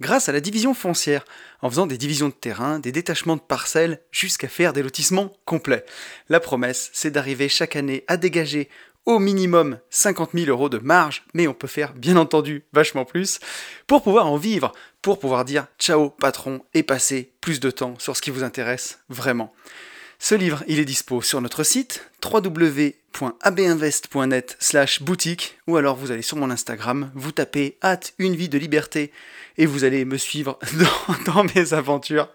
grâce 0.00 0.28
à 0.28 0.32
la 0.32 0.40
division 0.40 0.74
foncière, 0.74 1.24
en 1.62 1.70
faisant 1.70 1.86
des 1.86 1.98
divisions 1.98 2.28
de 2.28 2.34
terrain, 2.34 2.78
des 2.78 2.92
détachements 2.92 3.36
de 3.36 3.40
parcelles, 3.40 4.00
jusqu'à 4.10 4.48
faire 4.48 4.72
des 4.72 4.82
lotissements 4.82 5.32
complets. 5.44 5.84
La 6.28 6.40
promesse, 6.40 6.90
c'est 6.92 7.10
d'arriver 7.10 7.48
chaque 7.48 7.76
année 7.76 8.04
à 8.08 8.16
dégager 8.16 8.68
au 9.06 9.20
minimum 9.20 9.78
50 9.90 10.30
000 10.34 10.50
euros 10.50 10.68
de 10.68 10.78
marge, 10.78 11.24
mais 11.32 11.46
on 11.46 11.54
peut 11.54 11.68
faire 11.68 11.94
bien 11.94 12.16
entendu 12.16 12.64
vachement 12.72 13.04
plus, 13.04 13.38
pour 13.86 14.02
pouvoir 14.02 14.26
en 14.26 14.36
vivre, 14.36 14.72
pour 15.00 15.20
pouvoir 15.20 15.44
dire 15.44 15.68
ciao 15.78 16.10
patron 16.10 16.64
et 16.74 16.82
passer 16.82 17.32
plus 17.40 17.60
de 17.60 17.70
temps 17.70 17.94
sur 17.98 18.16
ce 18.16 18.22
qui 18.22 18.30
vous 18.30 18.42
intéresse 18.42 18.98
vraiment. 19.08 19.54
Ce 20.18 20.34
livre, 20.34 20.64
il 20.66 20.78
est 20.78 20.86
dispo 20.86 21.20
sur 21.20 21.42
notre 21.42 21.62
site 21.62 22.08
www.abinvest.net 22.24 24.56
slash 24.58 25.02
boutique 25.02 25.58
ou 25.66 25.76
alors 25.76 25.96
vous 25.96 26.10
allez 26.10 26.22
sur 26.22 26.38
mon 26.38 26.50
Instagram, 26.50 27.10
vous 27.14 27.32
tapez 27.32 27.76
hâte 27.82 28.14
une 28.18 28.34
vie 28.34 28.48
de 28.48 28.56
liberté 28.56 29.12
et 29.58 29.66
vous 29.66 29.84
allez 29.84 30.06
me 30.06 30.16
suivre 30.16 30.58
dans, 31.26 31.44
mes 31.54 31.74
aventures. 31.74 32.30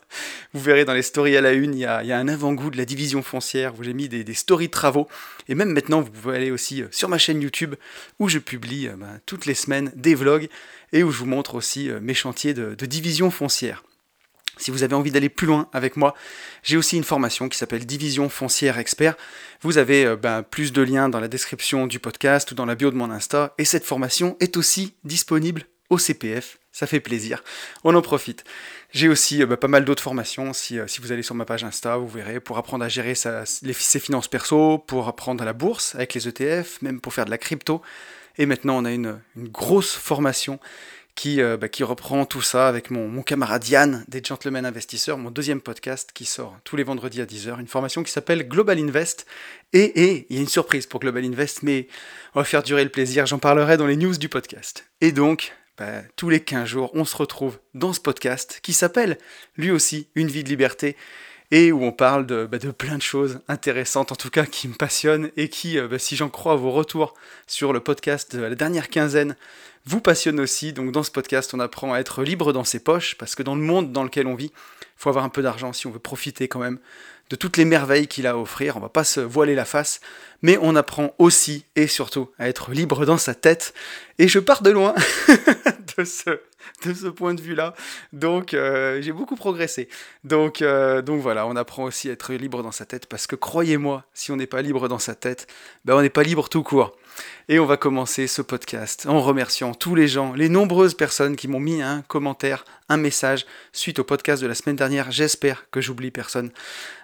Vous 0.53 0.61
verrez 0.61 0.85
dans 0.85 0.93
les 0.93 1.01
stories 1.01 1.35
à 1.35 1.41
la 1.41 1.53
une, 1.53 1.73
il 1.73 1.79
y 1.79 1.85
a, 1.85 1.99
un 1.99 2.27
avant-goût 2.27 2.69
de 2.69 2.77
la 2.77 2.85
division 2.85 3.23
foncière 3.23 3.73
où 3.79 3.83
j'ai 3.83 3.93
mis 3.93 4.07
des, 4.07 4.31
stories 4.33 4.67
de 4.67 4.71
travaux 4.71 5.07
et 5.49 5.55
même 5.55 5.73
maintenant 5.73 6.01
vous 6.01 6.11
pouvez 6.11 6.35
aller 6.37 6.51
aussi 6.51 6.83
euh, 6.83 6.87
sur 6.91 7.09
ma 7.09 7.17
chaîne 7.17 7.41
YouTube 7.41 7.73
où 8.19 8.29
je 8.29 8.37
publie 8.37 8.87
euh, 8.87 8.95
ben, 8.95 9.19
toutes 9.25 9.47
les 9.47 9.55
semaines 9.55 9.91
des 9.95 10.15
vlogs 10.15 10.47
et 10.93 11.03
où 11.03 11.11
je 11.11 11.17
vous 11.17 11.25
montre 11.25 11.55
aussi 11.55 11.89
euh, 11.89 11.99
mes 11.99 12.13
chantiers 12.13 12.53
de 12.53 12.85
division 12.85 13.31
foncière. 13.31 13.83
Si 14.57 14.71
vous 14.71 14.83
avez 14.83 14.95
envie 14.95 15.11
d'aller 15.11 15.29
plus 15.29 15.47
loin 15.47 15.69
avec 15.73 15.95
moi, 15.95 16.13
j'ai 16.63 16.77
aussi 16.77 16.97
une 16.97 17.03
formation 17.03 17.49
qui 17.49 17.57
s'appelle 17.57 17.85
Division 17.85 18.29
foncière 18.29 18.77
expert. 18.77 19.15
Vous 19.61 19.77
avez 19.77 20.05
euh, 20.05 20.15
ben, 20.15 20.43
plus 20.43 20.73
de 20.73 20.81
liens 20.81 21.09
dans 21.09 21.19
la 21.19 21.27
description 21.27 21.87
du 21.87 21.99
podcast 21.99 22.51
ou 22.51 22.55
dans 22.55 22.65
la 22.65 22.75
bio 22.75 22.91
de 22.91 22.95
mon 22.95 23.11
Insta. 23.11 23.53
Et 23.57 23.65
cette 23.65 23.85
formation 23.85 24.35
est 24.39 24.57
aussi 24.57 24.93
disponible 25.03 25.63
au 25.89 25.97
CPF. 25.97 26.57
Ça 26.73 26.87
fait 26.87 26.99
plaisir. 26.99 27.43
On 27.83 27.95
en 27.95 28.01
profite. 28.01 28.43
J'ai 28.91 29.09
aussi 29.09 29.41
euh, 29.41 29.45
ben, 29.45 29.57
pas 29.57 29.67
mal 29.67 29.85
d'autres 29.85 30.03
formations. 30.03 30.53
Si, 30.53 30.79
euh, 30.79 30.87
si, 30.87 31.01
vous 31.01 31.11
allez 31.11 31.23
sur 31.23 31.35
ma 31.35 31.45
page 31.45 31.63
Insta, 31.63 31.97
vous 31.97 32.07
verrez, 32.07 32.39
pour 32.39 32.57
apprendre 32.57 32.83
à 32.83 32.89
gérer 32.89 33.15
ses 33.15 33.99
finances 33.99 34.27
perso, 34.27 34.77
pour 34.79 35.07
apprendre 35.07 35.41
à 35.43 35.45
la 35.45 35.53
bourse 35.53 35.95
avec 35.95 36.13
les 36.13 36.27
ETF, 36.27 36.81
même 36.81 36.99
pour 36.99 37.13
faire 37.13 37.25
de 37.25 37.31
la 37.31 37.37
crypto. 37.37 37.81
Et 38.37 38.45
maintenant, 38.45 38.77
on 38.77 38.85
a 38.85 38.91
une 38.91 39.19
grosse 39.35 39.93
formation 39.93 40.59
qui, 41.15 41.41
euh, 41.41 41.57
bah, 41.57 41.69
qui 41.69 41.83
reprend 41.83 42.25
tout 42.25 42.41
ça 42.41 42.67
avec 42.67 42.89
mon, 42.89 43.21
camarade 43.21 43.67
Yann 43.67 44.05
des 44.07 44.23
Gentlemen 44.23 44.65
Investisseurs, 44.65 45.17
mon 45.17 45.31
deuxième 45.31 45.61
podcast 45.61 46.11
qui 46.13 46.25
sort 46.25 46.57
tous 46.63 46.75
les 46.75 46.83
vendredis 46.83 47.21
à 47.21 47.25
10h, 47.25 47.59
une 47.59 47.67
formation 47.67 48.03
qui 48.03 48.11
s'appelle 48.11 48.47
Global 48.47 48.79
Invest. 48.79 49.25
Et, 49.73 49.83
et 50.03 50.27
il 50.29 50.35
y 50.35 50.39
a 50.39 50.41
une 50.41 50.47
surprise 50.47 50.85
pour 50.85 50.99
Global 50.99 51.23
Invest, 51.23 51.63
mais 51.63 51.87
on 52.33 52.39
va 52.39 52.45
faire 52.45 52.63
durer 52.63 52.83
le 52.83 52.89
plaisir, 52.89 53.25
j'en 53.25 53.39
parlerai 53.39 53.77
dans 53.77 53.87
les 53.87 53.97
news 53.97 54.17
du 54.17 54.29
podcast. 54.29 54.85
Et 55.01 55.11
donc, 55.11 55.53
bah, 55.77 56.01
tous 56.15 56.29
les 56.29 56.39
15 56.39 56.67
jours, 56.67 56.91
on 56.93 57.05
se 57.05 57.15
retrouve 57.15 57.59
dans 57.73 57.93
ce 57.93 57.99
podcast 57.99 58.59
qui 58.61 58.73
s'appelle 58.73 59.17
lui 59.57 59.71
aussi 59.71 60.07
Une 60.15 60.27
vie 60.27 60.43
de 60.43 60.49
liberté 60.49 60.95
et 61.51 61.71
où 61.71 61.83
on 61.83 61.91
parle 61.91 62.25
de, 62.25 62.45
bah, 62.45 62.57
plein 62.77 62.97
de 62.97 63.01
choses 63.01 63.41
intéressantes, 63.47 64.11
en 64.11 64.15
tout 64.15 64.29
cas 64.29 64.45
qui 64.45 64.67
me 64.67 64.73
passionnent 64.73 65.31
et 65.37 65.49
qui, 65.49 65.77
euh, 65.77 65.97
si 65.97 66.15
j'en 66.15 66.29
crois 66.29 66.55
vos 66.55 66.71
retours 66.71 67.13
sur 67.45 67.73
le 67.73 67.81
podcast 67.81 68.35
de 68.35 68.41
la 68.41 68.55
dernière 68.55 68.89
quinzaine, 68.89 69.35
vous 69.85 70.01
passionnent 70.01 70.39
aussi. 70.39 70.73
Donc 70.73 70.91
dans 70.91 71.03
ce 71.03 71.11
podcast, 71.11 71.53
on 71.53 71.59
apprend 71.59 71.93
à 71.93 71.99
être 71.99 72.23
libre 72.23 72.53
dans 72.53 72.63
ses 72.63 72.79
poches, 72.79 73.15
parce 73.17 73.35
que 73.35 73.43
dans 73.43 73.55
le 73.55 73.61
monde 73.61 73.91
dans 73.91 74.03
lequel 74.03 74.27
on 74.27 74.35
vit, 74.35 74.51
il 74.81 74.87
faut 74.97 75.09
avoir 75.09 75.25
un 75.25 75.29
peu 75.29 75.41
d'argent 75.41 75.73
si 75.73 75.87
on 75.87 75.91
veut 75.91 75.99
profiter 75.99 76.47
quand 76.47 76.59
même 76.59 76.79
de 77.31 77.35
toutes 77.37 77.55
les 77.55 77.65
merveilles 77.65 78.07
qu'il 78.07 78.27
a 78.27 78.31
à 78.31 78.35
offrir. 78.35 78.75
On 78.77 78.81
va 78.81 78.89
pas 78.89 79.05
se 79.05 79.21
voiler 79.21 79.55
la 79.55 79.65
face, 79.65 80.01
mais 80.41 80.57
on 80.61 80.75
apprend 80.75 81.15
aussi 81.17 81.65
et 81.75 81.87
surtout 81.87 82.29
à 82.37 82.49
être 82.49 82.71
libre 82.71 83.05
dans 83.05 83.17
sa 83.17 83.33
tête. 83.33 83.73
Et 84.19 84.27
je 84.27 84.39
pars 84.39 84.61
de 84.61 84.69
loin 84.69 84.93
de 85.97 86.03
ce 86.03 86.41
de 86.85 86.93
ce 86.93 87.07
point 87.07 87.33
de 87.33 87.41
vue-là. 87.41 87.73
Donc, 88.13 88.53
euh, 88.53 89.01
j'ai 89.01 89.11
beaucoup 89.11 89.35
progressé. 89.35 89.87
Donc, 90.23 90.61
euh, 90.61 91.01
donc 91.01 91.21
voilà, 91.21 91.47
on 91.47 91.55
apprend 91.55 91.83
aussi 91.83 92.09
à 92.09 92.13
être 92.13 92.33
libre 92.33 92.63
dans 92.63 92.71
sa 92.71 92.85
tête 92.85 93.07
parce 93.07 93.27
que 93.27 93.35
croyez-moi, 93.35 94.03
si 94.13 94.31
on 94.31 94.35
n'est 94.35 94.47
pas 94.47 94.61
libre 94.61 94.87
dans 94.87 94.99
sa 94.99 95.15
tête, 95.15 95.47
ben 95.85 95.95
on 95.95 96.01
n'est 96.01 96.09
pas 96.09 96.23
libre 96.23 96.49
tout 96.49 96.63
court. 96.63 96.95
Et 97.49 97.59
on 97.59 97.65
va 97.65 97.77
commencer 97.77 98.27
ce 98.27 98.41
podcast 98.41 99.05
en 99.07 99.21
remerciant 99.21 99.73
tous 99.73 99.95
les 99.95 100.07
gens, 100.07 100.33
les 100.33 100.49
nombreuses 100.49 100.93
personnes 100.93 101.35
qui 101.35 101.47
m'ont 101.47 101.59
mis 101.59 101.81
un 101.81 102.01
commentaire, 102.07 102.65
un 102.89 102.97
message 102.97 103.45
suite 103.73 103.99
au 103.99 104.03
podcast 104.03 104.41
de 104.41 104.47
la 104.47 104.55
semaine 104.55 104.75
dernière. 104.75 105.11
J'espère 105.11 105.69
que 105.69 105.81
j'oublie 105.81 106.11
personne. 106.11 106.51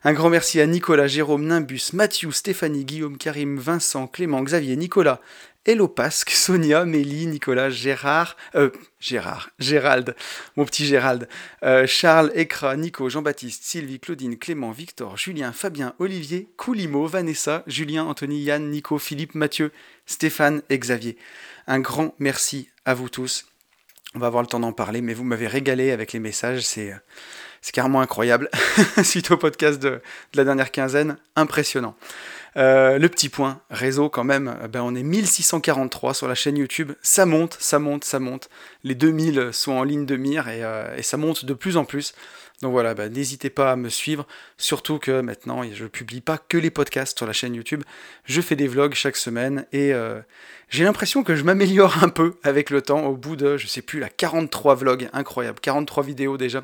Un 0.03 0.13
grand 0.13 0.29
merci 0.29 0.61
à 0.61 0.67
Nicolas, 0.67 1.07
Jérôme, 1.07 1.45
Nimbus, 1.45 1.89
Mathieu, 1.93 2.31
Stéphanie, 2.31 2.85
Guillaume, 2.85 3.17
Karim, 3.17 3.57
Vincent, 3.57 4.07
Clément, 4.07 4.41
Xavier, 4.41 4.75
Nicolas, 4.75 5.19
Hello 5.69 5.89
Pasque, 5.89 6.29
Sonia, 6.29 6.85
Mélie, 6.85 7.27
Nicolas, 7.27 7.69
Gérard, 7.69 8.37
euh, 8.55 8.69
Gérard, 9.01 9.49
Gérald, 9.59 10.15
mon 10.55 10.63
petit 10.63 10.85
Gérald, 10.85 11.27
euh, 11.63 11.85
Charles, 11.85 12.31
Ekra, 12.35 12.77
Nico, 12.77 13.09
Jean-Baptiste, 13.09 13.65
Sylvie, 13.65 13.99
Claudine, 13.99 14.37
Clément, 14.37 14.71
Victor, 14.71 15.17
Julien, 15.17 15.51
Fabien, 15.51 15.93
Olivier, 15.99 16.47
Coulimo, 16.55 17.05
Vanessa, 17.05 17.65
Julien, 17.67 18.05
Anthony, 18.05 18.43
Yann, 18.43 18.69
Nico, 18.69 18.97
Philippe, 18.97 19.35
Mathieu, 19.35 19.73
Stéphane 20.05 20.61
et 20.69 20.79
Xavier. 20.79 21.17
Un 21.67 21.81
grand 21.81 22.15
merci 22.17 22.69
à 22.85 22.93
vous 22.93 23.09
tous. 23.09 23.45
On 24.15 24.19
va 24.19 24.27
avoir 24.27 24.43
le 24.43 24.47
temps 24.47 24.61
d'en 24.61 24.71
parler, 24.71 25.01
mais 25.01 25.13
vous 25.13 25.25
m'avez 25.25 25.47
régalé 25.47 25.91
avec 25.91 26.13
les 26.13 26.19
messages, 26.19 26.61
c'est, 26.61 26.95
c'est 27.61 27.73
carrément 27.73 27.99
incroyable. 27.99 28.49
Suite 29.03 29.31
au 29.31 29.37
podcast 29.37 29.81
de 29.81 29.99
la 30.33 30.45
dernière 30.45 30.71
quinzaine, 30.71 31.17
impressionnant. 31.35 31.97
Euh, 32.57 32.97
le 32.97 33.07
petit 33.07 33.29
point, 33.29 33.61
réseau 33.69 34.09
quand 34.09 34.23
même, 34.23 34.57
euh, 34.63 34.67
ben 34.67 34.81
on 34.81 34.95
est 34.95 35.03
1643 35.03 36.15
sur 36.15 36.27
la 36.27 36.33
chaîne 36.33 36.57
YouTube. 36.57 36.93
Ça 37.03 37.27
monte, 37.27 37.55
ça 37.59 37.77
monte, 37.77 38.03
ça 38.03 38.19
monte. 38.19 38.49
Les 38.83 38.95
2000 38.95 39.49
sont 39.51 39.73
en 39.73 39.83
ligne 39.83 40.07
de 40.07 40.15
mire 40.15 40.45
euh, 40.47 40.95
et, 40.97 41.03
ça 41.03 41.17
monte 41.17 41.45
de 41.45 41.53
plus 41.53 41.77
en 41.77 41.85
plus. 41.85 42.15
Donc 42.63 42.71
voilà, 42.71 42.95
ben 42.95 43.13
n'hésitez 43.13 43.51
pas 43.51 43.71
à 43.71 43.75
me 43.75 43.89
suivre. 43.89 44.25
Surtout 44.57 44.97
que 44.97 45.21
maintenant, 45.21 45.61
je 45.71 45.83
ne 45.83 45.87
publie 45.87 46.21
pas 46.21 46.39
que 46.39 46.57
les 46.57 46.71
podcasts 46.71 47.15
sur 47.15 47.27
la 47.27 47.33
chaîne 47.33 47.53
YouTube. 47.53 47.83
Je 48.25 48.41
fais 48.41 48.55
des 48.55 48.67
vlogs 48.67 48.95
chaque 48.95 49.17
semaine 49.17 49.67
et 49.71 49.93
j'ai 50.69 50.83
l'impression 50.83 51.23
que 51.23 51.35
je 51.35 51.43
m'améliore 51.43 52.03
un 52.03 52.09
peu 52.09 52.33
avec 52.41 52.71
le 52.71 52.81
temps. 52.81 53.05
Au 53.05 53.15
bout 53.15 53.35
de, 53.35 53.57
je 53.57 53.67
sais 53.67 53.83
plus, 53.83 53.99
la 53.99 54.09
43 54.09 54.73
vlogs, 54.73 55.07
incroyable, 55.13 55.59
43 55.59 56.03
vidéos 56.03 56.37
déjà. 56.37 56.63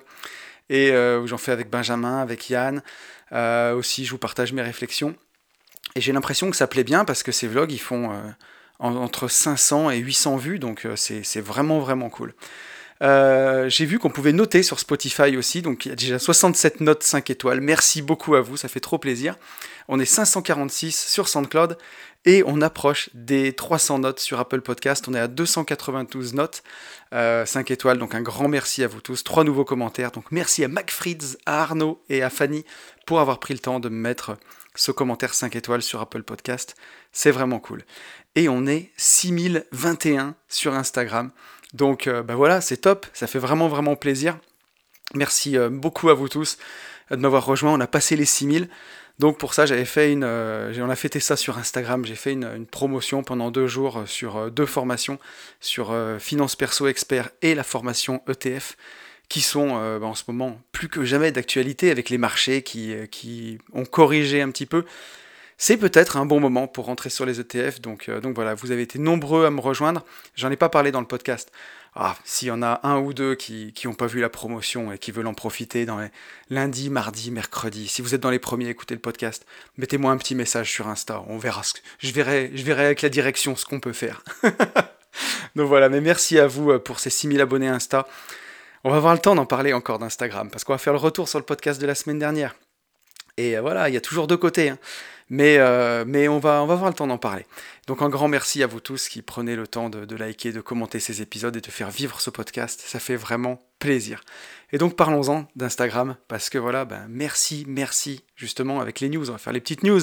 Et 0.71 0.91
où 0.91 1.27
j'en 1.27 1.37
fais 1.37 1.51
avec 1.51 1.69
Benjamin, 1.69 2.17
avec 2.17 2.49
Yann. 2.49 2.81
aussi, 3.75 4.03
je 4.03 4.09
vous 4.09 4.17
partage 4.17 4.51
mes 4.51 4.63
réflexions. 4.63 5.15
Et 5.95 6.01
j'ai 6.01 6.11
l'impression 6.11 6.49
que 6.49 6.57
ça 6.57 6.67
plaît 6.67 6.83
bien 6.83 7.05
parce 7.05 7.23
que 7.23 7.31
ces 7.31 7.47
vlogs, 7.47 7.71
ils 7.71 7.79
font 7.79 8.11
euh, 8.11 8.15
entre 8.79 9.27
500 9.27 9.91
et 9.91 9.97
800 9.97 10.37
vues, 10.37 10.59
donc 10.59 10.85
euh, 10.85 10.95
c'est 10.95 11.41
vraiment, 11.41 11.79
vraiment 11.79 12.09
cool. 12.09 12.33
Euh, 13.01 13.69
j'ai 13.69 13.85
vu 13.85 13.99
qu'on 13.99 14.09
pouvait 14.09 14.31
noter 14.31 14.63
sur 14.63 14.79
Spotify 14.79 15.35
aussi, 15.35 15.61
donc 15.61 15.85
il 15.85 15.89
y 15.89 15.91
a 15.91 15.95
déjà 15.95 16.19
67 16.19 16.81
notes 16.81 17.03
5 17.03 17.29
étoiles. 17.29 17.59
Merci 17.59 18.01
beaucoup 18.01 18.35
à 18.35 18.41
vous, 18.41 18.57
ça 18.57 18.67
fait 18.69 18.79
trop 18.79 18.97
plaisir. 18.97 19.35
On 19.87 19.99
est 19.99 20.05
546 20.05 21.07
sur 21.09 21.27
SoundCloud 21.27 21.77
et 22.25 22.44
on 22.45 22.61
approche 22.61 23.09
des 23.13 23.53
300 23.53 24.00
notes 24.00 24.19
sur 24.19 24.39
Apple 24.39 24.61
Podcast. 24.61 25.07
On 25.07 25.13
est 25.13 25.19
à 25.19 25.28
292 25.28 26.34
notes, 26.34 26.63
5 27.11 27.72
étoiles, 27.72 27.97
donc 27.97 28.16
un 28.16 28.22
grand 28.22 28.47
merci 28.47 28.84
à 28.84 28.88
vous 28.88 29.01
tous. 29.01 29.23
Trois 29.23 29.44
nouveaux 29.44 29.66
commentaires, 29.66 30.11
donc 30.11 30.31
merci 30.31 30.63
à 30.63 30.67
MacFrids, 30.67 31.38
à 31.45 31.62
Arnaud 31.62 32.01
et 32.09 32.24
à 32.24 32.30
Fanny 32.30 32.65
pour 33.06 33.19
avoir 33.19 33.39
pris 33.39 33.53
le 33.53 33.59
temps 33.59 33.80
de 33.80 33.89
me 33.89 33.97
mettre 33.97 34.38
ce 34.75 34.92
commentaire 34.92 35.33
5 35.33 35.56
étoiles 35.56 35.81
sur 35.81 36.01
Apple 36.01 36.24
Podcast. 36.24 36.75
C'est 37.12 37.31
vraiment 37.31 37.59
cool. 37.59 37.83
Et 38.36 38.50
on 38.50 38.65
est 38.65 38.92
6021 38.97 40.36
sur 40.50 40.74
Instagram. 40.74 41.31
Donc 41.74 42.07
euh, 42.07 42.24
bah 42.24 42.36
voilà, 42.36 42.62
c'est 42.62 42.77
top, 42.77 43.06
ça 43.13 43.27
fait 43.27 43.39
vraiment 43.39 43.68
vraiment 43.68 43.95
plaisir. 43.95 44.38
Merci 45.13 45.57
euh, 45.57 45.69
beaucoup 45.69 46.09
à 46.09 46.13
vous 46.13 46.30
tous 46.30 46.57
de 47.12 47.15
m'avoir 47.18 47.45
rejoint. 47.45 47.74
On 47.74 47.80
a 47.80 47.88
passé 47.88 48.15
les 48.15 48.25
6000. 48.25 48.69
Donc 49.19 49.38
pour 49.38 49.54
ça, 49.54 49.65
j'avais 49.65 49.86
fait 49.86 50.12
une, 50.12 50.24
euh, 50.24 50.74
on 50.80 50.89
a 50.89 50.95
fêté 50.95 51.19
ça 51.19 51.36
sur 51.36 51.57
Instagram. 51.57 52.04
J'ai 52.06 52.15
fait 52.15 52.33
une, 52.33 52.65
promotion 52.65 53.24
pendant 53.24 53.51
deux 53.51 53.68
jours 53.68 54.04
sur 54.06 54.51
deux 54.51 54.65
formations, 54.65 55.19
sur 55.60 55.95
finance 56.19 56.56
perso 56.56 56.88
expert 56.88 57.30
et 57.42 57.56
la 57.56 57.63
formation 57.63 58.21
ETF 58.27 58.75
qui 59.30 59.42
sont 59.42 59.77
euh, 59.77 59.98
bah, 59.98 60.06
en 60.06 60.13
ce 60.13 60.24
moment 60.27 60.62
plus 60.71 60.89
que 60.89 61.04
jamais 61.06 61.31
d'actualité 61.31 61.89
avec 61.89 62.12
les 62.12 62.19
marchés 62.19 62.62
qui, 62.62 62.94
euh, 62.94 63.07
qui, 63.07 63.57
ont 63.74 63.83
corrigé 63.83 64.42
un 64.42 64.51
petit 64.51 64.68
peu. 64.68 64.86
c'est 65.57 65.77
peut-être 65.77 66.18
un 66.18 66.25
bon 66.27 66.39
moment 66.39 66.68
pour 66.68 66.86
rentrer 66.86 67.09
sur 67.09 67.25
les 67.25 67.39
ETF. 67.39 67.81
Donc, 67.81 68.09
euh, 68.09 68.21
donc 68.21 68.36
voilà, 68.36 68.54
vous 68.54 68.71
avez 68.71 68.83
été 68.83 69.00
nombreux 69.00 69.45
à 69.45 69.50
me 69.50 69.59
rejoindre. 69.59 70.06
J'en 70.36 70.51
ai 70.51 70.56
pas 70.56 70.69
parlé 70.69 70.92
dans 70.92 71.01
le 71.01 71.07
podcast. 71.07 71.51
Ah, 71.95 72.16
s'il 72.24 72.48
y 72.48 72.51
en 72.51 72.63
a 72.63 72.80
un 72.81 72.98
ou 73.00 73.13
deux 73.13 73.36
qui 73.36 73.74
n'ont 73.86 73.94
pas 73.94 74.07
vu 74.07 74.19
la 74.19 74.30
promotion 74.30 74.92
et 74.92 74.98
qui 74.98 75.12
veulent 75.12 75.28
en 75.28 75.36
profiter 75.36 75.86
dans 75.86 76.00
les 76.00 76.10
lundi, 76.50 76.90
mardi, 76.90 77.30
mercredi, 77.30 77.88
si 77.88 78.01
vous 78.01 78.16
êtes 78.16 78.22
dans 78.22 78.31
les 78.31 78.40
premiers 78.40 78.69
à 78.69 78.74
le 78.90 78.98
podcast, 78.98 79.45
mettez-moi 79.78 80.12
un 80.12 80.18
petit 80.18 80.34
message 80.34 80.72
sur 80.72 80.88
Insta. 80.88 81.24
On 81.28 81.38
verra 81.38 81.62
ce 81.62 81.74
je 82.00 82.12
verrai, 82.12 82.51
je 82.56 82.63
verrai 82.63 82.86
avec 82.86 83.04
la 83.04 83.10
direction 83.10 83.56
ce 83.56 83.66
qu'on 83.66 83.80
peut 83.80 83.94
faire. 83.94 84.24
donc 85.56 85.68
voilà, 85.68 85.88
mais 85.90 86.01
merci 86.01 86.40
à 86.40 86.48
vous 86.48 86.72
euh, 86.72 86.80
pour 86.80 87.00
ces 87.00 87.12
6000 87.12 87.40
abonnés 87.42 87.68
Insta. 87.68 88.07
On 88.84 88.90
va 88.90 88.98
avoir 88.98 89.13
le 89.13 89.19
temps 89.19 89.36
d'en 89.36 89.45
parler 89.45 89.72
encore 89.72 90.00
d'Instagram 90.00 90.50
parce 90.50 90.63
qu'on 90.63 90.74
va 90.74 90.80
faire 90.80 90.94
le 90.94 91.00
retour 91.00 91.30
sur 91.30 91.38
le 91.38 91.45
podcast 91.45 91.80
de 91.80 91.86
la 91.86 91.95
semaine 91.95 92.18
dernière. 92.18 92.56
Et 93.38 93.56
euh, 93.56 93.62
voilà, 93.62 93.88
il 93.90 93.94
y 93.94 93.98
a 93.98 94.01
toujours 94.01 94.25
deux 94.25 94.38
côtés. 94.38 94.69
Hein. 94.69 94.80
Mais, 95.29 95.57
euh, 95.57 96.03
mais 96.05 96.27
on, 96.27 96.39
va, 96.39 96.61
on 96.61 96.69
avoir 96.69 96.87
le 96.87 96.93
temps 96.93 97.07
d'en 97.07 97.17
parler. 97.17 97.45
Donc 97.87 98.01
un 98.01 98.09
grand 98.09 98.27
merci 98.27 98.63
à 98.63 98.67
vous 98.67 98.79
tous 98.79 99.09
qui 99.09 99.21
prenez 99.21 99.55
le 99.55 99.67
temps 99.67 99.89
de, 99.89 100.15
liker, 100.15 100.51
de 100.51 100.61
commenter 100.61 100.99
ces 100.99 101.21
épisodes 101.21 101.55
et 101.55 101.61
de 101.61 101.71
faire 101.71 101.89
vivre 101.89 102.21
ce 102.21 102.29
podcast. 102.29 102.83
Ça 102.85 102.99
fait 102.99 103.15
vraiment 103.15 103.59
plaisir. 103.79 104.21
Et 104.71 104.77
donc 104.77 104.95
parlons-en 104.95 105.47
d'Instagram, 105.55 106.15
parce 106.27 106.49
que 106.49 106.57
voilà, 106.57 106.85
ben, 106.85 107.05
merci, 107.09 107.65
merci, 107.67 108.23
justement, 108.35 108.79
avec 108.79 108.99
les 108.99 109.09
news, 109.09 109.29
on 109.29 109.33
va 109.33 109.37
faire 109.37 109.53
les 109.53 109.61
petites 109.61 109.83
news. 109.83 110.01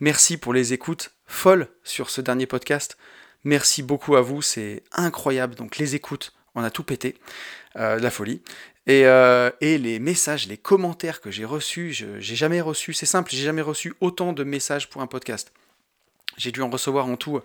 Merci 0.00 0.36
pour 0.36 0.52
les 0.52 0.72
écoutes 0.72 1.12
folles 1.26 1.68
sur 1.84 2.10
ce 2.10 2.20
dernier 2.20 2.46
podcast. 2.46 2.96
Merci 3.44 3.82
beaucoup 3.82 4.16
à 4.16 4.20
vous, 4.20 4.42
c'est 4.42 4.82
incroyable. 4.92 5.54
Donc 5.54 5.78
les 5.78 5.94
écoutes, 5.94 6.32
on 6.54 6.62
a 6.62 6.70
tout 6.70 6.84
pété, 6.84 7.16
euh, 7.76 7.98
la 7.98 8.10
folie. 8.10 8.42
Euh, 8.88 9.50
et, 9.60 9.78
les 9.78 9.98
messages, 9.98 10.48
les 10.48 10.56
commentaires 10.56 11.20
que 11.20 11.30
j'ai 11.30 11.44
reçus, 11.44 11.92
j'ai 11.92 12.36
jamais 12.36 12.60
reçu, 12.60 12.92
c'est 12.92 13.06
simple, 13.06 13.30
j'ai 13.30 13.44
jamais 13.44 13.62
reçu 13.62 13.94
autant 14.00 14.32
de 14.32 14.44
messages 14.44 14.88
pour 14.90 15.02
un 15.02 15.06
podcast. 15.06 15.52
J'ai 16.36 16.50
dû 16.50 16.62
en 16.62 16.70
recevoir 16.70 17.06
en 17.06 17.16
tout 17.16 17.36
euh, 17.36 17.44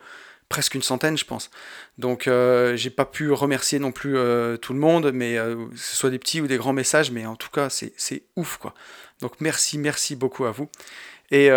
presque 0.49 0.73
une 0.75 0.81
centaine, 0.81 1.17
je 1.17 1.25
pense. 1.25 1.51
Donc 1.97 2.27
euh, 2.27 2.75
j'ai 2.75 2.89
pas 2.89 3.05
pu 3.05 3.31
remercier 3.31 3.79
non 3.79 3.91
plus 3.91 4.13
tout 4.61 4.73
le 4.73 4.79
monde, 4.79 5.11
mais 5.13 5.35
que 5.35 5.77
ce 5.77 5.95
soit 5.95 6.09
des 6.09 6.19
petits 6.19 6.41
ou 6.41 6.47
des 6.47 6.57
grands 6.57 6.73
messages, 6.73 7.11
mais 7.11 7.25
en 7.25 7.35
tout 7.35 7.49
cas 7.49 7.69
c'est 7.69 8.23
ouf 8.35 8.57
quoi. 8.57 8.73
Donc 9.21 9.33
merci, 9.39 9.77
merci 9.77 10.15
beaucoup 10.15 10.45
à 10.45 10.51
vous. 10.51 10.69
Et, 11.29 11.51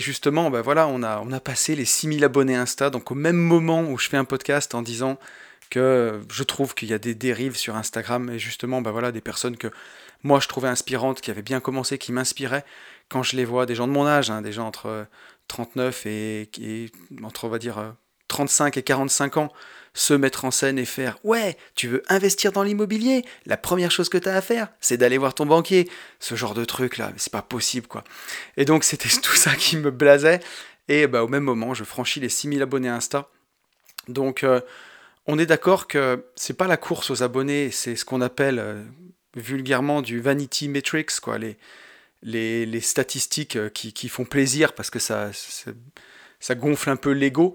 justement, 0.00 0.50
ben 0.50 0.60
voilà, 0.60 0.88
on 0.88 1.02
a, 1.02 1.22
on 1.24 1.32
a 1.32 1.40
passé 1.40 1.76
les 1.76 1.84
6000 1.84 2.24
abonnés 2.24 2.56
Insta, 2.56 2.90
donc 2.90 3.10
au 3.10 3.14
même 3.14 3.36
moment 3.36 3.82
où 3.82 3.96
je 3.96 4.08
fais 4.08 4.16
un 4.16 4.24
podcast 4.24 4.74
en 4.74 4.82
disant 4.82 5.18
que 5.70 6.20
je 6.30 6.42
trouve 6.42 6.74
qu'il 6.74 6.88
y 6.88 6.94
a 6.94 6.98
des 6.98 7.14
dérives 7.14 7.56
sur 7.56 7.76
Instagram 7.76 8.30
et 8.30 8.38
justement 8.38 8.80
bah 8.80 8.90
voilà, 8.90 9.12
des 9.12 9.20
personnes 9.20 9.56
que 9.56 9.68
moi 10.22 10.40
je 10.40 10.48
trouvais 10.48 10.68
inspirantes, 10.68 11.20
qui 11.20 11.30
avaient 11.30 11.42
bien 11.42 11.60
commencé, 11.60 11.98
qui 11.98 12.12
m'inspiraient. 12.12 12.64
Quand 13.08 13.22
je 13.22 13.36
les 13.36 13.44
vois, 13.44 13.66
des 13.66 13.74
gens 13.74 13.86
de 13.86 13.92
mon 13.92 14.06
âge, 14.06 14.30
hein, 14.30 14.42
des 14.42 14.52
gens 14.52 14.66
entre 14.66 15.06
39 15.48 16.06
et, 16.06 16.90
entre 17.22 17.44
on 17.44 17.48
va 17.48 17.58
dire 17.58 17.94
35 18.28 18.76
et 18.78 18.82
45 18.82 19.36
ans, 19.36 19.52
se 19.92 20.14
mettre 20.14 20.44
en 20.44 20.50
scène 20.50 20.78
et 20.78 20.84
faire 20.84 21.18
Ouais, 21.22 21.56
tu 21.74 21.86
veux 21.86 22.02
investir 22.08 22.50
dans 22.50 22.62
l'immobilier? 22.62 23.24
La 23.46 23.56
première 23.56 23.90
chose 23.90 24.08
que 24.08 24.18
tu 24.18 24.28
as 24.28 24.34
à 24.34 24.40
faire, 24.40 24.68
c'est 24.80 24.96
d'aller 24.96 25.18
voir 25.18 25.34
ton 25.34 25.46
banquier. 25.46 25.88
Ce 26.18 26.34
genre 26.34 26.54
de 26.54 26.64
truc 26.64 26.96
là, 26.96 27.12
c'est 27.16 27.32
pas 27.32 27.42
possible 27.42 27.86
quoi. 27.86 28.02
Et 28.56 28.64
donc 28.64 28.82
c'était 28.82 29.08
tout 29.22 29.36
ça 29.36 29.54
qui 29.54 29.76
me 29.76 29.90
blasait. 29.90 30.40
Et 30.88 31.06
bah, 31.06 31.24
au 31.24 31.28
même 31.28 31.44
moment, 31.44 31.74
je 31.74 31.84
franchis 31.84 32.20
les 32.20 32.28
6000 32.28 32.62
abonnés 32.62 32.88
Insta. 32.88 33.28
Donc 34.08 34.42
euh, 34.42 34.60
on 35.26 35.38
est 35.38 35.46
d'accord 35.46 35.86
que 35.86 36.24
c'est 36.36 36.56
pas 36.56 36.66
la 36.66 36.76
course 36.76 37.10
aux 37.10 37.22
abonnés, 37.22 37.70
c'est 37.70 37.96
ce 37.96 38.04
qu'on 38.04 38.20
appelle 38.20 38.58
euh, 38.58 38.82
vulgairement 39.36 40.02
du 40.02 40.20
vanity 40.20 40.68
metrics, 40.68 41.20
quoi, 41.20 41.38
les, 42.22 42.80
statistiques 42.80 43.56
euh, 43.56 43.68
qui, 43.70 44.08
font 44.08 44.24
plaisir 44.24 44.74
parce 44.74 44.90
que 44.90 44.98
ça, 44.98 45.30
ça, 46.40 46.54
gonfle 46.54 46.90
un 46.90 46.96
peu 46.96 47.12
l'ego. 47.12 47.54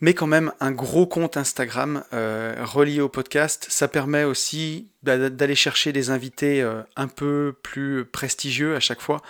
Mais 0.00 0.12
quand 0.12 0.26
même, 0.26 0.52
un 0.60 0.72
gros 0.72 1.06
compte 1.06 1.36
Instagram 1.36 2.04
euh, 2.12 2.54
relié 2.62 3.00
au 3.00 3.08
podcast, 3.08 3.66
ça 3.70 3.88
permet 3.88 4.24
aussi 4.24 4.88
d'aller 5.02 5.54
chercher 5.54 5.92
des 5.92 6.10
invités 6.10 6.62
un 6.96 7.08
peu 7.08 7.54
plus 7.62 8.04
prestigieux 8.04 8.74
à 8.74 8.80
chaque 8.80 9.00
fois, 9.00 9.22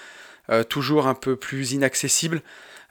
toujours 0.68 1.06
un 1.06 1.14
peu 1.14 1.36
plus 1.36 1.72
inaccessibles. 1.72 2.42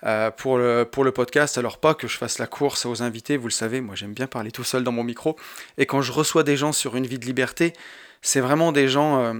Euh, 0.06 0.32
pour, 0.32 0.58
le, 0.58 0.84
pour 0.84 1.06
le 1.06 1.14
podcast. 1.14 1.58
Alors 1.58 1.78
pas 1.78 1.94
que 1.94 2.10
je 2.10 2.18
fasse 2.18 2.38
la 2.38 2.48
course 2.48 2.86
aux 2.86 3.02
invités, 3.04 3.38
vous 3.38 3.48
le 3.48 3.54
savez, 3.54 3.80
moi 3.80 3.96
j'aime 3.96 4.14
bien 4.14 4.28
parler 4.28 4.52
tout 4.52 4.66
seul 4.66 4.84
dans 4.84 4.92
mon 4.92 5.04
micro. 5.04 5.38
Et 5.78 5.86
quand 5.86 6.02
je 6.02 6.12
reçois 6.12 6.44
des 6.44 6.58
gens 6.58 6.74
sur 6.74 6.98
une 6.98 7.08
vie 7.08 7.20
de 7.20 7.26
liberté, 7.26 7.72
c'est 8.22 8.42
vraiment 8.42 8.74
des 8.74 8.90
gens 8.90 9.22
euh, 9.22 9.34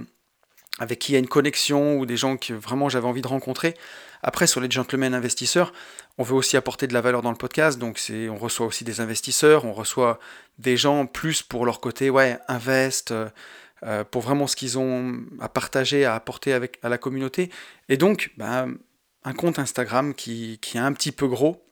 avec 0.78 1.00
qui 1.00 1.12
il 1.12 1.14
y 1.14 1.16
a 1.16 1.18
une 1.18 1.28
connexion 1.28 1.98
ou 1.98 2.06
des 2.06 2.16
gens 2.16 2.38
que 2.38 2.54
vraiment 2.54 2.88
j'avais 2.88 3.06
envie 3.06 3.20
de 3.20 3.28
rencontrer. 3.28 3.74
Après, 4.22 4.46
sur 4.46 4.62
les 4.62 4.70
gentlemen 4.70 5.12
investisseurs, 5.12 5.74
on 6.16 6.22
veut 6.22 6.34
aussi 6.34 6.56
apporter 6.56 6.86
de 6.86 6.94
la 6.94 7.02
valeur 7.02 7.20
dans 7.20 7.30
le 7.30 7.36
podcast, 7.36 7.78
donc 7.78 8.00
on 8.10 8.36
reçoit 8.36 8.64
aussi 8.64 8.84
des 8.84 9.02
investisseurs, 9.02 9.66
on 9.66 9.74
reçoit 9.74 10.18
des 10.58 10.78
gens 10.78 11.04
plus 11.04 11.42
pour 11.42 11.66
leur 11.66 11.80
côté, 11.80 12.08
ouais, 12.08 12.38
invest, 12.48 13.12
euh, 13.12 14.02
pour 14.10 14.22
vraiment 14.22 14.46
ce 14.46 14.56
qu'ils 14.56 14.78
ont 14.78 15.20
à 15.40 15.50
partager, 15.50 16.06
à 16.06 16.14
apporter 16.14 16.54
avec, 16.54 16.78
à 16.82 16.88
la 16.88 16.96
communauté. 16.96 17.50
Et 17.90 17.98
donc, 17.98 18.30
ben, 18.38 18.78
un 19.24 19.32
compte 19.32 19.58
Instagram 19.58 20.14
qui, 20.14 20.58
est 20.74 20.78
un 20.78 20.92
petit 20.92 21.12
peu 21.12 21.26
gros, 21.26 21.64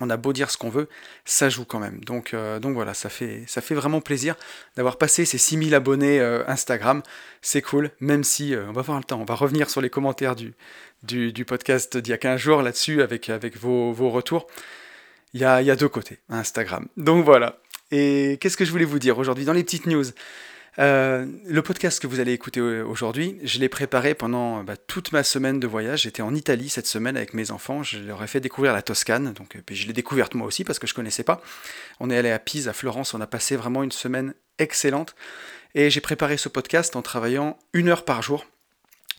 on 0.00 0.08
a 0.08 0.16
beau 0.16 0.32
dire 0.32 0.50
ce 0.50 0.56
qu'on 0.56 0.70
veut, 0.70 0.88
ça 1.24 1.50
joue 1.50 1.64
quand 1.64 1.78
même. 1.78 2.02
Donc, 2.04 2.32
euh, 2.32 2.58
voilà, 2.62 2.94
ça 2.94 3.10
fait, 3.10 3.44
vraiment 3.70 4.00
plaisir 4.00 4.34
d'avoir 4.76 4.96
passé 4.96 5.24
ces 5.24 5.36
6000 5.36 5.74
abonnés 5.74 6.20
euh, 6.20 6.42
Instagram. 6.48 7.02
C'est 7.42 7.60
cool, 7.60 7.90
même 8.00 8.24
si 8.24 8.54
euh, 8.54 8.66
on 8.68 8.72
va 8.72 8.82
voir 8.82 8.98
le 8.98 9.04
temps. 9.04 9.20
On 9.20 9.24
va 9.24 9.34
revenir 9.34 9.68
sur 9.68 9.80
les 9.80 9.90
commentaires 9.90 10.36
du, 10.36 10.54
podcast 11.44 11.98
d'il 11.98 12.10
y 12.10 12.14
a 12.14 12.18
15 12.18 12.40
jours 12.40 12.62
là-dessus 12.62 13.02
avec, 13.02 13.28
vos, 13.58 14.10
retours. 14.10 14.46
Il 15.34 15.40
y 15.40 15.44
a, 15.44 15.62
y 15.62 15.70
a 15.70 15.76
deux 15.76 15.88
côtés, 15.88 16.18
Instagram. 16.30 16.88
Donc 16.96 17.24
voilà. 17.24 17.58
Et 17.90 18.38
qu'est-ce 18.40 18.56
que 18.56 18.64
je 18.64 18.70
voulais 18.70 18.84
vous 18.84 18.98
dire 18.98 19.18
aujourd'hui 19.18 19.44
dans 19.44 19.52
les 19.52 19.64
petites 19.64 19.86
news? 19.86 20.04
Euh, 20.78 21.26
le 21.46 21.62
podcast 21.62 22.00
que 22.00 22.06
vous 22.06 22.20
allez 22.20 22.32
écouter 22.32 22.60
aujourd'hui, 22.60 23.38
je 23.42 23.58
l'ai 23.58 23.68
préparé 23.68 24.14
pendant 24.14 24.62
bah, 24.62 24.76
toute 24.76 25.12
ma 25.12 25.22
semaine 25.22 25.58
de 25.60 25.66
voyage. 25.66 26.02
J'étais 26.02 26.22
en 26.22 26.34
Italie 26.34 26.68
cette 26.68 26.86
semaine 26.86 27.16
avec 27.16 27.34
mes 27.34 27.50
enfants. 27.50 27.82
Je 27.82 27.98
leur 27.98 28.22
ai 28.22 28.26
fait 28.26 28.40
découvrir 28.40 28.72
la 28.72 28.82
Toscane. 28.82 29.32
Donc, 29.32 29.56
euh, 29.56 29.60
je 29.70 29.86
l'ai 29.86 29.92
découverte 29.92 30.34
moi 30.34 30.46
aussi 30.46 30.64
parce 30.64 30.78
que 30.78 30.86
je 30.86 30.92
ne 30.92 30.96
connaissais 30.96 31.24
pas. 31.24 31.42
On 31.98 32.10
est 32.10 32.16
allé 32.16 32.30
à 32.30 32.38
Pise, 32.38 32.68
à 32.68 32.72
Florence. 32.72 33.14
On 33.14 33.20
a 33.20 33.26
passé 33.26 33.56
vraiment 33.56 33.82
une 33.82 33.92
semaine 33.92 34.34
excellente. 34.58 35.14
Et 35.74 35.90
j'ai 35.90 36.00
préparé 36.00 36.36
ce 36.36 36.48
podcast 36.48 36.96
en 36.96 37.02
travaillant 37.02 37.58
une 37.72 37.88
heure 37.88 38.04
par 38.04 38.22
jour. 38.22 38.46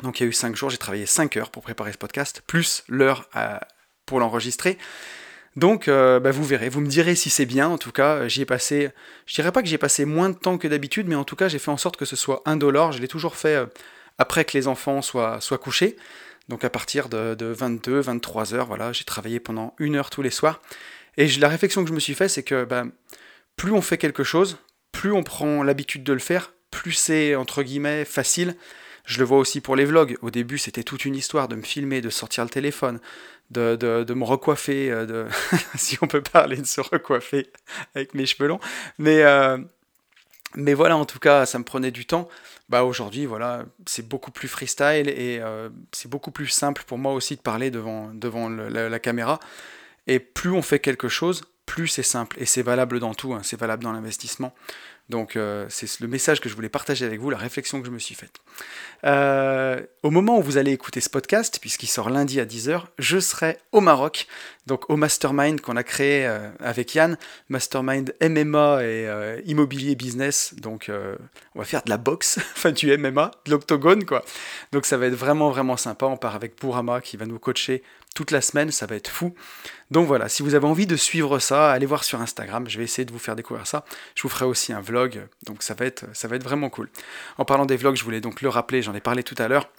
Donc 0.03 0.19
il 0.19 0.23
y 0.23 0.25
a 0.25 0.29
eu 0.29 0.33
cinq 0.33 0.55
jours. 0.55 0.69
J'ai 0.69 0.77
travaillé 0.77 1.05
cinq 1.05 1.37
heures 1.37 1.49
pour 1.49 1.63
préparer 1.63 1.91
ce 1.91 1.97
podcast, 1.97 2.41
plus 2.47 2.83
l'heure 2.87 3.29
pour 4.05 4.19
l'enregistrer. 4.19 4.77
Donc, 5.57 5.87
euh, 5.87 6.19
bah, 6.19 6.31
vous 6.31 6.45
verrez, 6.45 6.69
vous 6.69 6.81
me 6.81 6.87
direz 6.87 7.15
si 7.15 7.29
c'est 7.29 7.45
bien. 7.45 7.67
En 7.67 7.77
tout 7.77 7.91
cas, 7.91 8.27
j'y 8.27 8.41
ai 8.41 8.45
passé, 8.45 8.89
je 9.25 9.35
dirais 9.35 9.51
pas 9.51 9.61
que 9.61 9.67
j'ai 9.67 9.77
passé 9.77 10.05
moins 10.05 10.29
de 10.29 10.35
temps 10.35 10.57
que 10.57 10.67
d'habitude, 10.67 11.07
mais 11.07 11.15
en 11.15 11.25
tout 11.25 11.35
cas, 11.35 11.47
j'ai 11.49 11.59
fait 11.59 11.71
en 11.71 11.77
sorte 11.77 11.97
que 11.97 12.05
ce 12.05 12.15
soit 12.15 12.41
indolore. 12.45 12.93
Je 12.93 12.99
l'ai 12.99 13.07
toujours 13.07 13.35
fait 13.35 13.55
euh, 13.55 13.65
après 14.17 14.45
que 14.45 14.57
les 14.57 14.67
enfants 14.67 15.01
soient, 15.01 15.39
couchés. 15.61 15.97
Donc, 16.47 16.63
à 16.63 16.69
partir 16.69 17.09
de, 17.09 17.35
22, 17.39 17.99
23 17.99 18.53
heures, 18.53 18.65
voilà, 18.67 18.93
j'ai 18.93 19.03
travaillé 19.03 19.39
pendant 19.39 19.75
une 19.77 19.95
heure 19.95 20.09
tous 20.09 20.21
les 20.21 20.29
soirs. 20.29 20.61
Et 21.17 21.27
la 21.27 21.49
réflexion 21.49 21.83
que 21.83 21.89
je 21.89 21.93
me 21.93 21.99
suis 21.99 22.13
fait, 22.13 22.29
c'est 22.29 22.43
que 22.43 22.63
bah, 22.63 22.85
plus 23.57 23.71
on 23.71 23.81
fait 23.81 23.97
quelque 23.97 24.23
chose, 24.23 24.57
plus 24.91 25.11
on 25.11 25.23
prend 25.23 25.63
l'habitude 25.63 26.03
de 26.03 26.13
le 26.13 26.19
faire, 26.19 26.53
plus 26.71 26.93
c'est 26.93 27.35
entre 27.35 27.63
guillemets 27.63 28.05
facile. 28.05 28.55
Je 29.05 29.19
le 29.19 29.25
vois 29.25 29.39
aussi 29.39 29.61
pour 29.61 29.75
les 29.75 29.85
vlogs. 29.85 30.17
Au 30.21 30.29
début, 30.29 30.57
c'était 30.57 30.83
toute 30.83 31.05
une 31.05 31.15
histoire 31.15 31.47
de 31.47 31.55
me 31.55 31.63
filmer, 31.63 32.01
de 32.01 32.09
sortir 32.09 32.43
le 32.43 32.49
téléphone, 32.49 32.99
de, 33.51 34.13
me 34.13 34.23
recoiffer, 34.23 34.91
euh, 34.91 35.05
de, 35.05 35.25
si 35.75 35.97
on 36.01 36.07
peut 36.07 36.21
parler 36.21 36.57
de 36.57 36.65
se 36.65 36.81
recoiffer 36.81 37.51
avec 37.95 38.13
mes 38.13 38.25
cheveux 38.25 38.47
longs. 38.47 38.59
Mais, 38.97 39.23
euh, 39.23 39.57
mais 40.55 40.73
voilà, 40.73 40.97
en 40.97 41.05
tout 41.05 41.19
cas, 41.19 41.45
ça 41.45 41.59
me 41.59 41.63
prenait 41.63 41.91
du 41.91 42.05
temps. 42.05 42.27
Bah 42.69 42.83
aujourd'hui, 42.83 43.25
voilà, 43.25 43.65
c'est 43.85 44.07
beaucoup 44.07 44.31
plus 44.31 44.47
freestyle 44.47 45.09
et 45.09 45.39
euh, 45.41 45.69
c'est 45.91 46.09
beaucoup 46.09 46.31
plus 46.31 46.47
simple 46.47 46.83
pour 46.87 46.97
moi 46.97 47.13
aussi 47.13 47.35
de 47.35 47.41
parler 47.41 47.69
devant, 47.69 48.13
devant 48.13 48.49
la, 48.49 48.99
caméra. 48.99 49.39
Et 50.07 50.19
plus 50.19 50.51
on 50.51 50.61
fait 50.61 50.79
quelque 50.79 51.09
chose, 51.09 51.43
plus 51.65 51.87
c'est 51.87 52.03
simple. 52.03 52.37
Et 52.39 52.45
c'est 52.45 52.63
valable 52.63 52.99
dans 52.99 53.13
tout, 53.13 53.33
hein. 53.33 53.41
c'est 53.43 53.59
valable 53.59 53.83
dans 53.83 53.91
l'investissement. 53.91 54.53
Donc 55.11 55.35
euh, 55.35 55.65
c'est 55.69 55.99
le 55.99 56.07
message 56.07 56.39
que 56.39 56.47
je 56.47 56.55
voulais 56.55 56.69
partager 56.69 57.05
avec 57.05 57.19
vous, 57.19 57.29
la 57.29 57.37
réflexion 57.37 57.81
que 57.81 57.85
je 57.85 57.91
me 57.91 57.99
suis 57.99 58.15
faite. 58.15 58.39
Euh, 59.03 59.81
au 60.03 60.09
moment 60.09 60.39
où 60.39 60.41
vous 60.41 60.57
allez 60.57 60.71
écouter 60.71 61.01
ce 61.01 61.09
podcast, 61.09 61.57
puisqu'il 61.59 61.87
sort 61.87 62.09
lundi 62.09 62.39
à 62.39 62.45
10h, 62.45 62.83
je 62.97 63.19
serai 63.19 63.57
au 63.73 63.81
Maroc, 63.81 64.25
donc 64.67 64.89
au 64.89 64.95
Mastermind 64.95 65.59
qu'on 65.59 65.75
a 65.75 65.83
créé 65.83 66.25
euh, 66.25 66.49
avec 66.61 66.95
Yann, 66.95 67.17
Mastermind 67.49 68.15
MMA 68.21 68.83
et 68.85 69.41
immobilier 69.45 69.95
business. 69.95 70.55
Donc 70.55 70.89
on 70.89 71.59
va 71.59 71.65
faire 71.65 71.83
de 71.83 71.89
la 71.89 71.97
boxe, 71.97 72.39
enfin 72.55 72.71
du 72.71 72.97
MMA, 72.97 73.31
de 73.45 73.51
l'octogone 73.51 74.05
quoi. 74.05 74.23
Donc 74.71 74.85
ça 74.85 74.95
va 74.95 75.07
être 75.07 75.13
vraiment 75.13 75.49
vraiment 75.49 75.75
sympa. 75.75 76.05
On 76.05 76.15
part 76.15 76.35
avec 76.35 76.57
Bourama 76.61 77.01
qui 77.01 77.17
va 77.17 77.25
nous 77.25 77.37
coacher 77.37 77.83
toute 78.15 78.31
la 78.31 78.41
semaine, 78.41 78.71
ça 78.71 78.85
va 78.85 78.95
être 78.95 79.09
fou. 79.09 79.33
Donc 79.89 80.07
voilà, 80.07 80.29
si 80.29 80.43
vous 80.43 80.55
avez 80.55 80.67
envie 80.67 80.87
de 80.87 80.95
suivre 80.95 81.39
ça, 81.39 81.71
allez 81.71 81.85
voir 81.85 82.03
sur 82.03 82.21
Instagram, 82.21 82.69
je 82.69 82.77
vais 82.77 82.83
essayer 82.83 83.05
de 83.05 83.11
vous 83.11 83.19
faire 83.19 83.35
découvrir 83.35 83.67
ça. 83.67 83.85
Je 84.15 84.23
vous 84.23 84.29
ferai 84.29 84.45
aussi 84.45 84.73
un 84.73 84.81
vlog, 84.81 85.27
donc 85.45 85.63
ça 85.63 85.73
va 85.73 85.85
être, 85.85 86.05
vraiment 86.43 86.69
cool. 86.69 86.89
En 87.37 87.45
parlant 87.45 87.65
des 87.65 87.77
vlogs, 87.77 87.95
je 87.95 88.03
voulais 88.03 88.21
donc 88.21 88.41
le 88.41 88.49
rappeler, 88.49 88.81
j'en 88.81 88.93
ai 88.93 89.01
parlé 89.01 89.23
tout 89.23 89.35
à 89.37 89.47
l'heure. 89.47 89.69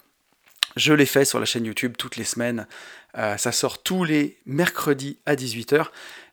Je 0.75 0.93
l'ai 0.93 1.05
fait 1.05 1.25
sur 1.25 1.39
la 1.39 1.45
chaîne 1.45 1.65
YouTube 1.65 1.93
toutes 1.97 2.15
les 2.15 2.23
semaines. 2.23 2.67
Euh, 3.15 3.37
ça 3.37 3.51
sort 3.51 3.83
tous 3.83 4.03
les 4.03 4.37
mercredis 4.47 5.19
à 5.27 5.35
18h. 5.35 5.87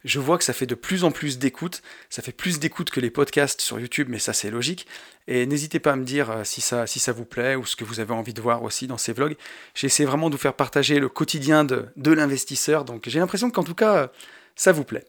Je 0.05 0.19
vois 0.19 0.39
que 0.39 0.45
ça 0.45 0.53
fait 0.53 0.67
de 0.67 0.75
plus 0.75 1.05
en 1.05 1.11
plus 1.11 1.39
d'écoutes. 1.39 1.83
Ça 2.09 2.23
fait 2.23 2.33
plus 2.33 2.59
d'écoutes 2.59 2.91
que 2.91 3.01
les 3.01 3.11
podcasts 3.11 3.61
sur 3.61 3.79
YouTube, 3.79 4.09
mais 4.11 4.19
ça 4.19 4.33
c'est 4.33 4.51
logique. 4.51 4.87
Et 5.29 5.47
n'hésitez 5.47 5.79
pas 5.79 5.93
à 5.93 5.97
me 5.97 6.05
dire 6.05 6.31
euh, 6.31 6.45
si 6.45 6.61
ça, 6.61 6.87
si 6.87 6.99
ça 6.99 7.13
vous 7.13 7.25
plaît 7.25 7.55
ou 7.55 7.67
ce 7.67 7.77
que 7.77 7.85
vous 7.85 8.01
avez 8.01 8.13
envie 8.13 8.35
de 8.35 8.41
voir 8.41 8.63
aussi 8.63 8.87
dans 8.87 8.99
ces 8.99 9.13
vlogs. 9.13 9.37
J'essaie 9.75 10.05
vraiment 10.05 10.31
de 10.31 10.35
vous 10.35 10.41
faire 10.41 10.55
partager 10.55 10.99
le 10.99 11.09
quotidien 11.09 11.65
de, 11.65 11.87
de 11.97 12.13
l'investisseur. 12.13 12.85
Donc 12.85 13.09
j'ai 13.09 13.19
l'impression 13.19 13.51
qu'en 13.51 13.65
tout 13.65 13.75
cas, 13.75 14.11
ça 14.57 14.73
vous 14.73 14.85
plaît. 14.85 15.05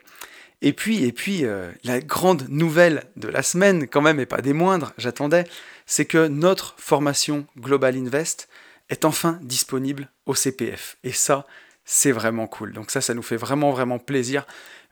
Et 0.62 0.74
puis, 0.74 1.04
et 1.04 1.12
puis 1.12 1.44
euh, 1.44 1.72
la 1.84 2.00
grande 2.00 2.48
nouvelle 2.50 3.04
de 3.16 3.28
la 3.28 3.42
semaine, 3.42 3.88
quand 3.88 4.02
même, 4.02 4.20
et 4.20 4.28
pas 4.28 4.42
des 4.42 4.54
moindres, 4.54 4.94
j'attendais, 4.98 5.46
c'est 5.86 6.06
que 6.06 6.28
notre 6.28 6.76
formation 6.78 7.48
Global 7.58 7.96
Invest 7.98 8.48
est 8.90 9.06
enfin 9.06 9.40
disponible 9.42 10.10
au 10.28 10.36
CPF. 10.36 10.98
Et 11.04 11.12
ça, 11.12 11.48
c'est 11.84 12.12
vraiment 12.12 12.46
cool. 12.46 12.74
Donc 12.74 12.92
ça, 12.92 13.02
ça 13.02 13.16
nous 13.16 13.24
fait 13.24 13.38
vraiment, 13.38 13.72
vraiment 13.72 13.98
plaisir. 13.98 14.46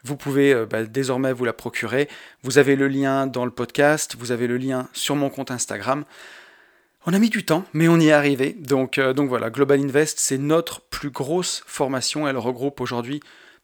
Vous 0.04 0.16
pouvez 0.16 0.54
euh, 0.54 0.66
bah, 0.66 0.84
désormais 0.84 1.34
vous 1.34 1.46
la 1.46 1.54
procurer. 1.54 2.08
Vous 2.44 2.58
avez 2.58 2.76
le 2.76 2.88
lien 2.88 3.28
dans 3.28 3.46
le 3.46 3.52
podcast, 3.52 4.16
vous 4.18 4.32
avez 4.32 4.48
le 4.48 4.58
lien 4.58 4.88
sur 4.94 5.16
mon 5.16 5.30
compte 5.30 5.52
Instagram. 5.52 6.06
On 7.06 7.14
a 7.14 7.20
mis 7.20 7.30
du 7.30 7.46
temps, 7.46 7.66
mais 7.74 7.88
on 7.88 8.00
y 8.00 8.08
est 8.08 8.12
arrivé. 8.12 8.56
Donc, 8.60 8.98
euh, 8.98 9.14
donc 9.14 9.30
voilà, 9.30 9.50
Global 9.50 9.80
Invest, 9.80 10.20
c'est 10.20 10.38
notre 10.38 10.82
plus 10.82 11.10
grosse 11.10 11.64
formation. 11.66 12.28
Elle 12.28 12.38
regroupe 12.38 12.82
aujourd'hui 12.82 13.22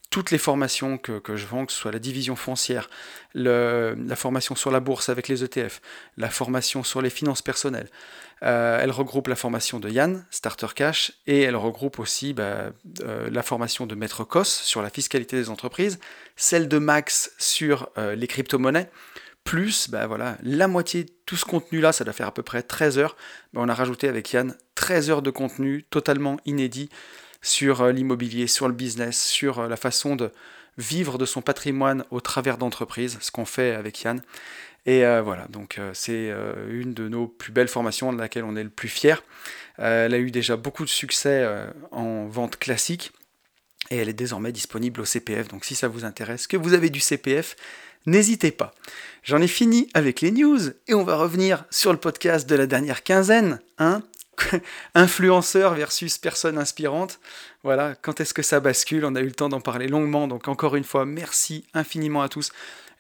toutes 0.10 0.32
les 0.32 0.38
formations 0.38 0.98
que, 0.98 1.22
je 1.36 1.46
vends, 1.46 1.66
que 1.66 1.74
ce 1.74 1.80
soit 1.80 1.92
la 1.92 2.00
division 2.00 2.36
foncière, 2.36 2.90
la 3.34 4.16
formation 4.16 4.56
sur 4.56 4.72
la 4.72 4.80
bourse 4.80 5.10
avec 5.10 5.28
les 5.28 5.44
ETF, 5.44 5.82
la 6.16 6.30
formation 6.30 6.84
sur 6.84 7.02
les 7.02 7.10
finances 7.10 7.42
personnelles. 7.42 7.90
Euh, 8.44 8.80
elle 8.82 8.92
regroupe 8.92 9.28
la 9.28 9.36
formation 9.36 9.80
de 9.80 9.90
Yann, 9.90 10.26
Starter 10.30 10.68
Cash, 10.76 11.14
et 11.26 11.42
elle 11.42 11.56
regroupe 11.56 12.00
aussi 12.00 12.34
bah, 12.34 12.72
euh, 13.02 13.30
la 13.32 13.44
formation 13.44 13.86
de 13.86 13.96
Maître 13.96 14.24
Cos 14.24 14.44
sur 14.44 14.82
la 14.82 14.90
fiscalité 14.90 15.38
des 15.38 15.50
entreprises, 15.50 16.00
celle 16.36 16.68
de 16.68 16.78
Max 16.78 17.32
sur 17.38 17.90
euh, 17.98 18.16
les 18.16 18.28
crypto-monnaies, 18.28 18.90
plus 19.44 19.90
bah, 19.90 20.06
voilà, 20.08 20.38
la 20.44 20.68
moitié 20.68 21.06
de 21.06 21.12
tout 21.26 21.38
ce 21.38 21.46
contenu-là, 21.46 21.92
ça 21.92 22.04
doit 22.04 22.14
faire 22.14 22.28
à 22.28 22.34
peu 22.34 22.44
près 22.44 22.62
13 22.62 22.98
heures. 22.98 23.16
On 23.56 23.70
a 23.70 23.74
rajouté 23.74 24.08
avec 24.08 24.32
Yann 24.34 24.56
13 24.76 25.10
heures 25.10 25.22
de 25.22 25.32
contenu 25.32 25.84
totalement 25.84 26.38
inédit 26.46 26.90
sur 27.42 27.86
l'immobilier, 27.88 28.48
sur 28.48 28.68
le 28.68 28.74
business, 28.74 29.22
sur 29.22 29.68
la 29.68 29.78
façon 29.78 30.16
de 30.16 30.32
vivre 30.78 31.18
de 31.18 31.26
son 31.26 31.42
patrimoine 31.42 32.04
au 32.10 32.20
travers 32.20 32.58
d'entreprises, 32.58 33.18
ce 33.22 33.32
qu'on 33.32 33.46
fait 33.46 33.74
avec 33.74 34.02
Yann. 34.02 34.22
Et 34.86 35.06
euh, 35.06 35.22
voilà, 35.22 35.48
donc 35.50 35.80
c'est 35.94 36.32
une 36.70 36.94
de 36.94 37.08
nos 37.08 37.28
plus 37.28 37.52
belles 37.52 37.68
formations 37.68 38.14
de 38.14 38.20
laquelle 38.20 38.44
on 38.44 38.56
est 38.56 38.64
le 38.64 38.70
plus 38.70 38.88
fier. 38.88 39.24
elle 39.78 40.14
a 40.14 40.20
eu 40.20 40.32
déjà 40.32 40.58
beaucoup 40.58 40.84
de 40.84 40.90
succès 40.90 41.48
en 41.92 42.28
vente 42.28 42.58
classique 42.58 43.12
et 43.92 43.98
elle 43.98 44.10
est 44.10 44.14
désormais 44.14 44.52
disponible 44.52 45.02
au 45.02 45.06
CPF. 45.06 45.48
Donc 45.48 45.66
si 45.66 45.76
ça 45.76 45.88
vous 45.88 46.06
intéresse, 46.06 46.48
que 46.48 46.58
vous 46.58 46.74
avez 46.74 46.90
du 46.90 47.00
CPF, 47.00 47.56
n'hésitez 48.06 48.52
pas. 48.52 48.74
J'en 49.24 49.42
ai 49.42 49.48
fini 49.48 49.90
avec 49.94 50.22
les 50.22 50.32
news 50.32 50.60
et 50.88 50.94
on 50.94 51.04
va 51.04 51.16
revenir 51.16 51.66
sur 51.72 51.92
le 51.92 52.00
podcast 52.00 52.48
de 52.48 52.56
la 52.56 52.68
dernière 52.68 53.04
quinzaine. 53.04 53.60
Hein 53.78 54.04
influenceur 54.96 55.74
versus 55.76 56.18
personne 56.18 56.58
inspirante. 56.58 57.20
Voilà, 57.64 57.96
quand 58.02 58.20
est-ce 58.20 58.34
que 58.34 58.44
ça 58.44 58.60
bascule? 58.60 59.06
On 59.06 59.16
a 59.16 59.22
eu 59.22 59.28
le 59.28 59.32
temps 59.32 59.50
d'en 59.50 59.62
parler 59.62 59.88
longuement, 59.88 60.28
donc 60.28 60.48
encore 60.48 60.76
une 60.76 60.84
fois, 60.84 61.06
merci 61.06 61.66
infiniment 61.74 62.22
à 62.22 62.30
tous. 62.30 62.52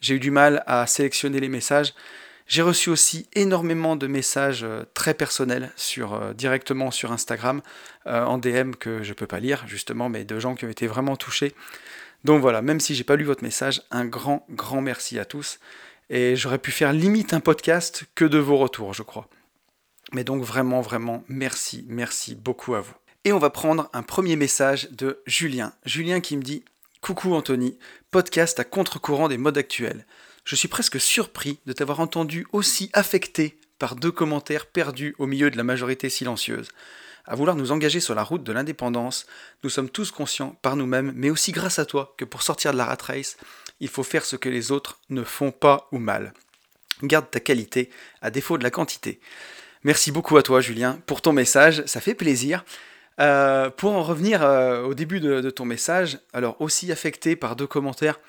J'ai 0.02 0.16
eu 0.16 0.20
du 0.20 0.32
mal 0.32 0.64
à 0.68 0.86
sélectionner 0.88 1.40
les 1.40 1.50
messages. 1.50 1.94
J'ai 2.48 2.62
reçu 2.62 2.90
aussi 2.90 3.28
énormément 3.34 3.96
de 3.96 4.06
messages 4.06 4.64
euh, 4.64 4.84
très 4.94 5.16
personnels 5.16 5.72
sur, 5.75 6.14
euh, 6.14 6.34
directement 6.34 6.92
sur 6.92 7.12
Instagram, 7.12 7.62
euh, 8.06 8.24
en 8.24 8.38
DM 8.38 8.72
que 8.74 9.02
je 9.02 9.10
ne 9.10 9.14
peux 9.16 9.25
pas 9.25 9.40
lire 9.40 9.64
justement, 9.68 10.10
mais 10.10 10.25
de 10.25 10.40
gens 10.40 10.54
qui 10.54 10.66
ont 10.66 10.70
été 10.70 10.86
vraiment 10.86 11.16
touchés. 11.16 11.56
Donc 12.24 12.42
voilà, 12.42 12.62
même 12.62 12.80
si 12.80 12.94
j'ai 12.94 13.04
pas 13.04 13.16
lu 13.16 13.24
votre 13.24 13.44
message, 13.44 13.82
un 13.90 14.06
grand, 14.06 14.46
grand 14.52 14.82
merci 14.82 15.18
à 15.18 15.25
tous. 15.25 15.60
Et 16.12 16.36
j'aurais 16.36 16.60
pu 16.60 16.72
faire 16.72 16.94
limite 16.94 17.34
un 17.34 17.40
podcast 17.40 18.04
que 18.14 18.25
de 18.25 18.38
vos 18.38 18.58
retours, 18.58 18.94
je 18.94 19.02
crois. 19.02 19.28
Mais 20.14 20.24
donc 20.24 20.44
vraiment, 20.44 20.82
vraiment, 20.82 21.24
merci, 21.28 21.84
merci 21.88 22.36
beaucoup 22.36 22.75
à 22.75 22.82
vous. 22.82 22.94
Et 23.24 23.34
on 23.34 23.40
va 23.40 23.50
prendre 23.50 23.90
un 23.92 24.04
premier 24.04 24.36
message 24.36 24.90
de 24.92 25.20
Julien. 25.25 25.74
Julien 25.84 26.20
qui 26.20 26.38
me 26.38 26.44
dit 26.44 26.64
Coucou 27.06 27.36
Anthony, 27.36 27.78
podcast 28.10 28.60
à 28.60 28.64
contre-courant 28.64 29.28
des 29.28 29.38
modes 29.38 29.60
actuels. 29.60 30.08
Je 30.44 30.56
suis 30.56 30.68
presque 30.68 31.00
surpris 31.00 31.60
de 31.68 31.72
t'avoir 31.72 32.00
entendu 32.00 32.48
aussi 32.52 32.90
affecté 32.94 33.60
par 33.78 33.96
deux 33.96 34.12
commentaires 34.12 34.66
perdus 34.66 35.14
au 35.20 35.28
milieu 35.28 35.52
de 35.52 35.58
la 35.58 35.64
majorité 35.64 36.10
silencieuse. 36.10 36.70
À 37.26 37.36
vouloir 37.36 37.56
nous 37.56 37.72
engager 37.72 38.00
sur 38.00 38.16
la 38.16 38.24
route 38.24 38.44
de 38.44 38.52
l'indépendance, 38.52 39.28
nous 39.64 39.70
sommes 39.70 39.92
tous 39.92 40.10
conscients 40.10 40.58
par 40.64 40.76
nous-mêmes, 40.76 41.14
mais 41.16 41.30
aussi 41.30 41.52
grâce 41.52 41.78
à 41.78 41.86
toi, 41.86 42.16
que 42.18 42.26
pour 42.26 42.42
sortir 42.42 42.72
de 42.72 42.78
la 42.78 42.86
rat 42.86 42.98
race, 43.00 43.38
il 43.80 43.88
faut 43.88 44.02
faire 44.02 44.26
ce 44.26 44.36
que 44.36 44.50
les 44.50 44.72
autres 44.72 45.00
ne 45.12 45.24
font 45.24 45.52
pas 45.52 45.88
ou 45.92 46.00
mal. 46.00 46.34
Garde 47.04 47.30
ta 47.30 47.40
qualité 47.40 47.92
à 48.24 48.32
défaut 48.32 48.58
de 48.58 48.64
la 48.64 48.72
quantité. 48.72 49.20
Merci 49.84 50.12
beaucoup 50.12 50.38
à 50.38 50.42
toi, 50.42 50.60
Julien, 50.60 51.00
pour 51.06 51.22
ton 51.22 51.34
message. 51.34 51.86
Ça 51.86 52.02
fait 52.02 52.16
plaisir. 52.16 52.66
Euh, 53.22 53.69
pour 53.69 53.93
en 53.93 54.03
revenir 54.03 54.43
euh, 54.43 54.84
au 54.84 54.93
début 54.93 55.19
de, 55.19 55.50
ton 55.50 55.65
message, 55.65 56.19
alors 56.34 56.60
aussi 56.60 56.91
affecté 56.91 57.36
par 57.36 57.55
deux 57.55 57.67
commentaires, 57.67 58.19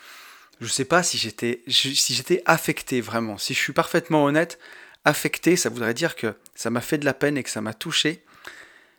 je 0.60 0.66
ne 0.66 0.70
sais 0.70 0.84
pas 0.84 1.02
si 1.02 1.18
j'étais 1.18 1.62
si 1.66 2.14
j'étais 2.14 2.42
affecté 2.46 3.00
vraiment. 3.00 3.36
Si 3.36 3.52
je 3.52 3.58
suis 3.58 3.72
parfaitement 3.72 4.24
honnête, 4.24 4.58
affecté, 5.04 5.56
ça 5.56 5.68
voudrait 5.68 5.94
dire 5.94 6.16
que 6.16 6.34
ça 6.54 6.70
m'a 6.70 6.80
fait 6.80 6.98
de 6.98 7.04
la 7.04 7.14
peine 7.14 7.36
et 7.36 7.42
que 7.42 7.50
ça 7.50 7.60
m'a 7.60 7.74
touché. 7.74 8.24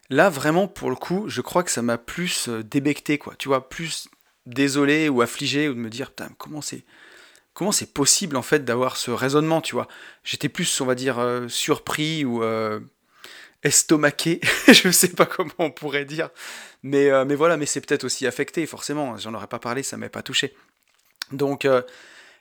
Là, 0.09 0.29
vraiment, 0.29 0.67
pour 0.67 0.89
le 0.89 0.95
coup, 0.95 1.25
je 1.27 1.41
crois 1.41 1.63
que 1.63 1.71
ça 1.71 1.81
m'a 1.81 1.97
plus 1.97 2.47
euh, 2.47 2.63
débecté, 2.63 3.17
quoi. 3.17 3.35
Tu 3.37 3.47
vois, 3.47 3.69
plus 3.69 4.07
désolé 4.45 5.09
ou 5.09 5.21
affligé 5.21 5.67
ou 5.69 5.73
de 5.73 5.79
me 5.79 5.89
dire, 5.89 6.09
putain, 6.09 6.29
comment 6.37 6.61
c'est 6.61 6.83
comment 7.53 7.71
c'est 7.71 7.91
possible 7.91 8.37
en 8.37 8.43
fait 8.43 8.63
d'avoir 8.65 8.97
ce 8.97 9.09
raisonnement, 9.09 9.61
tu 9.61 9.73
vois 9.73 9.87
J'étais 10.23 10.49
plus, 10.49 10.79
on 10.79 10.85
va 10.85 10.95
dire, 10.95 11.19
surpris 11.49 12.23
ou 12.23 12.43
estomaqué, 13.63 14.39
je 14.67 14.91
sais 14.91 15.09
pas 15.09 15.25
comment 15.25 15.51
on 15.59 15.71
pourrait 15.71 16.05
dire, 16.05 16.29
mais, 16.83 17.09
euh, 17.09 17.25
mais 17.25 17.35
voilà, 17.35 17.57
mais 17.57 17.65
c'est 17.65 17.81
peut-être 17.81 18.03
aussi 18.03 18.27
affecté, 18.27 18.65
forcément, 18.65 19.17
j'en 19.17 19.33
aurais 19.33 19.47
pas 19.47 19.59
parlé, 19.59 19.83
ça 19.83 19.97
m'est 19.97 20.09
pas 20.09 20.21
touché. 20.21 20.55
Donc, 21.31 21.67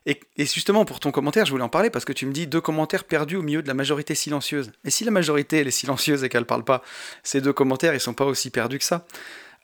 et, 0.06 0.20
justement 0.38 0.84
pour 0.84 1.00
ton 1.00 1.10
commentaire, 1.10 1.44
je 1.46 1.50
voulais 1.50 1.64
en 1.64 1.68
parler 1.68 1.90
parce 1.90 2.04
que 2.04 2.12
tu 2.12 2.26
me 2.26 2.32
dis 2.32 2.46
deux 2.46 2.60
commentaires 2.60 3.02
perdus 3.02 3.36
au 3.36 3.42
milieu 3.42 3.60
de 3.60 3.66
la 3.66 3.74
majorité 3.74 4.14
silencieuse. 4.14 4.70
Et 4.84 4.90
si 4.90 5.04
la 5.04 5.10
majorité 5.10 5.58
elle 5.58 5.66
est 5.66 5.72
silencieuse 5.72 6.22
et 6.22 6.28
qu'elle 6.28 6.46
parle 6.46 6.64
pas, 6.64 6.82
ces 7.24 7.40
deux 7.40 7.52
commentaires 7.52 7.92
ils 7.92 8.00
sont 8.00 8.14
pas 8.14 8.24
aussi 8.24 8.50
perdus 8.50 8.78
que 8.78 8.84
ça. 8.84 9.04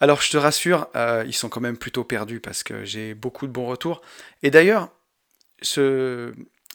Alors 0.00 0.21
je 0.21 0.32
te 0.32 0.37
rassure, 0.37 0.88
ils 1.26 1.32
sont 1.32 1.49
quand 1.49 1.61
même 1.61 1.76
plutôt 1.76 2.02
perdus 2.02 2.40
parce 2.40 2.64
que 2.64 2.85
j'ai 2.85 3.14
beaucoup 3.14 3.47
de 3.47 3.52
bons 3.52 3.66
retours. 3.66 4.02
Et 4.42 4.50
d'ailleurs, 4.50 4.88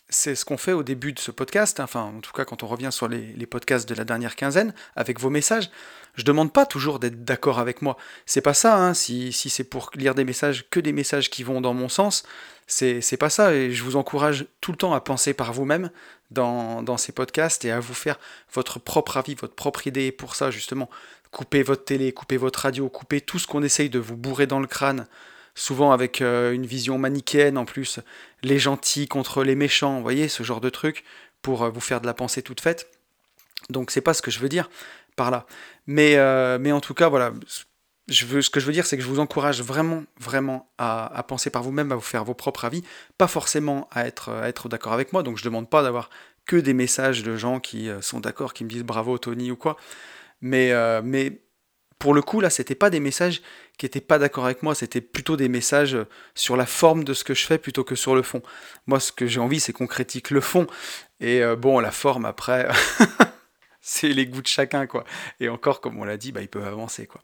c'est 0.09 0.35
ce 0.35 0.45
qu'on 0.45 0.57
fait 0.57 0.71
au 0.71 0.83
début 0.83 1.11
de 1.11 1.19
ce 1.19 1.31
podcast, 1.31 1.79
enfin 1.79 2.01
en 2.01 2.21
tout 2.21 2.31
cas 2.31 2.45
quand 2.45 2.63
on 2.63 2.67
revient 2.67 2.91
sur 2.91 3.07
les, 3.07 3.45
podcasts 3.45 3.87
de 3.87 3.95
la 3.95 4.05
dernière 4.05 4.35
quinzaine, 4.35 4.73
avec 4.95 5.19
vos 5.19 5.29
messages, 5.29 5.69
je 6.15 6.23
demande 6.23 6.53
pas 6.53 6.65
toujours 6.65 6.99
d'être 6.99 7.23
d'accord 7.25 7.59
avec 7.59 7.81
moi. 7.81 7.97
C'est 8.25 8.41
pas 8.41 8.53
ça, 8.53 8.77
hein. 8.77 8.93
si, 8.93 9.31
c'est 9.33 9.63
pour 9.63 9.91
lire 9.95 10.15
des 10.15 10.23
messages, 10.23 10.65
que 10.69 10.79
des 10.79 10.93
messages 10.93 11.29
qui 11.29 11.43
vont 11.43 11.61
dans 11.61 11.73
mon 11.73 11.89
sens, 11.89 12.23
c'est 12.67 13.17
pas 13.17 13.29
ça, 13.29 13.53
et 13.53 13.71
je 13.71 13.83
vous 13.83 13.97
encourage 13.97 14.45
tout 14.61 14.71
le 14.71 14.77
temps 14.77 14.93
à 14.93 15.01
penser 15.01 15.33
par 15.33 15.53
vous-même 15.53 15.91
dans, 16.31 16.81
dans, 16.83 16.97
ces 16.97 17.11
podcasts 17.11 17.65
et 17.65 17.71
à 17.71 17.79
vous 17.79 17.93
faire 17.93 18.17
votre 18.53 18.79
propre 18.79 19.17
avis, 19.17 19.35
votre 19.35 19.55
propre 19.55 19.87
idée, 19.87 20.11
pour 20.11 20.35
ça 20.35 20.51
justement, 20.51 20.89
coupez 21.31 21.63
votre 21.63 21.83
télé, 21.83 22.13
coupez 22.13 22.37
votre 22.37 22.61
radio, 22.61 22.89
coupez 22.89 23.21
tout 23.21 23.39
ce 23.39 23.47
qu'on 23.47 23.63
essaye 23.63 23.89
de 23.89 23.99
vous 23.99 24.17
bourrer 24.17 24.47
dans 24.47 24.59
le 24.59 24.67
crâne 24.67 25.05
souvent 25.57 25.91
avec 25.91 26.21
euh, 26.21 26.53
une 26.53 26.65
vision 26.65 26.97
manichéenne 26.97 27.57
en 27.57 27.65
plus, 27.65 27.99
les 28.43 28.59
gentils 28.59 29.07
contre 29.07 29.43
les 29.43 29.55
méchants, 29.55 29.97
vous 29.97 30.03
voyez, 30.03 30.27
ce 30.27 30.43
genre 30.43 30.61
de 30.61 30.69
truc, 30.69 31.03
pour 31.41 31.63
euh, 31.63 31.69
vous 31.69 31.79
faire 31.79 32.01
de 32.01 32.05
la 32.05 32.13
pensée 32.13 32.41
toute 32.41 32.61
faite. 32.61 32.89
Donc 33.69 33.91
c'est 33.91 34.01
pas 34.01 34.13
ce 34.13 34.21
que 34.21 34.31
je 34.31 34.39
veux 34.39 34.49
dire 34.49 34.69
par 35.15 35.31
là. 35.31 35.45
Mais, 35.87 36.17
euh, 36.17 36.59
mais 36.59 36.71
en 36.71 36.79
tout 36.79 36.93
cas, 36.93 37.09
voilà, 37.09 37.33
ce 38.07 38.49
que 38.49 38.59
je 38.59 38.65
veux 38.65 38.73
dire, 38.73 38.85
c'est 38.85 38.97
que 38.97 39.03
je 39.03 39.07
vous 39.07 39.19
encourage 39.19 39.61
vraiment, 39.61 40.03
vraiment 40.19 40.71
à, 40.77 41.23
penser 41.27 41.49
par 41.49 41.63
vous-même, 41.63 41.91
à 41.91 41.95
vous 41.95 42.01
faire 42.01 42.23
vos 42.23 42.35
propres 42.35 42.65
avis, 42.65 42.83
pas 43.17 43.27
forcément 43.27 43.87
à 43.91 44.05
être, 44.05 44.29
à 44.29 44.47
être 44.47 44.69
d'accord 44.69 44.93
avec 44.93 45.13
moi, 45.13 45.23
donc 45.23 45.37
je 45.37 45.43
demande 45.43 45.69
pas 45.69 45.81
d'avoir 45.81 46.09
que 46.45 46.55
des 46.55 46.73
messages 46.73 47.23
de 47.23 47.35
gens 47.35 47.59
qui 47.59 47.89
sont 47.99 48.19
d'accord, 48.19 48.53
qui 48.53 48.63
me 48.63 48.69
disent 48.69 48.83
bravo 48.83 49.17
Tony 49.17 49.49
ou 49.49 49.55
quoi, 49.55 49.75
mais, 50.39 50.71
mais 51.01 51.41
pour 51.99 52.13
le 52.13 52.21
coup, 52.21 52.39
là, 52.39 52.49
c'était 52.49 52.75
pas 52.75 52.89
des 52.89 52.99
messages 52.99 53.41
qui 53.77 53.85
étaient 53.85 54.01
pas 54.01 54.19
d'accord 54.19 54.45
avec 54.45 54.63
moi, 54.63 54.75
c'était 54.75 55.01
plutôt 55.01 55.37
des 55.37 55.49
messages 55.49 55.97
sur 56.35 56.57
la 56.57 56.65
forme 56.65 57.03
de 57.03 57.13
ce 57.13 57.23
que 57.23 57.33
je 57.33 57.45
fais 57.45 57.57
plutôt 57.57 57.83
que 57.83 57.95
sur 57.95 58.15
le 58.15 58.23
fond. 58.23 58.41
Moi, 58.87 58.99
ce 58.99 59.11
que 59.11 59.27
j'ai 59.27 59.39
envie, 59.39 59.59
c'est 59.59 59.73
qu'on 59.73 59.87
critique 59.87 60.31
le 60.31 60.41
fond. 60.41 60.67
Et 61.19 61.43
euh, 61.43 61.55
bon, 61.55 61.79
la 61.79 61.91
forme, 61.91 62.25
après, 62.25 62.67
c'est 63.81 64.09
les 64.09 64.25
goûts 64.25 64.41
de 64.41 64.47
chacun, 64.47 64.87
quoi. 64.87 65.03
Et 65.39 65.47
encore, 65.47 65.79
comme 65.79 65.99
on 65.99 66.03
l'a 66.03 66.17
dit, 66.17 66.31
bah, 66.31 66.41
ils 66.41 66.47
peuvent 66.47 66.67
avancer, 66.67 67.05
quoi. 67.05 67.21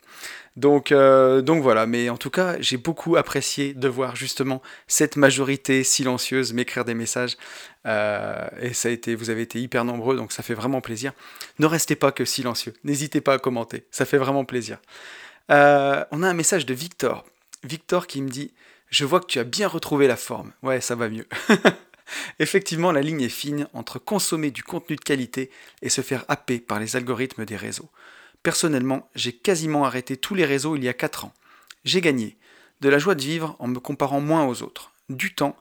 Donc, 0.56 0.92
euh, 0.92 1.42
donc 1.42 1.64
voilà, 1.64 1.88
mais 1.88 2.10
en 2.10 2.18
tout 2.18 2.30
cas, 2.30 2.56
j'ai 2.60 2.78
beaucoup 2.78 3.18
apprécié 3.18 3.74
de 3.74 3.88
voir 3.88 4.16
justement 4.16 4.62
cette 4.88 5.16
majorité 5.16 5.84
silencieuse 5.84 6.54
m'écrire 6.54 6.86
des 6.86 6.94
messages. 6.94 7.36
Euh, 7.88 8.48
et 8.62 8.74
ça 8.74 8.90
a 8.90 8.92
été, 8.92 9.16
vous 9.16 9.32
avez 9.32 9.42
été 9.42 9.60
hyper 9.60 9.84
nombreux, 9.86 10.16
donc 10.16 10.32
ça 10.32 10.44
fait 10.44 10.54
vraiment 10.54 10.82
plaisir. 10.82 11.14
Ne 11.58 11.66
restez 11.66 11.96
pas 11.96 12.12
que 12.12 12.26
silencieux, 12.26 12.74
n'hésitez 12.84 13.22
pas 13.22 13.34
à 13.34 13.40
commenter, 13.40 13.86
ça 13.92 14.06
fait 14.06 14.18
vraiment 14.18 14.46
plaisir. 14.46 14.78
Euh, 15.52 16.04
on 16.12 16.24
a 16.24 16.30
un 16.30 16.34
message 16.34 16.66
de 16.66 16.74
Victor. 16.74 17.26
Victor 17.64 18.08
qui 18.08 18.22
me 18.22 18.30
dit 18.30 18.54
Je 18.90 19.06
vois 19.06 19.20
que 19.20 19.28
tu 19.28 19.40
as 19.40 19.44
bien 19.44 19.68
retrouvé 19.68 20.08
la 20.08 20.16
forme. 20.16 20.54
Ouais, 20.62 20.82
ça 20.82 20.96
va 20.96 21.10
mieux. 21.10 21.28
Effectivement, 22.40 22.92
la 22.92 23.02
ligne 23.02 23.22
est 23.22 23.30
fine 23.30 23.68
entre 23.74 24.00
consommer 24.00 24.52
du 24.52 24.64
contenu 24.64 24.96
de 24.96 25.02
qualité 25.02 25.50
et 25.82 25.90
se 25.90 26.02
faire 26.02 26.26
happer 26.28 26.60
par 26.60 26.80
les 26.80 26.96
algorithmes 26.96 27.46
des 27.46 27.56
réseaux. 27.56 27.90
Personnellement, 28.44 29.10
j'ai 29.16 29.34
quasiment 29.34 29.86
arrêté 29.86 30.18
tous 30.18 30.36
les 30.36 30.46
réseaux 30.46 30.76
il 30.76 30.84
y 30.84 30.90
a 30.90 30.94
4 30.94 31.26
ans. 31.26 31.34
J'ai 31.86 32.02
gagné 32.02 32.38
de 32.82 32.90
la 32.90 33.00
joie 33.00 33.16
de 33.16 33.22
vivre 33.22 33.56
en 33.60 33.68
me 33.68 33.80
comparant 33.80 34.20
moins 34.20 34.46
aux 34.46 34.62
autres, 34.62 34.92
du 35.10 35.34
temps, 35.34 35.56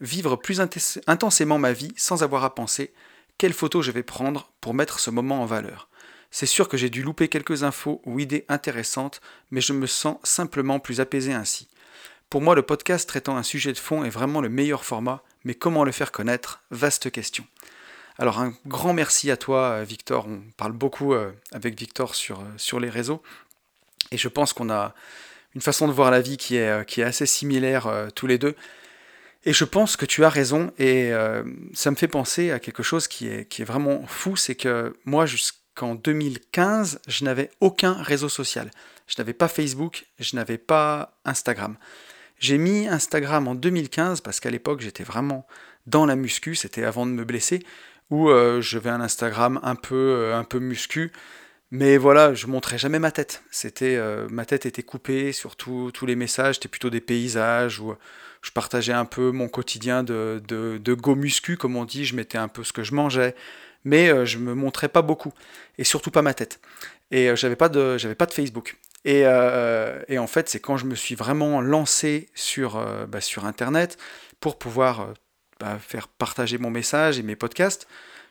vivre 0.00 0.36
plus 0.36 0.60
intensément 0.60 1.58
ma 1.58 1.72
vie 1.72 1.92
sans 1.96 2.22
avoir 2.22 2.44
à 2.44 2.54
penser 2.54 2.92
quelle 3.36 3.52
photo 3.52 3.82
je 3.82 3.90
vais 3.90 4.04
prendre 4.04 4.52
pour 4.60 4.74
mettre 4.74 5.00
ce 5.00 5.10
moment 5.10 5.42
en 5.42 5.46
valeur. 5.46 5.87
C'est 6.30 6.46
sûr 6.46 6.68
que 6.68 6.76
j'ai 6.76 6.90
dû 6.90 7.02
louper 7.02 7.28
quelques 7.28 7.62
infos 7.62 8.02
ou 8.04 8.18
idées 8.18 8.44
intéressantes, 8.48 9.20
mais 9.50 9.60
je 9.60 9.72
me 9.72 9.86
sens 9.86 10.18
simplement 10.22 10.78
plus 10.78 11.00
apaisé 11.00 11.32
ainsi. 11.32 11.68
Pour 12.30 12.42
moi, 12.42 12.54
le 12.54 12.62
podcast 12.62 13.08
traitant 13.08 13.36
un 13.36 13.42
sujet 13.42 13.72
de 13.72 13.78
fond 13.78 14.04
est 14.04 14.10
vraiment 14.10 14.42
le 14.42 14.50
meilleur 14.50 14.84
format, 14.84 15.22
mais 15.44 15.54
comment 15.54 15.84
le 15.84 15.92
faire 15.92 16.12
connaître? 16.12 16.62
Vaste 16.70 17.10
question. 17.10 17.46
Alors 18.18 18.40
un 18.40 18.52
grand 18.66 18.92
merci 18.92 19.30
à 19.30 19.36
toi 19.36 19.70
euh, 19.70 19.84
Victor, 19.84 20.26
on 20.26 20.42
parle 20.56 20.72
beaucoup 20.72 21.14
euh, 21.14 21.30
avec 21.52 21.78
Victor 21.78 22.16
sur, 22.16 22.40
euh, 22.40 22.44
sur 22.56 22.80
les 22.80 22.90
réseaux, 22.90 23.22
et 24.10 24.18
je 24.18 24.28
pense 24.28 24.52
qu'on 24.52 24.70
a 24.70 24.94
une 25.54 25.60
façon 25.60 25.86
de 25.86 25.92
voir 25.92 26.10
la 26.10 26.20
vie 26.20 26.36
qui 26.36 26.56
est, 26.56 27.02
assez 27.02 27.26
similaire 27.26 27.90
tous 28.14 28.26
les 28.26 28.38
deux. 28.38 28.54
Et 29.44 29.52
je 29.52 29.64
pense 29.64 29.96
que 29.96 30.04
tu 30.04 30.24
as 30.24 30.28
raison, 30.28 30.72
et 30.78 31.10
ça 31.72 31.90
me 31.90 31.96
fait 31.96 32.06
penser 32.06 32.50
à 32.50 32.60
quelque 32.60 32.82
chose 32.82 33.08
qui 33.08 33.26
est, 33.26 33.64
vraiment 33.64 34.06
fou, 34.06 34.36
c'est 34.36 34.54
que 34.54 34.94
moi, 35.04 35.26
jusqu'en 35.78 35.94
2015, 35.94 37.00
je 37.06 37.24
n'avais 37.24 37.50
aucun 37.60 37.92
réseau 37.92 38.28
social. 38.28 38.68
Je 39.06 39.14
n'avais 39.18 39.32
pas 39.32 39.46
Facebook, 39.46 40.06
je 40.18 40.34
n'avais 40.34 40.58
pas 40.58 41.12
Instagram. 41.24 41.76
J'ai 42.40 42.58
mis 42.58 42.88
Instagram 42.88 43.46
en 43.46 43.54
2015 43.54 44.20
parce 44.20 44.40
qu'à 44.40 44.50
l'époque 44.50 44.80
j'étais 44.80 45.04
vraiment 45.04 45.46
dans 45.86 46.04
la 46.04 46.16
muscu, 46.16 46.56
c'était 46.56 46.82
avant 46.82 47.06
de 47.06 47.12
me 47.12 47.24
blesser, 47.24 47.64
où 48.10 48.28
euh, 48.28 48.60
je 48.60 48.76
vais 48.76 48.90
un 48.90 49.00
Instagram 49.00 49.60
un 49.62 49.76
peu, 49.76 49.94
euh, 49.94 50.36
un 50.36 50.42
peu 50.42 50.58
muscu, 50.58 51.12
mais 51.70 51.96
voilà, 51.96 52.34
je 52.34 52.48
montrais 52.48 52.76
jamais 52.76 52.98
ma 52.98 53.12
tête. 53.12 53.44
C'était 53.52 53.96
euh, 53.96 54.26
ma 54.30 54.46
tête 54.46 54.66
était 54.66 54.82
coupée 54.82 55.30
sur 55.32 55.54
tous 55.54 56.06
les 56.06 56.16
messages, 56.16 56.56
c'était 56.56 56.68
plutôt 56.68 56.90
des 56.90 57.00
paysages 57.00 57.78
où 57.78 57.94
je 58.42 58.50
partageais 58.50 58.92
un 58.92 59.04
peu 59.04 59.30
mon 59.30 59.48
quotidien 59.48 60.02
de, 60.02 60.42
de, 60.48 60.78
de 60.78 60.94
go 60.94 61.14
muscu, 61.14 61.56
comme 61.56 61.76
on 61.76 61.84
dit, 61.84 62.04
je 62.04 62.16
mettais 62.16 62.38
un 62.38 62.48
peu 62.48 62.64
ce 62.64 62.72
que 62.72 62.82
je 62.82 62.94
mangeais, 62.94 63.36
mais 63.84 64.26
je 64.26 64.38
me 64.38 64.54
montrais 64.54 64.88
pas 64.88 65.02
beaucoup 65.02 65.32
et 65.78 65.84
surtout 65.84 66.10
pas 66.10 66.22
ma 66.22 66.34
tête. 66.34 66.60
Et 67.10 67.34
j'avais 67.36 67.56
pas 67.56 67.68
de 67.68 67.96
j'avais 67.98 68.14
pas 68.14 68.26
de 68.26 68.32
Facebook. 68.32 68.76
Euh, 69.06 70.02
et, 70.08 70.18
en 70.18 70.26
fait, 70.26 70.48
c'est 70.48 70.60
quand 70.60 70.76
je 70.76 70.86
me 70.86 70.94
suis 70.94 71.14
vraiment 71.14 71.60
lancé 71.60 72.28
sur, 72.34 72.76
euh, 72.76 73.06
bah, 73.06 73.20
sur 73.20 73.46
Internet 73.46 73.96
pour 74.40 74.58
pouvoir 74.58 75.00
euh, 75.00 75.12
bah, 75.60 75.78
faire 75.80 76.08
partager 76.08 76.58
mon 76.58 76.70
message 76.70 77.18
et 77.18 77.22
mes 77.22 77.36
podcasts, 77.36 77.86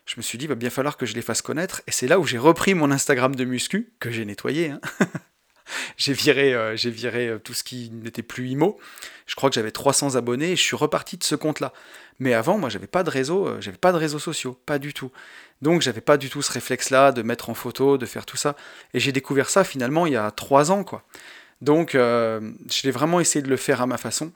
je 0.06 0.16
me 0.18 0.22
suis 0.22 0.38
dit, 0.38 0.48
va 0.48 0.56
bien 0.56 0.70
falloir 0.70 0.98
que 0.98 1.06
je 1.06 1.14
les 1.16 1.22
fasse 1.22 1.42
connaître. 1.42 1.82
Et 1.88 1.92
c'est 1.92 2.08
là 2.08 2.20
où 2.20 2.26
j'ai 2.26 2.38
repris 2.38 2.74
mon 2.74 2.92
Instagram 2.92 3.36
de 3.36 3.46
muscu, 3.46 3.92
que 4.00 4.12
j'ai 4.12 4.26
nettoyé. 4.26 4.72
Hein. 4.72 4.82
j'ai 5.98 6.14
viré, 6.14 6.74
j'ai 6.76 6.90
viré 6.90 7.38
tout 7.44 7.54
ce 7.54 7.64
qui 7.64 7.90
n'était 7.92 8.24
plus 8.24 8.50
IMO. 8.50 8.78
Je 9.26 9.36
crois 9.36 9.50
que 9.50 9.56
j'avais 9.56 9.72
300 9.72 10.16
abonnés 10.16 10.52
et 10.52 10.56
je 10.56 10.62
suis 10.62 10.76
reparti 10.76 11.18
de 11.18 11.24
ce 11.24 11.36
compte-là. 11.36 11.74
Mais 12.20 12.34
avant, 12.34 12.58
moi, 12.58 12.70
j'avais 12.70 12.88
pas 12.88 13.04
de 13.04 13.10
réseau, 13.10 13.60
j'avais 13.60 13.78
pas 13.78 13.92
de 13.92 13.98
réseaux 13.98 14.20
sociaux, 14.20 14.58
pas 14.66 14.80
du 14.80 14.94
tout. 14.94 15.12
Donc 15.62 15.82
j'avais 15.82 16.02
pas 16.02 16.18
du 16.18 16.30
tout 16.30 16.42
ce 16.42 16.52
réflexe-là 16.52 17.12
de 17.12 17.22
mettre 17.22 17.50
en 17.50 17.54
photo, 17.54 17.98
de 17.98 18.06
faire 18.06 18.26
tout 18.26 18.38
ça. 18.38 18.56
Et 18.94 19.00
j'ai 19.00 19.12
découvert 19.12 19.50
ça 19.50 19.64
finalement 19.64 20.06
il 20.06 20.14
y 20.14 20.18
a 20.18 20.30
trois 20.32 20.72
ans, 20.72 20.84
quoi. 20.84 21.04
Donc 21.62 21.96
euh, 21.96 22.52
je 22.70 22.84
l'ai 22.84 22.92
vraiment 22.92 23.20
essayé 23.20 23.42
de 23.42 23.50
le 23.50 23.58
faire 23.58 23.82
à 23.82 23.88
ma 23.88 23.98
façon. 23.98 24.32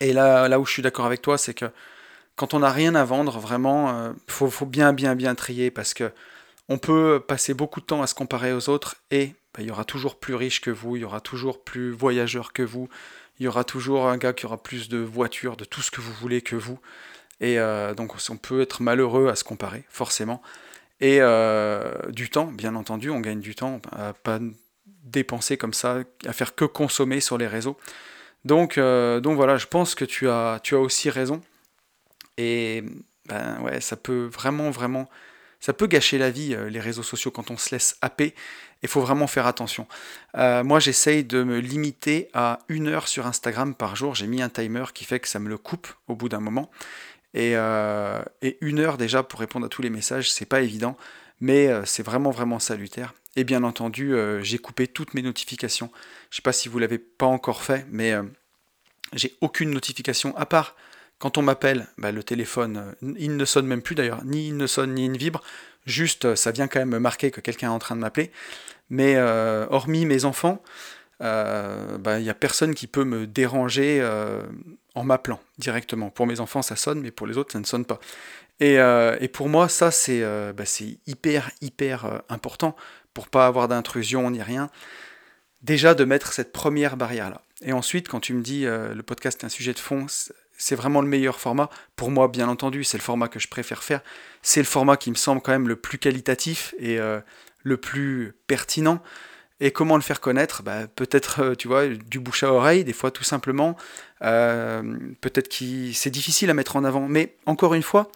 Et 0.00 0.12
là, 0.12 0.48
là 0.48 0.60
où 0.60 0.66
je 0.66 0.72
suis 0.72 0.82
d'accord 0.82 1.06
avec 1.06 1.22
toi, 1.22 1.38
c'est 1.38 1.54
que 1.54 1.66
quand 2.36 2.54
on 2.54 2.60
n'a 2.60 2.70
rien 2.70 2.94
à 2.94 3.04
vendre, 3.04 3.40
vraiment, 3.40 3.90
euh, 3.90 4.12
faut, 4.28 4.66
bien, 4.66 4.92
bien, 4.92 5.16
bien 5.16 5.34
trier 5.34 5.72
parce 5.72 5.92
que 5.92 6.12
on 6.68 6.78
peut 6.78 7.20
passer 7.26 7.54
beaucoup 7.54 7.80
de 7.80 7.86
temps 7.86 8.02
à 8.02 8.06
se 8.06 8.14
comparer 8.14 8.52
aux 8.52 8.68
autres 8.68 8.96
et 9.10 9.34
bah, 9.54 9.62
il 9.62 9.68
y 9.68 9.70
aura 9.70 9.84
toujours 9.84 10.18
plus 10.18 10.34
riche 10.34 10.60
que 10.60 10.70
vous, 10.70 10.96
il 10.96 11.02
y 11.02 11.04
aura 11.04 11.20
toujours 11.20 11.62
plus 11.62 11.90
voyageur 11.90 12.52
que 12.52 12.62
vous, 12.62 12.88
il 13.38 13.44
y 13.44 13.48
aura 13.48 13.64
toujours 13.64 14.08
un 14.08 14.16
gars 14.16 14.32
qui 14.32 14.46
aura 14.46 14.62
plus 14.62 14.88
de 14.88 14.98
voitures, 14.98 15.56
de 15.56 15.64
tout 15.64 15.80
ce 15.80 15.90
que 15.90 16.00
vous 16.00 16.12
voulez 16.12 16.42
que 16.42 16.56
vous. 16.56 16.78
Et 17.40 17.58
euh, 17.58 17.94
donc 17.94 18.14
on 18.28 18.36
peut 18.36 18.60
être 18.60 18.82
malheureux 18.82 19.28
à 19.28 19.36
se 19.36 19.44
comparer, 19.44 19.84
forcément. 19.88 20.42
Et 21.00 21.18
euh, 21.20 21.94
du 22.08 22.30
temps, 22.30 22.46
bien 22.46 22.74
entendu, 22.74 23.10
on 23.10 23.20
gagne 23.20 23.40
du 23.40 23.54
temps 23.54 23.80
à 23.92 24.12
pas 24.12 24.40
dépenser 25.04 25.56
comme 25.56 25.72
ça, 25.72 26.02
à 26.26 26.32
faire 26.32 26.54
que 26.56 26.64
consommer 26.64 27.20
sur 27.20 27.38
les 27.38 27.46
réseaux. 27.46 27.78
Donc, 28.44 28.76
euh, 28.76 29.20
donc 29.20 29.36
voilà, 29.36 29.56
je 29.56 29.66
pense 29.66 29.94
que 29.94 30.04
tu 30.04 30.28
as, 30.28 30.60
tu 30.62 30.74
as 30.74 30.80
aussi 30.80 31.08
raison. 31.08 31.40
Et 32.36 32.82
ben 33.26 33.60
ouais, 33.62 33.80
ça 33.80 33.96
peut 33.96 34.28
vraiment, 34.32 34.70
vraiment, 34.70 35.08
ça 35.60 35.72
peut 35.72 35.86
gâcher 35.86 36.18
la 36.18 36.30
vie, 36.30 36.56
les 36.68 36.80
réseaux 36.80 37.02
sociaux, 37.02 37.30
quand 37.30 37.50
on 37.50 37.56
se 37.56 37.74
laisse 37.74 37.96
happer. 38.02 38.34
Il 38.82 38.88
faut 38.88 39.00
vraiment 39.00 39.26
faire 39.26 39.46
attention. 39.46 39.86
moi, 40.34 40.78
j'essaye 40.78 41.24
de 41.24 41.42
me 41.42 41.58
limiter 41.58 42.28
à 42.32 42.60
une 42.68 42.86
heure 42.86 43.08
sur 43.08 43.26
Instagram 43.26 43.74
par 43.74 43.96
jour. 43.96 44.14
J'ai 44.14 44.26
mis 44.28 44.40
un 44.40 44.48
timer 44.48 44.84
qui 44.94 45.04
fait 45.04 45.18
que 45.18 45.26
ça 45.26 45.40
me 45.40 45.48
le 45.48 45.58
coupe 45.58 45.88
au 46.06 46.14
bout 46.14 46.28
d'un 46.28 46.40
moment. 46.40 46.70
Euh, 47.36 48.22
et, 48.42 48.58
une 48.60 48.78
heure 48.78 48.96
déjà 48.96 49.22
pour 49.22 49.40
répondre 49.40 49.66
à 49.66 49.68
tous 49.68 49.82
les 49.82 49.90
messages, 49.90 50.32
c'est 50.32 50.46
pas 50.46 50.60
évident, 50.60 50.96
mais 51.40 51.68
euh, 51.68 51.84
c'est 51.84 52.02
vraiment 52.02 52.30
vraiment 52.30 52.58
salutaire. 52.58 53.14
Et 53.36 53.44
bien 53.44 53.62
entendu, 53.62 54.14
euh, 54.14 54.42
j'ai 54.42 54.58
coupé 54.58 54.88
toutes 54.88 55.14
mes 55.14 55.22
notifications. 55.22 55.90
Je 56.30 56.36
sais 56.36 56.42
pas 56.42 56.52
si 56.52 56.68
vous 56.68 56.78
l'avez 56.78 56.98
pas 56.98 57.26
encore 57.26 57.62
fait, 57.62 57.86
mais 57.90 58.14
j'ai 59.14 59.36
aucune 59.40 59.70
notification 59.70 60.36
à 60.36 60.46
part 60.46 60.74
quand 61.18 61.38
on 61.38 61.42
m'appelle, 61.42 61.86
bah, 61.98 62.12
le 62.12 62.22
téléphone, 62.22 62.94
il 63.16 63.36
ne 63.36 63.44
sonne 63.44 63.66
même 63.66 63.82
plus 63.82 63.94
d'ailleurs, 63.94 64.24
ni 64.24 64.48
il 64.48 64.56
ne 64.56 64.66
sonne 64.66 64.94
ni 64.94 65.06
il 65.06 65.12
ne 65.12 65.18
vibre, 65.18 65.42
juste 65.86 66.34
ça 66.34 66.50
vient 66.50 66.68
quand 66.68 66.78
même 66.78 66.90
me 66.90 67.00
marquer 67.00 67.30
que 67.30 67.40
quelqu'un 67.40 67.68
est 67.68 67.74
en 67.74 67.78
train 67.78 67.96
de 67.96 68.00
m'appeler. 68.00 68.30
Mais 68.90 69.18
hormis 69.18 70.06
mes 70.06 70.24
enfants, 70.24 70.62
il 71.20 71.26
bah, 72.00 72.20
n'y 72.20 72.30
a 72.30 72.34
personne 72.34 72.74
qui 72.74 72.86
peut 72.86 73.04
me 73.04 73.26
déranger 73.26 74.02
en 74.94 75.04
m'appelant 75.04 75.40
directement. 75.58 76.10
Pour 76.10 76.26
mes 76.26 76.40
enfants, 76.40 76.62
ça 76.62 76.76
sonne, 76.76 77.00
mais 77.00 77.10
pour 77.10 77.26
les 77.26 77.38
autres, 77.38 77.52
ça 77.52 77.60
ne 77.60 77.64
sonne 77.64 77.84
pas. 77.84 78.00
Et, 78.60 78.78
euh, 78.78 79.16
pour 79.32 79.48
moi, 79.48 79.68
ça, 79.68 79.90
c'est 79.90 80.22
euh, 80.22 80.52
bah, 80.52 80.64
hyper, 81.06 81.50
hyper 81.60 82.04
euh, 82.04 82.18
important 82.28 82.76
pour 83.14 83.28
pas 83.28 83.46
avoir 83.46 83.68
d'intrusion 83.68 84.30
ni 84.30 84.42
rien. 84.42 84.70
Déjà, 85.62 85.94
de 85.94 86.04
mettre 86.04 86.32
cette 86.32 86.52
première 86.52 86.96
barrière-là. 86.96 87.42
Et 87.62 87.72
ensuite, 87.72 88.08
quand 88.08 88.20
tu 88.20 88.34
me 88.34 88.42
dis 88.42 88.64
le 88.64 89.02
podcast 89.02 89.42
est 89.42 89.46
un 89.46 89.48
sujet 89.48 89.72
de 89.72 89.80
fond, 89.80 90.06
c'est 90.58 90.74
vraiment 90.74 91.00
le 91.00 91.08
meilleur 91.08 91.40
format. 91.40 91.70
Pour 91.96 92.10
moi, 92.10 92.28
bien 92.28 92.48
entendu, 92.48 92.84
c'est 92.84 92.98
le 92.98 93.02
format 93.02 93.28
que 93.28 93.38
je 93.38 93.48
préfère 93.48 93.82
faire. 93.82 94.02
C'est 94.42 94.60
le 94.60 94.66
format 94.66 94.98
qui 94.98 95.10
me 95.10 95.16
semble 95.16 95.40
quand 95.40 95.52
même 95.52 95.68
le 95.68 95.76
plus 95.76 95.96
qualitatif 95.98 96.74
et 96.78 96.98
le 96.98 97.76
plus 97.76 98.34
pertinent. 98.46 99.02
Et 99.60 99.72
comment 99.72 99.96
le 99.96 100.02
faire 100.02 100.20
connaître? 100.20 100.62
Bah, 100.62 100.86
Peut-être, 100.86 101.42
euh, 101.42 101.54
tu 101.54 101.66
vois, 101.66 101.88
du 101.88 102.20
bouche 102.20 102.44
à 102.44 102.52
oreille, 102.52 102.84
des 102.84 102.92
fois 102.92 103.10
tout 103.10 103.24
simplement. 103.24 103.76
Euh, 104.22 104.96
peut-être 105.20 105.48
que 105.48 105.92
c'est 105.92 106.10
difficile 106.10 106.50
à 106.50 106.54
mettre 106.54 106.76
en 106.76 106.84
avant. 106.84 107.08
Mais 107.08 107.36
encore 107.44 107.74
une 107.74 107.82
fois, 107.82 108.10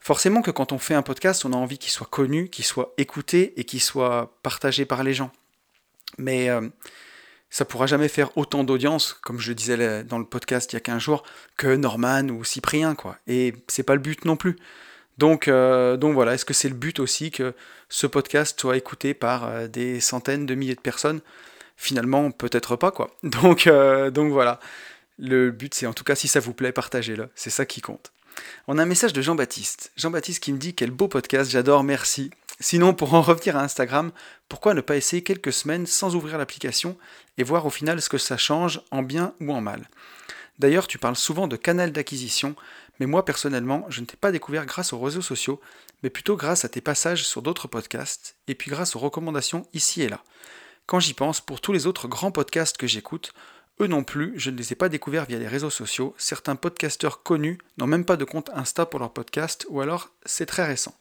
forcément 0.00 0.42
que 0.42 0.50
quand 0.50 0.72
on 0.72 0.78
fait 0.78 0.94
un 0.94 1.02
podcast, 1.02 1.44
on 1.44 1.52
a 1.52 1.56
envie 1.56 1.78
qu'il 1.78 1.92
soit 1.92 2.08
connu, 2.08 2.48
qu'il 2.48 2.64
soit 2.64 2.92
écouté 2.98 3.52
et 3.60 3.64
qu'il 3.64 3.80
soit 3.80 4.36
partagé 4.42 4.84
par 4.84 5.04
les 5.04 5.14
gens. 5.14 5.30
Mais 6.18 6.50
euh, 6.50 6.68
ça 7.50 7.64
pourra 7.64 7.86
jamais 7.86 8.08
faire 8.08 8.36
autant 8.36 8.64
d'audience, 8.64 9.12
comme 9.22 9.40
je 9.40 9.52
disais 9.52 10.04
dans 10.04 10.18
le 10.18 10.24
podcast 10.24 10.72
il 10.72 10.76
y 10.76 10.78
a 10.78 10.80
15 10.80 11.02
jours, 11.02 11.24
que 11.56 11.74
Norman 11.74 12.28
ou 12.28 12.44
Cyprien, 12.44 12.94
quoi. 12.94 13.18
Et 13.26 13.54
c'est 13.66 13.82
pas 13.82 13.94
le 13.94 14.00
but 14.00 14.24
non 14.24 14.36
plus. 14.36 14.56
Donc, 15.18 15.48
euh, 15.48 15.96
donc 15.96 16.14
voilà, 16.14 16.34
est-ce 16.34 16.44
que 16.44 16.54
c'est 16.54 16.68
le 16.68 16.74
but 16.74 16.98
aussi 17.00 17.30
que 17.30 17.54
ce 17.88 18.06
podcast 18.06 18.58
soit 18.58 18.76
écouté 18.76 19.12
par 19.12 19.46
euh, 19.46 19.66
des 19.66 20.00
centaines 20.00 20.46
de 20.46 20.54
milliers 20.54 20.76
de 20.76 20.80
personnes? 20.80 21.20
Finalement, 21.76 22.30
peut-être 22.30 22.76
pas 22.76 22.90
quoi. 22.90 23.10
Donc, 23.22 23.66
euh, 23.66 24.10
donc 24.10 24.32
voilà, 24.32 24.60
le 25.18 25.50
but 25.50 25.74
c'est 25.74 25.86
en 25.86 25.92
tout 25.92 26.04
cas 26.04 26.14
si 26.14 26.28
ça 26.28 26.40
vous 26.40 26.54
plaît, 26.54 26.72
partagez-le, 26.72 27.28
c'est 27.34 27.50
ça 27.50 27.66
qui 27.66 27.80
compte. 27.80 28.12
On 28.68 28.78
a 28.78 28.82
un 28.82 28.86
message 28.86 29.12
de 29.12 29.20
Jean-Baptiste. 29.22 29.92
Jean-Baptiste 29.96 30.42
qui 30.42 30.52
me 30.52 30.58
dit 30.58 30.74
quel 30.74 30.90
beau 30.90 31.08
podcast, 31.08 31.50
j'adore, 31.50 31.84
merci. 31.84 32.30
Sinon, 32.60 32.94
pour 32.94 33.14
en 33.14 33.22
revenir 33.22 33.56
à 33.56 33.62
Instagram, 33.62 34.12
pourquoi 34.48 34.74
ne 34.74 34.80
pas 34.80 34.96
essayer 34.96 35.22
quelques 35.22 35.52
semaines 35.52 35.86
sans 35.86 36.14
ouvrir 36.14 36.38
l'application 36.38 36.96
et 37.38 37.42
voir 37.42 37.66
au 37.66 37.70
final 37.70 38.00
ce 38.00 38.08
que 38.08 38.18
ça 38.18 38.36
change 38.36 38.82
en 38.90 39.02
bien 39.02 39.34
ou 39.40 39.52
en 39.52 39.60
mal? 39.60 39.88
D'ailleurs, 40.58 40.86
tu 40.86 40.98
parles 40.98 41.16
souvent 41.16 41.48
de 41.48 41.56
canal 41.56 41.90
d'acquisition 41.90 42.54
mais 43.00 43.06
moi 43.06 43.24
personnellement, 43.24 43.86
je 43.88 44.02
ne 44.02 44.06
t'ai 44.06 44.16
pas 44.16 44.30
découvert 44.30 44.66
grâce 44.66 44.92
aux 44.92 45.00
réseaux 45.00 45.22
sociaux, 45.22 45.60
mais 46.02 46.10
plutôt 46.10 46.36
grâce 46.36 46.66
à 46.66 46.68
tes 46.68 46.82
passages 46.82 47.24
sur 47.24 47.40
d'autres 47.40 47.66
podcasts, 47.66 48.36
et 48.46 48.54
puis 48.54 48.70
grâce 48.70 48.94
aux 48.94 49.00
recommandations 49.00 49.66
ici 49.72 50.02
et 50.02 50.08
là. 50.08 50.22
Quand 50.86 51.00
j'y 51.00 51.14
pense, 51.14 51.40
pour 51.40 51.62
tous 51.62 51.72
les 51.72 51.86
autres 51.86 52.08
grands 52.08 52.30
podcasts 52.30 52.76
que 52.76 52.86
j'écoute, 52.86 53.32
eux 53.80 53.86
non 53.86 54.04
plus, 54.04 54.34
je 54.36 54.50
ne 54.50 54.56
les 54.56 54.72
ai 54.72 54.76
pas 54.76 54.90
découverts 54.90 55.24
via 55.24 55.38
les 55.38 55.48
réseaux 55.48 55.70
sociaux. 55.70 56.14
Certains 56.18 56.56
podcasteurs 56.56 57.22
connus 57.22 57.58
n'ont 57.78 57.86
même 57.86 58.04
pas 58.04 58.18
de 58.18 58.24
compte 58.24 58.50
Insta 58.52 58.84
pour 58.84 59.00
leur 59.00 59.12
podcast, 59.12 59.66
ou 59.70 59.80
alors 59.80 60.10
c'est 60.26 60.46
très 60.46 60.66
récent. 60.66 60.94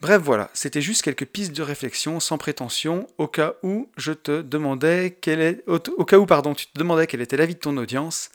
Bref, 0.00 0.22
voilà, 0.22 0.48
c'était 0.54 0.80
juste 0.80 1.02
quelques 1.02 1.26
pistes 1.26 1.56
de 1.56 1.62
réflexion 1.62 2.20
sans 2.20 2.38
prétention, 2.38 3.08
au 3.18 3.26
cas 3.26 3.54
où 3.64 3.90
je 3.96 4.12
te 4.12 4.42
demandais 4.42 5.18
quel 5.20 5.40
est, 5.40 5.64
au, 5.66 5.80
cas 6.04 6.18
tu 6.54 6.66
te 6.66 6.78
demandais 6.78 7.08
quel 7.08 7.20
était 7.20 7.36
l'avis 7.36 7.54
de 7.54 7.60
ton 7.60 7.76
audience. 7.76 8.30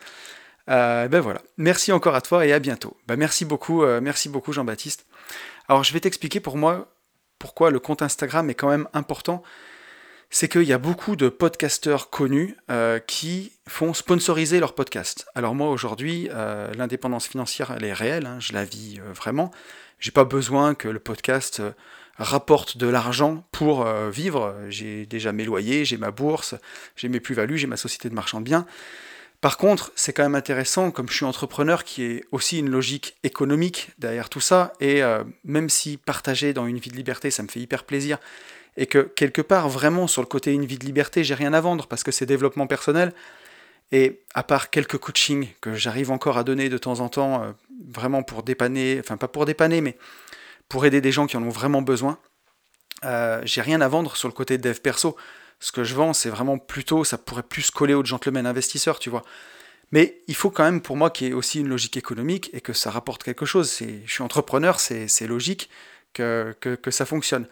Euh, 0.70 1.08
ben 1.08 1.22
voilà, 1.22 1.42
merci 1.56 1.94
encore 1.94 2.16
à 2.16 2.22
toi 2.22 2.46
et 2.46 2.52
à 2.52 2.60
bientôt. 2.60 2.98
Ben 3.08 3.16
merci 3.16 3.46
beaucoup, 3.46 3.84
euh, 3.84 4.02
merci 4.02 4.28
beaucoup 4.28 4.52
Jean-Baptiste. 4.52 5.06
Alors 5.70 5.86
je 5.86 5.94
vais 5.94 6.02
t'expliquer 6.02 6.42
pour 6.42 6.58
moi 6.58 6.94
pourquoi 7.40 7.72
le 7.72 7.80
compte 7.80 8.02
Instagram 8.02 8.50
est 8.50 8.56
quand 8.56 8.70
même 8.70 8.88
important 8.94 9.42
c'est 10.30 10.48
qu'il 10.50 10.64
y 10.64 10.74
a 10.74 10.80
beaucoup 10.80 11.16
de 11.16 11.30
podcasteurs 11.30 12.10
connus 12.10 12.58
euh, 12.72 12.98
qui 12.98 13.52
font 13.70 13.94
sponsoriser 13.94 14.60
leur 14.60 14.74
podcast. 14.74 15.28
Alors 15.36 15.54
moi 15.54 15.70
aujourd'hui, 15.70 16.28
l'indépendance 16.76 17.28
financière, 17.28 17.72
elle 17.78 17.84
est 17.84 17.94
réelle, 17.94 18.26
hein, 18.26 18.38
je 18.40 18.52
la 18.52 18.66
vis 18.66 19.00
vraiment. 19.14 19.52
J'ai 20.04 20.12
pas 20.12 20.26
besoin 20.26 20.76
que 20.76 20.90
le 20.90 21.00
podcast 21.00 21.62
rapporte 22.18 22.76
de 22.76 22.88
l'argent 22.88 23.48
pour 23.54 23.86
vivre. 23.86 24.54
J'ai 24.68 25.06
déjà 25.06 25.32
mes 25.32 25.46
loyers, 25.46 25.86
j'ai 25.86 25.96
ma 25.96 26.12
bourse, 26.12 26.56
j'ai 26.98 27.08
mes 27.08 27.22
plus-values, 27.22 27.58
j'ai 27.58 27.68
ma 27.68 27.78
société 27.78 28.10
de 28.10 28.14
marchand 28.14 28.42
de 28.42 28.44
biens. 28.44 28.66
Par 29.40 29.56
contre, 29.56 29.94
c'est 29.96 30.12
quand 30.12 30.24
même 30.24 30.36
intéressant, 30.36 30.92
comme 30.92 31.08
je 31.08 31.14
suis 31.14 31.24
entrepreneur, 31.24 31.86
qui 31.86 32.04
est 32.04 32.26
aussi 32.34 32.60
une 32.60 32.70
logique 32.70 33.16
économique 33.24 33.92
derrière 33.98 34.28
tout 34.28 34.42
ça, 34.42 34.74
et 34.82 35.02
même 35.46 35.70
si 35.70 35.96
partager 35.96 36.52
dans 36.52 36.68
une 36.68 36.80
vie 36.80 36.90
de 36.90 36.98
liberté, 36.98 37.32
ça 37.32 37.42
me 37.42 37.48
fait 37.48 37.62
hyper 37.62 37.86
plaisir, 37.86 38.18
et 38.76 38.88
que 38.88 39.00
quelque 39.00 39.42
part, 39.42 39.70
vraiment, 39.70 40.08
sur 40.08 40.22
le 40.22 40.28
côté 40.28 40.52
une 40.52 40.66
vie 40.66 40.78
de 40.78 40.86
liberté, 40.86 41.24
j'ai 41.24 41.34
rien 41.34 41.54
à 41.54 41.62
vendre 41.62 41.88
parce 41.88 42.04
que 42.04 42.12
c'est 42.12 42.26
développement 42.26 42.68
personnel. 42.68 43.14
Et 43.94 44.22
à 44.34 44.42
part 44.42 44.72
quelques 44.72 44.98
coachings 44.98 45.50
que 45.62 45.76
j'arrive 45.76 46.10
encore 46.10 46.40
à 46.40 46.44
donner 46.44 46.68
de 46.68 46.80
temps 46.80 47.00
en 47.00 47.10
temps, 47.10 47.44
euh, 47.44 47.52
vraiment 47.88 48.24
pour 48.24 48.44
dépanner, 48.44 49.00
enfin 49.00 49.18
pas 49.18 49.28
pour 49.28 49.46
dépanner, 49.46 49.82
mais 49.82 49.98
pour 50.70 50.86
aider 50.86 51.02
des 51.02 51.12
gens 51.12 51.28
qui 51.28 51.38
en 51.38 51.44
ont 51.44 51.50
vraiment 51.50 51.82
besoin, 51.82 52.18
euh, 53.04 53.42
j'ai 53.46 53.62
rien 53.62 53.82
à 53.82 53.88
vendre 53.88 54.16
sur 54.16 54.28
le 54.28 54.34
côté 54.34 54.58
dev 54.58 54.80
perso. 54.80 55.16
Ce 55.60 55.72
que 55.72 55.84
je 55.84 55.96
vends, 55.96 56.14
c'est 56.14 56.30
vraiment 56.30 56.58
plutôt, 56.58 57.04
ça 57.04 57.18
pourrait 57.18 57.44
plus 57.44 57.72
coller 57.72 57.94
au 57.94 58.04
gentleman 58.04 58.46
investisseur, 58.46 59.00
tu 59.00 59.10
vois. 59.10 59.24
Mais 59.92 60.22
il 60.28 60.36
faut 60.36 60.50
quand 60.50 60.64
même 60.64 60.82
pour 60.82 60.98
moi 60.98 61.10
qu'il 61.10 61.28
y 61.28 61.30
ait 61.30 61.34
aussi 61.34 61.60
une 61.60 61.70
logique 61.70 61.98
économique 61.98 62.50
et 62.54 62.62
que 62.62 62.74
ça 62.74 62.90
rapporte 62.90 63.24
quelque 63.24 63.46
chose. 63.46 63.78
Je 63.80 64.12
suis 64.12 64.24
entrepreneur, 64.24 64.80
c'est 64.80 65.28
logique 65.28 65.70
que, 66.14 66.56
que, 66.60 66.76
que 66.76 66.92
ça 66.92 67.06
fonctionne. 67.06 67.48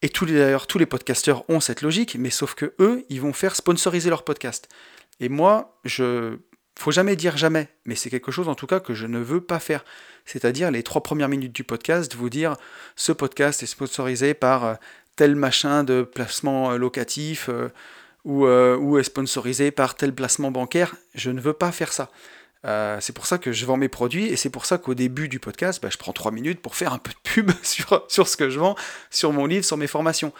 Et 0.00 0.08
tous 0.08 0.24
les, 0.24 0.34
d'ailleurs, 0.34 0.66
tous 0.66 0.78
les 0.78 0.86
podcasteurs 0.86 1.48
ont 1.48 1.60
cette 1.60 1.82
logique, 1.82 2.16
mais 2.18 2.30
sauf 2.30 2.54
que 2.54 2.74
eux, 2.78 3.04
ils 3.08 3.20
vont 3.20 3.32
faire 3.32 3.54
sponsoriser 3.56 4.10
leur 4.10 4.24
podcast. 4.24 4.68
Et 5.20 5.28
moi, 5.28 5.78
je 5.84 6.38
faut 6.78 6.90
jamais 6.90 7.16
dire 7.16 7.36
jamais, 7.36 7.68
mais 7.84 7.94
c'est 7.94 8.10
quelque 8.10 8.32
chose 8.32 8.48
en 8.48 8.54
tout 8.54 8.66
cas 8.66 8.80
que 8.80 8.94
je 8.94 9.06
ne 9.06 9.18
veux 9.18 9.40
pas 9.40 9.60
faire. 9.60 9.84
C'est-à-dire 10.26 10.70
les 10.70 10.82
trois 10.82 11.02
premières 11.02 11.28
minutes 11.28 11.52
du 11.52 11.64
podcast, 11.64 12.14
vous 12.14 12.30
dire 12.30 12.56
ce 12.96 13.12
podcast 13.12 13.62
est 13.62 13.66
sponsorisé 13.66 14.34
par 14.34 14.64
euh, 14.64 14.74
tel 15.16 15.36
machin 15.36 15.84
de 15.84 16.02
placement 16.02 16.72
euh, 16.72 16.78
locatif 16.78 17.48
euh, 17.50 17.68
ou, 18.24 18.98
est 18.98 19.04
sponsorisé 19.04 19.70
par 19.70 19.94
tel 19.94 20.14
placement 20.14 20.50
bancaire. 20.50 20.94
Je 21.14 21.30
ne 21.30 21.40
veux 21.40 21.52
pas 21.52 21.72
faire 21.72 21.92
ça. 21.92 22.10
C'est 23.00 23.14
pour 23.14 23.26
ça 23.26 23.36
que 23.36 23.52
je 23.52 23.66
vends 23.66 23.76
mes 23.76 23.90
produits 23.90 24.24
et 24.24 24.36
c'est 24.36 24.48
pour 24.48 24.64
ça 24.64 24.78
qu'au 24.78 24.94
début 24.94 25.28
du 25.28 25.38
podcast, 25.38 25.82
bah, 25.82 25.90
je 25.92 25.98
prends 25.98 26.14
trois 26.14 26.32
minutes 26.32 26.62
pour 26.62 26.76
faire 26.76 26.94
un 26.94 26.98
peu 26.98 27.10
de 27.10 27.18
pub 27.22 27.50
sur, 27.62 28.06
sur 28.08 28.26
ce 28.26 28.38
que 28.38 28.48
je 28.48 28.58
vends, 28.58 28.74
sur 29.10 29.34
mon 29.34 29.44
livre, 29.44 29.66
sur 29.66 29.76
mes 29.76 29.86
formations. 29.86 30.32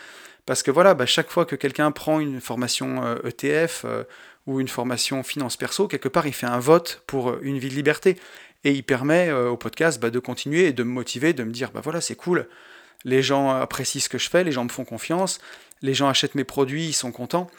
Parce 0.47 0.63
que 0.63 0.71
voilà, 0.71 0.95
bah, 0.95 1.05
chaque 1.05 1.31
fois 1.31 1.45
que 1.45 1.55
quelqu'un 1.55 1.91
prend 1.91 2.21
une 2.21 2.41
formation 2.41 3.19
ETF 3.27 3.85
e 3.85 4.07
ou 4.47 4.61
une 4.61 4.69
formation 4.69 5.23
finance 5.23 5.57
perso, 5.57 5.89
quelque 5.89 6.09
part 6.09 6.27
il 6.27 6.35
fait 6.35 6.47
un 6.47 6.59
vote 6.59 7.03
pour 7.07 7.39
une 7.43 7.59
vie 7.59 7.69
de 7.69 7.75
liberté. 7.75 8.17
Et 8.67 8.73
il 8.73 8.83
permet 8.83 9.31
au 9.31 9.59
podcast 9.59 10.01
bah, 10.01 10.09
de 10.09 10.19
continuer 10.19 10.69
et 10.69 10.73
de 10.73 10.83
me 10.85 10.91
motiver, 10.91 11.35
de 11.35 11.45
me 11.45 11.51
dire, 11.51 11.71
bah 11.71 11.83
voilà, 11.85 12.01
c'est 12.01 12.15
cool, 12.15 12.49
les 13.05 13.23
gens 13.23 13.51
apprécient 13.51 14.01
ce 14.01 14.09
que 14.09 14.17
je 14.17 14.31
fais, 14.31 14.43
les 14.43 14.53
gens 14.53 14.65
me 14.65 14.71
font 14.71 14.87
confiance, 14.87 15.39
les 15.83 15.93
gens 15.93 16.09
achètent 16.09 16.35
mes 16.35 16.45
produits, 16.45 16.87
ils 16.87 16.95
sont 16.95 17.13
contents. 17.13 17.51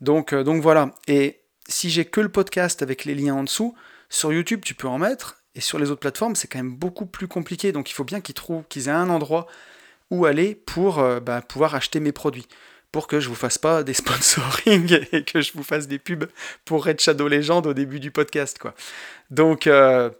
Donc, 0.00 0.32
donc 0.32 0.62
voilà. 0.62 0.94
Et 1.08 1.40
si 1.68 1.90
j'ai 1.90 2.04
que 2.04 2.20
le 2.20 2.28
podcast 2.28 2.82
avec 2.82 3.04
les 3.04 3.16
liens 3.16 3.34
en 3.34 3.42
dessous, 3.42 3.74
sur 4.08 4.32
YouTube, 4.32 4.60
tu 4.64 4.74
peux 4.74 4.86
en 4.86 4.98
mettre, 4.98 5.42
et 5.54 5.60
sur 5.60 5.78
les 5.78 5.90
autres 5.90 6.00
plateformes, 6.00 6.36
c'est 6.36 6.48
quand 6.48 6.58
même 6.58 6.74
beaucoup 6.74 7.06
plus 7.06 7.28
compliqué. 7.28 7.72
Donc 7.72 7.90
il 7.90 7.94
faut 7.94 8.04
bien 8.04 8.20
qu'ils 8.20 8.34
trouvent, 8.34 8.64
qu'ils 8.68 8.88
aient 8.88 8.92
un 8.92 9.10
endroit 9.10 9.46
où 10.10 10.26
aller 10.26 10.54
pour 10.54 10.98
euh, 10.98 11.20
bah, 11.20 11.42
pouvoir 11.42 11.74
acheter 11.74 12.00
mes 12.00 12.12
produits. 12.12 12.46
Pour 12.94 13.08
que 13.08 13.18
je 13.18 13.28
vous 13.28 13.34
fasse 13.34 13.58
pas 13.58 13.82
des 13.82 13.92
sponsoring 14.02 15.00
et 15.10 15.24
que 15.24 15.40
je 15.40 15.52
vous 15.54 15.64
fasse 15.64 15.88
des 15.88 15.98
pubs 15.98 16.26
pour 16.64 16.84
Red 16.84 17.00
Shadow 17.00 17.26
Legend 17.26 17.66
au 17.66 17.74
début 17.74 17.98
du 17.98 18.12
podcast. 18.12 18.60
Quoi. 18.60 18.72
Donc, 19.30 19.66
euh, 19.66 20.10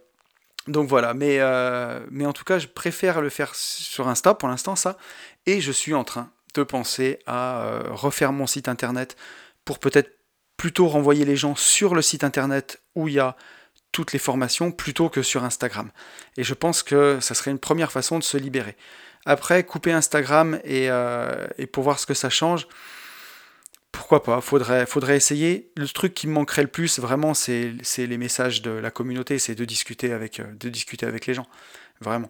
donc 0.67 0.89
voilà, 0.89 1.13
mais, 1.13 1.37
euh, 1.39 2.01
mais 2.11 2.25
en 2.25 2.33
tout 2.33 2.43
cas, 2.43 2.59
je 2.59 2.67
préfère 2.67 3.21
le 3.21 3.29
faire 3.29 3.55
sur 3.55 4.09
Insta 4.09 4.33
pour 4.33 4.49
l'instant, 4.49 4.75
ça. 4.75 4.97
Et 5.45 5.61
je 5.61 5.71
suis 5.71 5.93
en 5.93 6.03
train 6.03 6.29
de 6.53 6.63
penser 6.63 7.19
à 7.25 7.79
refaire 7.91 8.33
mon 8.33 8.45
site 8.45 8.67
internet 8.67 9.15
pour 9.63 9.79
peut-être 9.79 10.11
plutôt 10.57 10.89
renvoyer 10.89 11.23
les 11.23 11.37
gens 11.37 11.55
sur 11.55 11.95
le 11.95 12.01
site 12.01 12.25
internet 12.25 12.81
où 12.93 13.07
il 13.07 13.13
y 13.13 13.19
a 13.19 13.37
toutes 13.93 14.11
les 14.11 14.19
formations 14.19 14.73
plutôt 14.73 15.07
que 15.07 15.21
sur 15.21 15.45
Instagram. 15.45 15.91
Et 16.35 16.43
je 16.43 16.53
pense 16.53 16.83
que 16.83 17.19
ça 17.21 17.35
serait 17.35 17.51
une 17.51 17.59
première 17.59 17.93
façon 17.93 18.19
de 18.19 18.23
se 18.25 18.35
libérer. 18.35 18.75
Après, 19.25 19.63
couper 19.63 19.91
Instagram 19.91 20.59
et, 20.63 20.89
euh, 20.89 21.47
et 21.57 21.67
pour 21.67 21.83
voir 21.83 21.99
ce 21.99 22.05
que 22.05 22.13
ça 22.13 22.29
change, 22.29 22.67
pourquoi 23.95 24.23
pas, 24.23 24.41
faudrait, 24.41 24.85
faudrait 24.85 25.15
essayer. 25.15 25.71
Le 25.77 25.87
truc 25.87 26.13
qui 26.13 26.27
me 26.27 26.33
manquerait 26.33 26.63
le 26.63 26.67
plus, 26.67 26.99
vraiment, 26.99 27.33
c'est 27.33 27.73
les 27.97 28.17
messages 28.17 28.61
de 28.61 28.71
la 28.71 28.91
communauté, 28.91 29.39
c'est 29.39 29.53
euh, 29.53 29.55
de 29.55 29.65
discuter 30.69 31.05
avec 31.05 31.25
les 31.25 31.33
gens. 31.33 31.47
Vraiment. 32.01 32.29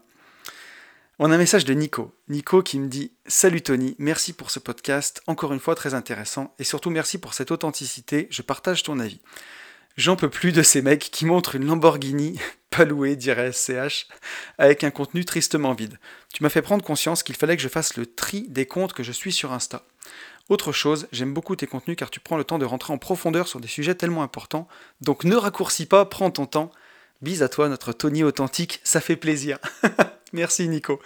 On 1.18 1.32
a 1.32 1.36
un 1.36 1.38
message 1.38 1.66
de 1.66 1.74
Nico. 1.74 2.14
Nico 2.28 2.62
qui 2.62 2.80
me 2.80 2.88
dit 2.88 3.14
Salut 3.26 3.62
Tony, 3.62 3.96
merci 4.00 4.34
pour 4.34 4.52
ce 4.52 4.60
podcast, 4.60 5.22
encore 5.28 5.54
une 5.54 5.60
fois 5.60 5.74
très 5.74 5.94
intéressant, 5.94 6.54
et 6.60 6.64
surtout 6.64 6.90
merci 6.90 7.18
pour 7.18 7.34
cette 7.34 7.52
authenticité, 7.52 8.28
je 8.30 8.42
partage 8.42 8.84
ton 8.84 9.00
avis. 9.00 9.22
J'en 9.98 10.18
peux 10.18 10.30
plus 10.30 10.52
de 10.52 10.62
ces 10.62 10.82
mecs 10.82 11.10
qui 11.10 11.26
montrent 11.26 11.56
une 11.56 11.66
Lamborghini, 11.66 12.38
pas 12.76 12.86
louée, 12.86 13.16
dirait 13.16 13.52
SCH, 13.52 14.08
avec 14.58 14.84
un 14.84 14.92
contenu 14.92 15.26
tristement 15.26 15.74
vide. 15.74 16.00
Tu 16.34 16.44
m'as 16.44 16.50
fait 16.50 16.62
prendre 16.62 16.84
conscience 16.84 17.24
qu'il 17.24 17.36
fallait 17.36 17.56
que 17.56 17.62
je 17.62 17.68
fasse 17.68 17.98
le 17.98 18.06
tri 18.06 18.46
des 18.50 18.66
comptes 18.66 18.94
que 18.94 19.04
je 19.04 19.12
suis 19.12 19.32
sur 19.32 19.54
Insta. 19.54 19.84
Autre 20.50 20.72
chose, 20.72 21.08
j'aime 21.12 21.34
beaucoup 21.34 21.56
tes 21.56 21.66
contenus 21.66 21.98
car 21.98 22.12
tu 22.12 22.20
prends 22.20 22.38
le 22.38 22.44
temps 22.44 22.60
de 22.60 22.66
rentrer 22.66 22.94
en 22.94 23.00
profondeur 23.00 23.48
sur 23.48 23.60
des 23.60 23.68
sujets 23.68 23.96
tellement 23.96 24.22
importants. 24.22 24.68
Donc 25.02 25.24
ne 25.24 25.36
raccourcis 25.36 25.88
pas, 25.88 26.06
prends 26.06 26.30
ton 26.30 26.46
temps. 26.46 26.72
Bise 27.22 27.42
à 27.42 27.50
toi, 27.50 27.68
notre 27.68 27.94
Tony 27.94 28.24
authentique, 28.24 28.80
ça 28.84 29.02
fait 29.02 29.16
plaisir. 29.16 29.58
Merci 30.34 30.68
Nico. 30.68 31.02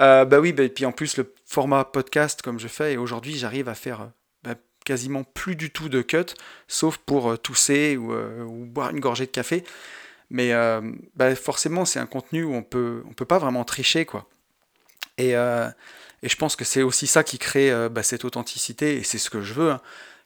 Euh, 0.00 0.24
bah 0.24 0.40
oui, 0.40 0.52
bah, 0.52 0.64
et 0.64 0.68
puis 0.68 0.86
en 0.86 0.92
plus 0.92 1.16
le 1.16 1.32
format 1.46 1.84
podcast 1.84 2.42
comme 2.42 2.58
je 2.58 2.66
fais, 2.66 2.94
et 2.94 2.96
aujourd'hui 2.96 3.36
j'arrive 3.36 3.68
à 3.68 3.74
faire 3.74 4.10
bah, 4.42 4.56
quasiment 4.84 5.22
plus 5.22 5.54
du 5.54 5.70
tout 5.70 5.88
de 5.88 6.02
cut, 6.02 6.34
sauf 6.66 6.98
pour 6.98 7.30
euh, 7.30 7.36
tousser 7.36 7.96
euh, 7.96 8.42
ou, 8.42 8.64
boire 8.64 8.90
une 8.90 8.98
gorgée 8.98 9.26
de 9.26 9.30
café. 9.30 9.62
Mais 10.30 10.52
euh, 10.52 10.80
bah, 11.16 11.34
forcément, 11.34 11.84
c'est 11.84 11.98
un 11.98 12.06
contenu 12.06 12.44
où 12.44 12.54
on 12.54 12.62
peut, 12.62 13.02
on 13.08 13.12
peut 13.12 13.24
pas 13.24 13.38
vraiment 13.38 13.64
tricher, 13.64 14.04
quoi. 14.04 14.28
Et, 15.16 15.30
et 15.30 16.28
je 16.28 16.36
pense 16.36 16.56
que 16.56 16.64
c'est 16.64 16.82
aussi 16.82 17.06
ça 17.06 17.22
qui 17.22 17.38
crée 17.38 17.72
bah, 17.88 18.02
cette 18.02 18.24
authenticité, 18.24 18.96
et 18.96 19.04
c'est 19.04 19.18
ce 19.18 19.30
que 19.30 19.42
je 19.42 19.54
veux, 19.54 19.70
hein, 19.70 19.80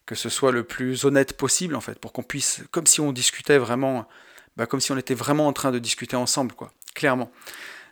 que 0.07 0.15
ce 0.15 0.31
soit 0.31 0.51
le 0.51 0.65
plus 0.65 1.05
honnête 1.05 1.35
possible, 1.37 1.77
en 1.77 1.83
fait, 1.83 1.99
pour 1.99 2.15
qu'on 2.15 2.23
puisse, 2.23 2.63
comme 2.71 2.87
si 2.87 3.03
on 3.03 3.13
discutait 3.13 3.59
vraiment, 3.59 4.09
bah, 4.57 4.65
comme 4.65 4.81
si 4.81 4.91
on 4.93 4.97
était 4.97 5.15
vraiment 5.15 5.47
en 5.47 5.53
train 5.53 5.73
de 5.73 5.79
discuter 5.79 6.17
ensemble, 6.17 6.55
quoi, 6.55 6.73
clairement. 6.95 7.31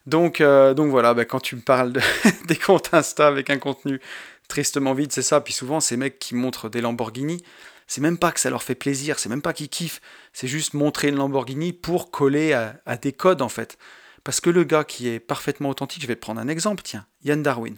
Donc, 0.06 0.40
donc 0.40 0.90
voilà, 0.90 1.14
quand 1.26 1.40
tu 1.40 1.56
me 1.56 1.60
parles 1.60 1.92
des 2.46 2.56
comptes 2.56 2.94
Insta 2.94 3.26
avec 3.26 3.50
un 3.50 3.58
contenu 3.58 4.00
tristement 4.48 4.94
vide, 4.94 5.12
c'est 5.12 5.22
ça. 5.22 5.40
Puis 5.40 5.52
souvent, 5.52 5.80
ces 5.80 5.96
mecs 5.96 6.18
qui 6.18 6.34
montrent 6.34 6.68
des 6.68 6.80
Lamborghini, 6.80 7.42
c'est 7.86 8.00
même 8.00 8.18
pas 8.18 8.32
que 8.32 8.40
ça 8.40 8.50
leur 8.50 8.62
fait 8.62 8.74
plaisir, 8.74 9.18
c'est 9.18 9.28
même 9.28 9.42
pas 9.42 9.52
qu'ils 9.52 9.68
kiffent, 9.68 10.00
c'est 10.32 10.48
juste 10.48 10.74
montrer 10.74 11.08
une 11.08 11.16
Lamborghini 11.16 11.72
pour 11.72 12.10
coller 12.10 12.52
à, 12.52 12.96
des 12.96 13.12
codes 13.12 13.42
en 13.42 13.48
fait. 13.48 13.78
Parce 14.24 14.40
que 14.40 14.50
le 14.50 14.64
gars 14.64 14.84
qui 14.84 15.08
est 15.08 15.20
parfaitement 15.20 15.68
authentique, 15.68 16.02
je 16.02 16.08
vais 16.08 16.16
prendre 16.16 16.40
un 16.40 16.48
exemple, 16.48 16.82
tiens, 16.82 17.06
Yann 17.22 17.42
Darwin. 17.42 17.76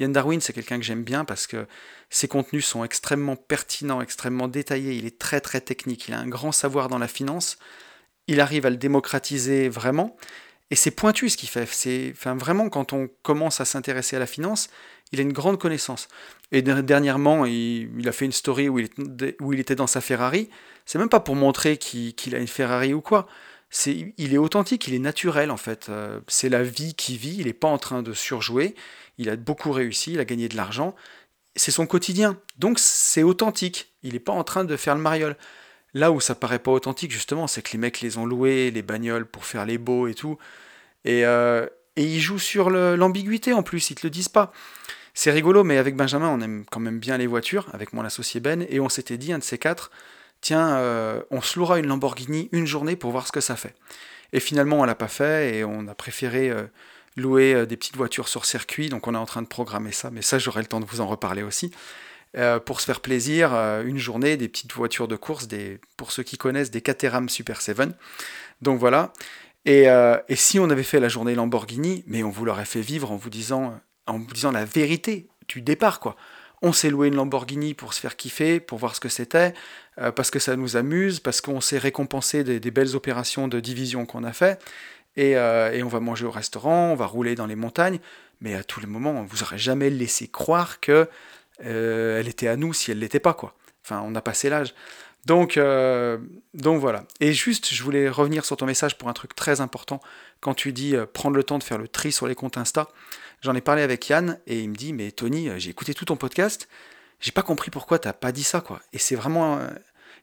Yann 0.00 0.12
Darwin, 0.12 0.40
c'est 0.40 0.54
quelqu'un 0.54 0.78
que 0.78 0.84
j'aime 0.84 1.04
bien 1.04 1.24
parce 1.24 1.46
que 1.46 1.66
ses 2.08 2.28
contenus 2.28 2.66
sont 2.66 2.82
extrêmement 2.82 3.36
pertinents, 3.36 4.00
extrêmement 4.00 4.48
détaillés, 4.48 4.94
il 4.94 5.04
est 5.04 5.18
très 5.18 5.40
très 5.40 5.60
technique, 5.60 6.08
il 6.08 6.14
a 6.14 6.18
un 6.18 6.28
grand 6.28 6.52
savoir 6.52 6.88
dans 6.88 6.98
la 6.98 7.08
finance, 7.08 7.58
il 8.26 8.40
arrive 8.40 8.64
à 8.64 8.70
le 8.70 8.76
démocratiser 8.76 9.68
vraiment, 9.68 10.16
et 10.72 10.74
c'est 10.74 10.90
pointu 10.90 11.28
ce 11.28 11.36
qu'il 11.36 11.50
fait. 11.50 11.66
C'est, 11.70 12.14
vraiment, 12.24 12.70
quand 12.70 12.94
on 12.94 13.10
commence 13.22 13.60
à 13.60 13.66
s'intéresser 13.66 14.16
à 14.16 14.18
la 14.18 14.26
finance, 14.26 14.70
il 15.12 15.20
a 15.20 15.22
une 15.22 15.34
grande 15.34 15.58
connaissance. 15.58 16.08
Et 16.52 16.60
dernièrement, 16.60 17.46
il, 17.46 18.06
a 18.06 18.12
fait 18.12 18.26
une 18.26 18.32
story 18.32 18.68
où 18.68 18.78
il, 18.78 19.60
était 19.60 19.74
dans 19.74 19.86
sa 19.86 20.02
Ferrari. 20.02 20.50
C'est 20.84 20.98
même 20.98 21.08
pas 21.08 21.20
pour 21.20 21.34
montrer 21.34 21.78
qu'il 21.78 22.34
a 22.34 22.38
une 22.38 22.46
Ferrari 22.46 22.92
ou 22.92 23.00
quoi. 23.00 23.26
il 23.86 24.34
est 24.34 24.38
authentique, 24.38 24.86
il 24.86 24.94
est 24.94 24.98
naturel 24.98 25.50
en 25.50 25.56
fait. 25.56 25.88
Euh, 25.88 26.20
c'est 26.28 26.50
la 26.50 26.62
vie 26.62 26.94
qui 26.94 27.16
vit, 27.16 27.36
il 27.38 27.46
n'est 27.46 27.54
pas 27.54 27.68
en 27.68 27.78
train 27.78 28.02
de 28.02 28.12
surjouer, 28.12 28.74
il 29.16 29.30
a 29.30 29.36
beaucoup 29.36 29.72
réussi, 29.72 30.12
il 30.12 30.20
a 30.20 30.26
gagné 30.26 30.48
de 30.48 30.56
l'argent, 30.56 30.94
c'est 31.56 31.70
son 31.70 31.86
quotidien. 31.86 32.38
Donc 32.58 32.78
c'est 32.78 33.22
authentique, 33.22 33.94
il 34.02 34.12
n'est 34.12 34.20
pas 34.20 34.32
en 34.32 34.44
train 34.44 34.64
de 34.64 34.76
faire 34.76 34.94
le 34.94 35.00
mariole. 35.00 35.36
Là 35.94 36.12
où 36.12 36.20
ça 36.20 36.34
paraît 36.34 36.58
pas 36.58 36.70
authentique 36.70 37.12
justement, 37.12 37.46
c'est 37.46 37.62
que 37.62 37.72
les 37.72 37.78
mecs 37.78 38.02
les 38.02 38.18
ont 38.18 38.26
loués, 38.26 38.70
les 38.70 38.82
bagnoles 38.82 39.24
pour 39.24 39.46
faire 39.46 39.64
les 39.64 39.78
beaux 39.78 40.06
et 40.06 40.14
tout. 40.14 40.36
Et, 41.06 41.24
euh, 41.24 41.66
et 41.96 42.04
ils 42.04 42.20
jouent 42.20 42.38
sur 42.38 42.68
l'ambiguïté 42.68 43.54
en 43.54 43.62
plus, 43.62 43.88
ils 43.88 43.94
te 43.94 44.06
le 44.06 44.10
disent 44.10 44.28
pas. 44.28 44.52
C'est 45.14 45.30
rigolo, 45.30 45.62
mais 45.62 45.76
avec 45.76 45.94
Benjamin, 45.94 46.28
on 46.28 46.40
aime 46.40 46.64
quand 46.70 46.80
même 46.80 46.98
bien 46.98 47.18
les 47.18 47.26
voitures, 47.26 47.68
avec 47.72 47.92
mon 47.92 48.02
associé 48.04 48.40
Ben, 48.40 48.66
et 48.68 48.80
on 48.80 48.88
s'était 48.88 49.18
dit, 49.18 49.32
un 49.32 49.38
de 49.38 49.44
ces 49.44 49.58
quatre, 49.58 49.90
tiens, 50.40 50.76
euh, 50.76 51.22
on 51.30 51.42
se 51.42 51.58
louera 51.58 51.78
une 51.78 51.86
Lamborghini 51.86 52.48
une 52.52 52.66
journée 52.66 52.96
pour 52.96 53.10
voir 53.10 53.26
ce 53.26 53.32
que 53.32 53.40
ça 53.40 53.56
fait. 53.56 53.74
Et 54.32 54.40
finalement, 54.40 54.80
on 54.80 54.84
l'a 54.84 54.94
pas 54.94 55.08
fait 55.08 55.56
et 55.56 55.64
on 55.64 55.86
a 55.86 55.94
préféré 55.94 56.50
euh, 56.50 56.64
louer 57.16 57.54
euh, 57.54 57.66
des 57.66 57.76
petites 57.76 57.96
voitures 57.96 58.28
sur 58.28 58.46
circuit. 58.46 58.88
Donc, 58.88 59.06
on 59.06 59.14
est 59.14 59.18
en 59.18 59.26
train 59.26 59.42
de 59.42 59.46
programmer 59.46 59.92
ça, 59.92 60.10
mais 60.10 60.22
ça, 60.22 60.38
j'aurai 60.38 60.62
le 60.62 60.66
temps 60.66 60.80
de 60.80 60.86
vous 60.86 61.02
en 61.02 61.06
reparler 61.06 61.42
aussi. 61.42 61.72
pour 62.64 62.80
se 62.80 62.86
faire 62.86 63.00
plaisir, 63.00 63.52
une 63.84 63.98
journée, 63.98 64.38
des 64.38 64.48
petites 64.48 64.72
voitures 64.72 65.06
de 65.06 65.16
course, 65.16 65.46
pour 65.98 66.12
ceux 66.12 66.22
qui 66.22 66.38
connaissent, 66.38 66.70
des 66.70 66.80
Caterham 66.80 67.28
Super 67.28 67.60
7. 67.60 67.82
Donc 68.62 68.78
voilà. 68.78 69.12
Et, 69.66 69.86
si 70.34 70.58
on 70.58 70.70
avait 70.70 70.82
fait 70.82 70.98
la 70.98 71.10
journée 71.10 71.34
Lamborghini, 71.34 72.04
mais 72.06 72.22
on 72.22 72.30
vous 72.30 72.46
l'aurait 72.46 72.64
fait 72.64 72.80
vivre 72.80 73.12
en 73.12 73.16
vous 73.16 73.28
disant, 73.28 73.78
en 74.06 74.18
disant 74.18 74.52
la 74.52 74.64
vérité 74.64 75.28
du 75.48 75.62
départ, 75.62 76.00
quoi 76.00 76.16
on 76.62 76.72
s'est 76.72 76.90
loué 76.90 77.08
une 77.08 77.16
Lamborghini 77.16 77.74
pour 77.74 77.92
se 77.92 78.00
faire 78.00 78.16
kiffer, 78.16 78.60
pour 78.60 78.78
voir 78.78 78.94
ce 78.94 79.00
que 79.00 79.08
c'était, 79.08 79.52
euh, 79.98 80.12
parce 80.12 80.30
que 80.30 80.38
ça 80.38 80.56
nous 80.56 80.76
amuse, 80.76 81.18
parce 81.18 81.40
qu'on 81.40 81.60
s'est 81.60 81.78
récompensé 81.78 82.44
des, 82.44 82.70
belles 82.70 82.94
opérations 82.94 83.48
de 83.48 83.60
division 83.60 84.06
qu'on 84.06 84.22
a 84.22 84.32
fait, 84.32 84.62
euh, 85.18 85.72
et, 85.72 85.82
on 85.82 85.88
va 85.88 86.00
manger 86.00 86.24
au 86.24 86.30
restaurant, 86.30 86.92
on 86.92 86.94
va 86.94 87.06
rouler 87.06 87.34
dans 87.34 87.46
les 87.46 87.56
montagnes, 87.56 87.98
mais 88.40 88.54
à 88.54 88.62
tous 88.62 88.80
les 88.80 88.86
moments, 88.86 89.10
on 89.10 89.24
vous 89.24 89.42
aurait 89.42 89.58
jamais 89.58 89.90
laissé 89.90 90.28
croire 90.28 90.80
que 90.80 91.08
euh, 91.64 92.18
elle 92.18 92.28
était 92.28 92.48
à 92.48 92.56
nous 92.56 92.72
si 92.72 92.92
elle 92.92 93.00
l'était 93.00 93.20
pas, 93.20 93.34
quoi. 93.34 93.54
Enfin, 93.84 94.00
on 94.06 94.14
a 94.14 94.22
passé 94.22 94.48
l'âge. 94.48 94.74
Donc, 95.26 95.58
donc 96.54 96.80
voilà. 96.80 97.04
Et 97.20 97.32
juste, 97.32 97.72
je 97.72 97.82
voulais 97.84 98.08
revenir 98.08 98.44
sur 98.44 98.56
ton 98.56 98.66
message 98.66 98.98
pour 98.98 99.08
un 99.08 99.12
truc 99.12 99.36
très 99.36 99.60
important. 99.60 100.00
Quand 100.40 100.54
tu 100.54 100.72
dis 100.72 100.96
prendre 101.12 101.36
le 101.36 101.44
temps 101.44 101.58
de 101.58 101.62
faire 101.62 101.78
le 101.78 101.86
tri 101.86 102.10
sur 102.10 102.26
les 102.26 102.34
comptes 102.34 102.58
Insta, 102.58 102.88
J'en 103.42 103.56
ai 103.56 103.60
parlé 103.60 103.82
avec 103.82 104.08
Yann 104.08 104.38
et 104.46 104.60
il 104.60 104.70
me 104.70 104.76
dit 104.76 104.92
Mais 104.92 105.10
Tony, 105.10 105.48
euh, 105.48 105.58
j'ai 105.58 105.70
écouté 105.70 105.94
tout 105.94 106.04
ton 106.04 106.16
podcast, 106.16 106.68
j'ai 107.20 107.32
pas 107.32 107.42
compris 107.42 107.72
pourquoi 107.72 107.98
t'as 107.98 108.12
pas 108.12 108.30
dit 108.30 108.44
ça, 108.44 108.60
quoi. 108.60 108.80
Et 108.92 108.98
c'est 108.98 109.16
vraiment. 109.16 109.58
Euh, 109.58 109.68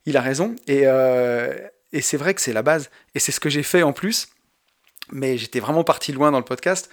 il 0.06 0.16
a 0.16 0.22
raison. 0.22 0.56
Et, 0.68 0.84
euh, 0.86 1.54
et 1.92 2.02
c'est 2.02 2.16
vrai 2.16 2.34
que 2.34 2.40
c'est 2.40 2.54
la 2.54 2.64
base. 2.64 2.90
Et 3.16 3.20
c'est 3.20 3.34
ce 3.34 3.42
que 3.42 3.50
j'ai 3.50 3.64
fait 3.64 3.84
en 3.84 3.92
plus. 3.92 4.30
Mais 5.12 5.38
j'étais 5.38 5.60
vraiment 5.60 5.84
parti 5.84 6.14
loin 6.14 6.32
dans 6.32 6.38
le 6.38 6.46
podcast 6.46 6.90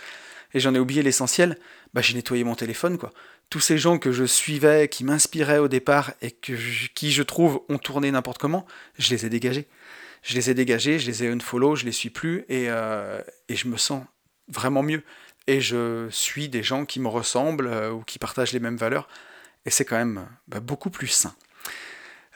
et 0.53 0.59
j'en 0.59 0.75
ai 0.75 0.81
oublié 0.81 1.03
l'essentiel. 1.03 1.59
Bah, 1.95 2.01
j'ai 2.01 2.15
nettoyé 2.15 2.43
mon 2.43 2.57
téléphone, 2.57 2.99
quoi. 2.99 3.13
Tous 3.49 3.61
ces 3.61 3.79
gens 3.79 3.99
que 3.99 4.11
je 4.11 4.25
suivais, 4.25 4.89
qui 4.89 5.05
m'inspiraient 5.05 5.59
au 5.59 5.69
départ 5.69 6.13
et 6.23 6.33
que 6.33 6.55
qui, 6.95 7.13
je 7.13 7.23
trouve, 7.23 7.61
ont 7.69 7.79
tourné 7.79 8.11
n'importe 8.11 8.39
comment, 8.39 8.67
je 8.99 9.11
les 9.11 9.27
ai 9.27 9.29
dégagés. 9.29 9.69
Je 10.23 10.35
les 10.35 10.51
ai 10.51 10.55
dégagés, 10.55 10.99
je 10.99 11.07
les 11.07 11.23
ai 11.23 11.29
unfollow, 11.29 11.77
je 11.77 11.85
les 11.85 11.93
suis 11.93 12.11
plus 12.11 12.45
et, 12.49 12.65
et 12.65 13.55
je 13.57 13.69
me 13.69 13.77
sens 13.77 14.03
vraiment 14.49 14.83
mieux 14.83 15.05
et 15.47 15.61
je 15.61 16.09
suis 16.11 16.49
des 16.49 16.63
gens 16.63 16.85
qui 16.85 17.01
me 17.01 17.09
ressemblent 17.09 17.69
euh, 17.69 17.91
ou 17.91 18.03
qui 18.03 18.19
partagent 18.19 18.53
les 18.53 18.61
mêmes 18.61 18.77
valeurs. 18.77 19.09
Et 19.65 19.71
c'est 19.71 19.85
quand 19.85 19.97
même 19.97 20.27
bah, 20.49 20.61
beaucoup 20.61 20.91
plus 20.91 21.09
sain. 21.09 21.35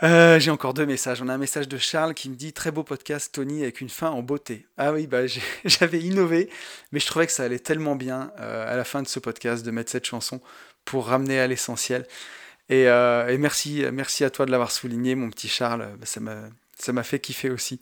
Euh, 0.02 0.40
j'ai 0.40 0.50
encore 0.50 0.74
deux 0.74 0.86
messages. 0.86 1.20
On 1.20 1.28
a 1.28 1.34
un 1.34 1.38
message 1.38 1.68
de 1.68 1.76
Charles 1.76 2.14
qui 2.14 2.30
me 2.30 2.34
dit 2.34 2.52
Très 2.52 2.70
beau 2.70 2.82
podcast, 2.82 3.34
Tony, 3.34 3.62
avec 3.62 3.80
une 3.80 3.90
fin 3.90 4.10
en 4.10 4.22
beauté. 4.22 4.66
Ah 4.78 4.92
oui, 4.92 5.06
bah, 5.06 5.26
j'avais 5.64 6.00
innové, 6.00 6.48
mais 6.92 7.00
je 7.00 7.06
trouvais 7.06 7.26
que 7.26 7.32
ça 7.32 7.44
allait 7.44 7.58
tellement 7.58 7.96
bien 7.96 8.32
euh, 8.38 8.72
à 8.72 8.76
la 8.76 8.84
fin 8.84 9.02
de 9.02 9.08
ce 9.08 9.18
podcast 9.18 9.64
de 9.64 9.70
mettre 9.70 9.90
cette 9.90 10.06
chanson 10.06 10.40
pour 10.84 11.06
ramener 11.06 11.38
à 11.38 11.46
l'essentiel. 11.46 12.06
Et, 12.70 12.86
merci, 13.36 13.84
merci 13.92 14.22
à 14.22 14.30
toi 14.30 14.46
de 14.46 14.52
l'avoir 14.52 14.70
souligné, 14.70 15.16
mon 15.16 15.28
petit 15.28 15.48
Charles. 15.48 15.88
Bah, 15.98 16.06
ça 16.06 16.92
m'a 16.92 17.02
fait 17.02 17.18
kiffer 17.18 17.50
aussi. 17.50 17.80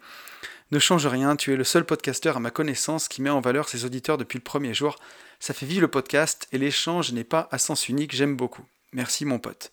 Ne 0.70 0.78
change 0.78 1.06
rien, 1.06 1.34
tu 1.34 1.52
es 1.54 1.56
le 1.56 1.64
seul 1.64 1.84
podcasteur 1.84 2.36
à 2.36 2.40
ma 2.40 2.50
connaissance 2.50 3.08
qui 3.08 3.22
met 3.22 3.30
en 3.30 3.40
valeur 3.40 3.70
ses 3.70 3.86
auditeurs 3.86 4.18
depuis 4.18 4.36
le 4.36 4.44
premier 4.44 4.74
jour. 4.74 4.96
Ça 5.40 5.54
fait 5.54 5.64
vivre 5.64 5.80
le 5.80 5.88
podcast 5.88 6.46
et 6.52 6.58
l'échange 6.58 7.12
n'est 7.12 7.24
pas 7.24 7.48
à 7.50 7.56
sens 7.56 7.88
unique, 7.88 8.14
j'aime 8.14 8.36
beaucoup. 8.36 8.64
Merci 8.92 9.24
mon 9.24 9.38
pote. 9.38 9.72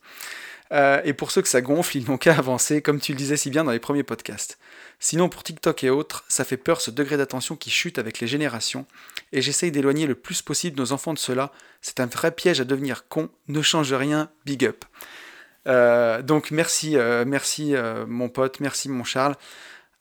Euh, 0.72 1.02
et 1.04 1.12
pour 1.12 1.32
ceux 1.32 1.42
que 1.42 1.50
ça 1.50 1.60
gonfle, 1.62 1.98
ils 1.98 2.10
n'ont 2.10 2.18
qu'à 2.18 2.38
avancer, 2.38 2.82
comme 2.82 3.02
tu 3.02 3.12
le 3.12 3.18
disais 3.18 3.36
si 3.36 3.50
bien 3.50 3.66
dans 3.66 3.72
les 3.72 3.80
premiers 3.80 4.04
podcasts. 4.04 4.58
Sinon, 5.00 5.28
pour 5.28 5.44
TikTok 5.44 5.84
et 5.84 5.90
autres, 5.90 6.24
ça 6.30 6.46
fait 6.46 6.56
peur 6.56 6.80
ce 6.80 6.92
degré 6.92 7.18
d'attention 7.18 7.58
qui 7.58 7.70
chute 7.70 8.00
avec 8.00 8.22
les 8.22 8.28
générations, 8.28 8.86
et 9.34 9.42
j'essaye 9.42 9.72
d'éloigner 9.72 10.08
le 10.08 10.16
plus 10.16 10.42
possible 10.42 10.78
nos 10.78 10.94
enfants 10.94 11.14
de 11.14 11.20
cela. 11.20 11.52
C'est 11.82 12.00
un 12.00 12.06
vrai 12.06 12.32
piège 12.32 12.62
à 12.62 12.64
devenir 12.64 13.08
con, 13.10 13.30
ne 13.50 13.62
change 13.62 13.94
rien, 13.94 14.30
big 14.46 14.66
up. 14.66 14.86
Euh, 15.68 16.22
donc 16.22 16.52
merci, 16.52 16.96
euh, 16.96 17.26
merci 17.28 17.74
mon 18.08 18.30
pote, 18.30 18.60
merci 18.62 18.88
mon 18.88 19.04
Charles. 19.04 19.36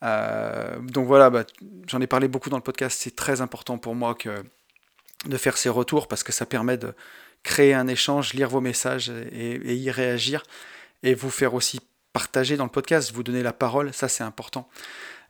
Euh, 0.05 0.79
donc 0.81 1.07
voilà, 1.07 1.31
bah, 1.31 1.45
j'en 1.89 2.01
ai 2.01 2.07
parlé 2.07 2.29
beaucoup 2.29 2.51
dans 2.51 2.57
le 2.57 2.63
podcast, 2.63 2.99
c'est 3.01 3.17
très 3.17 3.41
important 3.41 3.79
pour 3.79 3.95
moi 3.95 4.17
de 5.27 5.37
faire 5.37 5.57
ces 5.57 5.69
retours 5.69 6.09
parce 6.09 6.23
que 6.23 6.33
ça 6.33 6.47
permet 6.47 6.77
de 6.77 6.95
créer 7.43 7.75
un 7.75 7.87
échange, 7.89 8.35
lire 8.35 8.49
vos 8.49 8.61
messages 8.61 9.11
et, 9.11 9.75
y 9.75 9.91
réagir 9.91 10.43
et 11.03 11.15
vous 11.15 11.31
faire 11.31 11.55
aussi 11.55 11.81
partager 12.13 12.57
dans 12.57 12.65
le 12.65 12.71
podcast, 12.71 13.13
vous 13.13 13.23
donner 13.23 13.43
la 13.43 13.53
parole, 13.53 13.93
ça 13.93 14.09
c'est 14.09 14.25
important. 14.25 14.69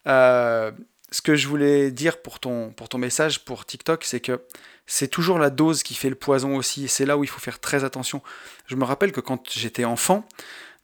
Euh, 0.07 0.71
ce 1.11 1.23
que 1.23 1.37
je 1.37 1.49
voulais 1.49 1.91
dire 1.91 2.21
pour 2.21 2.41
ton, 2.41 2.71
pour 2.73 2.89
ton 2.89 2.99
message 2.99 3.45
pour 3.45 3.65
TikTok, 3.65 4.05
c'est 4.05 4.21
que 4.21 4.43
c'est 4.87 5.09
toujours 5.09 5.39
la 5.39 5.51
dose 5.51 5.83
qui 5.83 5.95
fait 5.95 6.11
le 6.11 6.15
poison 6.15 6.57
aussi, 6.57 6.89
c'est 6.89 7.07
là 7.07 7.17
où 7.17 7.25
il 7.25 7.29
faut 7.29 7.41
faire 7.41 7.61
très 7.61 7.85
attention. 7.85 8.23
Je 8.67 8.77
me 8.77 8.85
rappelle 8.85 9.13
que 9.13 9.21
quand 9.21 9.49
j'étais 9.51 9.85
enfant, 9.85 10.27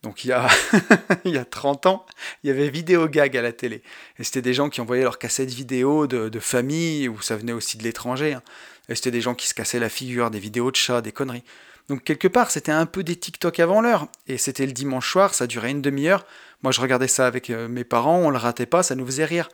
donc 0.03 0.25
il 0.25 0.29
y, 0.29 0.33
a 0.33 0.49
il 1.25 1.33
y 1.33 1.39
a 1.39 1.45
30 1.45 1.87
ans, 1.87 2.07
il 2.43 2.49
y 2.49 2.51
avait 2.51 2.71
Vidéo 2.71 3.07
Gag 3.07 3.37
à 3.37 3.43
la 3.43 3.53
télé. 3.53 3.83
Et 4.19 4.25
c'était 4.25 4.41
des 4.41 4.55
gens 4.55 4.71
qui 4.71 4.81
envoyaient 4.81 5.03
leurs 5.03 5.19
cassettes 5.19 5.51
vidéo 5.51 6.07
de, 6.07 6.41
famille, 6.41 7.09
ou 7.09 7.21
ça 7.21 7.37
venait 7.37 7.53
aussi 7.53 7.77
de 7.77 7.83
l'étranger. 7.83 8.35
Hein. 8.35 8.43
Et 8.89 8.95
c'était 8.95 9.11
des 9.11 9.21
gens 9.21 9.35
qui 9.35 9.47
se 9.47 9.55
cassaient 9.55 9.79
la 9.79 9.91
figure, 9.91 10.31
des 10.31 10.39
vidéos 10.39 10.71
de 10.71 10.77
chats, 10.77 11.03
des 11.03 11.13
conneries. 11.13 11.45
Donc 11.89 12.03
quelque 12.05 12.29
part, 12.29 12.51
c'était 12.51 12.73
un 12.73 12.87
peu 12.87 13.03
des 13.03 13.17
TikTok 13.17 13.61
avant 13.61 13.81
l'heure. 13.83 14.07
Et 14.27 14.39
c'était 14.39 14.65
le 14.65 14.73
dimanche 14.73 15.11
soir, 15.11 15.35
ça 15.35 15.47
durait 15.47 15.71
une 15.71 15.83
demi-heure. 15.83 16.25
Moi, 16.63 16.73
je 16.73 16.81
regardais 16.81 17.09
ça 17.09 17.27
avec 17.27 17.51
euh, 17.51 17.69
mes 17.69 17.85
parents, 17.85 18.19
on 18.19 18.31
le 18.31 18.39
ratait 18.39 18.67
pas, 18.67 18.83
ça 18.83 18.95
nous 18.95 19.05
faisait 19.05 19.25
rire. 19.25 19.49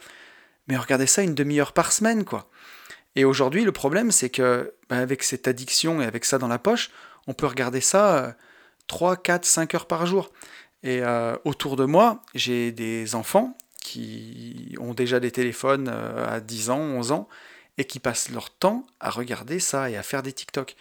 Mais 0.68 0.76
on 0.76 0.80
regardait 0.80 1.06
ça 1.06 1.22
une 1.22 1.34
demi-heure 1.34 1.72
par 1.72 1.92
semaine, 1.92 2.24
quoi. 2.24 2.48
Et 3.14 3.24
aujourd'hui, 3.24 3.64
le 3.64 3.72
problème, 3.72 4.12
c'est 4.12 4.28
que, 4.28 4.74
bah, 4.90 4.98
avec 4.98 5.22
cette 5.22 5.48
addiction 5.48 6.02
et 6.02 6.04
avec 6.04 6.24
ça 6.24 6.38
dans 6.38 6.48
la 6.48 6.58
poche, 6.58 6.90
on 7.26 7.32
peut 7.32 7.46
regarder 7.46 7.80
ça 7.80 8.16
euh, 8.16 8.32
3, 8.86 9.16
4, 9.16 9.44
5 9.44 9.74
heures 9.74 9.86
par 9.86 10.06
jour. 10.06 10.30
Et 10.82 11.02
euh, 11.02 11.36
autour 11.44 11.76
de 11.76 11.84
moi, 11.84 12.22
j'ai 12.34 12.72
des 12.72 13.14
enfants 13.14 13.56
qui 13.80 14.76
ont 14.80 14.94
déjà 14.94 15.20
des 15.20 15.30
téléphones 15.30 15.88
euh, 15.92 16.28
à 16.28 16.40
10 16.40 16.70
ans, 16.70 16.78
11 16.78 17.12
ans, 17.12 17.28
et 17.78 17.84
qui 17.84 17.98
passent 17.98 18.30
leur 18.30 18.50
temps 18.50 18.86
à 19.00 19.10
regarder 19.10 19.60
ça 19.60 19.90
et 19.90 19.96
à 19.96 20.02
faire 20.02 20.22
des 20.22 20.32
TikTok. 20.32 20.76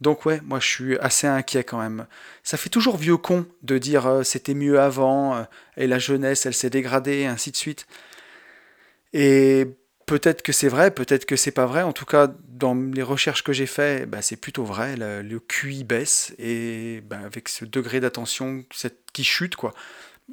Donc 0.00 0.24
ouais, 0.24 0.40
moi 0.44 0.60
je 0.60 0.66
suis 0.66 0.98
assez 0.98 1.26
inquiet 1.26 1.62
quand 1.62 1.78
même. 1.78 2.06
Ça 2.42 2.56
fait 2.56 2.70
toujours 2.70 2.96
vieux 2.96 3.18
con 3.18 3.46
de 3.62 3.76
dire 3.76 4.06
euh, 4.06 4.22
c'était 4.22 4.54
mieux 4.54 4.80
avant, 4.80 5.46
et 5.76 5.86
la 5.86 5.98
jeunesse 5.98 6.46
elle 6.46 6.54
s'est 6.54 6.70
dégradée, 6.70 7.26
ainsi 7.26 7.50
de 7.50 7.56
suite. 7.56 7.86
Et 9.12 9.66
Peut-être 10.10 10.42
que 10.42 10.50
c'est 10.50 10.66
vrai, 10.66 10.90
peut-être 10.90 11.24
que 11.24 11.36
c'est 11.36 11.52
pas 11.52 11.66
vrai. 11.66 11.82
En 11.82 11.92
tout 11.92 12.04
cas, 12.04 12.28
dans 12.48 12.74
les 12.74 13.04
recherches 13.04 13.44
que 13.44 13.52
j'ai 13.52 13.66
faites, 13.66 14.10
bah, 14.10 14.22
c'est 14.22 14.34
plutôt 14.34 14.64
vrai. 14.64 14.96
Le, 14.96 15.38
QI 15.38 15.84
baisse 15.84 16.34
et 16.36 17.00
bah, 17.06 17.20
avec 17.24 17.48
ce 17.48 17.64
degré 17.64 18.00
d'attention 18.00 18.64
qui 19.12 19.22
chute, 19.22 19.54
quoi. 19.54 19.72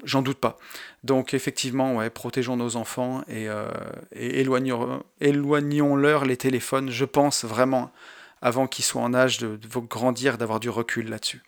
J'en 0.04 0.24
doute 0.24 0.40
pas. 0.40 0.58
Donc 1.04 1.36
effectivement, 1.36 2.00
protégeons 2.10 2.58
nos 2.58 2.76
enfants 2.76 3.22
et, 3.28 3.50
euh, 3.50 3.70
éloignons-leur 4.14 6.26
les 6.26 6.38
téléphones, 6.38 6.90
je 6.90 7.06
pense 7.06 7.46
vraiment, 7.46 7.92
avant 8.42 8.66
qu'ils 8.66 8.86
soient 8.86 9.04
en 9.04 9.14
âge 9.14 9.38
de 9.38 9.60
grandir, 9.88 10.40
d'avoir 10.40 10.60
du 10.60 10.72
recul 10.72 11.08
là-dessus. 11.08 11.44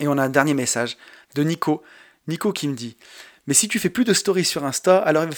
Et 0.00 0.06
on 0.06 0.18
a 0.18 0.22
un 0.22 0.28
dernier 0.28 0.52
message 0.52 0.98
de 1.34 1.42
Nico. 1.44 1.82
Nico 2.26 2.52
qui 2.52 2.68
me 2.68 2.74
dit 2.74 2.98
mais 3.48 3.54
si 3.54 3.66
tu 3.66 3.78
fais 3.78 3.88
plus 3.88 4.04
de 4.04 4.12
stories 4.12 4.44
sur 4.44 4.66
Insta, 4.66 4.98
alors 4.98 5.24
il 5.24 5.30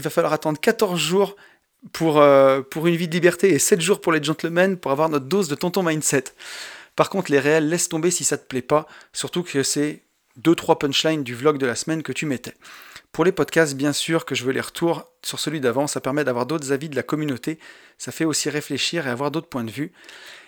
va 0.00 0.10
falloir, 0.10 0.32
attendre 0.32 0.58
14 0.58 0.98
jours 0.98 1.36
pour, 1.92 2.18
euh, 2.18 2.62
pour 2.62 2.86
une 2.86 2.96
vie 2.96 3.08
de 3.08 3.12
liberté 3.12 3.50
et 3.50 3.58
7 3.58 3.78
jours 3.78 4.00
pour 4.00 4.10
les 4.12 4.22
gentlemen 4.22 4.78
pour 4.78 4.90
avoir 4.90 5.10
notre 5.10 5.26
dose 5.26 5.46
de 5.46 5.54
tonton 5.54 5.82
mindset. 5.82 6.24
Par 6.96 7.10
contre, 7.10 7.30
les 7.30 7.38
réels, 7.38 7.68
laisse 7.68 7.90
tomber 7.90 8.10
si 8.10 8.24
ça 8.24 8.38
te 8.38 8.46
plaît 8.46 8.62
pas, 8.62 8.86
surtout 9.12 9.42
que 9.42 9.62
c'est 9.62 10.02
2-3 10.42 10.78
punchlines 10.78 11.24
du 11.24 11.34
vlog 11.34 11.58
de 11.58 11.66
la 11.66 11.74
semaine 11.74 12.02
que 12.02 12.12
tu 12.12 12.24
mettais. 12.24 12.54
Pour 13.12 13.22
les 13.22 13.32
podcasts, 13.32 13.74
bien 13.74 13.92
sûr 13.92 14.24
que 14.24 14.34
je 14.34 14.42
veux 14.42 14.52
les 14.52 14.62
retours 14.62 15.06
sur 15.22 15.38
celui 15.38 15.60
d'avant, 15.60 15.86
ça 15.86 16.00
permet 16.00 16.24
d'avoir 16.24 16.46
d'autres 16.46 16.72
avis 16.72 16.88
de 16.88 16.96
la 16.96 17.02
communauté, 17.02 17.58
ça 17.98 18.12
fait 18.12 18.24
aussi 18.24 18.48
réfléchir 18.48 19.06
et 19.06 19.10
avoir 19.10 19.30
d'autres 19.30 19.48
points 19.48 19.64
de 19.64 19.70
vue. 19.70 19.92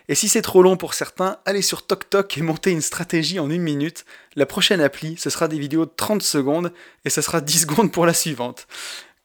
Et 0.08 0.14
si 0.14 0.28
c'est 0.28 0.42
trop 0.42 0.62
long 0.62 0.78
pour 0.78 0.94
certains, 0.94 1.38
allez 1.44 1.60
sur 1.60 1.86
TokTok 1.86 2.38
et 2.38 2.42
montez 2.42 2.70
une 2.70 2.80
stratégie 2.80 3.38
en 3.38 3.50
une 3.50 3.62
minute. 3.62 4.06
La 4.36 4.46
prochaine 4.46 4.80
appli, 4.80 5.16
ce 5.18 5.28
sera 5.28 5.48
des 5.48 5.58
vidéos 5.58 5.84
de 5.84 5.92
30 5.94 6.22
secondes 6.22 6.72
et 7.04 7.10
ce 7.10 7.20
sera 7.20 7.42
10 7.42 7.60
secondes 7.62 7.92
pour 7.92 8.06
la 8.06 8.14
suivante. 8.14 8.66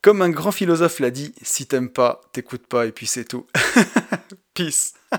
Comme 0.02 0.22
un 0.22 0.30
grand 0.30 0.52
philosophe 0.52 1.00
l'a 1.00 1.12
dit, 1.12 1.34
si 1.42 1.66
t'aimes 1.66 1.90
pas, 1.90 2.22
t'écoutes 2.34 2.68
pas 2.68 2.86
et 2.86 2.92
puis 2.92 3.08
c'est 3.08 3.24
tout. 3.24 3.48
Peace. 4.54 4.94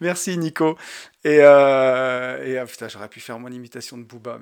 Merci 0.00 0.36
Nico. 0.36 0.76
Et, 1.22 1.38
euh, 1.40 2.44
et 2.44 2.58
ah, 2.58 2.66
putain, 2.66 2.88
j'aurais 2.88 3.08
pu 3.08 3.20
faire 3.20 3.38
mon 3.38 3.52
imitation 3.52 3.96
de 3.96 4.02
Booba. 4.02 4.40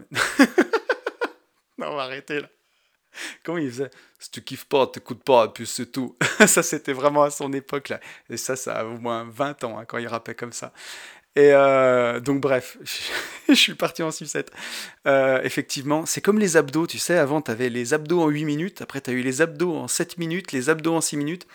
non, 1.76 1.88
on 1.88 1.96
va 1.96 2.04
arrêter 2.04 2.40
là. 2.40 2.48
Comment 3.44 3.58
il 3.58 3.70
faisait? 3.70 3.90
Si 4.18 4.30
tu 4.30 4.42
kiffes 4.42 4.66
pas, 4.66 4.86
t'écoutes 4.86 5.24
pas, 5.24 5.48
puis 5.48 5.66
c'est 5.66 5.86
tout. 5.86 6.16
ça, 6.46 6.62
c'était 6.62 6.92
vraiment 6.92 7.22
à 7.22 7.30
son 7.30 7.52
époque 7.52 7.88
là. 7.88 8.00
Et 8.28 8.36
ça, 8.36 8.56
ça 8.56 8.80
a 8.80 8.84
au 8.84 8.98
moins 8.98 9.26
20 9.30 9.64
ans 9.64 9.78
hein, 9.78 9.84
quand 9.86 9.98
il 9.98 10.06
rappait 10.06 10.34
comme 10.34 10.52
ça. 10.52 10.72
Et 11.36 11.52
euh, 11.52 12.18
donc 12.20 12.40
bref, 12.40 12.76
je 13.48 13.54
suis 13.54 13.74
parti 13.74 14.02
en 14.02 14.10
sucette. 14.10 14.50
Euh, 15.06 15.40
effectivement, 15.42 16.04
c'est 16.06 16.20
comme 16.20 16.38
les 16.38 16.56
abdos, 16.56 16.86
tu 16.86 16.98
sais, 16.98 17.16
avant 17.16 17.40
tu 17.40 17.50
avais 17.50 17.68
les 17.68 17.94
abdos 17.94 18.20
en 18.20 18.28
8 18.28 18.44
minutes, 18.44 18.82
après 18.82 19.00
tu 19.00 19.10
as 19.10 19.12
eu 19.12 19.22
les 19.22 19.40
abdos 19.40 19.76
en 19.76 19.88
7 19.88 20.18
minutes, 20.18 20.52
les 20.52 20.70
abdos 20.70 20.94
en 20.94 21.00
6 21.00 21.16
minutes. 21.16 21.46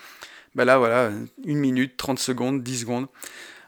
Bah 0.54 0.64
là 0.64 0.78
voilà, 0.78 1.10
1 1.46 1.54
minute, 1.54 1.96
30 1.98 2.18
secondes, 2.18 2.62
10 2.62 2.80
secondes. 2.80 3.06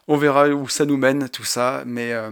On 0.09 0.17
verra 0.17 0.49
où 0.49 0.69
ça 0.69 0.87
nous 0.87 0.97
mène 0.97 1.29
tout 1.29 1.45
ça, 1.45 1.83
mais 1.87 2.15
euh, 2.15 2.31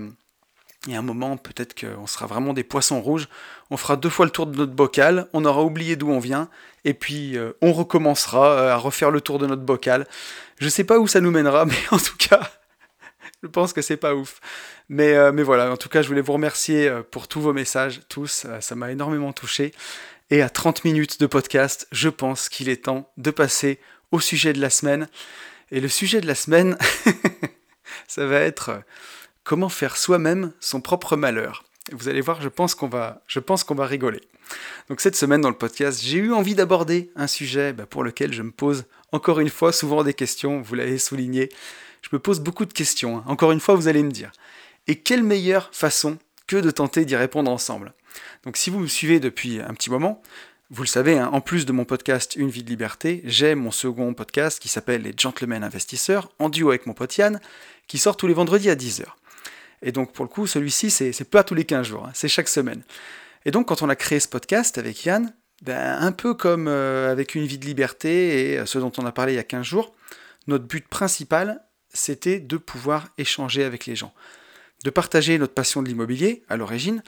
il 0.87 0.93
y 0.93 0.97
a 0.97 0.99
un 0.99 1.03
moment 1.03 1.37
peut-être 1.37 1.79
qu'on 1.79 2.07
sera 2.07 2.27
vraiment 2.27 2.53
des 2.53 2.65
poissons 2.65 3.01
rouges. 3.01 3.29
On 3.71 3.77
fera 3.77 3.97
deux 3.97 4.09
fois 4.09 4.25
le 4.25 4.31
tour 4.31 4.47
de 4.47 4.57
notre 4.57 4.73
bocal, 4.73 5.29
on 5.33 5.45
aura 5.45 5.63
oublié 5.63 5.97
d'où 5.97 6.11
on 6.11 6.21
vient, 6.21 6.49
et 6.85 6.95
puis 6.95 7.37
on 7.61 7.73
recommencera 7.73 8.73
à 8.73 8.77
refaire 8.77 9.11
le 9.11 9.21
tour 9.21 9.39
de 9.39 9.47
notre 9.47 9.63
bocal. 9.63 10.07
Je 10.59 10.69
sais 10.69 10.85
pas 10.85 10.99
où 10.99 11.07
ça 11.07 11.21
nous 11.21 11.31
mènera, 11.31 11.65
mais 11.67 11.75
en 11.91 11.99
tout 11.99 12.17
cas 12.17 12.51
je 13.43 13.49
pense 13.49 13.73
que 13.73 13.83
c'est 13.83 13.97
pas 13.97 14.15
ouf. 14.15 14.41
Mais, 14.89 15.15
euh, 15.15 15.33
mais 15.33 15.43
voilà, 15.43 15.71
en 15.71 15.77
tout 15.77 15.89
cas, 15.89 16.03
je 16.03 16.09
voulais 16.09 16.21
vous 16.21 16.33
remercier 16.33 16.89
euh, 16.89 17.03
pour 17.03 17.29
tous 17.29 17.41
vos 17.41 17.53
messages, 17.53 18.01
tous. 18.09 18.45
Euh, 18.47 18.61
ça 18.61 18.75
m'a 18.75 18.91
énormément 18.91 19.33
touché. 19.33 19.73
Et 20.31 20.43
à 20.43 20.49
30 20.49 20.85
minutes 20.85 21.21
de 21.21 21.27
podcast, 21.27 21.87
je 21.93 22.09
pense 22.09 22.49
qu'il 22.49 22.69
est 22.69 22.85
temps 22.85 23.13
de 23.17 23.31
passer 23.31 23.81
au 24.11 24.21
sujet 24.21 24.53
de 24.53 24.61
la 24.61 24.71
semaine. 24.71 25.09
Et 25.71 25.81
le 25.81 25.89
sujet 25.89 26.21
de 26.21 26.27
la 26.27 26.35
semaine, 26.35 26.77
ça 28.09 28.27
va 28.27 28.41
être 28.41 28.83
comment 29.47 29.69
faire 29.69 29.97
soi-même 29.97 30.53
son 30.59 30.81
propre 30.81 31.17
malheur. 31.17 31.65
vous 31.93 32.09
allez 32.09 32.21
voir, 32.21 32.43
je 32.43 32.49
pense 32.49 32.75
qu'on 32.75 32.89
va, 32.89 33.23
je 33.29 33.39
pense 33.39 33.63
qu'on 33.63 33.77
va 33.77 33.87
rigoler. 33.87 34.21
Donc 34.89 35.01
cette 35.01 35.15
semaine 35.15 35.41
dans 35.41 35.49
le 35.49 35.57
podcast, 35.57 36.03
j'ai 36.03 36.19
eu 36.19 36.33
envie 36.33 36.57
d'aborder 36.57 37.11
un 37.15 37.29
sujet 37.29 37.73
bah, 37.73 37.87
pour 37.87 38.03
lequel 38.03 38.33
je 38.33 38.43
me 38.43 38.51
pose 38.51 38.87
encore 39.13 39.39
une 39.39 39.49
fois 39.49 39.73
souvent 39.73 40.03
des 40.03 40.15
questions. 40.15 40.61
Vous 40.61 40.75
l'avez 40.75 40.99
souligné, 40.99 41.49
je 42.03 42.09
me 42.13 42.19
pose 42.19 42.41
beaucoup 42.41 42.65
de 42.65 42.73
questions. 42.73 43.19
Hein. 43.19 43.25
Encore 43.27 43.53
une 43.53 43.61
fois, 43.61 43.77
vous 43.77 43.87
allez 43.87 44.03
me 44.03 44.11
dire. 44.11 44.33
Et 44.89 44.97
quelle 44.97 45.23
meilleure 45.23 45.71
façon 45.73 46.19
que 46.49 46.57
de 46.57 46.73
tenter 46.73 47.05
d'y 47.05 47.15
répondre 47.15 47.51
ensemble? 47.51 47.95
Donc 48.43 48.57
si 48.57 48.69
vous 48.69 48.81
me 48.81 48.89
suivez 48.89 49.21
depuis 49.21 49.61
un 49.61 49.75
petit 49.75 49.91
moment, 49.91 50.23
vous 50.71 50.83
le 50.83 50.89
savez, 50.89 51.19
hein, 51.19 51.31
en 51.33 51.41
plus 51.41 51.67
de 51.67 51.73
mon 51.73 51.85
podcast 51.85 52.35
Une 52.35 52.51
vie 52.51 52.65
de 52.65 52.69
liberté, 52.69 53.23
j'ai 53.25 53.55
mon 53.55 53.71
second 53.71 54.13
podcast 54.13 54.59
qui 54.59 54.69
s'appelle 54.69 55.03
Les 55.03 55.15
Gentlemen 55.17 55.63
Investisseurs, 55.63 56.33
en 56.41 56.49
duo 56.49 56.71
avec 56.71 56.87
mon 56.87 56.95
pote 56.95 57.17
Yann, 57.17 57.41
qui 57.87 57.99
sort 57.99 58.17
tous 58.17 58.27
les 58.27 58.35
vendredis 58.35 58.71
à 58.71 58.75
10h. 58.75 59.05
Et 59.83 59.93
donc 59.93 60.13
pour 60.13 60.25
le 60.25 60.29
coup, 60.29 60.47
celui-ci, 60.47 60.91
c'est 60.91 61.31
pas 61.31 61.45
tous 61.45 61.55
les 61.55 61.65
15 61.65 61.87
jours, 61.87 62.07
hein, 62.07 62.13
c'est 62.15 62.29
chaque 62.29 62.49
semaine. 62.49 62.83
Et 63.45 63.51
donc 63.51 63.69
quand 63.69 63.83
on 63.83 63.89
a 63.89 63.97
créé 63.97 64.21
ce 64.21 64.29
podcast 64.29 64.79
avec 64.79 65.05
Yann, 65.05 65.33
ben, 65.63 65.99
un 66.01 66.13
peu 66.13 66.35
comme 66.35 66.69
euh, 66.69 67.11
avec 67.11 67.35
Une 67.35 67.47
vie 67.47 67.59
de 67.59 67.65
liberté 67.65 68.53
et 68.53 68.59
euh, 68.59 68.67
ce 68.67 68.79
dont 68.79 68.93
on 68.99 69.07
a 69.07 69.13
parlé 69.13 69.33
il 69.33 69.37
y 69.37 69.41
a 69.41 69.45
15 69.45 69.65
jours, 69.65 69.95
notre 70.47 70.65
but 70.65 70.87
principal, 70.87 71.63
c'était 71.89 72.41
de 72.41 72.57
pouvoir 72.57 73.09
échanger 73.19 73.65
avec 73.65 73.87
les 73.87 73.97
gens, 73.97 74.13
de 74.85 74.91
partager 74.91 75.39
notre 75.39 75.55
passion 75.55 75.83
de 75.83 75.89
l'immobilier 75.89 76.43
à 76.49 76.57
l'origine, 76.57 77.03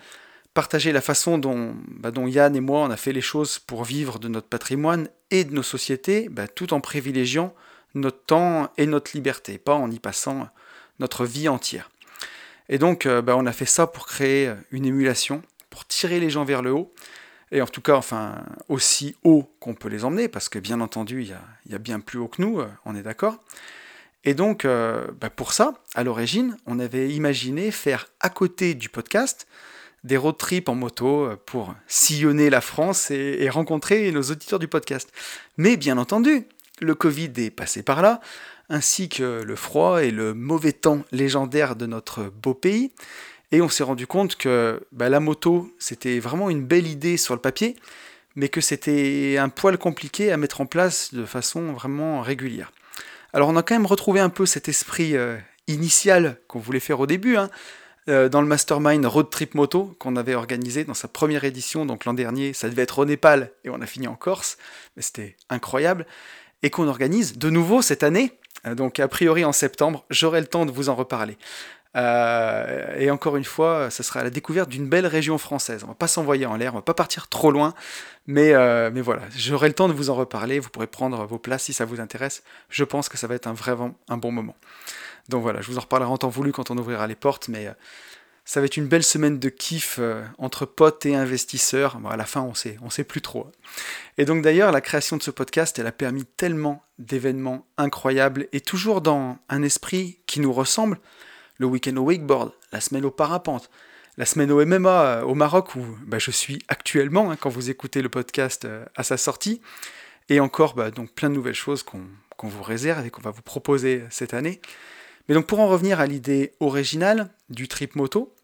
partager 0.55 0.93
la 0.93 1.03
façon 1.03 1.39
dont, 1.39 1.77
dont, 2.01 2.27
Yann 2.27 2.57
et 2.57 2.61
moi 2.61 2.81
on 2.81 2.91
a 2.91 2.97
fait 2.97 3.13
les 3.13 3.21
choses 3.21 3.59
pour 3.59 3.85
vivre 3.85 4.19
de 4.19 4.29
notre 4.29 4.49
patrimoine 4.49 5.09
et 5.31 5.45
de 5.45 5.55
nos 5.55 5.63
sociétés, 5.63 6.29
bah, 6.31 6.49
tout 6.49 6.73
en 6.73 6.81
privilégiant 6.81 7.55
notre 7.95 8.25
temps 8.25 8.73
et 8.77 8.87
notre 8.87 9.11
liberté, 9.15 9.59
pas 9.59 9.75
en 9.75 9.91
y 9.91 9.99
passant 9.99 10.49
notre 10.99 11.27
vie 11.27 11.49
entière. 11.49 11.91
Et 12.69 12.79
donc 12.79 13.07
euh, 13.07 13.23
bah, 13.23 13.37
on 13.37 13.47
a 13.47 13.53
fait 13.53 13.67
ça 13.67 13.87
pour 13.87 14.07
créer 14.07 14.53
une 14.71 14.85
émulation, 14.85 15.43
pour 15.71 15.87
tirer 15.87 16.21
les 16.21 16.31
gens 16.31 16.45
vers 16.45 16.63
le 16.63 16.73
haut, 16.73 16.93
et 17.51 17.63
en 17.63 17.67
tout 17.67 17.81
cas, 17.81 17.95
enfin, 17.95 18.45
aussi 18.69 19.17
haut 19.25 19.51
qu'on 19.61 19.75
peut 19.75 19.89
les 19.89 20.05
emmener, 20.05 20.29
parce 20.29 20.49
que 20.49 20.59
bien 20.59 20.81
entendu, 20.81 21.23
il 21.23 21.73
y, 21.73 21.75
a, 21.75 21.79
bien 21.79 22.01
plus 22.01 22.19
haut 22.19 22.29
que 22.29 22.43
nous, 22.43 22.61
euh, 22.61 22.69
on 22.85 22.95
est 22.95 23.03
d'accord. 23.03 23.39
Et 24.25 24.35
donc, 24.35 24.65
euh, 24.65 25.07
bah, 25.21 25.31
pour 25.31 25.53
ça, 25.53 25.75
à 25.95 26.05
l'origine, 26.05 26.57
on 26.67 26.79
avait 26.79 27.09
imaginé 27.09 27.71
faire 27.71 28.09
à 28.21 28.29
côté 28.29 28.75
du 28.75 28.89
podcast 28.89 29.47
des 30.05 30.17
road 30.17 30.37
trips 30.37 30.69
en 30.69 30.75
moto 30.75 31.25
euh, 31.25 31.37
pour 31.47 31.75
sillonner 31.87 32.51
la 32.51 32.61
France 32.61 33.11
et, 33.11 33.49
rencontrer 33.49 34.13
nos 34.13 34.23
auditeurs 34.23 34.59
du 34.59 34.69
podcast. 34.69 35.11
Mais 35.57 35.77
bien 35.77 35.97
entendu, 35.97 36.47
le 36.81 36.95
Covid 36.95 37.33
est 37.39 37.51
passé 37.51 37.83
par 37.83 38.03
là, 38.03 38.21
ainsi 38.69 39.09
que 39.09 39.43
le 39.43 39.57
froid 39.57 40.03
et 40.03 40.11
le 40.11 40.35
mauvais 40.35 40.73
temps 40.73 41.05
légendaire 41.13 41.77
de 41.77 41.87
notre 41.87 42.25
beau 42.25 42.55
pays. 42.55 42.93
Et 43.51 43.63
on 43.63 43.69
s'est 43.69 43.83
rendu 43.83 44.07
compte 44.07 44.37
que 44.37 44.81
bah, 44.93 45.09
la 45.09 45.21
moto, 45.21 45.73
c'était 45.79 46.19
vraiment 46.19 46.51
une 46.51 46.65
belle 46.65 46.87
idée 46.87 47.17
sur 47.17 47.35
le 47.35 47.41
papier, 47.41 47.77
mais 48.37 48.49
que 48.49 48.61
c'était 48.61 49.37
un 49.39 49.49
poil 49.49 49.79
compliqué 49.79 50.33
à 50.33 50.37
mettre 50.37 50.61
en 50.61 50.67
place 50.67 51.15
de 51.15 51.25
façon 51.25 51.73
vraiment 51.73 52.21
régulière. 52.21 52.73
Alors 53.33 53.49
on 53.49 53.57
a 53.57 53.63
quand 53.63 53.75
même 53.75 53.87
retrouvé 53.87 54.21
un 54.21 54.29
peu 54.29 54.47
cet 54.47 54.69
esprit 54.69 55.17
euh, 55.17 55.37
initial 55.67 56.39
qu'on 56.47 56.59
voulait 56.59 56.81
faire 56.81 57.01
au 57.01 57.07
début, 57.07 57.37
hein, 57.37 57.51
euh, 58.09 58.29
dans 58.29 58.41
le 58.41 58.47
mastermind 58.47 59.05
Road 59.05 59.29
Trip 59.31 59.55
Moto 59.55 59.95
qu'on 59.99 60.17
avait 60.17 60.35
organisé 60.35 60.85
dans 60.85 60.95
sa 60.95 61.09
première 61.09 61.45
édition, 61.45 61.85
donc 61.85 62.05
l'an 62.07 62.15
dernier, 62.15 62.53
ça 62.55 62.69
devait 62.69 62.83
être 62.83 62.99
au 62.99 63.05
Népal 63.05 63.53
et 63.65 63.71
on 63.71 63.81
a 63.81 63.87
fini 63.87 64.09
en 64.09 64.15
Corse, 64.15 64.57
mais 64.97 65.03
c'était 65.03 65.37
incroyable, 65.51 66.07
et 66.63 66.71
qu'on 66.71 66.89
organise 66.89 67.37
de 67.37 67.51
nouveau 67.51 67.83
cette 67.83 68.03
année, 68.03 68.33
donc 68.75 69.01
a 69.01 69.09
priori 69.09 69.45
en 69.45 69.53
septembre, 69.53 70.05
j'aurai 70.11 70.41
le 70.41 70.47
temps 70.47 70.67
de 70.67 70.73
vous 70.73 70.89
en 70.89 70.95
reparler. 70.95 71.37
Euh, 71.97 72.95
et 72.99 73.11
encore 73.11 73.37
une 73.37 73.45
fois, 73.45 73.91
ce 73.91 74.03
sera 74.03 74.23
la 74.23 74.31
découverte 74.31 74.69
d'une 74.69 74.89
belle 74.89 75.07
région 75.07 75.39
française. 75.39 75.85
On 75.85 75.89
va 75.89 75.95
pas 75.95 76.07
s'envoyer 76.07 76.47
en 76.47 76.57
l'air, 76.57 76.75
on 76.75 76.77
va 76.77 76.83
pas 76.83 76.95
partir 76.95 77.29
trop 77.29 77.51
loin, 77.51 77.75
mais, 78.27 78.53
euh, 78.55 78.91
mais 78.93 79.01
voilà, 79.01 79.23
j'aurai 79.35 79.69
le 79.69 79.75
temps 79.75 79.89
de 79.89 79.95
vous 79.95 80.11
en 80.11 80.15
reparler. 80.15 80.59
Vous 80.59 80.69
pourrez 80.69 80.87
prendre 80.87 81.25
vos 81.27 81.39
places 81.39 81.65
si 81.65 81.73
ça 81.73 81.85
vous 81.85 82.01
intéresse. 82.01 82.43
Je 82.69 82.85
pense 82.85 83.09
que 83.09 83.17
ça 83.17 83.27
va 83.27 83.35
être 83.35 83.47
un 83.47 83.55
vraiment 83.55 83.95
un 84.09 84.17
bon 84.17 84.33
moment. 84.33 84.57
Donc 85.29 85.43
voilà, 85.43 85.61
je 85.61 85.71
vous 85.71 85.79
en 85.79 85.83
reparlerai 85.83 86.11
en 86.11 86.19
temps 86.19 86.29
voulu 86.29 86.53
quand 86.53 86.71
on 86.71 86.79
ouvrira 86.79 87.07
les 87.07 87.17
portes, 87.17 87.49
mais 87.49 87.67
euh, 87.67 87.73
ça 88.49 88.61
va 88.61 88.67
être 88.67 88.79
une 88.79 88.87
belle 88.87 89.05
semaine 89.05 89.39
de 89.39 89.51
kiff 89.51 90.01
entre 90.39 90.65
potes 90.65 91.05
et 91.05 91.15
investisseurs. 91.15 91.99
Bon, 91.99 92.09
à 92.09 92.17
la 92.17 92.25
fin, 92.25 92.41
on 92.41 92.55
sait, 92.55 92.79
on 92.81 92.89
sait 92.89 93.05
plus 93.05 93.21
trop. 93.21 93.53
Et 94.17 94.25
donc 94.25 94.43
d'ailleurs, 94.43 94.73
la 94.73 94.81
création 94.81 95.19
de 95.19 95.23
ce 95.23 95.31
podcast, 95.31 95.79
elle 95.79 95.87
a 95.87 95.93
permis 95.93 96.25
tellement 96.25 96.83
d'événements 96.99 97.67
incroyables 97.77 98.49
et 98.55 98.63
toujours 98.63 99.03
dans 99.03 99.37
un 99.51 99.63
esprit 99.63 100.21
qui 100.25 100.41
nous 100.41 100.53
ressemble 100.55 100.99
le 101.59 101.67
week-end 101.67 101.97
au 101.97 102.05
wakeboard, 102.05 102.53
la 102.73 102.81
semaine 102.81 103.05
au 103.05 103.11
parapente, 103.11 103.69
la 104.17 104.25
semaine 104.25 104.51
au 104.51 104.65
MMA 104.65 105.05
euh, 105.05 105.23
au 105.23 105.35
Maroc 105.35 105.75
où 105.75 105.85
bah, 106.07 106.19
je 106.19 106.31
suis 106.31 106.61
actuellement 106.69 107.31
hein, 107.31 107.37
quand 107.37 107.51
vous 107.51 107.69
écoutez 107.69 108.01
le 108.01 108.09
podcast 108.09 108.65
euh, 108.65 108.85
à 108.97 109.03
sa 109.03 109.17
sortie, 109.17 109.61
et 110.29 110.41
encore 110.41 110.75
bah, 110.75 110.91
donc 110.91 111.13
plein 111.13 111.29
de 111.29 111.35
nouvelles 111.35 111.55
choses 111.55 111.83
qu'on 111.83 112.49
vous 112.49 112.63
réserve 112.63 113.05
et 113.07 113.11
qu'on 113.11 113.23
va 113.23 113.31
vous 113.31 113.43
proposer 113.43 114.05
cette 114.11 114.35
année. 114.35 114.61
Mais 115.29 115.35
donc 115.35 115.47
pour 115.47 115.61
en 115.61 115.69
revenir 115.69 116.01
à 116.01 116.07
l'idée 116.07 116.55
originale 116.61 117.31
du 117.51 117.69
trip 117.69 117.95
moto, 117.95 118.35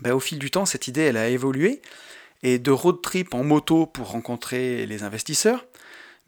bah, 0.00 0.14
au 0.14 0.20
fil 0.20 0.38
du 0.38 0.50
temps 0.50 0.66
cette 0.66 0.88
idée 0.88 1.02
elle 1.02 1.16
a 1.16 1.28
évolué 1.28 1.80
et 2.44 2.58
de 2.58 2.70
road 2.70 3.00
trip 3.02 3.34
en 3.34 3.42
moto 3.42 3.86
pour 3.86 4.10
rencontrer 4.10 4.86
les 4.86 5.02
investisseurs, 5.02 5.64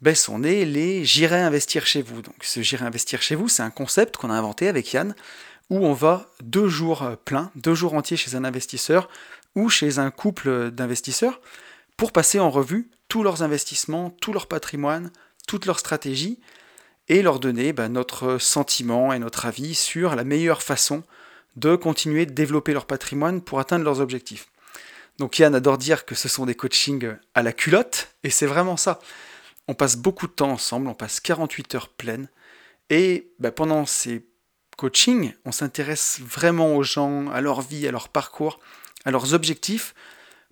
ben, 0.01 0.15
sont 0.15 0.39
les 0.39 1.05
J'irai 1.05 1.39
investir 1.39 1.85
chez 1.85 2.01
vous. 2.01 2.21
Donc 2.21 2.35
ce 2.41 2.61
J'irai 2.61 2.85
investir 2.85 3.21
chez 3.21 3.35
vous, 3.35 3.47
c'est 3.47 3.63
un 3.63 3.69
concept 3.69 4.17
qu'on 4.17 4.31
a 4.31 4.33
inventé 4.33 4.67
avec 4.67 4.91
Yann 4.91 5.15
où 5.69 5.85
on 5.85 5.93
va 5.93 6.27
deux 6.41 6.67
jours 6.67 7.03
euh, 7.03 7.15
pleins, 7.15 7.51
deux 7.55 7.75
jours 7.75 7.93
entiers 7.93 8.17
chez 8.17 8.35
un 8.35 8.43
investisseur 8.43 9.09
ou 9.55 9.69
chez 9.69 9.99
un 9.99 10.11
couple 10.11 10.71
d'investisseurs 10.71 11.39
pour 11.97 12.11
passer 12.11 12.39
en 12.39 12.49
revue 12.49 12.89
tous 13.09 13.23
leurs 13.23 13.43
investissements, 13.43 14.09
tout 14.09 14.33
leur 14.33 14.47
patrimoine, 14.47 15.11
toute 15.47 15.65
leur 15.65 15.79
stratégie 15.79 16.39
et 17.09 17.21
leur 17.21 17.39
donner 17.39 17.73
bah, 17.73 17.89
notre 17.89 18.37
sentiment 18.37 19.13
et 19.13 19.19
notre 19.19 19.45
avis 19.45 19.75
sur 19.75 20.15
la 20.15 20.23
meilleure 20.23 20.61
façon 20.61 21.03
de 21.57 21.75
continuer 21.75 22.25
de 22.25 22.31
développer 22.33 22.71
leur 22.71 22.85
patrimoine 22.85 23.41
pour 23.41 23.59
atteindre 23.59 23.83
leurs 23.83 23.99
objectifs. 23.99 24.47
Donc 25.17 25.39
Yann 25.39 25.55
adore 25.55 25.77
dire 25.77 26.05
que 26.05 26.15
ce 26.15 26.29
sont 26.29 26.45
des 26.45 26.55
coachings 26.55 27.15
à 27.33 27.43
la 27.43 27.51
culotte, 27.51 28.15
et 28.23 28.29
c'est 28.29 28.45
vraiment 28.45 28.77
ça. 28.77 28.99
On 29.67 29.73
passe 29.73 29.97
beaucoup 29.97 30.27
de 30.27 30.31
temps 30.31 30.51
ensemble, 30.51 30.87
on 30.87 30.93
passe 30.93 31.19
48 31.19 31.75
heures 31.75 31.89
pleines, 31.89 32.29
et 32.89 33.31
bah, 33.39 33.51
pendant 33.51 33.85
ces 33.85 34.25
coaching, 34.77 35.33
on 35.43 35.51
s'intéresse 35.51 36.19
vraiment 36.21 36.75
aux 36.75 36.83
gens, 36.83 37.29
à 37.31 37.41
leur 37.41 37.61
vie, 37.61 37.87
à 37.87 37.91
leur 37.91 38.09
parcours, 38.09 38.59
à 39.05 39.11
leurs 39.11 39.33
objectifs, 39.33 39.95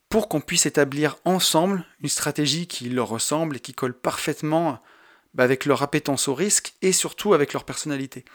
pour 0.09 0.27
qu'on 0.27 0.41
puisse 0.41 0.65
établir 0.65 1.17
ensemble 1.25 1.85
une 2.01 2.09
stratégie 2.09 2.67
qui 2.67 2.89
leur 2.89 3.07
ressemble 3.07 3.57
et 3.57 3.59
qui 3.59 3.73
colle 3.73 3.93
parfaitement 3.93 4.81
bah, 5.35 5.43
avec 5.43 5.65
leur 5.65 5.83
appétence 5.83 6.27
au 6.27 6.33
risque 6.33 6.73
et 6.81 6.91
surtout 6.91 7.33
avec 7.35 7.53
leur 7.53 7.63
personnalité. 7.63 8.25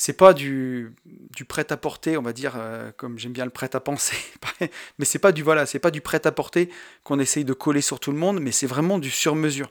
C'est 0.00 0.14
pas 0.14 0.32
du, 0.32 0.94
du 1.04 1.44
prêt-à-porter, 1.44 2.16
on 2.16 2.22
va 2.22 2.32
dire, 2.32 2.54
euh, 2.56 2.90
comme 2.96 3.18
j'aime 3.18 3.34
bien 3.34 3.44
le 3.44 3.50
prêt-à-penser, 3.50 4.16
mais 4.98 5.04
c'est 5.04 5.18
pas 5.18 5.30
du 5.30 5.42
voilà, 5.42 5.66
c'est 5.66 5.78
pas 5.78 5.90
du 5.90 6.00
prêt-à-porter 6.00 6.70
qu'on 7.04 7.18
essaye 7.18 7.44
de 7.44 7.52
coller 7.52 7.82
sur 7.82 8.00
tout 8.00 8.10
le 8.10 8.16
monde, 8.16 8.40
mais 8.40 8.50
c'est 8.50 8.66
vraiment 8.66 8.98
du 8.98 9.10
sur-mesure. 9.10 9.70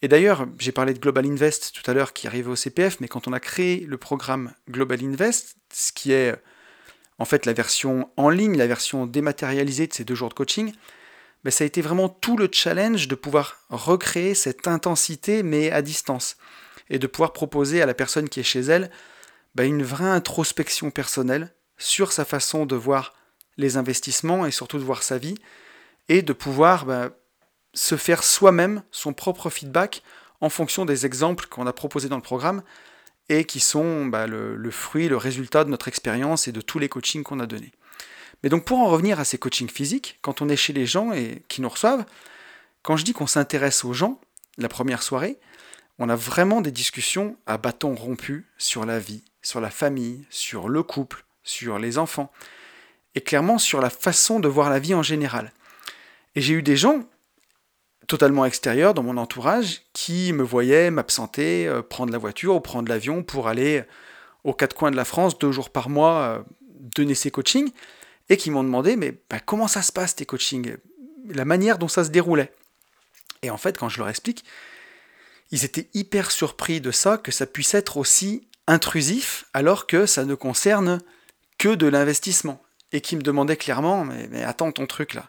Et 0.00 0.06
d'ailleurs, 0.06 0.46
j'ai 0.60 0.70
parlé 0.70 0.94
de 0.94 1.00
Global 1.00 1.26
Invest 1.26 1.72
tout 1.72 1.90
à 1.90 1.92
l'heure 1.92 2.12
qui 2.12 2.28
arrivait 2.28 2.50
au 2.50 2.54
CPF, 2.54 3.00
mais 3.00 3.08
quand 3.08 3.26
on 3.26 3.32
a 3.32 3.40
créé 3.40 3.80
le 3.80 3.96
programme 3.96 4.52
Global 4.70 5.02
Invest, 5.02 5.56
ce 5.72 5.90
qui 5.90 6.12
est 6.12 6.36
en 7.18 7.24
fait 7.24 7.44
la 7.44 7.52
version 7.52 8.10
en 8.16 8.30
ligne, 8.30 8.56
la 8.56 8.68
version 8.68 9.06
dématérialisée 9.06 9.88
de 9.88 9.92
ces 9.92 10.04
deux 10.04 10.14
jours 10.14 10.28
de 10.28 10.34
coaching, 10.34 10.72
ben, 11.42 11.50
ça 11.50 11.64
a 11.64 11.66
été 11.66 11.82
vraiment 11.82 12.08
tout 12.08 12.36
le 12.36 12.48
challenge 12.52 13.08
de 13.08 13.16
pouvoir 13.16 13.56
recréer 13.70 14.36
cette 14.36 14.68
intensité 14.68 15.42
mais 15.42 15.72
à 15.72 15.82
distance 15.82 16.36
et 16.90 17.00
de 17.00 17.08
pouvoir 17.08 17.32
proposer 17.32 17.82
à 17.82 17.86
la 17.86 17.94
personne 17.94 18.28
qui 18.28 18.38
est 18.38 18.44
chez 18.44 18.60
elle 18.60 18.88
bah, 19.58 19.64
une 19.64 19.82
vraie 19.82 20.04
introspection 20.04 20.92
personnelle 20.92 21.52
sur 21.78 22.12
sa 22.12 22.24
façon 22.24 22.64
de 22.64 22.76
voir 22.76 23.12
les 23.56 23.76
investissements 23.76 24.46
et 24.46 24.52
surtout 24.52 24.78
de 24.78 24.84
voir 24.84 25.02
sa 25.02 25.18
vie, 25.18 25.34
et 26.08 26.22
de 26.22 26.32
pouvoir 26.32 26.86
bah, 26.86 27.10
se 27.74 27.96
faire 27.96 28.22
soi-même 28.22 28.84
son 28.92 29.12
propre 29.12 29.50
feedback 29.50 30.04
en 30.40 30.48
fonction 30.48 30.84
des 30.84 31.06
exemples 31.06 31.46
qu'on 31.46 31.66
a 31.66 31.72
proposés 31.72 32.08
dans 32.08 32.14
le 32.14 32.22
programme 32.22 32.62
et 33.28 33.46
qui 33.46 33.58
sont 33.58 34.06
bah, 34.06 34.28
le, 34.28 34.70
fruit, 34.70 35.08
le 35.08 35.16
résultat 35.16 35.64
de 35.64 35.70
notre 35.70 35.88
expérience 35.88 36.46
et 36.46 36.52
de 36.52 36.60
tous 36.60 36.78
les 36.78 36.88
coachings 36.88 37.24
qu'on 37.24 37.40
a 37.40 37.46
donnés. 37.46 37.72
Mais 38.44 38.50
donc 38.50 38.64
pour 38.64 38.78
en 38.78 38.86
revenir 38.86 39.18
à 39.18 39.24
ces 39.24 39.38
coachings 39.38 39.68
physiques, 39.68 40.20
quand 40.22 40.40
on 40.40 40.48
est 40.48 40.54
chez 40.56 40.72
les 40.72 40.86
gens 40.86 41.12
et 41.12 41.42
qui 41.48 41.62
nous 41.62 41.68
reçoivent, 41.68 42.04
quand 42.84 42.96
je 42.96 43.04
dis 43.04 43.12
qu'on 43.12 43.26
s'intéresse 43.26 43.84
aux 43.84 43.92
gens, 43.92 44.20
la 44.56 44.68
première 44.68 45.02
soirée, 45.02 45.40
on 45.98 46.08
a 46.08 46.14
vraiment 46.14 46.60
des 46.60 46.70
discussions 46.70 47.36
à 47.46 47.58
bâton 47.58 47.96
rompu 47.96 48.46
sur 48.56 48.86
la 48.86 49.00
vie, 49.00 49.24
sur 49.42 49.60
la 49.60 49.70
famille, 49.70 50.26
sur 50.30 50.68
le 50.68 50.82
couple, 50.82 51.24
sur 51.42 51.78
les 51.78 51.98
enfants, 51.98 52.30
et 53.14 53.20
clairement 53.20 53.58
sur 53.58 53.80
la 53.80 53.90
façon 53.90 54.40
de 54.40 54.48
voir 54.48 54.70
la 54.70 54.78
vie 54.78 54.94
en 54.94 55.02
général. 55.02 55.52
Et 56.34 56.40
j'ai 56.40 56.54
eu 56.54 56.62
des 56.62 56.76
gens 56.76 57.04
totalement 58.06 58.44
extérieurs 58.44 58.94
dans 58.94 59.02
mon 59.02 59.16
entourage 59.16 59.82
qui 59.92 60.32
me 60.32 60.42
voyaient 60.42 60.90
m'absenter, 60.90 61.66
euh, 61.66 61.82
prendre 61.82 62.12
la 62.12 62.18
voiture 62.18 62.54
ou 62.56 62.60
prendre 62.60 62.88
l'avion 62.88 63.22
pour 63.22 63.48
aller 63.48 63.84
aux 64.44 64.54
quatre 64.54 64.74
coins 64.74 64.90
de 64.90 64.96
la 64.96 65.04
France 65.04 65.38
deux 65.38 65.52
jours 65.52 65.70
par 65.70 65.88
mois 65.88 66.20
euh, 66.20 66.42
donner 66.96 67.14
ces 67.14 67.30
coachings, 67.30 67.70
et 68.28 68.36
qui 68.36 68.50
m'ont 68.50 68.64
demandé 68.64 68.96
mais 68.96 69.20
bah, 69.30 69.40
comment 69.40 69.68
ça 69.68 69.82
se 69.82 69.92
passe 69.92 70.16
tes 70.16 70.26
coachings, 70.26 70.76
la 71.28 71.44
manière 71.44 71.78
dont 71.78 71.88
ça 71.88 72.04
se 72.04 72.10
déroulait. 72.10 72.52
Et 73.42 73.50
en 73.50 73.56
fait, 73.56 73.78
quand 73.78 73.88
je 73.88 73.98
leur 73.98 74.08
explique, 74.08 74.44
ils 75.50 75.64
étaient 75.64 75.88
hyper 75.94 76.30
surpris 76.30 76.80
de 76.80 76.90
ça, 76.90 77.18
que 77.18 77.32
ça 77.32 77.46
puisse 77.46 77.74
être 77.74 77.96
aussi 77.96 78.48
intrusif, 78.68 79.46
alors 79.52 79.88
que 79.88 80.06
ça 80.06 80.24
ne 80.24 80.36
concerne 80.36 81.00
que 81.58 81.74
de 81.74 81.88
l'investissement. 81.88 82.62
Et 82.92 83.00
qui 83.00 83.16
me 83.16 83.22
demandait 83.22 83.56
clairement, 83.56 84.04
mais, 84.04 84.44
attends 84.44 84.72
ton 84.72 84.86
truc 84.86 85.12
là, 85.12 85.28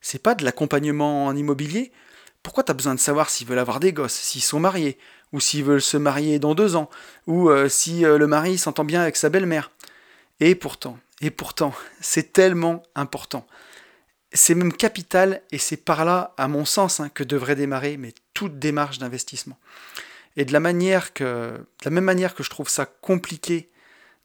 c'est 0.00 0.22
pas 0.22 0.34
de 0.34 0.44
l'accompagnement 0.44 1.26
en 1.26 1.36
immobilier? 1.36 1.92
Pourquoi 2.42 2.64
tu 2.64 2.70
as 2.70 2.74
besoin 2.74 2.94
de 2.94 3.00
savoir 3.00 3.30
s'ils 3.30 3.46
veulent 3.46 3.58
avoir 3.58 3.78
des 3.78 3.92
gosses, 3.92 4.14
s'ils 4.14 4.42
sont 4.42 4.58
mariés, 4.58 4.98
ou 5.32 5.38
s'ils 5.38 5.62
veulent 5.62 5.82
se 5.82 5.96
marier 5.96 6.38
dans 6.38 6.54
deux 6.56 6.74
ans, 6.74 6.90
ou 7.26 7.50
euh, 7.50 7.68
si 7.68 8.04
euh, 8.04 8.18
le 8.18 8.26
mari 8.26 8.58
s'entend 8.58 8.84
bien 8.84 9.02
avec 9.02 9.16
sa 9.16 9.28
belle-mère? 9.28 9.70
Et 10.40 10.54
pourtant, 10.54 10.98
et 11.20 11.30
pourtant, 11.30 11.72
c'est 12.00 12.32
tellement 12.32 12.82
important 12.94 13.46
c'est 14.32 14.54
même 14.54 14.72
capital 14.72 15.42
et 15.52 15.58
c'est 15.58 15.76
par 15.76 16.04
là, 16.04 16.34
à 16.36 16.48
mon 16.48 16.64
sens, 16.64 17.00
hein, 17.00 17.08
que 17.08 17.24
devrait 17.24 17.56
démarrer 17.56 17.96
mais 17.96 18.12
toute 18.34 18.58
démarche 18.58 18.98
d'investissement. 18.98 19.58
Et 20.38 20.44
de 20.44 20.52
la 20.52 20.60
manière 20.60 21.12
que, 21.12 21.24
de 21.24 21.84
la 21.84 21.90
même 21.90 22.04
manière 22.04 22.34
que 22.34 22.44
je 22.44 22.48
trouve 22.48 22.68
ça 22.68 22.86
compliqué 22.86 23.70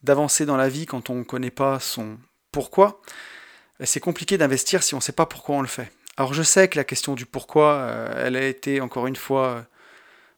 d'avancer 0.03 0.45
dans 0.45 0.57
la 0.57 0.69
vie 0.69 0.85
quand 0.85 1.09
on 1.09 1.15
ne 1.15 1.23
connaît 1.23 1.51
pas 1.51 1.79
son 1.79 2.17
pourquoi, 2.51 3.01
ben, 3.79 3.85
c'est 3.85 3.99
compliqué 3.99 4.37
d'investir 4.37 4.83
si 4.83 4.93
on 4.93 4.97
ne 4.97 5.01
sait 5.01 5.11
pas 5.11 5.25
pourquoi 5.25 5.55
on 5.55 5.61
le 5.61 5.67
fait. 5.67 5.91
Alors 6.15 6.35
je 6.35 6.43
sais 6.43 6.67
que 6.67 6.77
la 6.77 6.83
question 6.83 7.15
du 7.15 7.25
pourquoi, 7.25 7.73
euh, 7.73 8.27
elle 8.27 8.35
a 8.35 8.45
été 8.45 8.79
encore 8.79 9.07
une 9.07 9.15
fois 9.15 9.65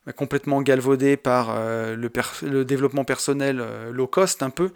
euh, 0.07 0.13
complètement 0.13 0.61
galvaudée 0.61 1.17
par 1.17 1.49
euh, 1.49 1.97
le, 1.97 2.63
développement 2.63 3.03
personnel 3.03 3.61
low 3.91 4.07
cost 4.07 4.43
un 4.43 4.51
peu, 4.51 4.71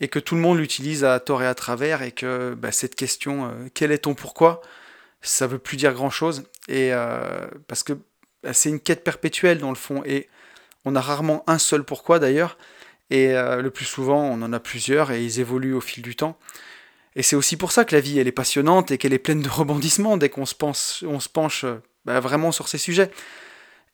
et 0.00 0.08
que 0.08 0.18
tout 0.18 0.36
le 0.36 0.40
monde 0.40 0.56
l'utilise 0.56 1.04
à 1.04 1.20
tort 1.20 1.42
et 1.42 1.46
à 1.46 1.54
travers, 1.54 2.00
et 2.00 2.12
que 2.12 2.54
bah, 2.54 2.72
cette 2.72 2.94
question, 2.94 3.52
quel 3.74 3.92
est 3.92 3.98
ton 3.98 4.14
pourquoi, 4.14 4.62
ça 5.22 5.46
veut 5.46 5.58
plus 5.58 5.76
dire 5.76 5.92
grand-chose, 5.92 6.44
et 6.68 6.92
euh, 6.92 7.46
parce 7.66 7.82
que 7.82 7.92
c'est 8.52 8.68
une 8.68 8.80
quête 8.80 9.04
perpétuelle 9.04 9.58
dans 9.58 9.70
le 9.70 9.76
fond, 9.76 10.02
et 10.04 10.28
on 10.84 10.96
a 10.96 11.00
rarement 11.00 11.44
un 11.46 11.58
seul 11.58 11.84
pourquoi 11.84 12.18
d'ailleurs, 12.18 12.58
et 13.10 13.34
euh, 13.34 13.60
le 13.60 13.70
plus 13.70 13.84
souvent 13.84 14.22
on 14.22 14.42
en 14.42 14.52
a 14.52 14.60
plusieurs, 14.60 15.10
et 15.10 15.24
ils 15.24 15.40
évoluent 15.40 15.74
au 15.74 15.80
fil 15.80 16.02
du 16.02 16.16
temps. 16.16 16.38
Et 17.16 17.22
c'est 17.22 17.36
aussi 17.36 17.56
pour 17.56 17.72
ça 17.72 17.84
que 17.84 17.94
la 17.94 18.00
vie, 18.00 18.18
elle 18.18 18.28
est 18.28 18.32
passionnante 18.32 18.90
et 18.90 18.98
qu'elle 18.98 19.12
est 19.12 19.18
pleine 19.18 19.42
de 19.42 19.48
rebondissements 19.48 20.16
dès 20.16 20.28
qu'on 20.28 20.46
se, 20.46 20.54
pense, 20.54 21.04
on 21.06 21.18
se 21.18 21.28
penche 21.28 21.64
bah, 22.04 22.20
vraiment 22.20 22.52
sur 22.52 22.68
ces 22.68 22.78
sujets. 22.78 23.10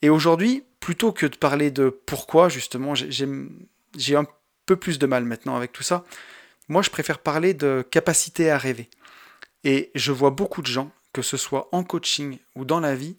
Et 0.03 0.11
aujourd'hui, 0.11 0.65
plutôt 0.81 1.13
que 1.13 1.27
de 1.27 1.37
parler 1.37 1.71
de 1.71 1.89
pourquoi, 1.89 2.49
justement, 2.49 2.95
j'ai 2.95 4.17
un 4.17 4.27
peu 4.67 4.77
plus 4.77 4.99
de 4.99 5.07
mal 5.07 5.25
maintenant 5.25 5.57
avec 5.57 5.73
tout 5.73 5.83
ça. 5.83 6.05
Moi, 6.69 6.83
je 6.83 6.91
préfère 6.91 7.19
parler 7.19 7.55
de 7.55 7.87
capacité 7.91 8.51
à 8.51 8.59
rêver. 8.59 8.91
Et 9.65 9.91
je 9.95 10.13
vois 10.13 10.31
beaucoup 10.31 10.61
de 10.61 10.67
gens, 10.67 10.91
que 11.13 11.23
ce 11.23 11.37
soit 11.37 11.69
en 11.73 11.85
coaching 11.85 12.39
ou 12.55 12.65
dans 12.65 12.81
la 12.81 12.95
vie, 12.95 13.17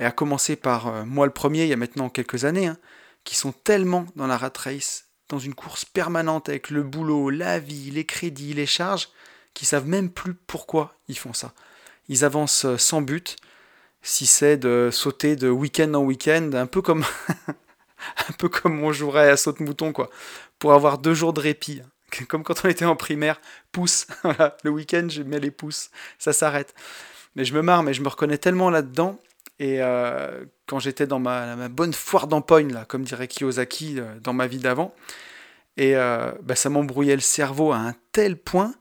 et 0.00 0.04
à 0.04 0.10
commencer 0.10 0.56
par 0.56 0.88
euh, 0.88 1.04
moi 1.04 1.26
le 1.26 1.32
premier, 1.32 1.62
il 1.62 1.68
y 1.68 1.72
a 1.72 1.76
maintenant 1.76 2.08
quelques 2.08 2.44
années, 2.44 2.66
hein, 2.66 2.78
qui 3.22 3.36
sont 3.36 3.52
tellement 3.52 4.06
dans 4.16 4.26
la 4.26 4.36
rat 4.36 4.52
race, 4.56 5.06
dans 5.28 5.38
une 5.38 5.54
course 5.54 5.84
permanente 5.84 6.48
avec 6.48 6.70
le 6.70 6.82
boulot, 6.82 7.30
la 7.30 7.60
vie, 7.60 7.92
les 7.92 8.04
crédits, 8.04 8.54
les 8.54 8.66
charges, 8.66 9.10
qui 9.54 9.66
savent 9.66 9.86
même 9.86 10.10
plus 10.10 10.34
pourquoi 10.34 10.96
ils 11.06 11.18
font 11.18 11.32
ça. 11.32 11.52
Ils 12.08 12.24
avancent 12.24 12.64
euh, 12.64 12.76
sans 12.76 13.02
but, 13.02 13.36
si 14.02 14.26
c'est 14.26 14.56
de 14.56 14.88
sauter 14.90 15.36
de 15.36 15.48
week-end 15.48 15.94
en 15.94 16.02
week-end, 16.02 16.50
un 16.54 16.66
peu 16.66 16.82
comme 16.82 17.04
un 17.48 18.32
peu 18.38 18.48
comme 18.48 18.82
on 18.82 18.92
jouerait 18.92 19.30
à 19.30 19.36
saute-mouton, 19.36 19.92
quoi 19.92 20.10
pour 20.60 20.74
avoir 20.74 20.98
deux 20.98 21.14
jours 21.14 21.32
de 21.32 21.40
répit. 21.40 21.82
Comme 22.28 22.44
quand 22.44 22.64
on 22.64 22.68
était 22.68 22.84
en 22.84 22.94
primaire, 22.94 23.40
pouce, 23.72 24.06
le 24.62 24.70
week-end, 24.70 25.08
je 25.08 25.22
mets 25.22 25.40
les 25.40 25.50
pouces, 25.50 25.90
ça 26.18 26.32
s'arrête. 26.32 26.74
Mais 27.34 27.44
je 27.44 27.54
me 27.54 27.62
marre, 27.62 27.82
mais 27.82 27.94
je 27.94 28.02
me 28.02 28.08
reconnais 28.08 28.38
tellement 28.38 28.70
là-dedans. 28.70 29.18
Et 29.60 29.82
euh, 29.82 30.46
quand 30.66 30.78
j'étais 30.78 31.06
dans 31.06 31.18
ma, 31.18 31.68
bonne 31.68 31.92
foire 31.92 32.26
d'empoigne, 32.26 32.72
là, 32.72 32.86
comme 32.86 33.04
dirait 33.04 33.28
Kiyosaki, 33.28 34.00
euh, 34.00 34.18
dans 34.20 34.32
ma 34.32 34.46
vie 34.46 34.58
d'avant, 34.58 34.94
et 35.76 35.96
euh, 35.96 36.32
bah, 36.42 36.56
ça 36.56 36.70
m'embrouillait 36.70 37.14
le 37.14 37.20
cerveau 37.20 37.70
à 37.70 37.76
un 37.76 37.94
tel 38.12 38.38
point 38.38 38.74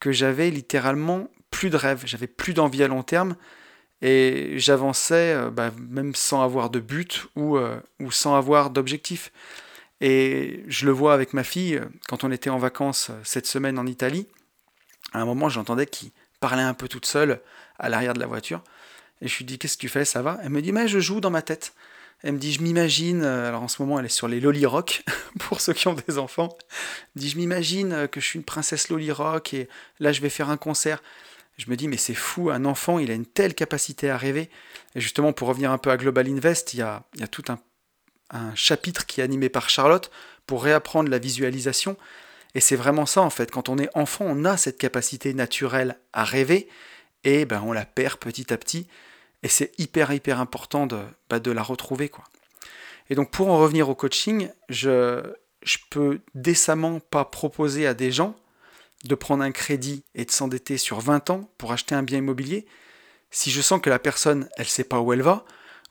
que 0.00 0.10
j'avais 0.10 0.50
littéralement 0.50 1.30
plus 1.52 1.70
de 1.70 1.76
rêve, 1.76 2.02
j'avais 2.06 2.26
plus 2.26 2.54
d'envie 2.54 2.82
à 2.82 2.88
long 2.88 3.04
terme, 3.04 3.36
et 4.02 4.54
j'avançais 4.58 5.48
bah, 5.52 5.70
même 5.88 6.14
sans 6.14 6.42
avoir 6.42 6.70
de 6.70 6.80
but 6.80 7.28
ou, 7.36 7.56
ou 8.00 8.10
sans 8.10 8.36
avoir 8.36 8.68
d'objectif. 8.68 9.32
Et 10.02 10.64
je 10.66 10.84
le 10.84 10.92
vois 10.92 11.14
avec 11.14 11.32
ma 11.32 11.44
fille, 11.44 11.80
quand 12.08 12.24
on 12.24 12.30
était 12.30 12.50
en 12.50 12.58
vacances 12.58 13.10
cette 13.22 13.46
semaine 13.46 13.78
en 13.78 13.86
Italie, 13.86 14.26
à 15.14 15.20
un 15.20 15.24
moment 15.24 15.48
j'entendais 15.48 15.86
qu'il 15.86 16.10
parlait 16.40 16.62
un 16.62 16.74
peu 16.74 16.88
toute 16.88 17.06
seule 17.06 17.40
à 17.78 17.88
l'arrière 17.88 18.12
de 18.12 18.20
la 18.20 18.26
voiture. 18.26 18.62
Et 19.20 19.28
je 19.28 19.36
lui 19.38 19.44
dis 19.44 19.58
Qu'est-ce 19.58 19.76
que 19.76 19.82
tu 19.82 19.88
fais 19.88 20.04
Ça 20.04 20.22
va? 20.22 20.38
Elle 20.42 20.50
me 20.50 20.62
dit 20.62 20.72
Mais 20.72 20.88
je 20.88 20.98
joue 20.98 21.20
dans 21.20 21.30
ma 21.30 21.42
tête. 21.42 21.74
Elle 22.22 22.32
me 22.32 22.38
dit 22.38 22.52
Je 22.52 22.62
m'imagine, 22.62 23.22
euh, 23.22 23.48
alors 23.48 23.62
en 23.62 23.68
ce 23.68 23.82
moment 23.82 23.98
elle 23.98 24.06
est 24.06 24.10
sur 24.10 24.28
les 24.28 24.40
Loli 24.40 24.66
Rock, 24.66 25.02
pour 25.38 25.60
ceux 25.60 25.72
qui 25.72 25.88
ont 25.88 25.96
des 26.06 26.18
enfants. 26.18 26.56
Elle 26.60 27.08
me 27.16 27.20
dit 27.20 27.30
Je 27.30 27.36
m'imagine 27.36 27.92
euh, 27.92 28.06
que 28.06 28.20
je 28.20 28.26
suis 28.26 28.38
une 28.38 28.44
princesse 28.44 28.88
Loli 28.88 29.12
Rock 29.12 29.54
et 29.54 29.68
là 30.00 30.12
je 30.12 30.20
vais 30.20 30.30
faire 30.30 30.50
un 30.50 30.56
concert. 30.56 31.02
Je 31.56 31.70
me 31.70 31.76
dis 31.76 31.88
Mais 31.88 31.96
c'est 31.96 32.14
fou, 32.14 32.50
un 32.50 32.64
enfant 32.64 32.98
il 32.98 33.10
a 33.10 33.14
une 33.14 33.26
telle 33.26 33.54
capacité 33.54 34.10
à 34.10 34.16
rêver. 34.16 34.50
Et 34.94 35.00
justement, 35.00 35.32
pour 35.32 35.48
revenir 35.48 35.70
un 35.70 35.78
peu 35.78 35.90
à 35.90 35.96
Global 35.96 36.28
Invest, 36.28 36.74
il 36.74 36.78
y 36.78 36.82
a, 36.82 37.02
il 37.14 37.20
y 37.20 37.24
a 37.24 37.28
tout 37.28 37.44
un 37.48 37.58
un 38.30 38.54
chapitre 38.54 39.06
qui 39.06 39.20
est 39.20 39.24
animé 39.24 39.48
par 39.48 39.70
Charlotte 39.70 40.10
pour 40.46 40.64
réapprendre 40.64 41.10
la 41.10 41.18
visualisation. 41.18 41.96
Et 42.54 42.60
c'est 42.60 42.76
vraiment 42.76 43.06
ça 43.06 43.22
en 43.22 43.30
fait, 43.30 43.50
quand 43.50 43.68
on 43.68 43.78
est 43.78 43.90
enfant, 43.94 44.24
on 44.26 44.44
a 44.44 44.56
cette 44.56 44.78
capacité 44.78 45.34
naturelle 45.34 45.98
à 46.12 46.24
rêver 46.24 46.68
et 47.24 47.44
ben, 47.44 47.62
on 47.64 47.72
la 47.72 47.84
perd 47.84 48.16
petit 48.18 48.52
à 48.52 48.56
petit. 48.56 48.86
Et 49.42 49.48
c'est 49.48 49.72
hyper 49.78 50.12
hyper 50.12 50.40
important 50.40 50.86
de, 50.86 50.98
bah, 51.28 51.38
de 51.38 51.50
la 51.50 51.62
retrouver. 51.62 52.08
quoi. 52.08 52.24
Et 53.10 53.14
donc 53.14 53.30
pour 53.30 53.48
en 53.48 53.58
revenir 53.58 53.88
au 53.88 53.94
coaching, 53.94 54.50
je, 54.68 55.22
je 55.62 55.78
peux 55.90 56.20
décemment 56.34 57.00
pas 57.00 57.24
proposer 57.24 57.86
à 57.86 57.94
des 57.94 58.10
gens 58.10 58.34
de 59.04 59.14
prendre 59.14 59.44
un 59.44 59.52
crédit 59.52 60.04
et 60.14 60.24
de 60.24 60.30
s'endetter 60.30 60.78
sur 60.78 61.00
20 61.00 61.30
ans 61.30 61.50
pour 61.58 61.72
acheter 61.72 61.94
un 61.94 62.02
bien 62.02 62.18
immobilier 62.18 62.66
si 63.30 63.50
je 63.50 63.60
sens 63.60 63.80
que 63.80 63.90
la 63.90 63.98
personne, 63.98 64.48
elle 64.56 64.66
sait 64.66 64.84
pas 64.84 65.00
où 65.00 65.12
elle 65.12 65.22
va, 65.22 65.44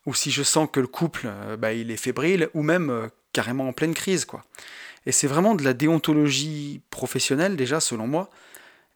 ou 0.05 0.13
si 0.13 0.31
je 0.31 0.43
sens 0.43 0.67
que 0.71 0.79
le 0.79 0.87
couple, 0.87 1.23
euh, 1.25 1.57
bah, 1.57 1.73
il 1.73 1.91
est 1.91 1.97
fébrile, 1.97 2.49
ou 2.53 2.63
même 2.63 2.89
euh, 2.89 3.07
carrément 3.33 3.67
en 3.67 3.73
pleine 3.73 3.93
crise. 3.93 4.25
quoi. 4.25 4.43
Et 5.05 5.11
c'est 5.11 5.27
vraiment 5.27 5.55
de 5.55 5.63
la 5.63 5.73
déontologie 5.73 6.81
professionnelle 6.89 7.55
déjà, 7.55 7.79
selon 7.79 8.07
moi. 8.07 8.29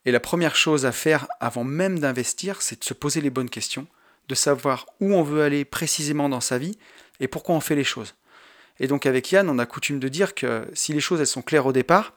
Et 0.06 0.12
la 0.12 0.20
première 0.20 0.56
chose 0.56 0.86
à 0.86 0.92
faire 0.92 1.28
avant 1.40 1.64
même 1.64 2.00
d'investir, 2.00 2.62
c'est 2.62 2.80
de 2.80 2.84
se 2.84 2.94
poser 2.94 3.22
les 3.22 3.30
bonnes 3.30 3.50
questions, 3.50 3.86
de 4.30 4.36
savoir 4.36 4.86
où 5.02 5.14
on 5.14 5.24
veut 5.24 5.42
aller 5.42 5.66
précisément 5.66 6.30
dans 6.30 6.40
sa 6.40 6.58
vie 6.58 6.78
et 7.20 7.28
pourquoi 7.28 7.56
on 7.56 7.60
fait 7.60 7.76
les 7.76 7.84
choses. 7.84 8.16
Et 8.80 8.88
donc 8.88 9.06
avec 9.06 9.30
Yann, 9.32 9.50
on 9.50 9.60
a 9.60 9.66
coutume 9.66 10.00
de 10.00 10.08
dire 10.08 10.36
que 10.36 10.66
si 10.74 10.94
les 10.94 11.02
choses 11.02 11.22
sont 11.26 11.42
claires 11.42 11.66
au 11.66 11.74
départ, 11.74 12.14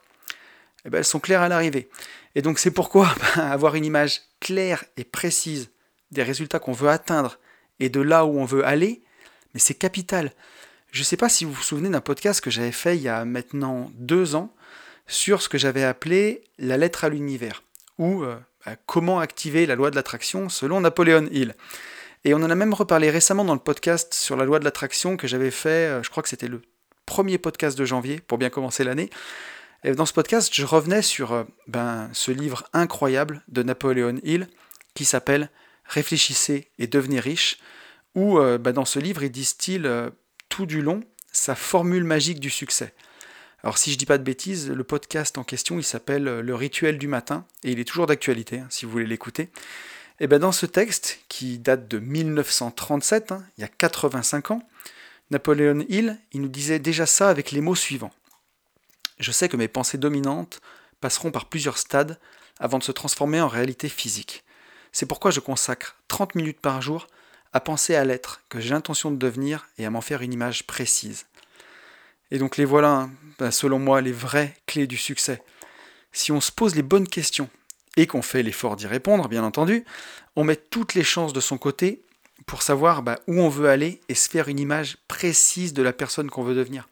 eh 0.85 0.89
ben, 0.89 0.99
elles 0.99 1.05
sont 1.05 1.19
claires 1.19 1.41
à 1.41 1.49
l'arrivée. 1.49 1.89
Et 2.35 2.41
donc 2.41 2.59
c'est 2.59 2.71
pourquoi 2.71 3.13
ben, 3.35 3.43
avoir 3.43 3.75
une 3.75 3.83
image 3.83 4.21
claire 4.39 4.85
et 4.95 5.03
précise 5.03 5.71
des 6.11 6.23
résultats 6.23 6.59
qu'on 6.59 6.71
veut 6.71 6.89
atteindre 6.89 7.39
et 7.79 7.89
de 7.89 7.99
là 7.99 8.25
où 8.25 8.39
on 8.39 8.45
veut 8.45 8.65
aller, 8.65 9.01
mais 9.53 9.59
c'est 9.59 9.73
capital. 9.73 10.31
Je 10.91 10.99
ne 10.99 11.05
sais 11.05 11.17
pas 11.17 11.29
si 11.29 11.43
vous 11.43 11.51
vous 11.51 11.63
souvenez 11.63 11.89
d'un 11.89 12.01
podcast 12.01 12.39
que 12.39 12.51
j'avais 12.51 12.71
fait 12.71 12.95
il 12.95 13.01
y 13.01 13.09
a 13.09 13.25
maintenant 13.25 13.91
deux 13.95 14.35
ans 14.35 14.53
sur 15.07 15.41
ce 15.41 15.49
que 15.49 15.57
j'avais 15.57 15.83
appelé 15.83 16.43
la 16.59 16.77
lettre 16.77 17.03
à 17.03 17.09
l'univers, 17.09 17.63
ou 17.97 18.23
euh, 18.23 18.37
bah, 18.63 18.75
comment 18.85 19.19
activer 19.19 19.65
la 19.65 19.75
loi 19.75 19.89
de 19.89 19.95
l'attraction 19.95 20.49
selon 20.49 20.81
Napoléon 20.81 21.27
Hill. 21.31 21.55
Et 22.25 22.33
on 22.33 22.37
en 22.37 22.49
a 22.49 22.55
même 22.55 22.73
reparlé 22.73 23.09
récemment 23.09 23.43
dans 23.43 23.53
le 23.53 23.59
podcast 23.59 24.13
sur 24.13 24.37
la 24.37 24.45
loi 24.45 24.59
de 24.59 24.63
l'attraction 24.63 25.17
que 25.17 25.27
j'avais 25.27 25.51
fait, 25.51 25.89
euh, 25.89 26.03
je 26.03 26.09
crois 26.09 26.23
que 26.23 26.29
c'était 26.29 26.47
le 26.47 26.61
premier 27.05 27.37
podcast 27.37 27.77
de 27.77 27.83
janvier, 27.83 28.21
pour 28.21 28.37
bien 28.37 28.49
commencer 28.49 28.85
l'année. 28.85 29.09
Et 29.83 29.91
dans 29.91 30.05
ce 30.05 30.13
podcast, 30.13 30.49
je 30.53 30.65
revenais 30.65 31.01
sur 31.01 31.33
euh, 31.33 31.43
ben, 31.67 32.09
ce 32.13 32.31
livre 32.31 32.63
incroyable 32.71 33.43
de 33.49 33.61
Napoléon 33.61 34.19
Hill 34.23 34.47
qui 34.93 35.03
s'appelle 35.03 35.49
Réfléchissez 35.85 36.71
et 36.79 36.87
devenez 36.87 37.19
riche, 37.19 37.57
où 38.15 38.39
ben, 38.39 38.71
dans 38.71 38.85
ce 38.85 38.99
livre, 38.99 39.23
il 39.23 39.31
distille 39.31 39.89
tout 40.47 40.65
du 40.65 40.81
long 40.81 41.01
sa 41.33 41.55
formule 41.55 42.05
magique 42.05 42.39
du 42.39 42.49
succès. 42.49 42.93
Alors 43.63 43.77
si 43.77 43.91
je 43.91 43.97
dis 43.97 44.05
pas 44.05 44.17
de 44.17 44.23
bêtises, 44.23 44.69
le 44.69 44.83
podcast 44.83 45.37
en 45.37 45.43
question, 45.43 45.77
il 45.79 45.83
s'appelle 45.83 46.23
Le 46.23 46.55
rituel 46.55 46.97
du 46.97 47.07
matin, 47.07 47.45
et 47.63 47.71
il 47.71 47.79
est 47.79 47.85
toujours 47.85 48.07
d'actualité, 48.07 48.59
hein, 48.59 48.67
si 48.69 48.85
vous 48.85 48.91
voulez 48.91 49.07
l'écouter. 49.07 49.49
Et 50.23 50.27
bien 50.27 50.39
dans 50.39 50.53
ce 50.53 50.65
texte, 50.65 51.19
qui 51.27 51.59
date 51.59 51.89
de 51.89 51.99
1937, 51.99 53.33
hein, 53.33 53.43
il 53.57 53.61
y 53.61 53.63
a 53.65 53.67
85 53.67 54.51
ans, 54.51 54.63
Napoléon 55.31 55.83
Hill, 55.89 56.17
il 56.31 56.39
nous 56.39 56.47
disait 56.47 56.79
déjà 56.79 57.05
ça 57.05 57.29
avec 57.29 57.51
les 57.51 57.59
mots 57.59 57.75
suivants. 57.75 58.13
Je 59.19 59.33
sais 59.33 59.49
que 59.49 59.57
mes 59.57 59.67
pensées 59.67 59.97
dominantes 59.97 60.61
passeront 61.01 61.31
par 61.31 61.47
plusieurs 61.47 61.77
stades 61.77 62.17
avant 62.57 62.77
de 62.77 62.85
se 62.85 62.93
transformer 62.93 63.41
en 63.41 63.49
réalité 63.49 63.89
physique. 63.89 64.45
C'est 64.93 65.07
pourquoi 65.07 65.29
je 65.29 65.41
consacre 65.41 65.97
30 66.07 66.35
minutes 66.35 66.61
par 66.61 66.81
jour 66.81 67.07
à 67.51 67.59
penser 67.59 67.93
à 67.93 68.05
l'être 68.05 68.43
que 68.47 68.61
j'ai 68.61 68.69
l'intention 68.69 69.11
de 69.11 69.17
devenir 69.17 69.67
et 69.77 69.85
à 69.85 69.89
m'en 69.89 69.99
faire 69.99 70.21
une 70.21 70.31
image 70.31 70.65
précise. 70.65 71.25
Et 72.31 72.37
donc 72.37 72.55
les 72.55 72.63
voilà, 72.63 72.91
hein, 72.91 73.11
bah, 73.39 73.51
selon 73.51 73.77
moi, 73.77 73.99
les 73.99 74.13
vraies 74.13 74.55
clés 74.67 74.87
du 74.87 74.95
succès. 74.95 75.43
Si 76.13 76.31
on 76.31 76.39
se 76.39 76.53
pose 76.53 76.75
les 76.75 76.81
bonnes 76.81 77.09
questions 77.09 77.49
et 77.97 78.07
qu'on 78.07 78.21
fait 78.21 78.43
l'effort 78.43 78.75
d'y 78.75 78.87
répondre, 78.87 79.27
bien 79.27 79.43
entendu, 79.43 79.85
on 80.35 80.43
met 80.43 80.55
toutes 80.55 80.93
les 80.93 81.03
chances 81.03 81.33
de 81.33 81.39
son 81.39 81.57
côté 81.57 82.01
pour 82.45 82.61
savoir 82.61 83.03
bah, 83.03 83.19
où 83.27 83.39
on 83.39 83.49
veut 83.49 83.69
aller 83.69 84.01
et 84.09 84.15
se 84.15 84.29
faire 84.29 84.47
une 84.47 84.59
image 84.59 84.97
précise 85.07 85.73
de 85.73 85.83
la 85.83 85.93
personne 85.93 86.29
qu'on 86.29 86.43
veut 86.43 86.55
devenir. 86.55 86.87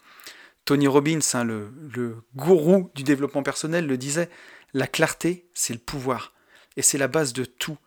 Tony 0.66 0.88
Robbins, 0.88 1.20
hein, 1.34 1.43
le, 1.43 2.16
gourou 2.36 2.91
du 2.95 3.04
développement 3.04 3.43
personnel, 3.43 3.88
le 3.88 3.97
disait, 3.97 4.30
la 4.74 4.88
clarté, 4.88 5.47
c'est 5.54 5.74
le 5.74 5.80
pouvoir. 5.80 6.34
Et 6.78 6.82
c'est 6.82 6.97
la 6.97 7.08
base 7.08 7.34
de 7.34 7.45
tout. 7.45 7.78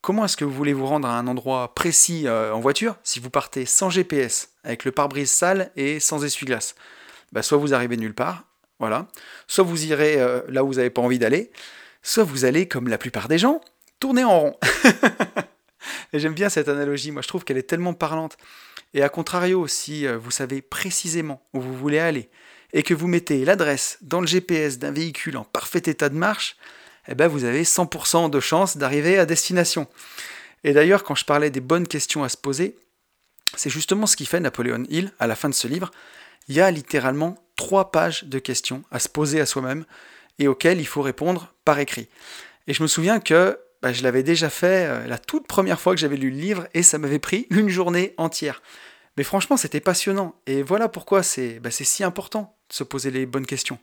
Comment 0.00 0.24
est-ce 0.24 0.36
que 0.36 0.44
vous 0.44 0.52
voulez 0.52 0.72
vous 0.72 0.86
rendre 0.86 1.08
à 1.08 1.18
un 1.18 1.26
endroit 1.26 1.74
précis 1.74 2.26
euh, 2.26 2.52
en 2.52 2.60
voiture 2.60 2.96
si 3.02 3.20
vous 3.20 3.30
partez 3.30 3.66
sans 3.66 3.90
GPS, 3.90 4.50
avec 4.62 4.84
le 4.84 4.92
pare-brise 4.92 5.30
sale 5.30 5.72
et 5.76 5.98
sans 5.98 6.24
essuie-glace? 6.24 6.74
Bah, 7.32 7.42
Soit 7.42 7.58
vous 7.58 7.74
arrivez 7.74 7.96
nulle 7.96 8.14
part, 8.14 8.44
voilà. 8.78 9.08
Soit 9.48 9.64
vous 9.64 9.86
irez 9.86 10.20
euh, 10.20 10.42
là 10.48 10.62
où 10.62 10.68
vous 10.68 10.74
n'avez 10.74 10.90
pas 10.90 11.02
envie 11.02 11.18
d'aller, 11.18 11.50
soit 12.04 12.22
vous 12.22 12.44
allez, 12.44 12.68
comme 12.68 12.86
la 12.86 12.98
plupart 12.98 13.26
des 13.26 13.38
gens, 13.38 13.60
tourner 13.98 14.22
en 14.22 14.38
rond. 14.38 14.56
et 16.12 16.20
j'aime 16.20 16.34
bien 16.34 16.48
cette 16.48 16.68
analogie, 16.68 17.10
moi 17.10 17.22
je 17.22 17.28
trouve 17.28 17.42
qu'elle 17.44 17.58
est 17.58 17.68
tellement 17.68 17.94
parlante. 17.94 18.36
Et 18.92 19.02
à 19.02 19.08
contrario, 19.08 19.66
si 19.66 20.06
euh, 20.06 20.16
vous 20.16 20.30
savez 20.30 20.62
précisément 20.62 21.42
où 21.52 21.60
vous 21.60 21.76
voulez 21.76 21.98
aller, 21.98 22.28
et 22.72 22.82
que 22.82 22.94
vous 22.94 23.06
mettez 23.06 23.44
l'adresse 23.44 23.98
dans 24.02 24.20
le 24.20 24.26
GPS 24.26 24.78
d'un 24.78 24.90
véhicule 24.90 25.36
en 25.36 25.44
parfait 25.44 25.82
état 25.86 26.08
de 26.08 26.16
marche, 26.16 26.56
eh 27.08 27.14
ben 27.14 27.28
vous 27.28 27.44
avez 27.44 27.62
100% 27.62 28.30
de 28.30 28.40
chance 28.40 28.76
d'arriver 28.76 29.18
à 29.18 29.26
destination. 29.26 29.86
Et 30.64 30.72
d'ailleurs, 30.72 31.04
quand 31.04 31.14
je 31.14 31.24
parlais 31.24 31.50
des 31.50 31.60
bonnes 31.60 31.86
questions 31.86 32.24
à 32.24 32.28
se 32.28 32.36
poser, 32.36 32.76
c'est 33.56 33.70
justement 33.70 34.06
ce 34.06 34.16
qui 34.16 34.26
fait 34.26 34.40
Napoléon 34.40 34.84
Hill 34.88 35.12
à 35.18 35.26
la 35.26 35.36
fin 35.36 35.48
de 35.48 35.54
ce 35.54 35.68
livre. 35.68 35.90
Il 36.48 36.56
y 36.56 36.60
a 36.60 36.70
littéralement 36.70 37.36
trois 37.56 37.92
pages 37.92 38.24
de 38.24 38.38
questions 38.38 38.82
à 38.90 38.98
se 38.98 39.08
poser 39.08 39.40
à 39.40 39.46
soi-même 39.46 39.84
et 40.38 40.48
auxquelles 40.48 40.80
il 40.80 40.86
faut 40.86 41.02
répondre 41.02 41.54
par 41.64 41.78
écrit. 41.78 42.08
Et 42.66 42.74
je 42.74 42.82
me 42.82 42.88
souviens 42.88 43.20
que 43.20 43.58
bah, 43.82 43.92
je 43.92 44.02
l'avais 44.02 44.22
déjà 44.22 44.48
fait 44.48 44.86
euh, 44.86 45.06
la 45.06 45.18
toute 45.18 45.46
première 45.46 45.80
fois 45.80 45.94
que 45.94 46.00
j'avais 46.00 46.16
lu 46.16 46.30
le 46.30 46.38
livre 46.38 46.66
et 46.72 46.82
ça 46.82 46.98
m'avait 46.98 47.18
pris 47.18 47.46
une 47.50 47.68
journée 47.68 48.14
entière. 48.16 48.62
Mais 49.16 49.24
franchement, 49.24 49.56
c'était 49.56 49.80
passionnant. 49.80 50.34
Et 50.46 50.62
voilà 50.62 50.88
pourquoi 50.88 51.22
c'est 51.22 51.60
bah, 51.60 51.70
si 51.70 52.02
important 52.02 52.56
de 52.68 52.74
se 52.74 52.82
poser 52.82 53.10
les 53.10 53.26
bonnes 53.26 53.46
questions. 53.46 53.78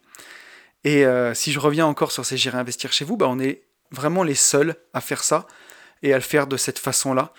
Et 0.84 1.06
euh, 1.06 1.34
si 1.34 1.52
je 1.52 1.60
reviens 1.60 1.86
encore 1.86 2.12
sur 2.12 2.26
ces 2.26 2.38
J'irai 2.38 2.58
investir 2.58 2.92
chez 2.92 3.06
vous, 3.06 3.16
bah, 3.16 3.28
on 3.30 3.40
est 3.40 3.64
vraiment 3.92 4.24
les 4.24 4.36
seuls 4.36 4.76
à 4.94 5.02
faire 5.02 5.24
ça 5.24 5.46
et 6.02 6.14
à 6.14 6.18
le 6.18 6.24
faire 6.24 6.48
de 6.48 6.58
cette 6.58 6.80
façon-là. 6.80 7.34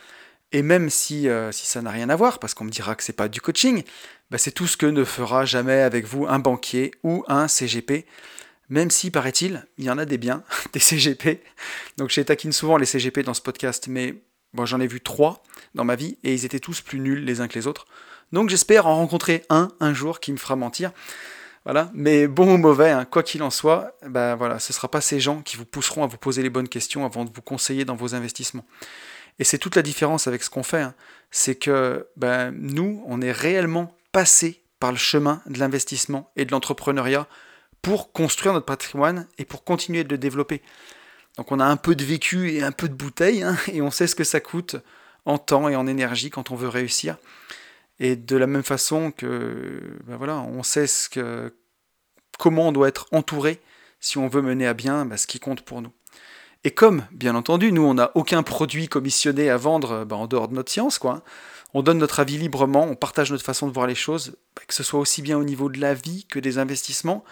Et 0.52 0.62
même 0.62 0.90
si, 0.90 1.28
euh, 1.28 1.50
si 1.50 1.66
ça 1.66 1.82
n'a 1.82 1.90
rien 1.90 2.10
à 2.10 2.16
voir, 2.16 2.38
parce 2.38 2.54
qu'on 2.54 2.64
me 2.64 2.70
dira 2.70 2.94
que 2.94 3.02
c'est 3.02 3.14
pas 3.14 3.28
du 3.28 3.40
coaching, 3.40 3.82
c'est 4.36 4.52
tout 4.52 4.66
ce 4.66 4.76
que 4.76 4.86
ne 4.86 5.04
fera 5.04 5.44
jamais 5.44 5.80
avec 5.80 6.06
vous 6.06 6.26
un 6.26 6.38
banquier 6.38 6.92
ou 7.02 7.24
un 7.26 7.48
CGP. 7.48 8.06
Même 8.72 8.90
si, 8.90 9.10
paraît-il, 9.10 9.66
il 9.76 9.84
y 9.84 9.90
en 9.90 9.98
a 9.98 10.06
des 10.06 10.16
biens, 10.16 10.44
des 10.72 10.80
CGP. 10.80 11.42
Donc 11.98 12.08
j'ai 12.08 12.24
taquine 12.24 12.52
souvent 12.52 12.78
les 12.78 12.86
CGP 12.86 13.22
dans 13.22 13.34
ce 13.34 13.42
podcast, 13.42 13.86
mais 13.86 14.14
bon, 14.54 14.64
j'en 14.64 14.80
ai 14.80 14.86
vu 14.86 15.02
trois 15.02 15.42
dans 15.74 15.84
ma 15.84 15.94
vie 15.94 16.16
et 16.24 16.32
ils 16.32 16.46
étaient 16.46 16.58
tous 16.58 16.80
plus 16.80 16.98
nuls 16.98 17.22
les 17.22 17.42
uns 17.42 17.48
que 17.48 17.54
les 17.58 17.66
autres. 17.66 17.86
Donc 18.32 18.48
j'espère 18.48 18.86
en 18.86 18.96
rencontrer 18.96 19.44
un 19.50 19.68
un 19.80 19.92
jour 19.92 20.20
qui 20.20 20.32
me 20.32 20.38
fera 20.38 20.56
mentir. 20.56 20.90
Voilà. 21.64 21.90
Mais 21.92 22.26
bon 22.26 22.54
ou 22.54 22.56
mauvais, 22.56 22.88
hein, 22.88 23.04
quoi 23.04 23.22
qu'il 23.22 23.42
en 23.42 23.50
soit, 23.50 23.94
ben 24.06 24.36
voilà, 24.36 24.58
ce 24.58 24.72
ne 24.72 24.74
sera 24.74 24.90
pas 24.90 25.02
ces 25.02 25.20
gens 25.20 25.42
qui 25.42 25.58
vous 25.58 25.66
pousseront 25.66 26.02
à 26.02 26.06
vous 26.06 26.16
poser 26.16 26.42
les 26.42 26.48
bonnes 26.48 26.66
questions 26.66 27.04
avant 27.04 27.26
de 27.26 27.30
vous 27.30 27.42
conseiller 27.42 27.84
dans 27.84 27.94
vos 27.94 28.14
investissements. 28.14 28.64
Et 29.38 29.44
c'est 29.44 29.58
toute 29.58 29.76
la 29.76 29.82
différence 29.82 30.28
avec 30.28 30.42
ce 30.42 30.48
qu'on 30.48 30.62
fait. 30.62 30.80
Hein. 30.80 30.94
C'est 31.30 31.56
que 31.56 32.08
ben, 32.16 32.54
nous, 32.58 33.04
on 33.06 33.20
est 33.20 33.32
réellement 33.32 33.94
passé 34.12 34.62
par 34.80 34.92
le 34.92 34.98
chemin 34.98 35.42
de 35.44 35.58
l'investissement 35.58 36.32
et 36.36 36.46
de 36.46 36.52
l'entrepreneuriat 36.52 37.28
pour 37.82 38.12
construire 38.12 38.54
notre 38.54 38.66
patrimoine 38.66 39.26
et 39.38 39.44
pour 39.44 39.64
continuer 39.64 40.04
de 40.04 40.08
le 40.08 40.18
développer. 40.18 40.62
Donc 41.36 41.50
on 41.50 41.60
a 41.60 41.64
un 41.64 41.76
peu 41.76 41.94
de 41.94 42.04
vécu 42.04 42.52
et 42.52 42.62
un 42.62 42.72
peu 42.72 42.88
de 42.88 42.94
bouteille, 42.94 43.42
hein, 43.42 43.56
et 43.72 43.82
on 43.82 43.90
sait 43.90 44.06
ce 44.06 44.14
que 44.14 44.24
ça 44.24 44.40
coûte 44.40 44.76
en 45.24 45.38
temps 45.38 45.68
et 45.68 45.76
en 45.76 45.86
énergie 45.86 46.30
quand 46.30 46.50
on 46.50 46.56
veut 46.56 46.68
réussir. 46.68 47.16
Et 47.98 48.16
de 48.16 48.36
la 48.36 48.46
même 48.46 48.62
façon 48.62 49.10
que, 49.10 49.80
ben 50.06 50.16
voilà, 50.16 50.40
on 50.40 50.62
sait 50.62 50.86
ce 50.86 51.08
que, 51.08 51.54
comment 52.38 52.68
on 52.68 52.72
doit 52.72 52.88
être 52.88 53.06
entouré 53.12 53.60
si 54.00 54.18
on 54.18 54.28
veut 54.28 54.42
mener 54.42 54.66
à 54.66 54.74
bien 54.74 55.04
ben 55.04 55.16
ce 55.16 55.26
qui 55.26 55.38
compte 55.38 55.62
pour 55.62 55.82
nous. 55.82 55.92
Et 56.64 56.70
comme, 56.70 57.04
bien 57.10 57.34
entendu, 57.34 57.72
nous, 57.72 57.82
on 57.82 57.94
n'a 57.94 58.12
aucun 58.14 58.42
produit 58.42 58.88
commissionné 58.88 59.50
à 59.50 59.56
vendre 59.56 60.04
ben 60.04 60.16
en 60.16 60.26
dehors 60.26 60.48
de 60.48 60.54
notre 60.54 60.70
science, 60.70 60.98
quoi, 60.98 61.22
on 61.74 61.82
donne 61.82 61.98
notre 61.98 62.20
avis 62.20 62.38
librement, 62.38 62.84
on 62.84 62.94
partage 62.94 63.30
notre 63.30 63.44
façon 63.44 63.66
de 63.66 63.72
voir 63.72 63.86
les 63.86 63.94
choses, 63.94 64.36
ben, 64.56 64.62
que 64.66 64.74
ce 64.74 64.82
soit 64.82 65.00
aussi 65.00 65.22
bien 65.22 65.38
au 65.38 65.44
niveau 65.44 65.68
de 65.68 65.80
la 65.80 65.94
vie 65.94 66.24
que 66.28 66.38
des 66.38 66.58
investissements, 66.58 67.24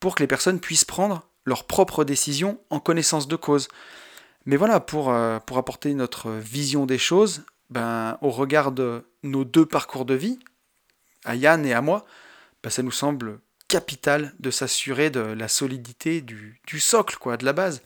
pour 0.00 0.14
que 0.14 0.22
les 0.22 0.26
personnes 0.26 0.60
puissent 0.60 0.84
prendre 0.84 1.28
leurs 1.44 1.64
propres 1.64 2.04
décisions 2.04 2.60
en 2.70 2.80
connaissance 2.80 3.28
de 3.28 3.36
cause. 3.36 3.68
Mais 4.46 4.56
voilà, 4.56 4.80
pour, 4.80 5.10
euh, 5.10 5.38
pour 5.40 5.58
apporter 5.58 5.94
notre 5.94 6.30
vision 6.30 6.86
des 6.86 6.98
choses, 6.98 7.42
ben, 7.70 8.18
au 8.22 8.30
regard 8.30 8.72
de 8.72 9.04
nos 9.22 9.44
deux 9.44 9.66
parcours 9.66 10.04
de 10.04 10.14
vie, 10.14 10.38
à 11.24 11.34
Yann 11.34 11.66
et 11.66 11.74
à 11.74 11.80
moi, 11.80 12.06
ben, 12.62 12.70
ça 12.70 12.82
nous 12.82 12.92
semble 12.92 13.40
capital 13.66 14.34
de 14.38 14.50
s'assurer 14.50 15.10
de 15.10 15.20
la 15.20 15.48
solidité 15.48 16.22
du, 16.22 16.60
socle, 16.78 17.16
quoi, 17.18 17.36
de 17.36 17.44
la 17.44 17.52
base. 17.52 17.82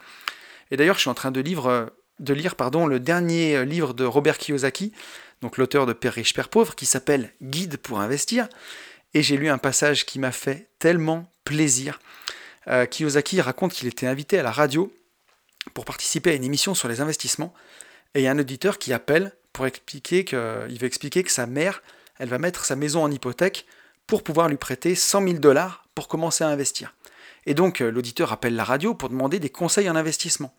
Et 0.71 0.77
d'ailleurs, 0.77 0.97
je 0.97 1.01
suis 1.01 1.11
en 1.11 1.15
train 1.15 1.33
de, 1.33 1.43
de 1.43 2.35
lire 2.35 2.55
pardon, 2.55 2.87
le 2.87 3.01
dernier 3.01 3.65
livre 3.65 3.93
de 3.95 4.05
Robert 4.05 4.39
Kiyosaki, 4.39 4.93
donc 5.41 5.59
l'auteur 5.59 5.87
de 5.87 5.93
Père 5.93 6.15
riche, 6.15 6.35
Père 6.35 6.49
pauvre, 6.49 6.77
qui 6.77 6.87
s'appelle 6.87 7.35
Guide 7.43 7.77
pour 7.79 8.01
investir. 8.01 8.49
Et 9.15 9.23
j'ai 9.23 9.37
lu 9.37 9.49
un 9.49 9.59
passage 9.59 10.07
qui 10.07 10.19
m'a 10.19 10.33
fait 10.33 10.71
tellement 10.79 11.32
plaisir. 11.45 12.01
Euh, 12.69 12.87
Kiyosaki 12.87 13.41
raconte 13.41 13.73
qu'il 13.73 13.89
était 13.89 14.07
invité 14.07 14.39
à 14.39 14.43
la 14.43 14.53
radio 14.53 14.93
pour 15.75 15.85
participer 15.85 16.31
à 16.31 16.35
une 16.35 16.45
émission 16.45 16.75
sur 16.75 16.89
les 16.89 17.01
investissements. 17.01 17.53
Et 18.15 18.21
il 18.21 18.25
y 18.25 18.27
a 18.27 18.31
un 18.31 18.39
auditeur 18.39 18.79
qui 18.79 18.93
appelle 18.93 19.33
pour 19.53 19.67
expliquer 19.67 20.25
que, 20.25 20.67
il 20.71 20.79
veut 20.79 20.87
expliquer 20.87 21.23
que 21.23 21.31
sa 21.31 21.47
mère, 21.47 21.83
elle 22.19 22.29
va 22.29 22.39
mettre 22.39 22.65
sa 22.65 22.77
maison 22.77 23.03
en 23.03 23.11
hypothèque 23.11 23.67
pour 24.07 24.23
pouvoir 24.23 24.49
lui 24.49 24.57
prêter 24.57 24.95
100 24.95 25.25
000 25.25 25.39
dollars 25.39 25.87
pour 25.95 26.09
commencer 26.09 26.45
à 26.45 26.49
investir. 26.49 26.95
Et 27.47 27.55
donc 27.55 27.81
euh, 27.81 27.91
l'auditeur 27.91 28.33
appelle 28.33 28.55
la 28.55 28.65
radio 28.65 28.95
pour 28.95 29.09
demander 29.09 29.39
des 29.39 29.51
conseils 29.51 29.91
en 29.91 29.97
investissement. 29.97 30.55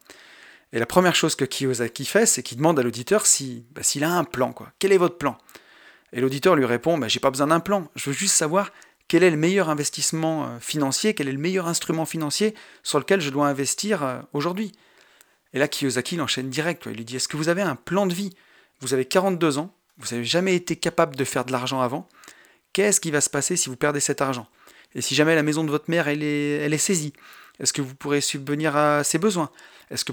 Et 0.74 0.80
la 0.80 0.86
première 0.86 1.16
chose 1.16 1.36
que 1.36 1.46
Kiyosaki 1.46 2.06
fait, 2.06 2.26
c'est 2.26 2.42
qu'il 2.42 2.58
demande 2.58 2.80
à 2.80 2.84
l'auditeur 2.84 3.24
bah, 3.72 3.84
s'il 3.84 4.04
a 4.04 4.12
un 4.12 4.24
plan. 4.24 4.54
Quoi. 4.54 4.72
Quel 4.80 4.92
est 4.92 4.98
votre 4.98 5.18
plan? 5.18 5.38
Et 6.14 6.22
l'auditeur 6.22 6.56
lui 6.56 6.66
répond 6.66 6.98
bah, 6.98 7.08
J'ai 7.08 7.20
pas 7.20 7.30
besoin 7.30 7.48
d'un 7.48 7.60
plan, 7.60 7.88
je 7.96 8.10
veux 8.10 8.16
juste 8.16 8.36
savoir 8.36 8.72
quel 9.08 9.24
est 9.24 9.30
le 9.30 9.38
meilleur 9.38 9.70
investissement 9.70 10.46
euh, 10.46 10.60
financier, 10.60 11.14
quel 11.14 11.28
est 11.28 11.34
le 11.34 11.38
meilleur 11.38 11.68
instrument 11.68 12.06
financier 12.06 12.56
sur 12.84 13.00
lequel 13.00 13.22
je 13.22 13.30
dois 13.30 13.48
investir 13.48 14.04
euh, 14.04 14.20
aujourd'hui? 14.34 14.72
Et 15.54 15.60
là, 15.60 15.68
Kiyosaki 15.68 16.16
l'enchaîne 16.16 16.50
direct. 16.50 16.84
Il 16.88 16.98
lui 16.98 17.06
dit 17.06 17.18
Est-ce 17.18 17.28
que 17.28 17.38
vous 17.38 17.50
avez 17.50 17.62
un 17.62 17.76
plan 17.76 18.08
de 18.08 18.14
vie? 18.14 18.32
Vous 18.82 18.94
avez 18.94 19.06
42 19.06 19.60
ans, 19.60 19.74
vous 19.98 20.14
n'avez 20.14 20.26
jamais 20.26 20.56
été 20.56 20.76
capable 20.76 21.16
de 21.16 21.24
faire 21.24 21.46
de 21.46 21.52
l'argent 21.52 21.82
avant. 21.82 22.10
Qu'est-ce 22.74 23.00
qui 23.00 23.12
va 23.12 23.22
se 23.22 23.30
passer 23.30 23.56
si 23.56 23.70
vous 23.70 23.76
perdez 23.76 24.00
cet 24.00 24.22
argent? 24.22 24.48
Et 24.96 25.02
si 25.02 25.16
jamais 25.16 25.36
la 25.36 25.44
maison 25.44 25.64
de 25.64 25.70
votre 25.70 25.90
mère, 25.90 26.08
elle 26.08 26.24
est, 26.24 26.78
saisie 26.78 27.14
Est-ce 27.60 27.74
que 27.74 27.82
vous 27.82 27.96
pourrez 27.96 28.22
subvenir 28.22 28.76
à 28.76 29.04
ses 29.04 29.20
besoins? 29.20 29.52
Est-ce 29.92 30.06
que 30.06 30.12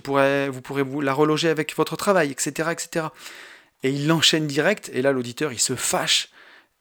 vous 0.51 0.61
pourrez 0.61 0.84
la 1.03 1.12
reloger 1.12 1.49
avec 1.49 1.74
votre 1.74 1.97
travail, 1.97 2.30
etc., 2.30 2.70
etc. 2.72 3.07
Et 3.82 3.91
il 3.91 4.07
l'enchaîne 4.07 4.47
direct, 4.47 4.91
et 4.93 5.01
là 5.01 5.12
l'auditeur, 5.12 5.53
il 5.53 5.59
se 5.59 5.74
fâche. 5.74 6.28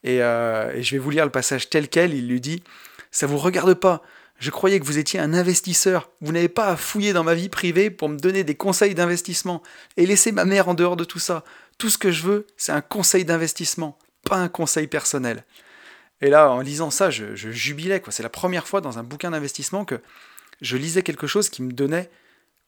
Et, 0.03 0.21
euh, 0.21 0.71
et 0.73 0.83
je 0.83 0.95
vais 0.95 0.99
vous 0.99 1.09
lire 1.09 1.25
le 1.25 1.31
passage 1.31 1.69
tel 1.69 1.89
quel, 1.89 2.13
il 2.13 2.27
lui 2.27 2.41
dit, 2.41 2.63
ça 3.11 3.27
vous 3.27 3.37
regarde 3.37 3.73
pas, 3.73 4.01
je 4.39 4.51
croyais 4.51 4.79
que 4.79 4.85
vous 4.85 4.97
étiez 4.97 5.19
un 5.19 5.33
investisseur. 5.33 6.09
Vous 6.21 6.31
n'avez 6.31 6.47
pas 6.47 6.67
à 6.67 6.77
fouiller 6.77 7.11
dans 7.11 7.25
ma 7.25 7.35
vie 7.35 7.49
privée 7.49 7.89
pour 7.89 8.07
me 8.07 8.17
donner 8.17 8.45
des 8.45 8.55
conseils 8.55 8.95
d'investissement 8.95 9.61
et 9.97 10.05
laisser 10.05 10.31
ma 10.31 10.45
mère 10.45 10.69
en 10.69 10.73
dehors 10.73 10.95
de 10.95 11.03
tout 11.03 11.19
ça. 11.19 11.43
Tout 11.77 11.89
ce 11.89 11.97
que 11.97 12.11
je 12.11 12.23
veux, 12.23 12.47
c'est 12.55 12.71
un 12.71 12.81
conseil 12.81 13.25
d'investissement, 13.25 13.97
pas 14.23 14.37
un 14.37 14.47
conseil 14.47 14.87
personnel. 14.87 15.43
Et 16.21 16.29
là, 16.29 16.51
en 16.51 16.61
lisant 16.61 16.89
ça, 16.89 17.09
je, 17.09 17.35
jubilais. 17.35 18.01
C'est 18.09 18.23
la 18.23 18.29
première 18.29 18.67
fois 18.67 18.79
dans 18.79 18.97
un 18.97 19.03
bouquin 19.03 19.31
d'investissement 19.31 19.83
que 19.83 20.01
je 20.61 20.77
lisais 20.77 21.03
quelque 21.03 21.27
chose 21.27 21.49
qui 21.49 21.61
me 21.61 21.73
donnait 21.73 22.09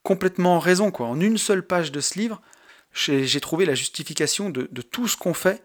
complètement 0.03 0.59
raison. 0.59 0.91
Quoi. 0.91 1.07
En 1.07 1.19
une 1.21 1.37
seule 1.37 1.65
page 1.65 1.91
de 1.93 2.01
ce 2.01 2.19
livre, 2.19 2.41
j'ai 2.93 3.39
trouvé 3.39 3.65
la 3.65 3.75
justification 3.75 4.49
de 4.49 4.81
tout 4.81 5.07
ce 5.07 5.15
qu'on 5.15 5.33
fait 5.33 5.63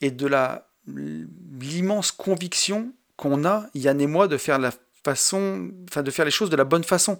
et 0.00 0.10
de 0.10 0.26
la 0.26 0.70
l'immense 0.86 2.12
conviction 2.12 2.92
qu'on 3.16 3.44
a, 3.44 3.66
Yann 3.74 4.00
et 4.00 4.06
moi, 4.06 4.28
de 4.28 4.36
faire 4.36 4.58
la 4.58 4.72
façon, 5.04 5.70
de 5.96 6.10
faire 6.10 6.24
les 6.24 6.30
choses 6.30 6.50
de 6.50 6.56
la 6.56 6.64
bonne 6.64 6.84
façon. 6.84 7.18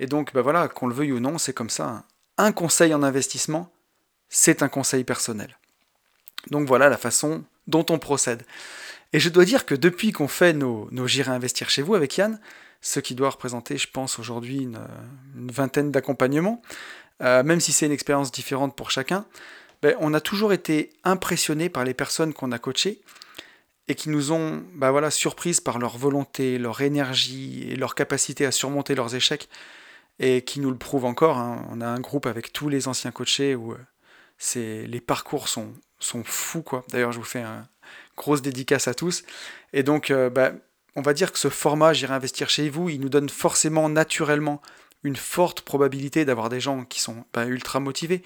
Et 0.00 0.06
donc, 0.06 0.32
ben 0.32 0.40
voilà, 0.40 0.68
qu'on 0.68 0.86
le 0.86 0.94
veuille 0.94 1.12
ou 1.12 1.20
non, 1.20 1.38
c'est 1.38 1.52
comme 1.52 1.70
ça. 1.70 2.04
Un 2.36 2.52
conseil 2.52 2.92
en 2.94 3.02
investissement, 3.02 3.70
c'est 4.28 4.62
un 4.62 4.68
conseil 4.68 5.04
personnel. 5.04 5.56
Donc 6.50 6.66
voilà 6.66 6.88
la 6.88 6.96
façon 6.96 7.44
dont 7.66 7.86
on 7.90 7.98
procède. 7.98 8.42
Et 9.12 9.20
je 9.20 9.28
dois 9.28 9.44
dire 9.44 9.64
que 9.64 9.74
depuis 9.74 10.12
qu'on 10.12 10.28
fait 10.28 10.52
nos, 10.52 10.88
nos 10.90 11.06
J'irai 11.06 11.30
investir 11.30 11.70
chez 11.70 11.82
vous 11.82 11.94
avec 11.94 12.16
Yann, 12.16 12.40
ce 12.80 13.00
qui 13.00 13.14
doit 13.14 13.30
représenter, 13.30 13.78
je 13.78 13.88
pense, 13.88 14.18
aujourd'hui 14.18 14.62
une, 14.62 14.78
vingtaine 15.34 15.90
d'accompagnements, 15.90 16.60
euh, 17.22 17.42
même 17.42 17.60
si 17.60 17.72
c'est 17.72 17.86
une 17.86 17.92
expérience 17.92 18.30
différente 18.30 18.76
pour 18.76 18.90
chacun, 18.90 19.24
ben, 19.84 19.94
on 20.00 20.14
a 20.14 20.20
toujours 20.22 20.54
été 20.54 20.94
impressionné 21.04 21.68
par 21.68 21.84
les 21.84 21.92
personnes 21.92 22.32
qu'on 22.32 22.52
a 22.52 22.58
coachées 22.58 23.02
et 23.86 23.94
qui 23.94 24.08
nous 24.08 24.32
ont 24.32 24.64
bah 24.72 24.90
voilà, 24.90 25.10
surprises 25.10 25.60
par 25.60 25.78
leur 25.78 25.98
volonté, 25.98 26.56
leur 26.56 26.80
énergie 26.80 27.68
et 27.68 27.76
leur 27.76 27.94
capacité 27.94 28.46
à 28.46 28.50
surmonter 28.50 28.94
leurs 28.94 29.14
échecs, 29.14 29.50
et 30.18 30.40
qui 30.40 30.60
nous 30.60 30.70
le 30.70 30.78
prouvent 30.78 31.04
encore. 31.04 31.36
Hein. 31.36 31.68
On 31.70 31.82
a 31.82 31.86
un 31.86 32.00
groupe 32.00 32.24
avec 32.24 32.50
tous 32.50 32.70
les 32.70 32.88
anciens 32.88 33.10
coachés 33.10 33.54
où 33.54 33.72
euh, 33.72 33.78
c'est, 34.38 34.86
les 34.86 35.02
parcours 35.02 35.48
sont, 35.48 35.74
sont 35.98 36.24
fous. 36.24 36.64
D'ailleurs, 36.88 37.12
je 37.12 37.18
vous 37.18 37.24
fais 37.26 37.42
une 37.42 37.66
grosse 38.16 38.40
dédicace 38.40 38.88
à 38.88 38.94
tous. 38.94 39.22
Et 39.74 39.82
donc, 39.82 40.10
euh, 40.10 40.30
bah, 40.30 40.52
on 40.96 41.02
va 41.02 41.12
dire 41.12 41.30
que 41.30 41.38
ce 41.38 41.50
format 41.50 41.92
J'irai 41.92 42.14
investir 42.14 42.48
chez 42.48 42.70
vous, 42.70 42.88
il 42.88 43.02
nous 43.02 43.10
donne 43.10 43.28
forcément 43.28 43.90
naturellement 43.90 44.62
une 45.02 45.16
forte 45.16 45.60
probabilité 45.60 46.24
d'avoir 46.24 46.48
des 46.48 46.60
gens 46.60 46.86
qui 46.86 47.00
sont 47.00 47.26
ultra 47.36 47.80
motivés, 47.80 48.22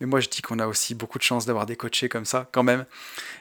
mais 0.00 0.06
moi, 0.06 0.20
je 0.20 0.28
dis 0.28 0.42
qu'on 0.42 0.58
a 0.58 0.66
aussi 0.66 0.94
beaucoup 0.94 1.18
de 1.18 1.24
chance 1.24 1.44
d'avoir 1.46 1.66
des 1.66 1.76
coachés 1.76 2.08
comme 2.08 2.24
ça, 2.24 2.48
quand 2.52 2.62
même. 2.62 2.86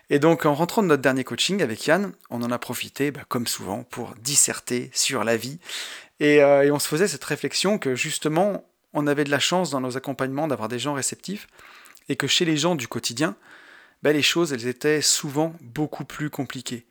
Et 0.09 0.19
donc, 0.19 0.45
en 0.45 0.55
rentrant 0.55 0.81
de 0.81 0.87
notre 0.87 1.01
dernier 1.01 1.23
coaching 1.23 1.61
avec 1.61 1.85
Yann, 1.85 2.13
on 2.29 2.41
en 2.41 2.51
a 2.51 2.57
profité, 2.57 3.11
bah, 3.11 3.21
comme 3.27 3.45
souvent, 3.45 3.83
pour 3.83 4.15
disserter 4.15 4.89
sur 4.93 5.23
la 5.23 5.37
vie. 5.37 5.59
Euh, 6.21 6.63
et, 6.63 6.71
on 6.71 6.79
se 6.79 6.87
faisait 6.87 7.07
cette 7.07 7.23
réflexion 7.23 7.77
que, 7.77 7.95
justement, 7.95 8.67
on 8.93 9.05
avait 9.05 9.23
de 9.23 9.29
la 9.29 9.39
chance 9.39 9.69
dans 9.69 9.81
nos 9.81 9.97
accompagnements 9.97 10.47
d'avoir 10.47 10.67
des 10.67 10.79
gens 10.79 10.93
réceptifs, 10.93 11.47
et 12.09 12.15
que 12.15 12.25
chez 12.25 12.45
les 12.45 12.57
gens 12.57 12.75
du 12.75 12.87
quotidien, 12.87 13.35
bah, 14.01 14.11
les 14.11 14.23
choses, 14.23 14.51
elles 14.51 14.67
étaient 14.67 15.01
souvent 15.01 15.55
beaucoup 15.61 16.05
plus 16.05 16.31
compliquées. 16.31 16.85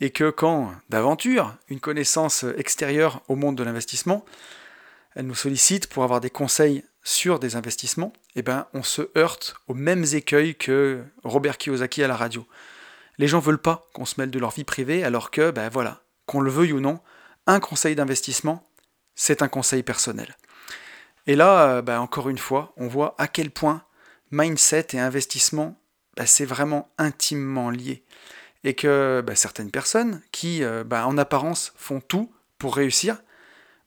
Et 0.00 0.10
que 0.10 0.30
quand, 0.30 0.72
d'aventure, 0.88 1.54
une 1.68 1.78
connaissance 1.78 2.44
extérieure 2.56 3.22
au 3.28 3.36
monde 3.36 3.56
de 3.56 3.62
l'investissement, 3.62 4.24
elle 5.14 5.26
nous 5.26 5.36
sollicite 5.36 5.86
pour 5.86 6.02
avoir 6.02 6.20
des 6.20 6.30
conseils 6.30 6.82
sur 7.04 7.38
des 7.38 7.54
investissements, 7.54 8.14
eh 8.34 8.42
ben, 8.42 8.66
on 8.72 8.82
se 8.82 9.10
heurte 9.16 9.54
aux 9.68 9.74
mêmes 9.74 10.04
écueils 10.12 10.56
que 10.56 11.04
Robert 11.22 11.58
Kiyosaki 11.58 12.02
à 12.02 12.08
la 12.08 12.16
radio. 12.16 12.46
Les 13.18 13.28
gens 13.28 13.38
veulent 13.38 13.58
pas 13.60 13.88
qu'on 13.92 14.06
se 14.06 14.18
mêle 14.18 14.30
de 14.30 14.38
leur 14.38 14.50
vie 14.50 14.64
privée, 14.64 15.04
alors 15.04 15.30
que, 15.30 15.50
ben 15.50 15.68
voilà, 15.68 16.02
qu'on 16.26 16.40
le 16.40 16.50
veuille 16.50 16.72
ou 16.72 16.80
non, 16.80 17.00
un 17.46 17.60
conseil 17.60 17.94
d'investissement, 17.94 18.66
c'est 19.14 19.42
un 19.42 19.48
conseil 19.48 19.82
personnel. 19.82 20.34
Et 21.26 21.36
là, 21.36 21.68
euh, 21.68 21.82
ben, 21.82 22.00
encore 22.00 22.28
une 22.28 22.38
fois, 22.38 22.72
on 22.76 22.88
voit 22.88 23.14
à 23.18 23.28
quel 23.28 23.50
point 23.50 23.84
mindset 24.30 24.88
et 24.94 24.98
investissement, 24.98 25.78
ben, 26.16 26.26
c'est 26.26 26.46
vraiment 26.46 26.90
intimement 26.96 27.70
lié. 27.70 28.02
Et 28.64 28.74
que 28.74 29.22
ben, 29.24 29.36
certaines 29.36 29.70
personnes 29.70 30.22
qui, 30.32 30.64
euh, 30.64 30.84
en 30.90 31.18
apparence, 31.18 31.74
font 31.76 32.00
tout 32.00 32.32
pour 32.58 32.76
réussir, 32.76 33.18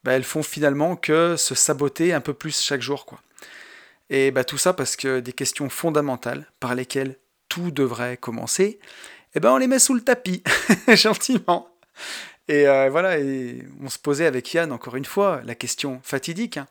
bah, 0.03 0.13
elles 0.13 0.23
font 0.23 0.43
finalement 0.43 0.95
que 0.95 1.35
se 1.37 1.55
saboter 1.55 2.13
un 2.13 2.21
peu 2.21 2.33
plus 2.33 2.61
chaque 2.61 2.81
jour. 2.81 3.05
Quoi. 3.05 3.19
Et 4.09 4.31
bah, 4.31 4.43
tout 4.43 4.57
ça 4.57 4.73
parce 4.73 4.95
que 4.95 5.19
des 5.19 5.33
questions 5.33 5.69
fondamentales 5.69 6.49
par 6.59 6.75
lesquelles 6.75 7.17
tout 7.49 7.71
devrait 7.71 8.17
commencer, 8.17 8.79
eh 9.35 9.39
ben, 9.39 9.51
on 9.51 9.57
les 9.57 9.67
met 9.67 9.79
sous 9.79 9.93
le 9.93 10.01
tapis, 10.01 10.43
gentiment. 10.87 11.69
Et 12.47 12.67
euh, 12.67 12.89
voilà, 12.89 13.19
et 13.19 13.65
on 13.81 13.89
se 13.89 13.99
posait 13.99 14.25
avec 14.25 14.53
Yann 14.53 14.71
encore 14.71 14.95
une 14.95 15.05
fois 15.05 15.41
la 15.43 15.55
question 15.55 15.99
fatidique. 16.03 16.57
Hein. 16.57 16.67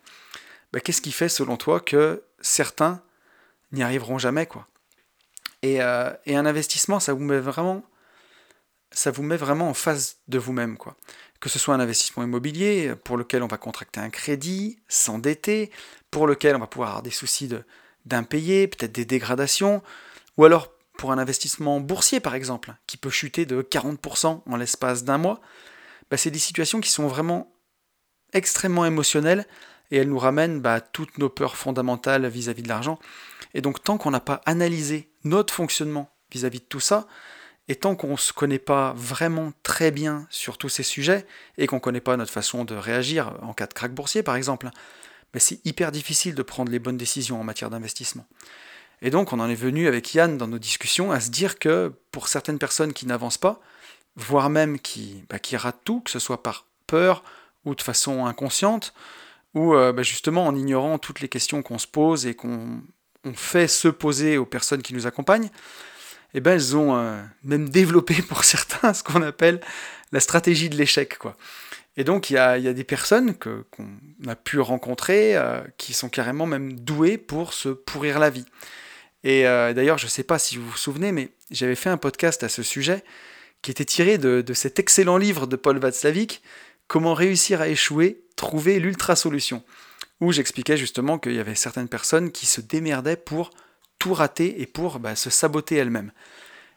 Bah, 0.73 0.81
qu'est-ce 0.81 1.03
qui 1.03 1.13
fait 1.13 1.29
selon 1.29 1.57
toi 1.57 1.81
que 1.81 2.23
certains 2.41 3.03
n'y 3.73 3.83
arriveront 3.83 4.19
jamais 4.19 4.47
quoi? 4.47 4.67
Et, 5.63 5.83
euh, 5.83 6.13
et, 6.27 6.37
un 6.37 6.47
investissement, 6.47 7.01
ça 7.01 7.13
vous 7.13 7.25
met 7.25 7.39
vraiment, 7.39 7.83
ça 8.91 9.11
vous 9.11 9.23
met 9.23 9.37
vraiment 9.37 9.69
en 9.69 9.75
face 9.75 10.19
de 10.29 10.39
vous-même 10.39 10.77
quoi 10.77 10.97
que 11.41 11.49
ce 11.49 11.59
soit 11.59 11.75
un 11.75 11.81
investissement 11.81 12.23
immobilier 12.23 12.95
pour 13.05 13.17
lequel 13.17 13.43
on 13.43 13.47
va 13.47 13.59
contracter 13.59 14.01
un 14.01 14.11
crédit, 14.11 14.79
s'endetter, 14.89 15.71
pour 16.11 16.27
lequel 16.27 16.57
on 16.57 16.61
va 16.61 16.67
pouvoir 16.67 16.91
avoir 16.91 17.03
des 17.03 17.11
soucis 17.11 17.51
d'impayés, 18.05 18.69
peut-être 18.69 18.93
des 18.93 19.05
dégradations, 19.05 19.83
ou 20.37 20.45
alors 20.45 20.73
pour 20.97 21.13
un 21.13 21.19
investissement 21.19 21.81
boursier 21.81 22.21
par 22.21 22.35
exemple, 22.35 22.75
qui 22.87 22.97
peut 22.97 23.11
chuter 23.11 23.47
de 23.47 23.63
40% 23.63 24.43
en 24.47 24.57
l'espace 24.57 25.05
d'un 25.05 25.19
mois, 25.19 25.41
bah, 26.11 26.17
c'est 26.17 26.31
des 26.31 26.39
situations 26.39 26.81
qui 26.81 26.91
sont 26.91 27.07
vraiment 27.07 27.53
extrêmement 28.33 28.87
émotionnelles 28.87 29.47
et 29.91 29.99
elles 29.99 30.09
nous 30.09 30.19
ramènent 30.19 30.61
bah, 30.61 30.81
toutes 30.81 31.19
nos 31.19 31.29
peurs 31.29 31.57
fondamentales 31.57 32.27
vis-à-vis 32.27 32.63
de 32.63 32.69
l'argent. 32.69 32.99
Et 33.55 33.61
donc 33.61 33.83
tant 33.83 33.99
qu'on 33.99 34.11
n'a 34.11 34.21
pas 34.21 34.41
analysé 34.47 35.11
notre 35.25 35.53
fonctionnement 35.53 36.11
vis-à-vis 36.33 36.59
-vis 36.59 36.63
de 36.63 36.67
tout 36.67 36.81
ça, 36.81 37.07
et 37.69 37.77
tant 37.77 37.97
qu'on 37.97 38.13
ne 38.13 38.17
se 38.17 38.33
connaît 38.33 38.59
pas 38.59 38.95
vraiment 38.97 39.53
très 39.63 39.91
bien 39.91 40.27
sur 40.31 40.59
tous 40.59 40.69
ces 40.69 40.83
sujets, 40.83 41.27
et 41.59 41.67
qu'on 41.67 41.77
ne 41.77 41.81
connaît 41.81 42.01
pas 42.01 42.17
notre 42.17 42.33
façon 42.33 42.65
de 42.65 42.75
réagir 42.75 43.35
en 43.43 43.53
cas 43.53 43.67
de 43.67 43.75
crack 43.75 43.93
boursier 43.93 44.23
par 44.23 44.37
exemple, 44.37 44.71
c'est 45.39 45.65
hyper 45.67 45.93
difficile 45.93 46.35
de 46.35 46.43
prendre 46.43 46.73
les 46.73 46.79
bonnes 46.79 46.97
décisions 46.97 47.41
en 47.41 47.45
matière 47.45 47.71
d'investissement. 47.71 48.27
Et 49.03 49.11
donc 49.11 49.33
on 49.33 49.41
en 49.41 49.51
est 49.51 49.55
venu 49.55 49.87
avec 49.87 50.15
Yann 50.15 50.39
dans 50.39 50.49
nos 50.49 50.59
discussions 50.59 51.13
à 51.13 51.21
se 51.21 51.31
dire 51.31 51.59
que 51.59 51.93
pour 52.11 52.29
certaines 52.29 52.59
personnes 52.59 52.93
qui 52.93 53.07
n'avancent 53.07 53.39
pas, 53.39 53.61
voire 54.17 54.49
même 54.49 54.79
qui, 54.79 55.25
qui 55.43 55.57
ratent 55.57 55.83
tout, 55.85 56.01
que 56.01 56.11
ce 56.11 56.19
soit 56.19 56.43
par 56.43 56.67
peur 56.87 57.23
ou 57.65 57.75
de 57.75 57.83
façon 57.83 58.25
inconsciente, 58.25 58.95
ou 59.55 59.75
euh, 59.75 59.93
ben, 59.93 60.03
justement 60.03 60.47
en 60.47 60.55
ignorant 60.55 60.99
toutes 60.99 61.21
les 61.21 61.29
questions 61.29 61.63
qu'on 61.63 61.79
se 61.79 61.87
pose 61.87 62.27
et 62.27 62.35
qu'on 62.35 62.83
fait 63.35 63.69
se 63.69 63.89
poser 63.89 64.39
aux 64.39 64.47
personnes 64.47 64.83
qui 64.83 64.95
nous 64.95 65.07
accompagnent, 65.07 65.51
eh 66.37 66.41
ben, 66.41 66.53
elles 66.53 66.77
ont 66.77 66.97
euh, 66.97 67.21
même 67.45 67.69
développé 67.69 68.15
pour 68.29 68.45
certains 68.45 68.93
ce 68.93 69.03
qu'on 69.03 69.23
appelle 69.23 69.61
la 70.13 70.21
stratégie 70.21 70.69
de 70.69 70.77
l'échec. 70.77 71.17
Quoi. 71.19 71.37
Et 71.97 72.05
donc 72.05 72.31
il 72.31 72.35
y 72.35 72.39
a, 72.39 72.59
des 72.61 72.85
personnes 72.85 73.35
qu'on 73.35 73.87
a 74.29 74.37
pu 74.37 74.61
rencontrer 74.61 75.37
euh, 75.37 75.61
qui 75.79 75.95
sont 75.95 76.11
carrément 76.11 76.47
même 76.47 76.79
douées 76.79 77.17
pour 77.17 77.55
se 77.55 77.71
pourrir 77.71 78.19
la 78.19 78.31
vie. 78.31 78.45
Et 79.25 79.47
euh, 79.47 79.73
d'ailleurs, 79.73 79.99
je 79.99 80.05
ne 80.05 80.11
sais 80.11 80.23
pas 80.23 80.39
si 80.39 80.59
vous 80.59 80.69
vous 80.69 80.77
souvenez, 80.77 81.11
mais 81.11 81.31
j'avais 81.51 81.75
fait 81.75 81.89
un 81.89 81.97
podcast 81.97 82.45
à 82.45 82.49
ce 82.49 82.63
sujet 82.63 83.03
qui 83.63 83.71
était 83.71 83.87
tiré 83.87 84.19
de, 84.19 84.43
de 84.43 84.55
cet 84.55 84.79
excellent 84.79 85.17
livre 85.17 85.47
de 85.47 85.57
Paul 85.57 85.79
Václavic, 85.79 86.43
Comment 86.89 87.15
réussir 87.15 87.61
à 87.61 87.69
échouer, 87.69 88.23
trouver 88.37 88.79
l'ultra-solution, 88.79 89.65
où 90.21 90.31
j'expliquais 90.31 90.77
justement 90.77 91.19
qu'il 91.19 91.35
y 91.35 91.41
avait 91.41 91.57
certaines 91.57 91.89
personnes 91.89 92.31
qui 92.31 92.47
se 92.47 92.61
démerdaient 92.61 93.17
pour 93.17 93.51
tout 94.07 94.15
rater 94.15 94.63
et 94.63 94.67
pour 94.67 95.01
bah, 95.01 95.17
se 95.17 95.31
saboter 95.31 95.75
elle-même. 95.75 96.13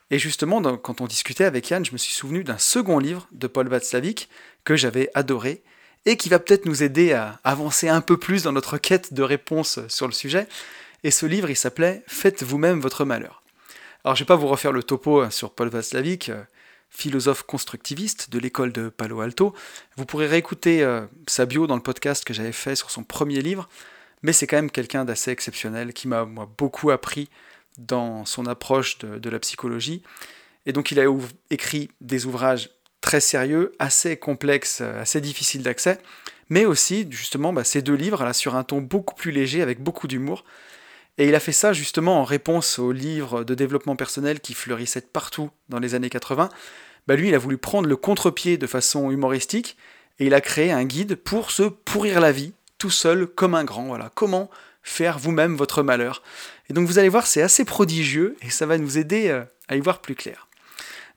Et 0.10 0.18
justement, 0.18 0.64
quand 0.78 1.00
on 1.00 1.06
discutait 1.06 1.44
avec 1.44 1.70
Yann, 1.70 1.86
je 1.86 1.92
me 1.92 2.00
suis 2.00 2.12
souvenu 2.12 2.44
d'un 2.44 2.58
second 2.58 2.98
livre 2.98 3.28
de 3.32 3.46
Paul 3.46 3.68
Václavic 3.68 4.30
que 4.64 4.76
j'avais 4.76 5.12
adoré 5.14 5.62
et 6.08 6.18
qui 6.18 6.28
va 6.28 6.40
peut-être 6.40 6.66
nous 6.66 6.82
aider 6.82 7.14
à 7.14 7.40
avancer 7.44 7.88
un 7.88 8.02
peu 8.02 8.18
plus 8.18 8.42
dans 8.42 8.52
notre 8.52 8.80
quête 8.80 9.14
de 9.14 9.22
réponses 9.22 9.80
sur 9.90 10.08
le 10.08 10.12
sujet. 10.12 10.48
Et 11.04 11.12
ce 11.12 11.28
livre, 11.28 11.52
il 11.52 11.56
s'appelait 11.56 12.02
Faites 12.08 12.42
vous-même 12.42 12.80
votre 12.80 13.06
malheur. 13.06 13.44
Alors, 14.04 14.16
je 14.16 14.24
ne 14.24 14.26
vais 14.26 14.30
pas 14.30 14.36
vous 14.36 14.48
refaire 14.48 14.72
le 14.72 14.82
topo 14.82 15.22
hein, 15.22 15.30
sur 15.30 15.52
Paul 15.52 15.70
Václavic, 15.70 16.30
euh, 16.30 16.42
philosophe 16.90 17.44
constructiviste 17.44 18.32
de 18.32 18.40
l'école 18.40 18.72
de 18.72 18.90
Palo 18.90 19.22
Alto. 19.22 19.54
Vous 19.98 20.06
pourrez 20.06 20.26
réécouter 20.26 20.82
euh, 20.82 21.06
sa 21.28 21.46
bio 21.46 21.68
dans 21.68 21.76
le 21.76 21.84
podcast 21.84 22.26
que 22.26 22.34
j'avais 22.34 22.54
fait 22.54 22.76
sur 22.76 22.90
son 22.90 23.04
premier 23.04 23.44
livre 23.44 23.70
mais 24.22 24.34
c'est 24.34 24.48
quand 24.48 24.58
même 24.58 24.72
quelqu'un 24.72 25.06
d'assez 25.06 25.32
exceptionnel 25.32 25.94
qui 25.94 26.08
m'a 26.08 26.26
beaucoup 26.26 26.92
appris 26.92 27.30
dans 27.78 28.26
son 28.26 28.46
approche 28.46 28.98
de, 29.00 29.30
la 29.30 29.40
psychologie. 29.40 30.04
Et 30.66 30.74
donc 30.74 30.92
il 30.92 31.00
a 31.00 31.06
écrit 31.50 31.90
des 32.02 32.26
ouvrages 32.26 32.70
très 33.02 33.22
sérieux, 33.22 33.72
assez 33.80 34.18
complexes, 34.18 34.82
assez 34.82 35.22
difficiles 35.22 35.64
d'accès, 35.64 36.00
mais 36.50 36.66
aussi 36.66 37.08
justement 37.10 37.54
bah, 37.54 37.64
ces 37.64 37.82
deux 37.82 37.94
livres 37.94 38.24
là 38.24 38.34
sur 38.34 38.56
un 38.56 38.64
ton 38.64 38.82
beaucoup 38.82 39.16
plus 39.16 39.32
léger, 39.32 39.62
avec 39.62 39.82
beaucoup 39.82 40.08
d'humour. 40.08 40.44
Et 41.18 41.28
il 41.28 41.36
a 41.36 41.40
fait 41.40 41.52
ça 41.54 41.74
justement 41.74 42.20
en 42.20 42.24
réponse 42.24 42.80
aux 42.80 42.92
livres 42.92 43.44
de 43.44 43.56
développement 43.56 43.96
personnel 43.96 44.40
qui 44.40 44.54
fleurissaient 44.54 45.02
partout 45.02 45.50
dans 45.68 45.80
les 45.80 45.96
années 45.96 46.10
80. 46.10 46.50
Bah 47.08 47.16
lui, 47.16 47.30
il 47.30 47.36
a 47.36 47.40
voulu 47.40 47.58
prendre 47.58 47.88
le 47.88 47.96
contre-pied 47.96 48.58
de 48.58 48.68
façon 48.68 49.12
humoristique 49.12 49.78
et 50.20 50.26
il 50.26 50.34
a 50.34 50.42
créé 50.42 50.72
un 50.72 50.84
guide 50.84 51.16
pour 51.16 51.52
se 51.52 51.64
pourrir 51.64 52.20
la 52.20 52.32
vie 52.32 52.54
tout 52.80 52.90
seul 52.90 53.28
comme 53.28 53.54
un 53.54 53.64
grand. 53.64 53.84
Voilà, 53.84 54.12
comment 54.16 54.50
faire 54.82 55.20
vous-même 55.20 55.56
votre 55.56 55.84
malheur. 55.84 56.24
Et 56.70 56.74
donc 56.74 56.88
vous 56.88 56.98
allez 56.98 57.10
voir, 57.10 57.28
c'est 57.28 57.42
assez 57.42 57.66
prodigieux 57.66 58.36
et 58.42 58.50
ça 58.50 58.66
va 58.66 58.78
nous 58.78 58.98
aider 58.98 59.30
euh, 59.30 59.44
à 59.68 59.76
y 59.76 59.80
voir 59.80 60.02
plus 60.02 60.16
clair. 60.16 60.48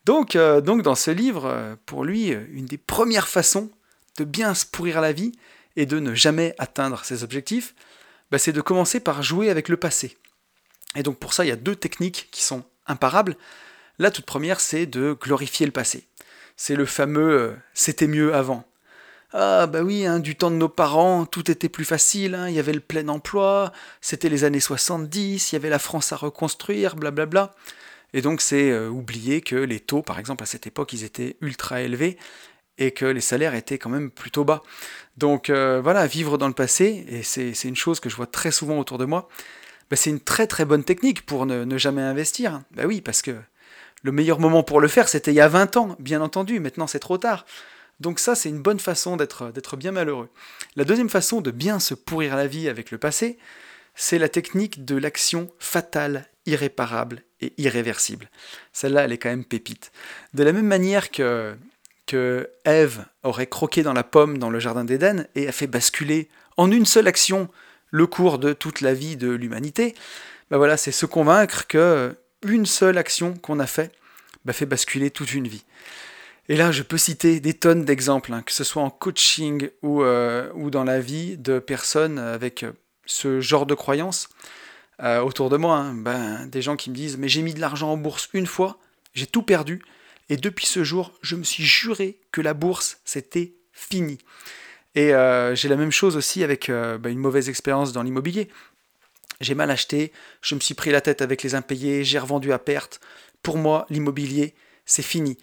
Donc, 0.04 0.36
euh, 0.36 0.60
donc 0.60 0.82
dans 0.82 0.94
ce 0.94 1.10
livre, 1.10 1.46
euh, 1.46 1.76
pour 1.86 2.04
lui, 2.04 2.28
une 2.28 2.66
des 2.66 2.78
premières 2.78 3.28
façons 3.28 3.70
de 4.18 4.24
bien 4.24 4.54
se 4.54 4.66
pourrir 4.66 5.00
la 5.00 5.12
vie 5.12 5.32
et 5.76 5.86
de 5.86 6.00
ne 6.00 6.14
jamais 6.14 6.54
atteindre 6.58 7.04
ses 7.04 7.24
objectifs, 7.24 7.74
bah, 8.30 8.38
c'est 8.38 8.52
de 8.52 8.60
commencer 8.60 9.00
par 9.00 9.22
jouer 9.22 9.48
avec 9.48 9.68
le 9.68 9.76
passé. 9.76 10.16
Et 10.96 11.02
donc 11.02 11.18
pour 11.18 11.32
ça, 11.32 11.44
il 11.44 11.48
y 11.48 11.52
a 11.52 11.56
deux 11.56 11.76
techniques 11.76 12.28
qui 12.30 12.42
sont 12.42 12.64
imparables. 12.86 13.36
La 13.98 14.10
toute 14.10 14.26
première, 14.26 14.60
c'est 14.60 14.86
de 14.86 15.16
glorifier 15.18 15.64
le 15.64 15.72
passé. 15.72 16.06
C'est 16.56 16.76
le 16.76 16.84
fameux 16.84 17.56
c'était 17.72 18.06
mieux 18.06 18.34
avant. 18.34 18.66
Ah 19.34 19.66
bah 19.66 19.80
oui, 19.82 20.04
hein, 20.04 20.18
du 20.18 20.36
temps 20.36 20.50
de 20.50 20.56
nos 20.56 20.68
parents, 20.68 21.24
tout 21.24 21.50
était 21.50 21.70
plus 21.70 21.86
facile, 21.86 22.34
hein, 22.34 22.48
il 22.48 22.54
y 22.54 22.58
avait 22.58 22.74
le 22.74 22.80
plein 22.80 23.08
emploi, 23.08 23.72
c'était 24.02 24.28
les 24.28 24.44
années 24.44 24.60
70, 24.60 25.52
il 25.52 25.54
y 25.54 25.56
avait 25.56 25.70
la 25.70 25.78
France 25.78 26.12
à 26.12 26.16
reconstruire, 26.16 26.96
blablabla. 26.96 27.54
Et 28.12 28.20
donc 28.20 28.42
c'est 28.42 28.70
euh, 28.70 28.88
oublier 28.90 29.40
que 29.40 29.56
les 29.56 29.80
taux, 29.80 30.02
par 30.02 30.18
exemple, 30.18 30.42
à 30.42 30.46
cette 30.46 30.66
époque, 30.66 30.92
ils 30.92 31.04
étaient 31.04 31.36
ultra 31.40 31.80
élevés 31.80 32.18
et 32.78 32.90
que 32.90 33.06
les 33.06 33.20
salaires 33.22 33.54
étaient 33.54 33.78
quand 33.78 33.90
même 33.90 34.10
plutôt 34.10 34.44
bas. 34.44 34.62
Donc 35.16 35.48
euh, 35.50 35.80
voilà, 35.82 36.06
vivre 36.06 36.36
dans 36.38 36.48
le 36.48 36.54
passé, 36.54 37.06
et 37.08 37.22
c'est 37.22 37.54
une 37.64 37.76
chose 37.76 38.00
que 38.00 38.10
je 38.10 38.16
vois 38.16 38.26
très 38.26 38.50
souvent 38.50 38.78
autour 38.78 38.98
de 38.98 39.06
moi, 39.06 39.28
bah, 39.90 39.96
c'est 39.96 40.10
une 40.10 40.20
très 40.20 40.46
très 40.46 40.64
bonne 40.64 40.84
technique 40.84 41.26
pour 41.26 41.46
ne, 41.46 41.78
jamais 41.78 42.02
investir. 42.02 42.62
Bah 42.72 42.84
oui, 42.86 43.00
parce 43.00 43.22
que 43.22 43.32
le 44.02 44.12
meilleur 44.12 44.40
moment 44.40 44.62
pour 44.62 44.80
le 44.80 44.88
faire, 44.88 45.08
c'était 45.08 45.32
il 45.32 45.36
y 45.36 45.40
a 45.40 45.48
20 45.48 45.76
ans, 45.76 45.96
bien 45.98 46.20
entendu, 46.20 46.60
maintenant 46.60 46.86
c'est 46.86 46.98
trop 46.98 47.18
tard. 47.18 47.46
Donc 48.02 48.18
ça, 48.18 48.34
c'est 48.34 48.48
une 48.48 48.60
bonne 48.60 48.80
façon 48.80 49.16
d'être 49.16 49.76
bien 49.76 49.92
malheureux. 49.92 50.28
La 50.74 50.84
deuxième 50.84 51.08
façon 51.08 51.40
de 51.40 51.52
bien 51.52 51.78
se 51.78 51.94
pourrir 51.94 52.36
la 52.36 52.48
vie 52.48 52.68
avec 52.68 52.90
le 52.90 52.98
passé, 52.98 53.38
c'est 53.94 54.18
la 54.18 54.28
technique 54.28 54.84
de 54.84 54.96
l'action 54.96 55.52
fatale, 55.60 56.26
irréparable 56.44 57.22
et 57.40 57.52
irréversible. 57.58 58.28
Celle-là, 58.72 59.04
elle 59.04 59.12
est 59.12 59.18
quand 59.18 59.28
même 59.28 59.44
pépite. 59.44 59.92
De 60.34 60.42
la 60.42 60.52
même 60.52 60.66
manière 60.66 61.12
que, 61.12 61.54
que 62.06 62.50
Ève 62.64 63.04
aurait 63.22 63.46
croqué 63.46 63.84
dans 63.84 63.92
la 63.92 64.02
pomme 64.02 64.38
dans 64.38 64.50
le 64.50 64.58
jardin 64.58 64.84
d'Éden 64.84 65.28
et 65.36 65.46
a 65.46 65.52
fait 65.52 65.68
basculer 65.68 66.28
en 66.56 66.72
une 66.72 66.86
seule 66.86 67.06
action 67.06 67.48
le 67.92 68.08
cours 68.08 68.40
de 68.40 68.52
toute 68.52 68.80
la 68.80 68.94
vie 68.94 69.16
de 69.16 69.30
l'humanité, 69.30 69.94
ben 70.50 70.56
voilà, 70.56 70.76
c'est 70.76 70.92
se 70.92 71.06
convaincre 71.06 71.68
que 71.68 72.16
une 72.44 72.66
seule 72.66 72.98
action 72.98 73.34
qu'on 73.34 73.60
a 73.60 73.66
fait 73.68 73.92
bah, 74.44 74.52
fait 74.52 74.66
basculer 74.66 75.12
toute 75.12 75.34
une 75.34 75.46
vie. 75.46 75.64
Et 76.52 76.56
là, 76.56 76.70
je 76.70 76.82
peux 76.82 76.98
citer 76.98 77.40
des 77.40 77.54
tonnes 77.54 77.86
d'exemples, 77.86 78.30
hein, 78.30 78.42
que 78.42 78.52
ce 78.52 78.62
soit 78.62 78.82
en 78.82 78.90
coaching 78.90 79.70
ou, 79.80 80.02
euh, 80.02 80.52
ou, 80.52 80.68
dans 80.68 80.84
la 80.84 81.00
vie 81.00 81.38
de 81.38 81.58
personnes 81.58 82.18
avec 82.18 82.62
euh, 82.62 82.72
ce 83.06 83.40
genre 83.40 83.64
de 83.64 83.72
croyances 83.72 84.28
euh, 85.02 85.22
autour 85.22 85.48
de 85.48 85.56
moi. 85.56 85.78
Hein. 85.78 85.94
ben, 85.94 86.46
des 86.48 86.60
gens 86.60 86.76
qui 86.76 86.90
me 86.90 86.94
disent 86.94 87.16
Mais 87.16 87.28
j'ai 87.28 87.40
mis 87.40 87.54
de 87.54 87.60
l'argent 87.62 87.90
en 87.90 87.96
bourse 87.96 88.28
une 88.34 88.46
fois, 88.46 88.76
j'ai 89.14 89.26
tout 89.26 89.42
perdu, 89.42 89.80
et 90.28 90.36
depuis 90.36 90.66
ce 90.66 90.84
jour, 90.84 91.14
je 91.22 91.36
me 91.36 91.42
suis 91.42 91.64
juré 91.64 92.18
que 92.32 92.42
la 92.42 92.52
bourse, 92.52 92.98
c'était 93.06 93.54
fini. 93.72 94.18
Et 94.94 95.12
j'ai 95.54 95.68
la 95.70 95.76
même 95.76 95.90
chose 95.90 96.18
aussi 96.18 96.44
avec 96.44 96.70
ben, 96.70 97.06
une 97.06 97.18
mauvaise 97.18 97.48
expérience 97.48 97.94
dans 97.94 98.02
l'immobilier. 98.02 98.48
J'ai 99.40 99.54
mal 99.54 99.70
acheté, 99.70 100.12
je 100.42 100.54
me 100.54 100.60
suis 100.60 100.74
pris 100.74 100.90
la 100.90 101.00
tête 101.00 101.22
avec 101.22 101.42
les 101.42 101.54
impayés, 101.54 102.04
j'ai 102.04 102.18
revendu 102.18 102.52
à 102.52 102.58
perte. 102.58 103.00
Pour 103.42 103.56
moi, 103.56 103.86
l'immobilier, 103.88 104.54
c'est 104.84 105.00
fini. 105.00 105.38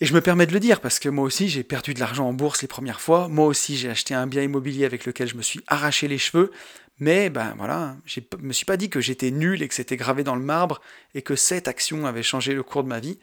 Et 0.00 0.06
je 0.06 0.14
me 0.14 0.20
permets 0.20 0.46
de 0.46 0.52
le 0.52 0.60
dire 0.60 0.80
parce 0.80 1.00
que 1.00 1.08
moi 1.08 1.24
aussi 1.24 1.48
j'ai 1.48 1.64
perdu 1.64 1.92
de 1.92 1.98
l'argent 1.98 2.28
en 2.28 2.32
bourse 2.32 2.62
les 2.62 2.68
premières 2.68 3.00
fois. 3.00 3.26
Moi 3.28 3.46
aussi 3.46 3.76
j'ai 3.76 3.90
acheté 3.90 4.14
un 4.14 4.28
bien 4.28 4.42
immobilier 4.42 4.84
avec 4.84 5.04
lequel 5.04 5.26
je 5.28 5.34
me 5.34 5.42
suis 5.42 5.60
arraché 5.66 6.06
les 6.06 6.18
cheveux. 6.18 6.52
Mais 7.00 7.30
ben 7.30 7.54
voilà, 7.58 7.96
je 8.04 8.20
me 8.40 8.52
suis 8.52 8.64
pas 8.64 8.76
dit 8.76 8.90
que 8.90 9.00
j'étais 9.00 9.30
nul 9.30 9.62
et 9.62 9.68
que 9.68 9.74
c'était 9.74 9.96
gravé 9.96 10.24
dans 10.24 10.34
le 10.34 10.42
marbre 10.42 10.80
et 11.14 11.22
que 11.22 11.36
cette 11.36 11.68
action 11.68 12.06
avait 12.06 12.22
changé 12.22 12.54
le 12.54 12.62
cours 12.62 12.84
de 12.84 12.88
ma 12.88 13.00
vie. 13.00 13.18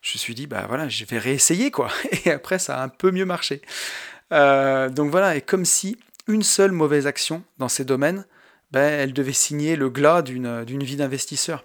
Je 0.00 0.14
me 0.14 0.18
suis 0.18 0.34
dit 0.34 0.46
bah 0.46 0.64
voilà, 0.68 0.88
je 0.88 1.04
vais 1.04 1.18
réessayer 1.18 1.70
quoi. 1.70 1.90
Et 2.24 2.30
après 2.30 2.58
ça 2.58 2.80
a 2.80 2.84
un 2.84 2.88
peu 2.88 3.10
mieux 3.10 3.24
marché. 3.26 3.60
Euh, 4.32 4.88
donc 4.88 5.10
voilà, 5.10 5.36
et 5.36 5.42
comme 5.42 5.64
si 5.64 5.98
une 6.26 6.42
seule 6.42 6.72
mauvaise 6.72 7.06
action 7.06 7.44
dans 7.58 7.68
ces 7.68 7.84
domaines, 7.84 8.24
ben, 8.72 9.00
elle 9.00 9.12
devait 9.12 9.32
signer 9.32 9.76
le 9.76 9.90
glas 9.90 10.22
d'une 10.22 10.82
vie 10.82 10.96
d'investisseur. 10.96 11.64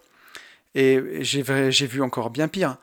Et 0.76 1.02
j'ai 1.22 1.88
vu 1.88 2.02
encore 2.02 2.30
bien 2.30 2.48
pire. 2.48 2.78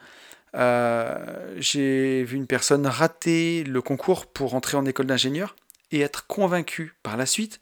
Euh, 0.55 1.55
j'ai 1.59 2.25
vu 2.25 2.37
une 2.37 2.47
personne 2.47 2.87
rater 2.87 3.65
le 3.65 3.83
concours 3.83 4.27
pour 4.27 4.55
entrer 4.55 4.77
en 4.77 4.87
école 4.87 5.07
d'ingénieur 5.07 5.57
et 5.91 6.01
être 6.01 6.27
convaincue 6.27 6.95
par 7.03 7.17
la 7.17 7.27
suite 7.27 7.61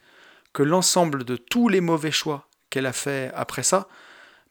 que 0.53 0.62
l'ensemble 0.62 1.24
de 1.24 1.37
tous 1.37 1.68
les 1.68 1.80
mauvais 1.80 2.12
choix 2.12 2.49
qu'elle 2.70 2.87
a 2.87 2.93
fait 2.93 3.32
après 3.35 3.62
ça, 3.62 3.89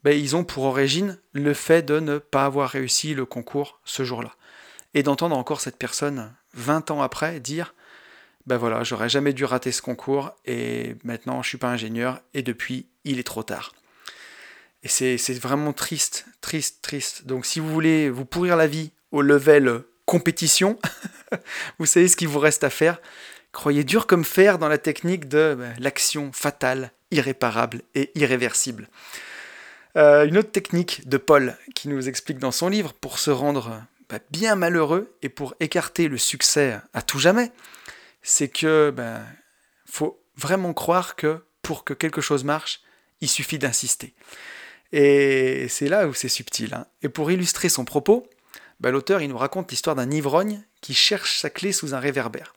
ben, 0.04 0.18
ils 0.18 0.36
ont 0.36 0.44
pour 0.44 0.66
origine 0.66 1.20
le 1.32 1.54
fait 1.54 1.82
de 1.82 2.00
ne 2.00 2.18
pas 2.18 2.46
avoir 2.46 2.70
réussi 2.70 3.14
le 3.14 3.26
concours 3.26 3.80
ce 3.86 4.04
jour-là. 4.04 4.32
Et 4.94 5.04
d'entendre 5.04 5.38
encore 5.38 5.62
cette 5.62 5.78
personne 5.78 6.34
20 6.54 6.92
ans 6.92 7.02
après 7.02 7.40
dire 7.40 7.74
ben 8.46 8.58
voilà, 8.58 8.84
j'aurais 8.84 9.10
jamais 9.10 9.32
dû 9.32 9.46
rater 9.46 9.72
ce 9.72 9.82
concours 9.82 10.32
et 10.46 10.96
maintenant 11.04 11.42
je 11.42 11.48
suis 11.48 11.58
pas 11.58 11.70
ingénieur 11.70 12.20
et 12.34 12.44
depuis 12.44 12.88
il 13.06 13.20
est 13.20 13.24
trop 13.24 13.44
tard. 13.44 13.74
Et 14.84 14.90
c'est 14.90 15.40
vraiment 15.40 15.72
triste, 15.72 16.26
triste, 16.42 16.82
triste. 16.82 17.26
Donc 17.26 17.46
si 17.46 17.60
vous 17.60 17.70
voulez 17.70 18.10
vous 18.10 18.26
pourrir 18.26 18.58
la 18.58 18.68
vie 18.68 18.92
au 19.12 19.22
level 19.22 19.84
compétition, 20.06 20.78
vous 21.80 21.86
savez 21.86 22.10
ce 22.10 22.18
qu'il 22.18 22.28
vous 22.28 22.40
reste 22.40 22.66
à 22.66 22.70
faire. 22.70 23.00
Croyez 23.54 23.86
dur 23.86 24.08
comme 24.08 24.26
fer 24.26 24.60
dans 24.60 24.68
la 24.68 24.78
technique 24.78 25.30
de 25.30 25.56
ben, 25.58 25.74
l'action 25.80 26.32
fatale, 26.34 26.92
irréparable 27.12 27.82
et 27.96 28.12
irréversible. 28.16 28.90
Euh, 29.96 30.26
une 30.26 30.38
autre 30.38 30.52
technique 30.52 31.08
de 31.08 31.18
Paul 31.18 31.56
qui 31.76 31.88
nous 31.88 32.10
explique 32.10 32.40
dans 32.40 32.52
son 32.52 32.68
livre 32.68 32.94
pour 32.94 33.20
se 33.20 33.30
rendre 33.30 33.82
ben, 34.10 34.20
bien 34.32 34.56
malheureux 34.56 35.16
et 35.22 35.30
pour 35.30 35.54
écarter 35.62 36.10
le 36.10 36.18
succès 36.18 36.78
à 36.94 37.02
tout 37.02 37.20
jamais, 37.20 37.52
c'est 38.22 38.50
que 38.50 38.92
ben 38.94 39.22
faut 39.86 40.20
vraiment 40.36 40.74
croire 40.74 41.16
que 41.16 41.44
pour 41.62 41.84
que 41.84 41.94
quelque 41.94 42.22
chose 42.22 42.44
marche, 42.44 42.82
il 43.22 43.30
suffit 43.30 43.60
d'insister. 43.60 44.14
Et 44.94 45.68
c'est 45.70 45.90
là 45.90 46.08
où 46.08 46.14
c'est 46.14 46.30
subtil. 46.30 46.76
Hein. 46.76 46.86
Et 47.02 47.10
pour 47.10 47.32
illustrer 47.32 47.68
son 47.68 47.84
propos, 47.84 48.28
bah, 48.80 48.92
l'auteur 48.92 49.22
il 49.22 49.30
nous 49.30 49.38
raconte 49.38 49.72
l'histoire 49.72 49.96
d'un 49.96 50.10
ivrogne 50.12 50.64
qui 50.82 50.94
cherche 50.94 51.40
sa 51.40 51.50
clé 51.50 51.72
sous 51.72 51.96
un 51.96 52.00
réverbère. 52.00 52.54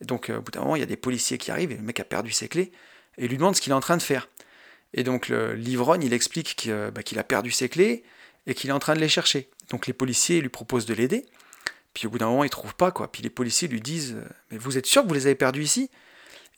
Et 0.00 0.04
donc 0.04 0.28
euh, 0.28 0.38
au 0.38 0.42
bout 0.42 0.50
d'un 0.50 0.60
moment, 0.60 0.74
il 0.76 0.80
y 0.80 0.82
a 0.82 0.86
des 0.86 0.96
policiers 0.96 1.38
qui 1.38 1.52
arrivent 1.52 1.70
et 1.70 1.76
le 1.76 1.82
mec 1.82 2.00
a 2.00 2.04
perdu 2.04 2.32
ses 2.32 2.48
clés 2.48 2.72
et 3.18 3.24
il 3.24 3.28
lui 3.28 3.36
demande 3.36 3.54
ce 3.54 3.60
qu'il 3.60 3.70
est 3.70 3.76
en 3.76 3.80
train 3.80 3.96
de 3.96 4.02
faire. 4.02 4.28
Et 4.94 5.04
donc 5.04 5.28
l'ivrogne 5.28 6.02
il 6.02 6.12
explique 6.12 6.68
bah, 6.92 7.02
qu'il 7.02 7.18
a 7.20 7.24
perdu 7.24 7.52
ses 7.52 7.68
clés 7.68 8.02
et 8.48 8.54
qu'il 8.54 8.70
est 8.70 8.72
en 8.72 8.78
train 8.80 8.94
de 8.94 9.00
les 9.00 9.08
chercher. 9.08 9.48
Donc 9.70 9.86
les 9.86 9.92
policiers 9.92 10.40
lui 10.40 10.48
proposent 10.48 10.86
de 10.86 10.94
l'aider. 10.94 11.24
Puis 11.94 12.08
au 12.08 12.10
bout 12.10 12.18
d'un 12.18 12.26
moment, 12.28 12.44
il 12.44 12.50
trouve 12.50 12.74
pas 12.74 12.90
quoi. 12.90 13.12
Puis 13.12 13.22
les 13.22 13.30
policiers 13.30 13.68
lui 13.68 13.80
disent 13.80 14.16
"Mais 14.50 14.58
vous 14.58 14.76
êtes 14.76 14.86
sûr 14.86 15.02
que 15.02 15.08
vous 15.08 15.14
les 15.14 15.26
avez 15.26 15.34
perdues 15.36 15.62
ici? 15.62 15.90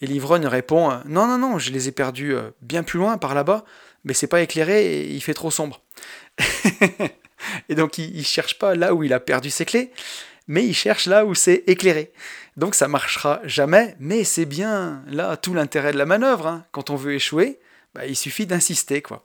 Et 0.00 0.06
l'ivrogne 0.06 0.46
répond 0.46 0.90
"Non 1.04 1.26
non 1.26 1.38
non, 1.38 1.58
je 1.58 1.70
les 1.70 1.88
ai 1.88 1.92
perdues 1.92 2.34
euh, 2.34 2.50
bien 2.62 2.82
plus 2.82 2.98
loin 2.98 3.18
par 3.18 3.34
là-bas 3.34 3.64
mais 4.08 4.14
c'est 4.14 4.26
pas 4.26 4.40
éclairé 4.40 5.04
il 5.04 5.20
fait 5.22 5.34
trop 5.34 5.50
sombre. 5.50 5.82
et 7.68 7.74
donc 7.74 7.98
il, 7.98 8.16
il 8.16 8.24
cherche 8.24 8.58
pas 8.58 8.74
là 8.74 8.94
où 8.94 9.04
il 9.04 9.12
a 9.12 9.20
perdu 9.20 9.50
ses 9.50 9.64
clés, 9.64 9.92
mais 10.48 10.66
il 10.66 10.74
cherche 10.74 11.06
là 11.06 11.24
où 11.24 11.34
c'est 11.34 11.62
éclairé. 11.66 12.12
Donc 12.56 12.74
ça 12.74 12.88
marchera 12.88 13.40
jamais, 13.44 13.94
mais 14.00 14.24
c'est 14.24 14.46
bien 14.46 15.04
là 15.06 15.36
tout 15.36 15.54
l'intérêt 15.54 15.92
de 15.92 15.98
la 15.98 16.06
manœuvre. 16.06 16.46
Hein. 16.46 16.64
Quand 16.72 16.90
on 16.90 16.96
veut 16.96 17.14
échouer, 17.14 17.60
bah, 17.94 18.06
il 18.06 18.16
suffit 18.16 18.46
d'insister 18.46 19.02
quoi. 19.02 19.22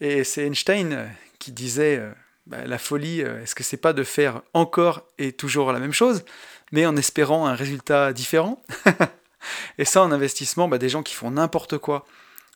Et 0.00 0.24
c'est 0.24 0.46
Einstein 0.46 0.92
euh, 0.92 1.06
qui 1.38 1.52
disait 1.52 1.98
euh, 1.98 2.10
bah, 2.46 2.66
la 2.66 2.78
folie, 2.78 3.22
euh, 3.22 3.42
est-ce 3.42 3.54
que 3.54 3.62
c'est 3.62 3.76
pas 3.76 3.92
de 3.92 4.02
faire 4.02 4.42
encore 4.54 5.06
et 5.18 5.32
toujours 5.32 5.72
la 5.72 5.78
même 5.78 5.92
chose, 5.92 6.24
mais 6.72 6.86
en 6.86 6.96
espérant 6.96 7.46
un 7.46 7.54
résultat 7.54 8.12
différent? 8.12 8.62
Et 9.78 9.84
ça 9.84 10.02
en 10.02 10.10
investissement, 10.10 10.66
bah, 10.66 10.78
des 10.78 10.88
gens 10.88 11.02
qui 11.02 11.14
font 11.14 11.30
n'importe 11.30 11.78
quoi, 11.78 12.04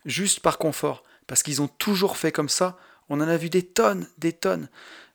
juste 0.06 0.40
par 0.40 0.58
confort, 0.58 1.04
parce 1.30 1.44
qu'ils 1.44 1.62
ont 1.62 1.68
toujours 1.68 2.16
fait 2.16 2.32
comme 2.32 2.48
ça. 2.48 2.76
On 3.08 3.20
en 3.20 3.28
a 3.28 3.36
vu 3.36 3.50
des 3.50 3.62
tonnes, 3.62 4.08
des 4.18 4.32
tonnes. 4.32 4.68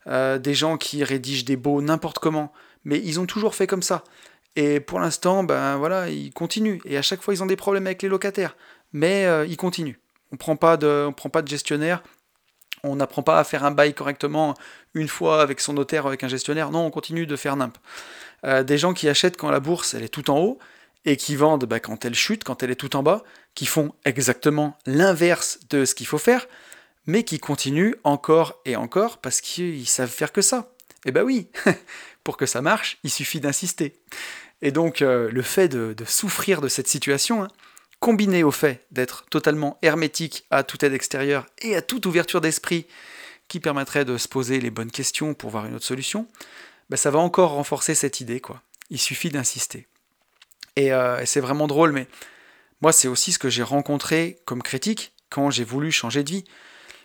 Euh, 0.08 0.38
des 0.38 0.54
gens 0.54 0.78
qui 0.78 1.04
rédigent 1.04 1.44
des 1.44 1.58
beaux 1.58 1.82
n'importe 1.82 2.20
comment, 2.20 2.54
mais 2.86 3.02
ils 3.04 3.20
ont 3.20 3.26
toujours 3.26 3.54
fait 3.54 3.68
comme 3.68 3.82
ça. 3.82 4.02
Et 4.56 4.80
pour 4.80 5.02
l'instant, 5.02 5.44
ben 5.44 5.76
voilà, 5.76 6.08
ils 6.08 6.32
continuent. 6.32 6.80
Et 6.86 6.96
à 6.96 7.02
chaque 7.02 7.22
fois, 7.22 7.34
ils 7.34 7.44
ont 7.44 7.48
des 7.48 7.58
problèmes 7.58 7.86
avec 7.86 8.02
les 8.02 8.08
locataires, 8.08 8.56
mais 8.94 9.26
euh, 9.26 9.46
ils 9.46 9.58
continuent. 9.58 9.98
On 10.32 10.38
prend 10.38 10.56
prend 10.56 11.30
pas 11.30 11.42
de 11.42 11.48
gestionnaire, 11.50 12.02
On 12.84 12.96
n'apprend 12.96 13.22
pas 13.22 13.38
à 13.38 13.44
faire 13.44 13.66
un 13.66 13.72
bail 13.72 13.94
correctement 13.94 14.54
une 14.94 15.10
fois 15.10 15.42
avec 15.42 15.60
son 15.60 15.74
notaire, 15.74 16.08
avec 16.08 16.24
un 16.24 16.30
gestionnaire. 16.30 16.72
Non, 16.72 16.86
on 16.86 16.92
continue 16.92 17.28
de 17.28 17.36
faire 17.36 17.58
nimp. 17.58 17.78
Euh, 18.46 18.64
des 18.64 18.78
gens 18.78 18.94
qui 18.94 19.10
achètent 19.10 19.36
quand 19.36 19.52
la 19.52 19.60
bourse 19.60 19.94
elle 19.96 20.04
est 20.04 20.08
tout 20.08 20.32
en 20.32 20.40
haut 20.40 20.60
et 21.06 21.18
qui 21.18 21.36
vendent 21.36 21.66
bah, 21.66 21.80
quand 21.80 22.04
elle 22.06 22.16
chute, 22.16 22.44
quand 22.44 22.64
elle 22.64 22.72
est 22.72 22.76
tout 22.76 22.96
en 22.96 23.04
bas, 23.04 23.24
qui 23.54 23.66
font 23.66 23.94
exactement 24.04 24.78
l'inverse 24.86 25.60
de 25.70 25.86
ce 25.86 25.96
qu'il 25.96 26.08
faut 26.08 26.18
faire, 26.18 26.48
mais 27.06 27.24
qui 27.24 27.40
continuent 27.40 27.94
encore 28.04 28.60
et 28.66 28.76
encore 28.76 29.20
parce 29.20 29.42
qu'ils 29.42 29.88
savent 29.88 30.10
faire 30.10 30.32
que 30.32 30.42
ça. 30.42 30.72
Eh 31.06 31.12
ben 31.12 31.24
oui, 31.24 31.48
pour 32.24 32.38
que 32.38 32.46
ça 32.46 32.62
marche, 32.62 32.98
il 33.04 33.12
suffit 33.12 33.40
d'insister. 33.40 34.00
Et 34.62 34.72
donc 34.72 35.02
euh, 35.02 35.30
le 35.32 35.42
fait 35.42 35.68
de, 35.68 35.96
souffrir 36.06 36.62
de 36.62 36.68
cette 36.68 36.88
situation, 36.88 37.44
hein, 37.44 37.50
combiné 38.00 38.44
au 38.44 38.52
fait 38.52 38.86
d'être 38.92 39.26
totalement 39.30 39.78
hermétique 39.82 40.46
à 40.50 40.64
toute 40.64 40.84
aide 40.84 40.94
extérieure 40.94 41.46
et 41.62 41.76
à 41.76 41.82
toute 41.82 42.06
ouverture 42.06 42.42
d'esprit 42.42 42.88
qui 43.48 43.60
permettrait 43.60 44.06
de 44.06 44.18
se 44.18 44.28
poser 44.28 44.60
les 44.60 44.72
bonnes 44.72 44.92
questions 44.92 45.36
pour 45.36 45.52
voir 45.52 45.68
une 45.68 45.76
autre 45.76 45.86
solution, 45.86 46.28
bah, 46.90 46.98
ça 46.98 47.12
va 47.12 47.20
encore 47.20 47.52
renforcer 47.52 47.94
cette 47.94 48.22
idée. 48.22 48.40
quoi. 48.40 48.62
Il 48.90 49.00
suffit 49.00 49.30
d'insister. 49.30 49.88
Et, 50.76 50.92
euh, 50.94 51.20
et 51.20 51.26
c'est 51.26 51.40
vraiment 51.40 51.68
drôle, 51.68 51.92
mais 51.92 52.08
moi 52.82 52.92
c'est 52.92 53.08
aussi 53.08 53.32
ce 53.32 53.40
que 53.40 53.50
j'ai 53.50 53.64
rencontré 53.64 54.40
comme 54.46 54.62
critique 54.62 55.14
quand 55.30 55.50
j'ai 55.50 55.64
voulu 55.64 55.92
changer 55.92 56.24
de 56.24 56.30
vie, 56.30 56.44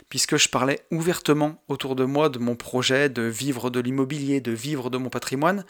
puisque 0.09 0.37
je 0.37 0.49
parlais 0.49 0.81
ouvertement 0.91 1.63
autour 1.69 1.97
de 1.97 2.05
moi 2.05 2.29
de 2.29 2.39
mon 2.39 2.57
projet 2.57 3.09
de 3.09 3.23
vivre 3.23 3.71
de 3.71 3.81
l'immobilier, 3.81 4.41
de 4.41 4.53
vivre 4.53 4.91
de 4.91 4.99
mon 4.99 5.09
patrimoine, 5.09 5.65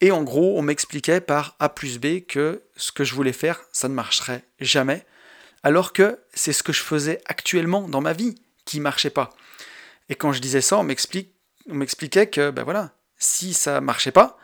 et 0.00 0.10
en 0.10 0.22
gros, 0.22 0.58
on 0.58 0.62
m'expliquait 0.62 1.20
par 1.20 1.56
A 1.60 1.68
plus 1.68 1.98
B 1.98 2.26
que 2.26 2.62
ce 2.76 2.92
que 2.92 3.04
je 3.04 3.14
voulais 3.14 3.32
faire, 3.32 3.62
ça 3.72 3.88
ne 3.88 3.94
marcherait 3.94 4.44
jamais, 4.60 5.06
alors 5.62 5.92
que 5.92 6.18
c'est 6.34 6.52
ce 6.52 6.62
que 6.62 6.72
je 6.72 6.82
faisais 6.82 7.20
actuellement 7.26 7.88
dans 7.88 8.00
ma 8.00 8.12
vie 8.12 8.34
qui 8.64 8.80
marchait 8.80 9.10
pas. 9.10 9.30
Et 10.08 10.14
quand 10.14 10.32
je 10.32 10.40
disais 10.40 10.60
ça, 10.60 10.78
on 10.78 10.82
m'expliquait 10.82 12.26
que, 12.28 12.50
ben 12.50 12.64
voilà, 12.64 12.92
si 13.18 13.54
ça 13.54 13.80
marchait 13.80 14.12
pas, 14.12 14.36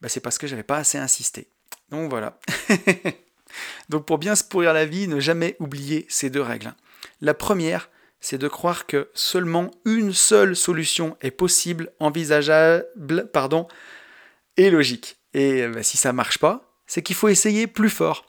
ben 0.00 0.08
c'est 0.08 0.20
parce 0.20 0.38
que 0.38 0.46
j'avais 0.46 0.62
pas 0.62 0.78
assez 0.78 0.98
insisté. 0.98 1.48
Donc 1.92 2.10
voilà. 2.10 2.38
Donc 3.88 4.06
pour 4.06 4.18
bien 4.18 4.34
se 4.34 4.42
pourrir 4.42 4.72
la 4.72 4.86
vie, 4.86 5.06
ne 5.06 5.20
jamais 5.20 5.56
oublier 5.60 6.06
ces 6.08 6.30
deux 6.30 6.40
règles. 6.40 6.74
La 7.20 7.34
première, 7.34 7.90
c'est 8.20 8.38
de 8.38 8.48
croire 8.48 8.86
que 8.86 9.10
seulement 9.14 9.70
une 9.84 10.12
seule 10.12 10.56
solution 10.56 11.16
est 11.20 11.30
possible, 11.30 11.92
envisageable, 12.00 13.28
pardon, 13.32 13.68
et 14.56 14.70
logique. 14.70 15.18
Et 15.34 15.68
bah, 15.68 15.82
si 15.82 15.96
ça 15.96 16.12
marche 16.12 16.38
pas, 16.38 16.72
c'est 16.86 17.02
qu'il 17.02 17.16
faut 17.16 17.28
essayer 17.28 17.66
plus 17.66 17.90
fort. 17.90 18.26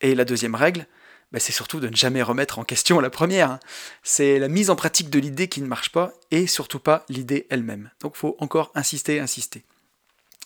Et 0.00 0.14
la 0.14 0.24
deuxième 0.24 0.54
règle, 0.54 0.86
bah, 1.32 1.40
c'est 1.40 1.52
surtout 1.52 1.80
de 1.80 1.88
ne 1.88 1.96
jamais 1.96 2.22
remettre 2.22 2.58
en 2.58 2.64
question 2.64 3.00
la 3.00 3.10
première. 3.10 3.50
Hein. 3.50 3.60
C'est 4.02 4.38
la 4.38 4.48
mise 4.48 4.70
en 4.70 4.76
pratique 4.76 5.10
de 5.10 5.18
l'idée 5.18 5.48
qui 5.48 5.62
ne 5.62 5.66
marche 5.66 5.90
pas 5.90 6.12
et 6.30 6.46
surtout 6.46 6.78
pas 6.78 7.04
l'idée 7.08 7.46
elle-même. 7.50 7.90
Donc 8.00 8.12
il 8.14 8.18
faut 8.18 8.36
encore 8.38 8.70
insister, 8.74 9.18
insister. 9.18 9.64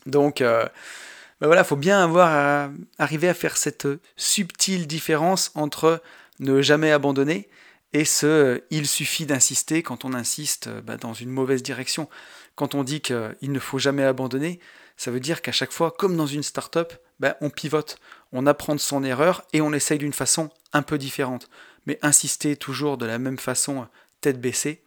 Donc 0.07 0.40
euh, 0.40 0.66
bah, 1.41 1.47
voilà, 1.47 1.62
il 1.62 1.66
faut 1.66 1.76
bien 1.76 2.03
avoir 2.03 2.70
arriver 2.99 3.28
à 3.28 3.34
faire 3.34 3.57
cette 3.57 3.89
subtile 4.16 4.87
différence 4.87 5.51
entre 5.55 6.03
ne 6.39 6.62
jamais 6.62 6.93
abandonner 6.93 7.49
et 7.93 8.05
ce 8.05 8.62
il 8.70 8.87
suffit 8.87 9.26
d'insister 9.26 9.82
quand 9.82 10.05
on 10.05 10.12
insiste 10.12 10.68
dans 11.01 11.14
une 11.14 11.30
mauvaise 11.30 11.62
direction. 11.62 12.09
Quand 12.55 12.74
on 12.74 12.84
dit 12.84 13.01
qu'il 13.01 13.37
ne 13.43 13.59
faut 13.59 13.78
jamais 13.78 14.05
abandonner, 14.05 14.61
ça 14.97 15.11
veut 15.11 15.20
dire 15.20 15.43
qu'à 15.43 15.53
chaque 15.53 15.72
fois, 15.72 15.91
comme 15.91 16.16
dans 16.16 16.26
une 16.26 16.43
start-up, 16.43 16.95
ben, 17.20 17.34
on 17.41 17.51
pivote, 17.51 17.99
on 18.32 18.47
apprend 18.47 18.74
de 18.74 18.80
son 18.80 19.05
erreur 19.05 19.45
et 19.53 19.61
on 19.61 19.72
essaye 19.72 19.99
d'une 19.99 20.12
façon 20.12 20.51
un 20.72 20.82
peu 20.82 20.99
différente. 20.99 21.49
Mais 21.87 21.99
insister 22.03 22.57
toujours 22.57 22.99
de 22.99 23.07
la 23.07 23.18
même 23.18 23.39
façon, 23.39 23.87
tête 24.20 24.41
baissée, 24.41 24.82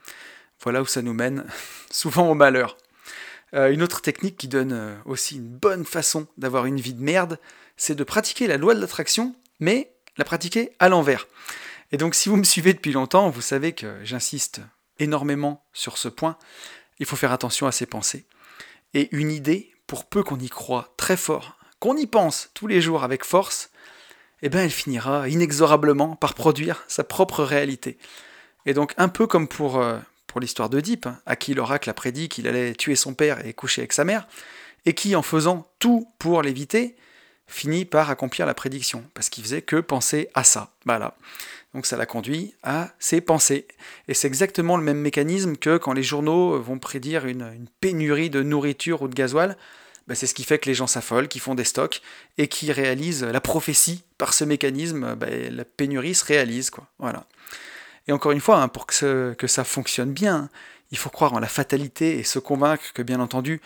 voilà 0.61 0.81
où 0.81 0.85
ça 0.85 1.01
nous 1.01 1.13
mène 1.13 1.45
souvent 1.91 2.29
au 2.29 2.35
malheur. 2.35 2.77
Euh, 3.53 3.71
une 3.71 3.81
autre 3.81 4.01
technique 4.01 4.37
qui 4.37 4.47
donne 4.47 4.73
euh, 4.73 4.95
aussi 5.05 5.37
une 5.37 5.49
bonne 5.49 5.85
façon 5.85 6.27
d'avoir 6.37 6.65
une 6.65 6.79
vie 6.79 6.93
de 6.93 7.01
merde, 7.01 7.39
c'est 7.77 7.95
de 7.95 8.03
pratiquer 8.03 8.47
la 8.47 8.57
loi 8.57 8.75
de 8.75 8.81
l'attraction, 8.81 9.35
mais 9.59 9.91
la 10.17 10.25
pratiquer 10.25 10.71
à 10.79 10.89
l'envers. 10.89 11.27
Et 11.91 11.97
donc 11.97 12.13
si 12.13 12.29
vous 12.29 12.35
me 12.35 12.43
suivez 12.43 12.73
depuis 12.73 12.91
longtemps, 12.91 13.29
vous 13.29 13.41
savez 13.41 13.73
que 13.73 13.97
j'insiste 14.03 14.61
énormément 14.99 15.65
sur 15.73 15.97
ce 15.97 16.09
point. 16.09 16.37
Il 16.99 17.05
faut 17.05 17.15
faire 17.15 17.31
attention 17.31 17.65
à 17.65 17.71
ses 17.71 17.85
pensées. 17.85 18.25
Et 18.93 19.09
une 19.15 19.31
idée 19.31 19.71
pour 19.87 20.05
peu 20.05 20.23
qu'on 20.23 20.39
y 20.39 20.49
croit 20.49 20.93
très 20.97 21.17
fort, 21.17 21.57
qu'on 21.79 21.97
y 21.97 22.05
pense 22.05 22.51
tous 22.53 22.67
les 22.67 22.81
jours 22.81 23.03
avec 23.03 23.23
force, 23.23 23.71
eh 24.41 24.49
bien 24.49 24.63
elle 24.63 24.69
finira 24.69 25.27
inexorablement 25.29 26.15
par 26.15 26.33
produire 26.33 26.83
sa 26.87 27.03
propre 27.03 27.43
réalité. 27.43 27.97
Et 28.65 28.73
donc 28.73 28.93
un 28.97 29.09
peu 29.09 29.25
comme 29.25 29.47
pour, 29.47 29.79
euh, 29.79 29.97
pour 30.29 30.39
l'histoire 30.39 30.69
d'Oedipe, 30.69 31.09
à 31.25 31.35
qui 31.35 31.53
l'oracle 31.53 31.89
a 31.89 31.93
prédit 31.93 32.29
qu'il 32.29 32.47
allait 32.47 32.73
tuer 32.73 32.95
son 32.95 33.13
père 33.13 33.45
et 33.45 33.53
coucher 33.53 33.81
avec 33.81 33.93
sa 33.93 34.05
mère, 34.05 34.27
et 34.85 34.93
qui, 34.93 35.15
en 35.15 35.23
faisant 35.23 35.69
tout 35.79 36.07
pour 36.19 36.41
l'éviter, 36.41 36.95
finit 37.47 37.83
par 37.83 38.11
accomplir 38.11 38.45
la 38.45 38.53
prédiction, 38.53 39.03
parce 39.15 39.29
qu'il 39.29 39.43
faisait 39.43 39.63
que 39.63 39.77
penser 39.77 40.29
à 40.35 40.43
ça. 40.43 40.71
Voilà. 40.85 41.17
Donc 41.73 41.85
ça 41.85 41.97
l'a 41.97 42.05
conduit 42.05 42.53
à 42.63 42.91
ses 42.99 43.21
pensées. 43.21 43.67
Et 44.07 44.13
c'est 44.13 44.27
exactement 44.27 44.77
le 44.77 44.83
même 44.83 44.99
mécanisme 44.99 45.57
que 45.57 45.77
quand 45.77 45.93
les 45.93 46.03
journaux 46.03 46.59
vont 46.61 46.79
prédire 46.79 47.25
une, 47.25 47.67
pénurie 47.81 48.29
de 48.29 48.43
nourriture 48.43 49.01
ou 49.01 49.07
de 49.07 49.15
gasoil, 49.15 49.57
bah, 50.07 50.15
c'est 50.15 50.27
ce 50.27 50.33
qui 50.35 50.43
fait 50.43 50.59
que 50.59 50.69
les 50.69 50.75
gens 50.75 50.87
s'affolent, 50.87 51.27
qui 51.27 51.39
font 51.39 51.55
des 51.55 51.63
stocks 51.63 52.01
et 52.37 52.47
qui 52.47 52.71
réalisent 52.71 53.23
la 53.23 53.41
prophétie 53.41 54.03
par 54.17 54.33
ce 54.33 54.43
mécanisme, 54.43 55.15
bah, 55.15 55.27
la 55.29 55.65
pénurie 55.65 56.15
se 56.15 56.25
réalise. 56.25 56.71
Voilà. 56.99 57.25
Et 58.09 58.11
encore 58.11 58.31
une 58.31 58.41
fois, 58.41 58.59
hein, 58.59 58.69
pour 58.69 58.87
que, 58.87 59.35
ça 59.45 59.63
fonctionne 59.63 60.11
bien, 60.11 60.49
il 60.89 60.97
faut 60.97 61.11
croire 61.11 61.33
en 61.33 61.39
la 61.39 61.47
fatalité 61.47 62.17
et 62.17 62.23
se 62.23 62.39
convaincre 62.39 62.91
que 62.91 63.03
bien 63.03 63.19
entendu, 63.19 63.61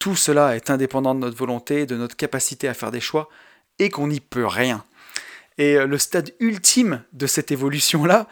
tout 0.00 0.16
cela 0.16 0.56
est 0.56 0.68
indépendant 0.68 1.14
de 1.14 1.20
notre 1.20 1.36
volonté, 1.36 1.86
de 1.86 1.96
notre 1.96 2.16
capacité 2.16 2.66
à 2.66 2.74
faire 2.74 2.90
des 2.90 3.00
choix, 3.00 3.28
et 3.78 3.90
qu'on 3.90 4.08
n'y 4.08 4.18
peut 4.18 4.48
rien. 4.48 4.84
Et 5.58 5.76
euh, 5.76 5.86
le 5.86 5.98
stade 5.98 6.32
ultime 6.40 7.04
de 7.12 7.28
cette 7.28 7.52
évolution-là, 7.52 8.26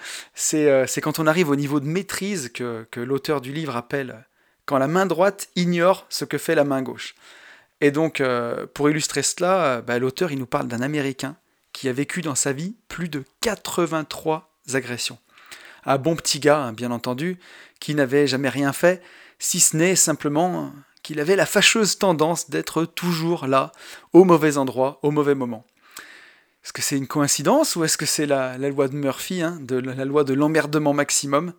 euh, 0.55 0.87
c'est 0.89 1.01
quand 1.01 1.21
on 1.21 1.29
arrive 1.29 1.49
au 1.49 1.55
niveau 1.55 1.79
de 1.79 1.87
maîtrise 1.87 2.51
que, 2.53 2.85
l'auteur 2.97 3.41
du 3.41 3.53
livre 3.53 3.77
appelle 3.77 4.27
quand 4.67 4.79
la 4.79 4.89
main 4.89 5.07
droite 5.07 5.49
ignore 5.55 6.07
ce 6.09 6.25
que 6.25 6.39
fait 6.39 6.57
la 6.57 6.65
main 6.65 6.83
gauche. 6.83 7.15
Et 7.81 7.93
donc, 7.93 8.21
euh, 8.21 8.67
pour 8.75 8.91
illustrer 8.91 9.23
cela, 9.23 9.81
bah, 9.81 10.01
l'auteur 10.01 10.33
il 10.33 10.41
nous 10.41 10.47
parle 10.47 10.67
d'un 10.67 10.83
Américain 10.83 11.37
qui 11.73 11.89
a 11.89 11.93
vécu 11.93 12.21
dans 12.21 12.35
sa 12.35 12.53
vie 12.53 12.75
plus 12.89 13.09
de 13.09 13.23
83 13.43 14.51
agressions. 14.73 15.19
Un 15.85 15.99
bon 15.99 16.17
petit 16.17 16.41
gars, 16.41 16.59
hein, 16.59 16.73
bien 16.73 16.91
entendu, 16.91 17.39
qui 17.81 17.95
n'avait 17.95 18.27
jamais 18.27 18.49
rien 18.49 18.73
fait, 18.73 19.03
si 19.39 19.61
ce 19.61 19.77
n'est 19.77 19.97
simplement 19.97 20.73
qu'il 21.03 21.19
avait 21.19 21.37
la 21.37 21.47
fâcheuse 21.47 21.99
tendance 21.99 22.49
d'être 22.51 22.85
toujours 22.85 23.47
là, 23.47 23.73
au 24.13 24.25
mauvais 24.25 24.57
endroit, 24.57 25.01
au 25.03 25.11
mauvais 25.11 25.35
moment. 25.35 25.65
Est-ce 26.65 26.73
que 26.73 26.83
c'est 26.83 26.97
une 26.97 27.09
coïncidence 27.09 27.75
ou 27.75 27.83
est-ce 27.83 27.99
que 27.99 28.07
c'est 28.07 28.27
la, 28.27 28.57
loi 28.57 28.87
de 28.87 28.95
Murphy, 28.95 29.43
hein, 29.43 29.59
de, 29.61 29.77
la 29.77 30.05
loi 30.05 30.23
de 30.23 30.33
l'emmerdement 30.33 30.93
maximum? 30.93 31.55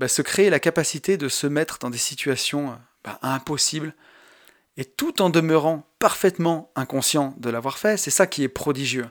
Bah, 0.00 0.08
Se 0.08 0.20
créer 0.20 0.50
la 0.50 0.58
capacité 0.58 1.16
de 1.16 1.28
se 1.28 1.46
mettre 1.46 1.78
dans 1.78 1.90
des 1.90 1.98
situations 1.98 2.76
bah, 3.04 3.20
impossibles 3.22 3.94
et 4.76 4.84
tout 4.84 5.22
en 5.22 5.30
demeurant 5.30 5.86
parfaitement 5.98 6.72
inconscient 6.74 7.34
de 7.38 7.50
l'avoir 7.50 7.78
fait, 7.78 7.96
c'est 7.96 8.10
ça 8.10 8.26
qui 8.26 8.42
est 8.42 8.48
prodigieux. 8.48 9.08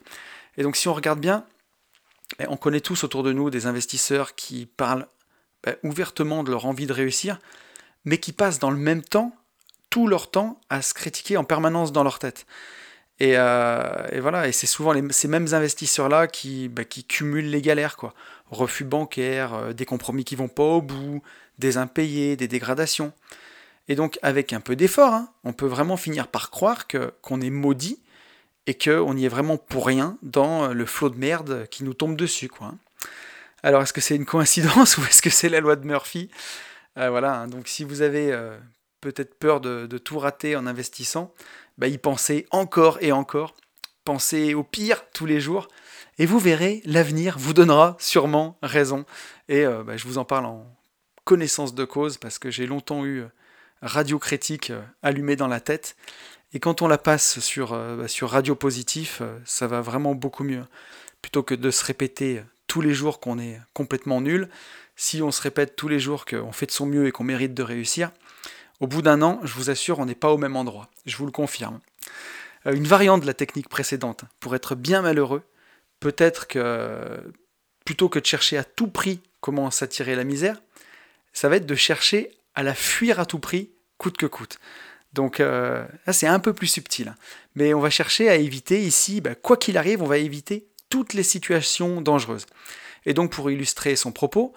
Et 0.58 0.64
donc 0.64 0.76
si 0.76 0.90
on 0.90 0.94
regarde 0.94 1.20
bien, 1.20 1.46
on 2.48 2.58
connaît 2.58 2.82
tous 2.82 3.04
autour 3.04 3.24
de 3.24 3.34
nous 3.34 3.50
des 3.50 3.66
investisseurs 3.68 4.36
qui 4.36 4.66
parlent 4.66 5.08
bah, 5.64 5.74
ouvertement 5.84 6.44
de 6.44 6.52
leur 6.52 6.66
envie 6.66 6.88
de 6.88 6.94
réussir, 6.94 7.40
mais 8.06 8.18
qui 8.18 8.34
passent 8.34 8.60
dans 8.60 8.72
le 8.72 8.78
même 8.78 9.04
temps 9.04 9.36
tout 9.90 10.08
leur 10.08 10.32
temps 10.32 10.60
à 10.70 10.82
se 10.82 10.94
critiquer 10.94 11.38
en 11.38 11.44
permanence 11.44 11.92
dans 11.92 12.04
leur 12.04 12.20
tête. 12.20 12.46
Euh, 13.22 14.08
et, 14.12 14.20
voilà, 14.20 14.48
et 14.48 14.52
c'est 14.52 14.68
souvent 14.68 14.94
ces 15.12 15.28
mêmes 15.28 15.54
investisseurs-là 15.54 16.28
qui, 16.28 16.70
bah, 16.70 16.84
qui 16.84 17.04
cumulent 17.04 17.50
les 17.50 17.62
galères, 17.62 17.98
quoi. 17.98 18.14
Refus 18.50 18.84
bancaires, 18.84 19.54
euh, 19.54 19.74
des 19.74 19.86
compromis 19.86 20.24
qui 20.24 20.36
vont 20.36 20.48
pas 20.48 20.64
au 20.64 20.82
bout, 20.82 21.22
des 21.60 21.78
impayés, 21.78 22.36
des 22.36 22.48
dégradations. 22.48 23.14
Et 23.88 23.96
donc, 23.96 24.18
avec 24.24 24.54
un 24.54 24.60
peu 24.60 24.76
d'effort, 24.76 25.14
hein, 25.14 25.30
on 25.44 25.54
peut 25.54 25.68
vraiment 25.68 25.98
finir 25.98 26.28
par 26.28 26.50
croire 26.50 26.88
qu'on 27.22 27.42
est 27.42 27.50
maudit 27.50 28.02
et 28.68 28.78
qu'on 28.78 29.18
y 29.18 29.26
est 29.26 29.30
vraiment 29.30 29.58
pour 29.58 29.86
rien 29.86 30.18
dans 30.22 30.74
le 30.74 30.86
flot 30.86 31.10
de 31.10 31.18
merde 31.18 31.68
qui 31.70 31.84
nous 31.84 31.94
tombe 31.94 32.16
dessus, 32.16 32.48
quoi. 32.48 32.74
Alors, 33.64 33.84
est-ce 33.84 33.94
que 33.94 34.02
c'est 34.02 34.16
une 34.16 34.26
coïncidence 34.26 34.98
ou 35.00 35.02
est-ce 35.04 35.22
que 35.22 35.30
c'est 35.30 35.50
la 35.50 35.60
loi 35.60 35.76
de 35.76 35.86
Murphy? 35.86 36.30
Euh, 36.98 37.10
Voilà, 37.10 37.42
hein. 37.42 37.48
donc 37.48 37.68
si 37.68 37.84
vous 37.84 38.02
avez 38.02 38.32
peut-être 39.02 39.38
peur 39.38 39.60
de, 39.60 39.98
tout 39.98 40.20
rater 40.20 40.56
en 40.56 40.68
investissant, 40.68 41.34
bah, 41.78 41.88
y 41.88 41.98
penser 41.98 42.48
encore 42.52 42.98
et 43.02 43.12
encore, 43.12 43.56
pensez 44.06 44.54
au 44.54 44.64
pire 44.64 45.04
tous 45.12 45.26
les 45.26 45.42
jours, 45.42 45.68
et 46.20 46.26
vous 46.26 46.40
verrez, 46.40 46.82
l'avenir 46.86 47.38
vous 47.38 47.54
donnera 47.54 47.98
sûrement 48.00 48.58
raison. 48.62 49.06
Et 49.50 49.66
euh, 49.66 49.84
bah, 49.84 49.98
je 49.98 50.06
vous 50.06 50.18
en 50.18 50.26
parle 50.26 50.46
en 50.46 50.68
connaissance 51.24 51.74
de 51.74 51.84
cause, 51.84 52.18
parce 52.18 52.38
que 52.40 52.52
j'ai 52.52 52.68
longtemps 52.68 53.06
eu 53.06 53.22
euh, 53.22 53.28
Radio 53.82 54.20
Critique 54.20 54.70
euh, 54.70 54.82
allumée 55.02 55.36
dans 55.36 55.48
la 55.48 55.60
tête, 55.60 55.96
et 56.54 56.60
quand 56.60 56.82
on 56.82 56.88
la 56.88 56.98
passe 56.98 57.40
sur, 57.40 57.72
bah, 57.72 58.08
sur 58.08 58.30
Radio 58.30 58.56
Positif, 58.56 59.22
ça 59.46 59.68
va 59.68 59.82
vraiment 59.82 60.16
beaucoup 60.16 60.44
mieux. 60.44 60.64
Plutôt 61.22 61.44
que 61.44 61.56
de 61.56 61.72
se 61.72 61.86
répéter 61.86 62.42
tous 62.68 62.82
les 62.82 62.94
jours 62.94 63.20
qu'on 63.20 63.40
est 63.40 63.60
complètement 63.74 64.22
nul, 64.22 64.50
si 64.96 65.22
on 65.22 65.32
se 65.32 65.42
répète 65.42 65.76
tous 65.76 65.88
les 65.88 66.00
jours 66.00 66.26
qu'on 66.26 66.52
fait 66.52 66.66
de 66.66 66.72
son 66.72 66.86
mieux 66.86 67.08
et 67.08 67.12
qu'on 67.12 67.24
mérite 67.24 67.54
de 67.54 67.64
réussir, 67.64 68.12
au 68.80 68.88
bout 68.88 69.02
d'un 69.02 69.22
an, 69.22 69.40
je 69.44 69.54
vous 69.54 69.70
assure, 69.70 70.00
on 70.00 70.06
n'est 70.06 70.16
pas 70.16 70.32
au 70.32 70.38
même 70.38 70.56
endroit. 70.56 70.90
Je 71.06 71.16
vous 71.18 71.26
le 71.26 71.32
confirme. 71.32 71.80
Euh, 72.66 72.74
une 72.74 72.88
variante 72.88 73.22
de 73.22 73.28
la 73.28 73.34
technique 73.34 73.70
précédente, 73.70 74.26
pour 74.40 74.56
être 74.56 74.76
bien 74.76 75.02
malheureux, 75.02 75.44
peut-être 76.00 76.48
que 76.48 77.20
plutôt 77.86 78.10
que 78.10 78.20
de 78.20 78.26
chercher 78.26 78.58
à 78.58 78.64
tout 78.64 78.88
prix 78.88 79.22
comment 79.40 79.72
s'attirer 79.72 80.16
la 80.16 80.24
misère, 80.24 80.62
ça 81.34 81.50
va 81.50 81.56
être 81.58 81.66
de 81.66 81.76
chercher 81.76 82.32
à 82.56 82.64
la 82.64 82.74
fuir 82.74 83.20
à 83.20 83.26
tout 83.26 83.40
prix, 83.40 83.70
coûte 83.98 84.18
que 84.18 84.26
coûte. 84.26 84.60
Donc 85.14 85.40
euh, 85.40 85.86
là, 86.06 86.14
c'est 86.14 86.28
un 86.28 86.40
peu 86.40 86.54
plus 86.54 86.68
subtil. 86.68 87.16
Mais 87.56 87.74
on 87.74 87.80
va 87.80 87.90
chercher 87.90 88.30
à 88.30 88.36
éviter 88.36 88.82
ici, 88.82 89.22
bah, 89.22 89.36
quoi 89.36 89.58
qu'il 89.58 89.78
arrive, 89.78 90.02
on 90.02 90.08
va 90.08 90.18
éviter 90.18 90.68
toutes 90.90 91.14
les 91.14 91.24
situations 91.24 92.02
dangereuses. 92.02 92.46
Et 93.06 93.14
donc 93.14 93.32
pour 93.32 93.50
illustrer 93.52 93.96
son 93.96 94.12
propos, 94.12 94.54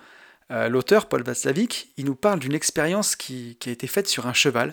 euh, 0.51 0.69
l'auteur, 0.69 1.07
Paul 1.07 1.23
Václavic, 1.23 1.93
il 1.97 2.05
nous 2.05 2.15
parle 2.15 2.39
d'une 2.39 2.55
expérience 2.55 3.17
qui, 3.17 3.57
a 3.67 3.71
été 3.71 3.87
faite 3.87 4.07
sur 4.07 4.27
un 4.27 4.33
cheval. 4.33 4.73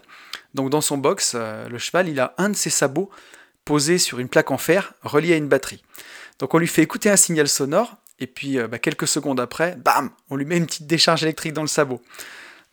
Donc 0.53 0.69
dans 0.69 0.81
son 0.81 0.97
box, 0.97 1.33
euh, 1.35 1.67
le 1.69 1.77
cheval, 1.77 2.09
il 2.09 2.19
a 2.19 2.35
un 2.37 2.49
de 2.49 2.55
ses 2.55 2.69
sabots 2.69 3.09
posé 3.65 3.97
sur 3.97 4.19
une 4.19 4.27
plaque 4.27 4.51
en 4.51 4.57
fer 4.57 4.93
reliée 5.01 5.33
à 5.33 5.37
une 5.37 5.47
batterie. 5.47 5.81
Donc 6.39 6.53
on 6.53 6.57
lui 6.57 6.67
fait 6.67 6.81
écouter 6.81 7.09
un 7.09 7.15
signal 7.15 7.47
sonore, 7.47 7.97
et 8.19 8.27
puis 8.27 8.57
bah, 8.67 8.79
quelques 8.79 9.07
secondes 9.07 9.39
après, 9.39 9.75
bam, 9.77 10.11
on 10.29 10.35
lui 10.35 10.45
met 10.45 10.57
une 10.57 10.65
petite 10.65 10.87
décharge 10.87 11.23
électrique 11.23 11.53
dans 11.53 11.61
le 11.61 11.67
sabot. 11.67 12.01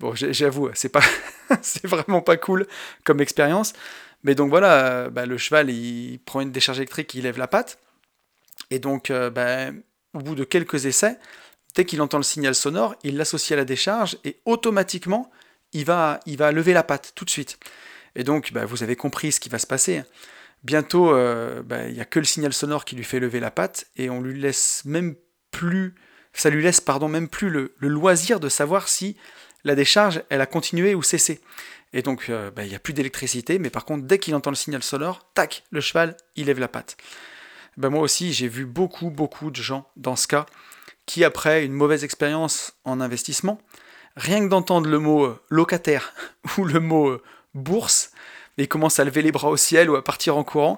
Bon, 0.01 0.15
j'avoue, 0.15 0.71
c'est 0.75 0.91
pas, 0.91 1.03
vraiment 1.85 2.21
pas 2.21 2.37
cool 2.37 2.67
comme 3.05 3.21
expérience. 3.21 3.73
Mais 4.23 4.35
donc 4.35 4.51
voilà, 4.51 4.87
euh, 4.87 5.11
bah, 5.11 5.27
le 5.27 5.39
cheval, 5.39 5.71
il 5.71 6.21
prend 6.25 6.41
une 6.41 6.53
décharge 6.53 6.79
électrique, 6.79 7.15
il 7.15 7.23
lève 7.23 7.39
la 7.39 7.49
patte. 7.49 7.79
Et 8.71 8.79
donc, 8.79 9.11
euh, 9.11 9.31
bah, 9.31 9.71
au 10.15 10.21
bout 10.21 10.35
de 10.35 10.45
quelques 10.45 10.87
essais, 10.87 11.19
dès 11.75 11.85
qu'il 11.85 12.01
entend 12.01 12.19
le 12.19 12.25
signal 12.25 12.55
sonore, 12.55 12.95
il 13.03 13.17
l'associe 13.17 13.57
à 13.57 13.61
la 13.61 13.65
décharge 13.65 14.19
et 14.25 14.41
automatiquement, 14.45 15.31
il 15.73 15.85
va, 15.85 16.21
il 16.27 16.37
va 16.37 16.53
lever 16.53 16.73
la 16.73 16.83
patte 16.83 17.13
tout 17.15 17.25
de 17.25 17.31
suite. 17.31 17.59
Et 18.15 18.25
donc, 18.25 18.53
bah, 18.53 18.65
vous 18.65 18.83
avez 18.83 18.97
compris 18.97 19.33
ce 19.33 19.41
qui 19.41 19.49
va 19.49 19.59
se 19.59 19.67
passer. 19.67 20.03
Bientôt, 20.65 21.13
euh, 21.13 21.63
il 21.89 21.95
n'y 21.95 22.01
a 22.01 22.05
que 22.05 22.19
le 22.19 22.25
signal 22.25 22.53
sonore 22.53 22.85
qui 22.85 22.97
lui 22.97 23.05
fait 23.05 23.21
lever 23.21 23.39
la 23.41 23.51
patte 23.51 23.87
et 23.97 24.11
on 24.11 24.21
lui 24.21 24.41
laisse 24.41 24.85
même 24.85 25.15
plus, 25.53 25.95
ça 26.33 26.51
lui 26.51 26.63
laisse 26.63 26.81
pardon 26.81 27.09
même 27.09 27.29
plus 27.29 27.51
le 27.51 27.73
loisir 27.81 28.41
de 28.41 28.49
savoir 28.49 28.89
si 28.89 29.17
la 29.65 29.75
décharge, 29.75 30.23
elle 30.31 30.41
a 30.41 30.47
continué 30.47 30.95
ou 30.95 31.03
cessé. 31.03 31.41
Et 31.93 32.03
donc, 32.03 32.29
euh, 32.29 32.51
bah, 32.51 32.65
il 32.65 32.69
n'y 32.69 32.75
a 32.75 32.79
plus 32.79 32.93
d'électricité, 32.93 33.59
mais 33.59 33.71
par 33.71 33.85
contre, 33.85 34.05
dès 34.05 34.19
qu'il 34.19 34.35
entend 34.35 34.51
le 34.51 34.57
signal 34.57 34.83
sonore, 34.83 35.27
tac, 35.35 35.65
le 35.71 35.81
cheval, 35.81 36.17
il 36.37 36.47
lève 36.47 36.59
la 36.59 36.69
patte. 36.69 36.97
Ben, 37.77 37.91
moi 37.91 38.03
aussi, 38.03 38.33
j'ai 38.33 38.49
vu 38.49 38.67
beaucoup, 38.67 39.11
beaucoup 39.11 39.51
de 39.51 39.57
gens 39.57 39.89
dans 39.97 40.17
ce 40.17 40.27
cas 40.27 40.47
qui, 41.07 41.25
après 41.25 41.65
une 41.65 41.73
mauvaise 41.73 42.05
expérience 42.05 42.75
en 42.85 43.01
investissement, 43.01 43.59
rien 44.17 44.41
que 44.41 44.49
d'entendre 44.49 44.89
le 44.89 44.99
mot 44.99 45.25
euh, 45.25 45.41
locataire 45.49 46.13
ou 46.59 46.65
le 46.65 46.81
mot 46.81 47.09
euh, 47.09 47.23
bourse, 47.55 48.11
ils 48.59 48.69
commencent 48.69 48.99
à 48.99 49.05
lever 49.05 49.23
les 49.23 49.33
bras 49.33 49.49
au 49.49 49.57
ciel 49.57 49.89
ou 49.89 49.97
à 49.97 50.05
partir 50.05 50.37
en 50.37 50.45
courant. 50.45 50.77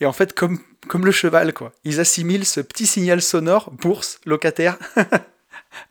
Et 0.00 0.06
en 0.06 0.12
fait, 0.12 0.34
comme, 0.34 0.58
comme 0.88 1.06
le 1.06 1.12
cheval, 1.12 1.54
quoi. 1.54 1.72
Ils 1.84 2.00
assimilent 2.00 2.46
ce 2.46 2.60
petit 2.60 2.86
signal 2.86 3.22
sonore, 3.22 3.70
bourse, 3.70 4.20
locataire, 4.26 4.78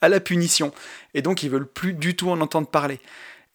à 0.01 0.09
la 0.09 0.19
punition. 0.19 0.73
Et 1.13 1.21
donc, 1.21 1.43
ils 1.43 1.49
veulent 1.49 1.67
plus 1.67 1.93
du 1.93 2.15
tout 2.15 2.29
en 2.29 2.41
entendre 2.41 2.67
parler. 2.67 2.99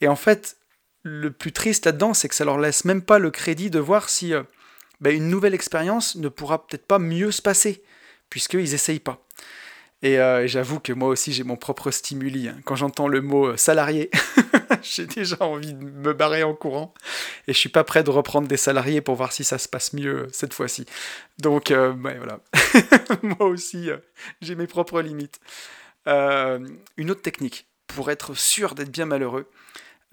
Et 0.00 0.08
en 0.08 0.16
fait, 0.16 0.56
le 1.04 1.30
plus 1.30 1.52
triste 1.52 1.86
là-dedans, 1.86 2.14
c'est 2.14 2.28
que 2.28 2.34
ça 2.34 2.44
leur 2.44 2.58
laisse 2.58 2.84
même 2.84 3.02
pas 3.02 3.18
le 3.18 3.30
crédit 3.30 3.70
de 3.70 3.78
voir 3.78 4.08
si 4.08 4.34
euh, 4.34 4.42
bah, 5.00 5.10
une 5.10 5.28
nouvelle 5.28 5.54
expérience 5.54 6.16
ne 6.16 6.28
pourra 6.28 6.66
peut-être 6.66 6.86
pas 6.86 6.98
mieux 6.98 7.30
se 7.30 7.42
passer, 7.42 7.82
puisqu'ils 8.30 8.74
essayent 8.74 9.00
pas. 9.00 9.20
Et 10.02 10.18
euh, 10.18 10.46
j'avoue 10.46 10.80
que 10.80 10.92
moi 10.92 11.08
aussi, 11.08 11.32
j'ai 11.32 11.44
mon 11.44 11.56
propre 11.56 11.90
stimuli. 11.90 12.48
Hein. 12.48 12.56
Quand 12.64 12.74
j'entends 12.74 13.06
le 13.06 13.20
mot 13.20 13.48
euh, 13.48 13.56
salarié, 13.56 14.10
j'ai 14.82 15.06
déjà 15.06 15.42
envie 15.42 15.74
de 15.74 15.84
me 15.84 16.14
barrer 16.14 16.42
en 16.42 16.54
courant. 16.54 16.94
Et 17.48 17.52
je 17.52 17.58
suis 17.58 17.68
pas 17.68 17.84
prêt 17.84 18.02
de 18.02 18.10
reprendre 18.10 18.48
des 18.48 18.56
salariés 18.56 19.02
pour 19.02 19.14
voir 19.14 19.32
si 19.32 19.44
ça 19.44 19.58
se 19.58 19.68
passe 19.68 19.92
mieux 19.92 20.26
cette 20.32 20.54
fois-ci. 20.54 20.86
Donc, 21.38 21.70
voilà. 21.70 22.40
moi 23.22 23.46
aussi, 23.46 23.90
j'ai 24.40 24.54
mes 24.54 24.66
propres 24.66 25.00
limites. 25.00 25.40
Euh, 26.06 26.58
une 26.96 27.10
autre 27.10 27.22
technique, 27.22 27.66
pour 27.86 28.10
être 28.10 28.34
sûr 28.34 28.74
d'être 28.74 28.90
bien 28.90 29.06
malheureux, 29.06 29.50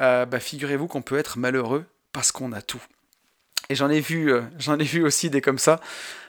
euh, 0.02 0.26
bah, 0.26 0.40
figurez-vous 0.40 0.88
qu'on 0.88 1.02
peut 1.02 1.18
être 1.18 1.38
malheureux 1.38 1.86
parce 2.12 2.32
qu'on 2.32 2.52
a 2.54 2.62
tout. 2.62 2.82
Et 3.70 3.76
j'en 3.76 3.90
ai 3.90 4.00
vu, 4.00 4.34
euh, 4.34 4.42
j'en 4.58 4.78
ai 4.80 4.84
vu 4.84 5.04
aussi 5.04 5.30
des 5.30 5.42
comme 5.42 5.58
ça. 5.58 5.80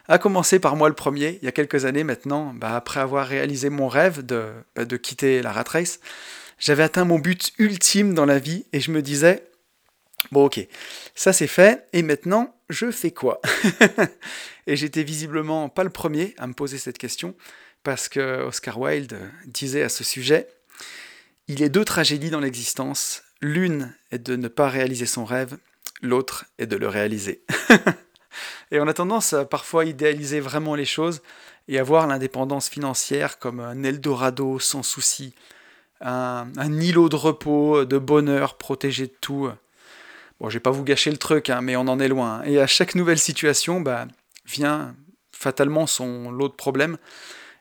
À 0.08 0.18
commencer 0.18 0.58
par 0.58 0.76
moi 0.76 0.88
le 0.88 0.94
premier, 0.94 1.38
il 1.40 1.44
y 1.44 1.48
a 1.48 1.52
quelques 1.52 1.84
années 1.84 2.04
maintenant, 2.04 2.52
bah, 2.54 2.76
après 2.76 3.00
avoir 3.00 3.26
réalisé 3.26 3.70
mon 3.70 3.88
rêve 3.88 4.24
de, 4.24 4.46
bah, 4.74 4.84
de 4.84 4.96
quitter 4.96 5.42
la 5.42 5.52
rat 5.52 5.64
race, 5.66 6.00
j'avais 6.58 6.82
atteint 6.82 7.04
mon 7.04 7.18
but 7.18 7.52
ultime 7.58 8.14
dans 8.14 8.26
la 8.26 8.38
vie 8.38 8.64
et 8.72 8.80
je 8.80 8.90
me 8.90 9.02
disais, 9.02 9.44
bon 10.30 10.44
ok, 10.44 10.66
ça 11.14 11.32
c'est 11.32 11.46
fait, 11.46 11.86
et 11.92 12.02
maintenant 12.02 12.54
je 12.68 12.90
fais 12.90 13.10
quoi? 13.10 13.40
Et 14.66 14.76
j'étais 14.76 15.02
visiblement 15.02 15.68
pas 15.68 15.82
le 15.82 15.90
premier 15.90 16.34
à 16.38 16.46
me 16.46 16.52
poser 16.52 16.78
cette 16.78 16.96
question, 16.96 17.34
parce 17.82 18.08
que 18.08 18.42
Oscar 18.42 18.78
Wilde 18.78 19.18
disait 19.46 19.82
à 19.82 19.88
ce 19.88 20.04
sujet 20.04 20.48
Il 21.48 21.62
a 21.62 21.68
deux 21.68 21.84
tragédies 21.84 22.30
dans 22.30 22.40
l'existence. 22.40 23.22
L'une 23.40 23.94
est 24.10 24.18
de 24.18 24.36
ne 24.36 24.48
pas 24.48 24.68
réaliser 24.68 25.06
son 25.06 25.24
rêve, 25.24 25.56
l'autre 26.00 26.44
est 26.58 26.66
de 26.66 26.76
le 26.76 26.88
réaliser. 26.88 27.44
et 28.70 28.80
on 28.80 28.86
a 28.86 28.94
tendance 28.94 29.32
à 29.32 29.44
parfois 29.44 29.84
idéaliser 29.84 30.40
vraiment 30.40 30.74
les 30.74 30.84
choses 30.84 31.22
et 31.68 31.78
à 31.78 31.82
voir 31.82 32.06
l'indépendance 32.06 32.68
financière 32.68 33.38
comme 33.38 33.60
un 33.60 33.82
Eldorado 33.82 34.58
sans 34.58 34.82
souci, 34.82 35.34
un, 36.00 36.46
îlot 36.80 37.08
de 37.08 37.16
repos, 37.16 37.84
de 37.84 37.98
bonheur, 37.98 38.56
protégé 38.58 39.06
de 39.06 39.14
tout. 39.20 39.48
Bon, 40.40 40.48
je 40.48 40.54
vais 40.54 40.60
pas 40.60 40.70
vous 40.70 40.84
gâcher 40.84 41.10
le 41.10 41.16
truc, 41.16 41.50
hein, 41.50 41.60
mais 41.60 41.76
on 41.76 41.88
en 41.88 42.00
est 42.00 42.08
loin. 42.08 42.42
Et 42.44 42.60
à 42.60 42.66
chaque 42.66 42.94
nouvelle 42.94 43.18
situation, 43.18 43.80
bah, 43.80 44.06
vient 44.44 44.94
fatalement 45.32 45.86
son 45.86 46.30
lot 46.30 46.48
de 46.48 46.54
problèmes. 46.54 46.98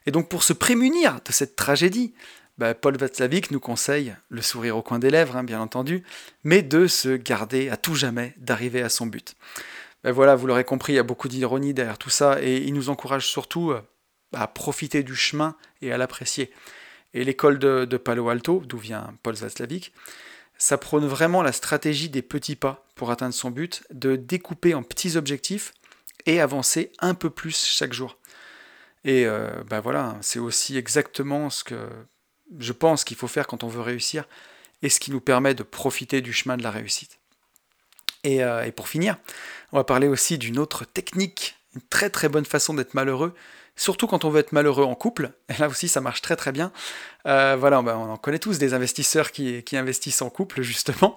Et 0.06 0.10
donc 0.10 0.28
pour 0.28 0.42
se 0.42 0.52
prémunir 0.52 1.20
de 1.24 1.32
cette 1.32 1.56
tragédie, 1.56 2.14
bah, 2.58 2.74
Paul 2.74 2.96
Václavic 2.96 3.50
nous 3.50 3.60
conseille 3.60 4.14
le 4.28 4.42
sourire 4.42 4.76
au 4.76 4.82
coin 4.82 4.98
des 4.98 5.10
lèvres, 5.10 5.36
hein, 5.36 5.44
bien 5.44 5.60
entendu, 5.60 6.02
mais 6.44 6.62
de 6.62 6.86
se 6.86 7.16
garder 7.16 7.70
à 7.70 7.76
tout 7.76 7.94
jamais 7.94 8.34
d'arriver 8.36 8.82
à 8.82 8.88
son 8.88 9.06
but. 9.06 9.36
Ben 10.04 10.12
voilà, 10.12 10.34
vous 10.34 10.46
l'aurez 10.46 10.64
compris, 10.64 10.92
il 10.94 10.96
y 10.96 10.98
a 10.98 11.04
beaucoup 11.04 11.28
d'ironie 11.28 11.74
derrière 11.74 11.98
tout 11.98 12.10
ça, 12.10 12.42
et 12.42 12.58
il 12.58 12.74
nous 12.74 12.90
encourage 12.90 13.26
surtout 13.26 13.70
euh, 13.70 13.80
à 14.32 14.48
profiter 14.48 15.02
du 15.02 15.14
chemin 15.14 15.56
et 15.80 15.92
à 15.92 15.98
l'apprécier. 15.98 16.52
Et 17.14 17.24
l'école 17.24 17.58
de, 17.58 17.96
Palo 17.96 18.28
Alto, 18.28 18.62
d'où 18.66 18.78
vient 18.78 19.14
Paul 19.22 19.34
Václavic, 19.34 19.92
ça 20.58 20.78
prône 20.78 21.06
vraiment 21.06 21.42
la 21.42 21.52
stratégie 21.52 22.08
des 22.08 22.22
petits 22.22 22.56
pas 22.56 22.86
pour 22.94 23.10
atteindre 23.10 23.34
son 23.34 23.50
but, 23.50 23.82
de 23.90 24.16
découper 24.16 24.74
en 24.74 24.82
petits 24.82 25.16
objectifs 25.16 25.72
et 26.26 26.40
avancer 26.40 26.92
un 27.00 27.14
peu 27.14 27.30
plus 27.30 27.64
chaque 27.64 27.92
jour. 27.92 28.18
Et 29.04 29.26
ben 29.68 29.80
voilà, 29.80 30.16
c'est 30.20 30.38
aussi 30.38 30.78
exactement 30.78 31.50
ce 31.50 31.64
que 31.64 31.88
je 32.58 32.72
pense 32.72 33.04
qu'il 33.04 33.16
faut 33.16 33.28
faire 33.28 33.46
quand 33.46 33.64
on 33.64 33.68
veut 33.68 33.80
réussir 33.80 34.24
et 34.82 34.88
ce 34.88 35.00
qui 35.00 35.10
nous 35.10 35.20
permet 35.20 35.54
de 35.54 35.62
profiter 35.62 36.20
du 36.20 36.32
chemin 36.32 36.56
de 36.56 36.62
la 36.62 36.70
réussite. 36.70 37.18
Et, 38.24 38.44
euh, 38.44 38.64
et 38.64 38.72
pour 38.72 38.88
finir, 38.88 39.16
on 39.72 39.76
va 39.76 39.84
parler 39.84 40.08
aussi 40.08 40.38
d'une 40.38 40.58
autre 40.58 40.84
technique, 40.84 41.56
une 41.74 41.82
très 41.82 42.10
très 42.10 42.28
bonne 42.28 42.44
façon 42.44 42.74
d'être 42.74 42.94
malheureux, 42.94 43.34
surtout 43.74 44.06
quand 44.06 44.24
on 44.24 44.30
veut 44.30 44.40
être 44.40 44.52
malheureux 44.52 44.84
en 44.84 44.94
couple. 44.94 45.32
Et 45.48 45.54
là 45.58 45.68
aussi, 45.68 45.88
ça 45.88 46.00
marche 46.00 46.22
très 46.22 46.36
très 46.36 46.52
bien. 46.52 46.72
Euh, 47.26 47.56
voilà, 47.58 47.82
ben, 47.82 47.96
on 47.96 48.10
en 48.10 48.16
connaît 48.16 48.38
tous 48.38 48.58
des 48.58 48.74
investisseurs 48.74 49.32
qui, 49.32 49.62
qui 49.64 49.76
investissent 49.76 50.22
en 50.22 50.30
couple, 50.30 50.62
justement. 50.62 51.16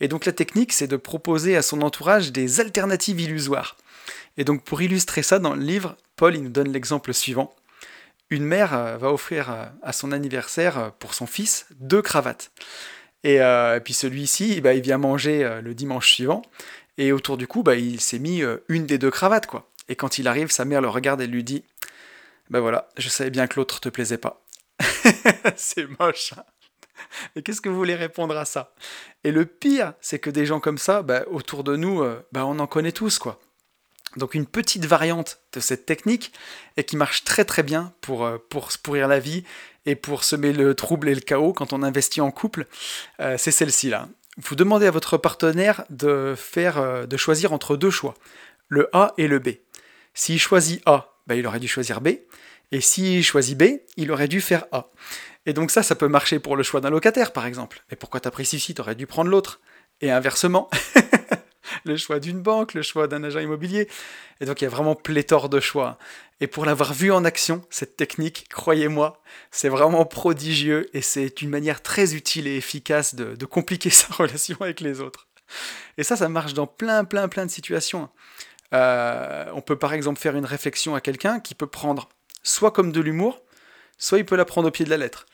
Et 0.00 0.08
donc 0.08 0.26
la 0.26 0.32
technique, 0.32 0.72
c'est 0.72 0.86
de 0.86 0.96
proposer 0.96 1.56
à 1.56 1.62
son 1.62 1.82
entourage 1.82 2.30
des 2.30 2.60
alternatives 2.60 3.20
illusoires. 3.20 3.76
Et 4.36 4.44
donc 4.44 4.64
pour 4.64 4.82
illustrer 4.82 5.22
ça 5.22 5.38
dans 5.38 5.54
le 5.54 5.62
livre, 5.62 5.96
Paul 6.24 6.36
il 6.36 6.42
nous 6.42 6.48
donne 6.48 6.72
l'exemple 6.72 7.12
suivant. 7.12 7.54
Une 8.30 8.46
mère 8.46 8.72
euh, 8.72 8.96
va 8.96 9.12
offrir 9.12 9.50
euh, 9.50 9.66
à 9.82 9.92
son 9.92 10.10
anniversaire 10.10 10.78
euh, 10.78 10.88
pour 10.98 11.12
son 11.12 11.26
fils 11.26 11.66
deux 11.80 12.00
cravates. 12.00 12.50
Et, 13.24 13.40
puis 13.84 13.92
celui-ci, 13.92 14.62
bah, 14.62 14.72
il 14.72 14.80
vient 14.80 14.96
manger 14.96 15.60
le 15.62 15.74
dimanche 15.74 16.10
suivant. 16.10 16.40
Et 16.96 17.12
autour 17.12 17.36
du 17.36 17.46
cou, 17.46 17.62
bah, 17.62 17.74
il 17.74 18.00
s'est 18.00 18.18
mis 18.18 18.42
une 18.70 18.86
des 18.86 18.96
deux 18.96 19.10
cravates. 19.10 19.46
quoi. 19.46 19.70
Et 19.90 19.96
quand 19.96 20.16
il 20.16 20.26
arrive, 20.26 20.50
sa 20.50 20.64
mère 20.64 20.80
le 20.80 20.88
regarde 20.88 21.20
et 21.20 21.26
lui 21.26 21.44
dit 21.44 21.62
Ben 22.48 22.60
voilà, 22.60 22.88
je 22.96 23.10
savais 23.10 23.28
bien 23.28 23.46
que 23.46 23.56
l'autre 23.56 23.80
te 23.80 23.90
plaisait 23.90 24.16
pas. 24.16 24.42
c'est 25.56 25.86
moche. 26.00 26.32
Hein. 26.38 26.44
Et 27.36 27.42
qu'est-ce 27.42 27.60
que 27.60 27.68
vous 27.68 27.76
voulez 27.76 27.96
répondre 27.96 28.34
à 28.34 28.46
ça? 28.46 28.72
Et 29.24 29.30
le 29.30 29.44
pire, 29.44 29.92
c'est 30.00 30.18
que 30.18 30.30
des 30.30 30.46
gens 30.46 30.60
comme 30.60 30.78
ça, 30.78 31.02
bah, 31.02 31.24
autour 31.30 31.64
de 31.64 31.76
nous, 31.76 32.02
bah, 32.32 32.46
on 32.46 32.58
en 32.60 32.66
connaît 32.66 32.92
tous, 32.92 33.18
quoi. 33.18 33.38
Donc 34.16 34.34
une 34.34 34.46
petite 34.46 34.86
variante 34.86 35.40
de 35.52 35.60
cette 35.60 35.86
technique 35.86 36.32
et 36.76 36.84
qui 36.84 36.96
marche 36.96 37.24
très 37.24 37.44
très 37.44 37.62
bien 37.62 37.92
pour, 38.00 38.24
euh, 38.24 38.38
se 38.68 38.78
pourrir 38.78 39.08
la 39.08 39.18
vie 39.18 39.44
et 39.86 39.96
pour 39.96 40.24
semer 40.24 40.52
le 40.52 40.74
trouble 40.74 41.08
et 41.08 41.14
le 41.14 41.20
chaos 41.20 41.52
quand 41.52 41.72
on 41.72 41.82
investit 41.82 42.20
en 42.20 42.30
couple, 42.30 42.66
euh, 43.20 43.36
c'est 43.38 43.50
celle-ci 43.50 43.90
là. 43.90 44.08
Vous 44.36 44.56
demandez 44.56 44.86
à 44.86 44.90
votre 44.90 45.16
partenaire 45.16 45.84
de, 45.90 46.34
faire, 46.36 46.78
euh, 46.78 47.06
de 47.06 47.16
choisir 47.16 47.52
entre 47.52 47.76
deux 47.76 47.90
choix, 47.90 48.14
le 48.68 48.88
A 48.92 49.14
et 49.18 49.28
le 49.28 49.38
B. 49.38 49.50
S'il 50.12 50.40
choisit 50.40 50.82
A, 50.86 51.14
bah, 51.26 51.34
il 51.34 51.46
aurait 51.46 51.60
dû 51.60 51.68
choisir 51.68 52.00
B. 52.00 52.08
Et 52.72 52.80
s'il 52.80 53.22
choisit 53.22 53.56
B, 53.56 53.64
il 53.96 54.10
aurait 54.10 54.28
dû 54.28 54.40
faire 54.40 54.64
A. 54.72 54.90
Et 55.46 55.52
donc 55.52 55.70
ça, 55.70 55.82
ça 55.82 55.94
peut 55.94 56.08
marcher 56.08 56.38
pour 56.38 56.56
le 56.56 56.62
choix 56.62 56.80
d'un 56.80 56.90
locataire, 56.90 57.32
par 57.32 57.46
exemple. 57.46 57.82
Mais 57.90 57.96
pourquoi 57.96 58.20
t'as 58.20 58.30
pris 58.30 58.46
tu 58.46 58.74
T'aurais 58.74 58.94
dû 58.94 59.06
prendre 59.06 59.30
l'autre? 59.30 59.60
Et 60.00 60.10
inversement, 60.10 60.68
le 61.84 61.96
choix 61.96 62.20
d'une 62.20 62.40
banque, 62.40 62.74
le 62.74 62.82
choix 62.82 63.08
d'un 63.08 63.24
agent 63.24 63.40
immobilier. 63.40 63.88
Et 64.40 64.46
donc 64.46 64.60
il 64.60 64.64
y 64.64 64.66
a 64.66 64.70
vraiment 64.70 64.94
pléthore 64.94 65.48
de 65.48 65.60
choix. 65.60 65.98
Et 66.40 66.46
pour 66.46 66.66
l'avoir 66.66 66.92
vu 66.92 67.12
en 67.12 67.24
action, 67.24 67.62
cette 67.70 67.96
technique, 67.96 68.46
croyez-moi, 68.50 69.22
c'est 69.50 69.68
vraiment 69.68 70.04
prodigieux 70.04 70.90
et 70.92 71.00
c'est 71.00 71.42
une 71.42 71.50
manière 71.50 71.82
très 71.82 72.14
utile 72.14 72.46
et 72.46 72.56
efficace 72.56 73.14
de, 73.14 73.44
compliquer 73.46 73.90
sa 73.90 74.12
relation 74.14 74.56
avec 74.60 74.80
les 74.80 75.00
autres. 75.00 75.28
Et 75.98 76.04
ça, 76.04 76.16
ça 76.16 76.28
marche 76.28 76.54
dans 76.54 76.66
plein, 76.66 77.04
plein, 77.04 77.28
plein 77.28 77.46
de 77.46 77.50
situations. 77.50 78.08
Euh, 78.72 79.46
on 79.54 79.60
peut 79.60 79.78
par 79.78 79.92
exemple 79.92 80.18
faire 80.18 80.36
une 80.36 80.44
réflexion 80.44 80.94
à 80.94 81.00
quelqu'un 81.00 81.38
qui 81.38 81.54
peut 81.54 81.66
prendre 81.66 82.08
soit 82.42 82.72
comme 82.72 82.92
de 82.92 83.00
l'humour, 83.00 83.40
soit 83.98 84.18
il 84.18 84.24
peut 84.24 84.36
la 84.36 84.44
prendre 84.44 84.68
au 84.68 84.70
pied 84.70 84.84
de 84.84 84.90
la 84.90 84.96
lettre. 84.96 85.26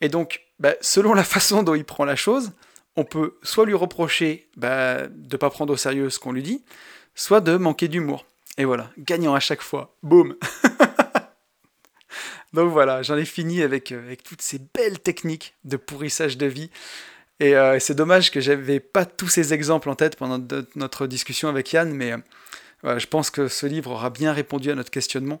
Et 0.00 0.08
donc, 0.08 0.42
bah, 0.58 0.74
selon 0.80 1.14
la 1.14 1.24
façon 1.36 1.62
dont 1.62 1.74
il 1.74 1.84
prend 1.84 2.04
la 2.04 2.16
chose, 2.16 2.52
on 2.96 3.04
peut 3.04 3.38
soit 3.42 3.66
lui 3.66 3.74
reprocher 3.74 4.48
bah, 4.56 5.06
de 5.06 5.32
ne 5.32 5.36
pas 5.36 5.50
prendre 5.50 5.72
au 5.72 5.76
sérieux 5.76 6.10
ce 6.10 6.18
qu'on 6.18 6.32
lui 6.32 6.42
dit, 6.42 6.62
soit 7.14 7.40
de 7.40 7.56
manquer 7.56 7.88
d'humour. 7.88 8.26
Et 8.58 8.64
voilà, 8.64 8.90
gagnant 8.98 9.34
à 9.34 9.40
chaque 9.40 9.62
fois. 9.62 9.94
Boum 10.02 10.36
Donc 12.52 12.70
voilà, 12.70 13.02
j'en 13.02 13.16
ai 13.16 13.24
fini 13.24 13.62
avec, 13.62 13.92
euh, 13.92 14.04
avec 14.04 14.22
toutes 14.22 14.42
ces 14.42 14.60
belles 14.74 15.00
techniques 15.00 15.54
de 15.64 15.78
pourrissage 15.78 16.36
de 16.36 16.46
vie. 16.46 16.70
Et 17.40 17.56
euh, 17.56 17.78
c'est 17.80 17.94
dommage 17.94 18.30
que 18.30 18.40
j'avais 18.40 18.78
pas 18.78 19.06
tous 19.06 19.28
ces 19.28 19.54
exemples 19.54 19.88
en 19.88 19.94
tête 19.94 20.16
pendant 20.16 20.38
notre 20.76 21.06
discussion 21.06 21.48
avec 21.48 21.72
Yann, 21.72 21.90
mais 21.90 22.12
euh, 22.84 22.98
je 22.98 23.06
pense 23.06 23.30
que 23.30 23.48
ce 23.48 23.64
livre 23.64 23.92
aura 23.92 24.10
bien 24.10 24.34
répondu 24.34 24.70
à 24.70 24.74
notre 24.74 24.90
questionnement. 24.90 25.40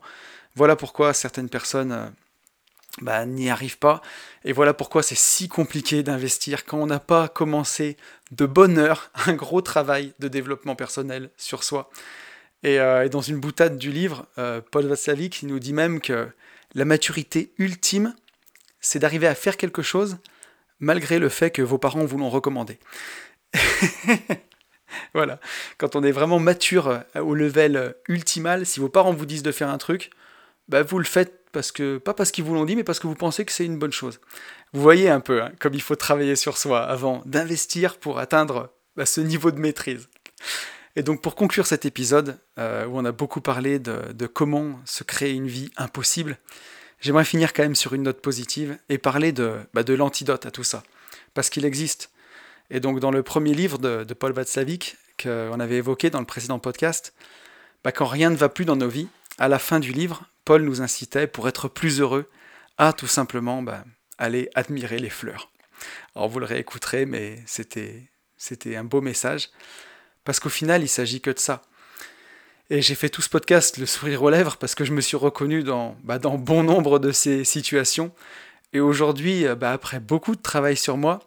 Voilà 0.54 0.74
pourquoi 0.74 1.12
certaines 1.12 1.50
personnes 1.50 2.12
bah, 3.00 3.24
n'y 3.24 3.48
arrive 3.48 3.78
pas. 3.78 4.02
Et 4.44 4.52
voilà 4.52 4.74
pourquoi 4.74 5.02
c'est 5.02 5.16
si 5.16 5.48
compliqué 5.48 6.02
d'investir 6.02 6.64
quand 6.66 6.78
on 6.78 6.86
n'a 6.86 7.00
pas 7.00 7.28
commencé 7.28 7.96
de 8.32 8.44
bonne 8.44 8.78
heure 8.78 9.10
un 9.26 9.32
gros 9.32 9.62
travail 9.62 10.12
de 10.18 10.28
développement 10.28 10.76
personnel 10.76 11.30
sur 11.36 11.64
soi. 11.64 11.90
Et, 12.62 12.78
euh, 12.78 13.08
dans 13.08 13.22
une 13.22 13.40
boutade 13.40 13.78
du 13.78 13.90
livre, 13.90 14.26
euh, 14.38 14.60
Paul 14.70 14.86
Václavic 14.86 15.42
nous 15.42 15.58
dit 15.58 15.72
même 15.72 16.00
que 16.00 16.28
la 16.74 16.84
maturité 16.84 17.52
ultime, 17.58 18.14
c'est 18.80 18.98
d'arriver 18.98 19.26
à 19.26 19.34
faire 19.34 19.56
quelque 19.56 19.82
chose 19.82 20.18
malgré 20.78 21.18
le 21.18 21.28
fait 21.28 21.50
que 21.50 21.62
vos 21.62 21.78
parents 21.78 22.04
vous 22.04 22.18
l'ont 22.18 22.30
recommandé. 22.30 22.78
voilà, 25.14 25.38
quand 25.78 25.96
on 25.96 26.02
est 26.02 26.12
vraiment 26.12 26.38
mature 26.38 26.88
euh, 26.88 27.20
au 27.20 27.34
level 27.34 27.94
ultimal, 28.08 28.66
si 28.66 28.80
vos 28.80 28.88
parents 28.88 29.12
vous 29.12 29.26
disent 29.26 29.42
de 29.42 29.52
faire 29.52 29.70
un 29.70 29.78
truc, 29.78 30.10
bah 30.68 30.82
vous 30.82 30.98
le 30.98 31.04
faites 31.04 31.41
parce 31.52 31.70
que 31.70 31.98
pas 31.98 32.14
parce 32.14 32.30
qu'ils 32.30 32.44
vous 32.44 32.54
l'ont 32.54 32.64
dit, 32.64 32.76
mais 32.76 32.84
parce 32.84 32.98
que 32.98 33.06
vous 33.06 33.14
pensez 33.14 33.44
que 33.44 33.52
c'est 33.52 33.64
une 33.64 33.78
bonne 33.78 33.92
chose. 33.92 34.20
Vous 34.72 34.80
voyez 34.80 35.08
un 35.08 35.20
peu 35.20 35.42
hein, 35.42 35.52
comme 35.60 35.74
il 35.74 35.82
faut 35.82 35.96
travailler 35.96 36.36
sur 36.36 36.56
soi 36.56 36.82
avant 36.82 37.22
d'investir 37.26 37.98
pour 37.98 38.18
atteindre 38.18 38.70
bah, 38.96 39.06
ce 39.06 39.20
niveau 39.20 39.50
de 39.50 39.60
maîtrise. 39.60 40.08
Et 40.96 41.02
donc 41.02 41.22
pour 41.22 41.34
conclure 41.34 41.66
cet 41.66 41.86
épisode, 41.86 42.38
euh, 42.58 42.86
où 42.86 42.98
on 42.98 43.04
a 43.04 43.12
beaucoup 43.12 43.40
parlé 43.40 43.78
de, 43.78 44.26
comment 44.26 44.80
se 44.84 45.04
créer 45.04 45.32
une 45.32 45.46
vie 45.46 45.70
impossible, 45.76 46.38
j'aimerais 47.00 47.24
finir 47.24 47.52
quand 47.52 47.62
même 47.62 47.74
sur 47.74 47.94
une 47.94 48.02
note 48.02 48.20
positive 48.20 48.76
et 48.88 48.98
parler 48.98 49.32
de, 49.32 49.56
bah, 49.74 49.82
de 49.82 49.94
l'antidote 49.94 50.46
à 50.46 50.50
tout 50.50 50.64
ça. 50.64 50.82
Parce 51.34 51.48
qu'il 51.48 51.64
existe. 51.64 52.10
Et 52.70 52.80
donc 52.80 53.00
dans 53.00 53.10
le 53.10 53.22
premier 53.22 53.54
livre 53.54 53.78
de, 53.78 54.14
Paul 54.14 54.32
Václavic, 54.32 54.96
qu'on 55.22 55.60
avait 55.60 55.76
évoqué 55.76 56.10
dans 56.10 56.20
le 56.20 56.26
précédent 56.26 56.58
podcast, 56.58 57.14
bah, 57.84 57.92
quand 57.92 58.06
rien 58.06 58.30
ne 58.30 58.36
va 58.36 58.48
plus 58.48 58.64
dans 58.64 58.76
nos 58.76 58.88
vies, 58.88 59.08
à 59.38 59.48
la 59.48 59.58
fin 59.58 59.80
du 59.80 59.92
livre, 59.92 60.24
Paul 60.44 60.62
nous 60.62 60.82
incitait, 60.82 61.26
pour 61.26 61.48
être 61.48 61.68
plus 61.68 62.00
heureux, 62.00 62.30
à 62.78 62.92
tout 62.92 63.06
simplement 63.06 63.62
bah, 63.62 63.84
aller 64.18 64.50
admirer 64.54 64.98
les 64.98 65.10
fleurs. 65.10 65.50
Alors 66.14 66.28
vous 66.28 66.38
le 66.38 66.46
réécouterez, 66.46 67.06
mais 67.06 67.38
c'était, 67.46 68.08
un 68.76 68.84
beau 68.84 69.00
message, 69.00 69.50
parce 70.24 70.40
qu'au 70.40 70.48
final, 70.48 70.82
il 70.82 70.88
s'agit 70.88 71.20
que 71.20 71.30
de 71.30 71.38
ça. 71.38 71.62
Et 72.70 72.80
j'ai 72.80 72.94
fait 72.94 73.08
tout 73.08 73.22
ce 73.22 73.28
podcast 73.28 73.76
le 73.76 73.86
sourire 73.86 74.22
aux 74.22 74.30
lèvres 74.30 74.56
parce 74.56 74.74
que 74.74 74.84
je 74.84 74.92
me 74.92 75.00
suis 75.00 75.16
reconnu 75.16 75.62
dans, 75.62 75.96
bah, 76.04 76.18
bon 76.18 76.62
nombre 76.62 76.98
de 76.98 77.12
ces 77.12 77.44
situations. 77.44 78.12
Et 78.72 78.80
aujourd'hui, 78.80 79.44
bah, 79.56 79.72
après 79.72 80.00
beaucoup 80.00 80.34
de 80.34 80.40
travail 80.40 80.76
sur 80.76 80.96
moi, 80.96 81.20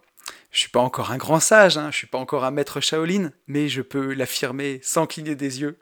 je 0.52 0.60
suis 0.62 0.70
pas 0.70 0.80
encore 0.80 1.12
un 1.12 1.18
grand 1.18 1.42
sage, 1.42 1.78
hein, 1.78 1.90
je 1.92 1.98
suis 1.98 2.08
pas 2.08 2.18
encore 2.18 2.46
un 2.46 2.52
maître 2.52 2.80
Shaolin, 2.80 3.32
mais 3.48 3.68
je 3.68 3.82
peux 3.82 4.14
l'affirmer 4.14 4.80
sans 4.82 5.06
cligner 5.06 5.36
des 5.36 5.60
yeux. 5.60 5.78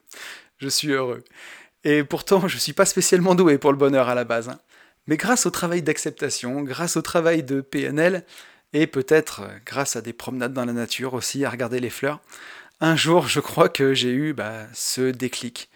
Je 0.58 0.68
suis 0.68 0.90
heureux. 0.90 1.24
Et 1.84 2.04
pourtant, 2.04 2.48
je 2.48 2.56
ne 2.56 2.60
suis 2.60 2.74
pas 2.74 2.86
spécialement 2.86 3.36
doué 3.36 3.58
pour 3.58 3.72
le 3.72 3.78
bonheur 3.78 4.10
à 4.10 4.16
la 4.16 4.24
base. 4.24 4.50
Hein. 4.50 4.60
Mais 5.08 5.18
grâce 5.18 5.46
au 5.46 5.52
travail 5.52 5.82
d'acceptation, 5.82 6.62
grâce 6.62 6.96
au 6.96 7.02
travail 7.02 7.44
de 7.44 7.62
PNL, 7.62 8.26
et 8.74 8.88
peut-être 8.88 9.42
euh, 9.42 9.58
grâce 9.66 9.96
à 9.96 10.02
des 10.02 10.14
promenades 10.14 10.54
dans 10.54 10.66
la 10.66 10.74
nature 10.74 11.14
aussi, 11.14 11.46
à 11.46 11.50
regarder 11.50 11.80
les 11.80 11.90
fleurs, 11.90 12.22
un 12.82 12.96
jour, 12.96 13.28
je 13.28 13.40
crois 13.40 13.70
que 13.70 13.94
j'ai 13.94 14.12
eu 14.12 14.34
bah, 14.34 14.66
ce 14.74 15.12
déclic. 15.12 15.70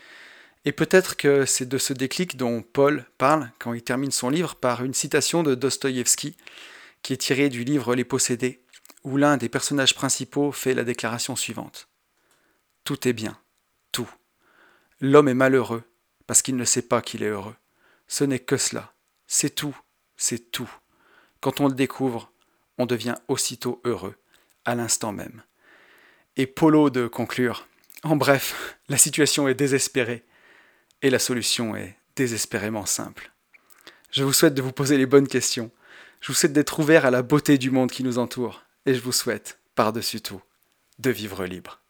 Et 0.65 0.71
peut-être 0.71 1.15
que 1.15 1.45
c'est 1.45 1.67
de 1.67 1.77
ce 1.77 1.93
déclic 1.93 2.35
dont 2.35 2.61
Paul 2.61 3.05
parle 3.17 3.51
quand 3.59 3.73
il 3.73 3.83
termine 3.83 4.11
son 4.11 4.29
livre 4.29 4.55
par 4.55 4.83
une 4.83 4.93
citation 4.93 5.43
de 5.43 5.55
Dostoïevski, 5.55 6.35
qui 7.03 7.13
est 7.13 7.17
tirée 7.17 7.49
du 7.49 7.63
livre 7.63 7.95
Les 7.95 8.03
Possédés, 8.03 8.61
où 9.03 9.15
l'un 9.15 9.37
des 9.37 9.47
personnages 9.47 9.95
principaux 9.95 10.51
fait 10.51 10.73
la 10.73 10.83
déclaration 10.83 11.35
suivante. 11.35 11.87
Tout 12.83 13.07
est 13.07 13.13
bien, 13.13 13.37
tout. 13.91 14.09
L'homme 14.99 15.29
est 15.29 15.33
malheureux, 15.33 15.83
parce 16.27 16.41
qu'il 16.41 16.57
ne 16.57 16.65
sait 16.65 16.81
pas 16.83 17.01
qu'il 17.01 17.23
est 17.23 17.29
heureux. 17.29 17.55
Ce 18.07 18.23
n'est 18.23 18.39
que 18.39 18.57
cela. 18.57 18.93
C'est 19.25 19.55
tout. 19.55 19.77
C'est 20.17 20.51
tout. 20.51 20.69
Quand 21.41 21.61
on 21.61 21.67
le 21.67 21.73
découvre, 21.73 22.31
on 22.77 22.85
devient 22.85 23.15
aussitôt 23.27 23.81
heureux, 23.85 24.15
à 24.65 24.75
l'instant 24.75 25.11
même. 25.11 25.43
Et 26.35 26.45
Polo 26.45 26.89
de 26.89 27.07
conclure. 27.07 27.67
En 28.03 28.15
bref, 28.15 28.77
la 28.89 28.97
situation 28.97 29.47
est 29.47 29.55
désespérée, 29.55 30.23
et 31.01 31.09
la 31.09 31.19
solution 31.19 31.75
est 31.75 31.97
désespérément 32.15 32.85
simple. 32.85 33.31
Je 34.11 34.23
vous 34.23 34.33
souhaite 34.33 34.53
de 34.53 34.61
vous 34.61 34.71
poser 34.71 34.97
les 34.97 35.05
bonnes 35.05 35.27
questions. 35.27 35.71
Je 36.21 36.27
vous 36.27 36.33
souhaite 36.33 36.53
d'être 36.53 36.79
ouvert 36.79 37.05
à 37.05 37.11
la 37.11 37.21
beauté 37.21 37.57
du 37.57 37.69
monde 37.69 37.91
qui 37.91 38.03
nous 38.03 38.17
entoure. 38.17 38.63
Et 38.85 38.93
je 38.93 39.01
vous 39.01 39.11
souhaite, 39.11 39.59
par-dessus 39.75 40.21
tout, 40.21 40.41
de 40.99 41.11
vivre 41.11 41.45
libre. 41.45 41.81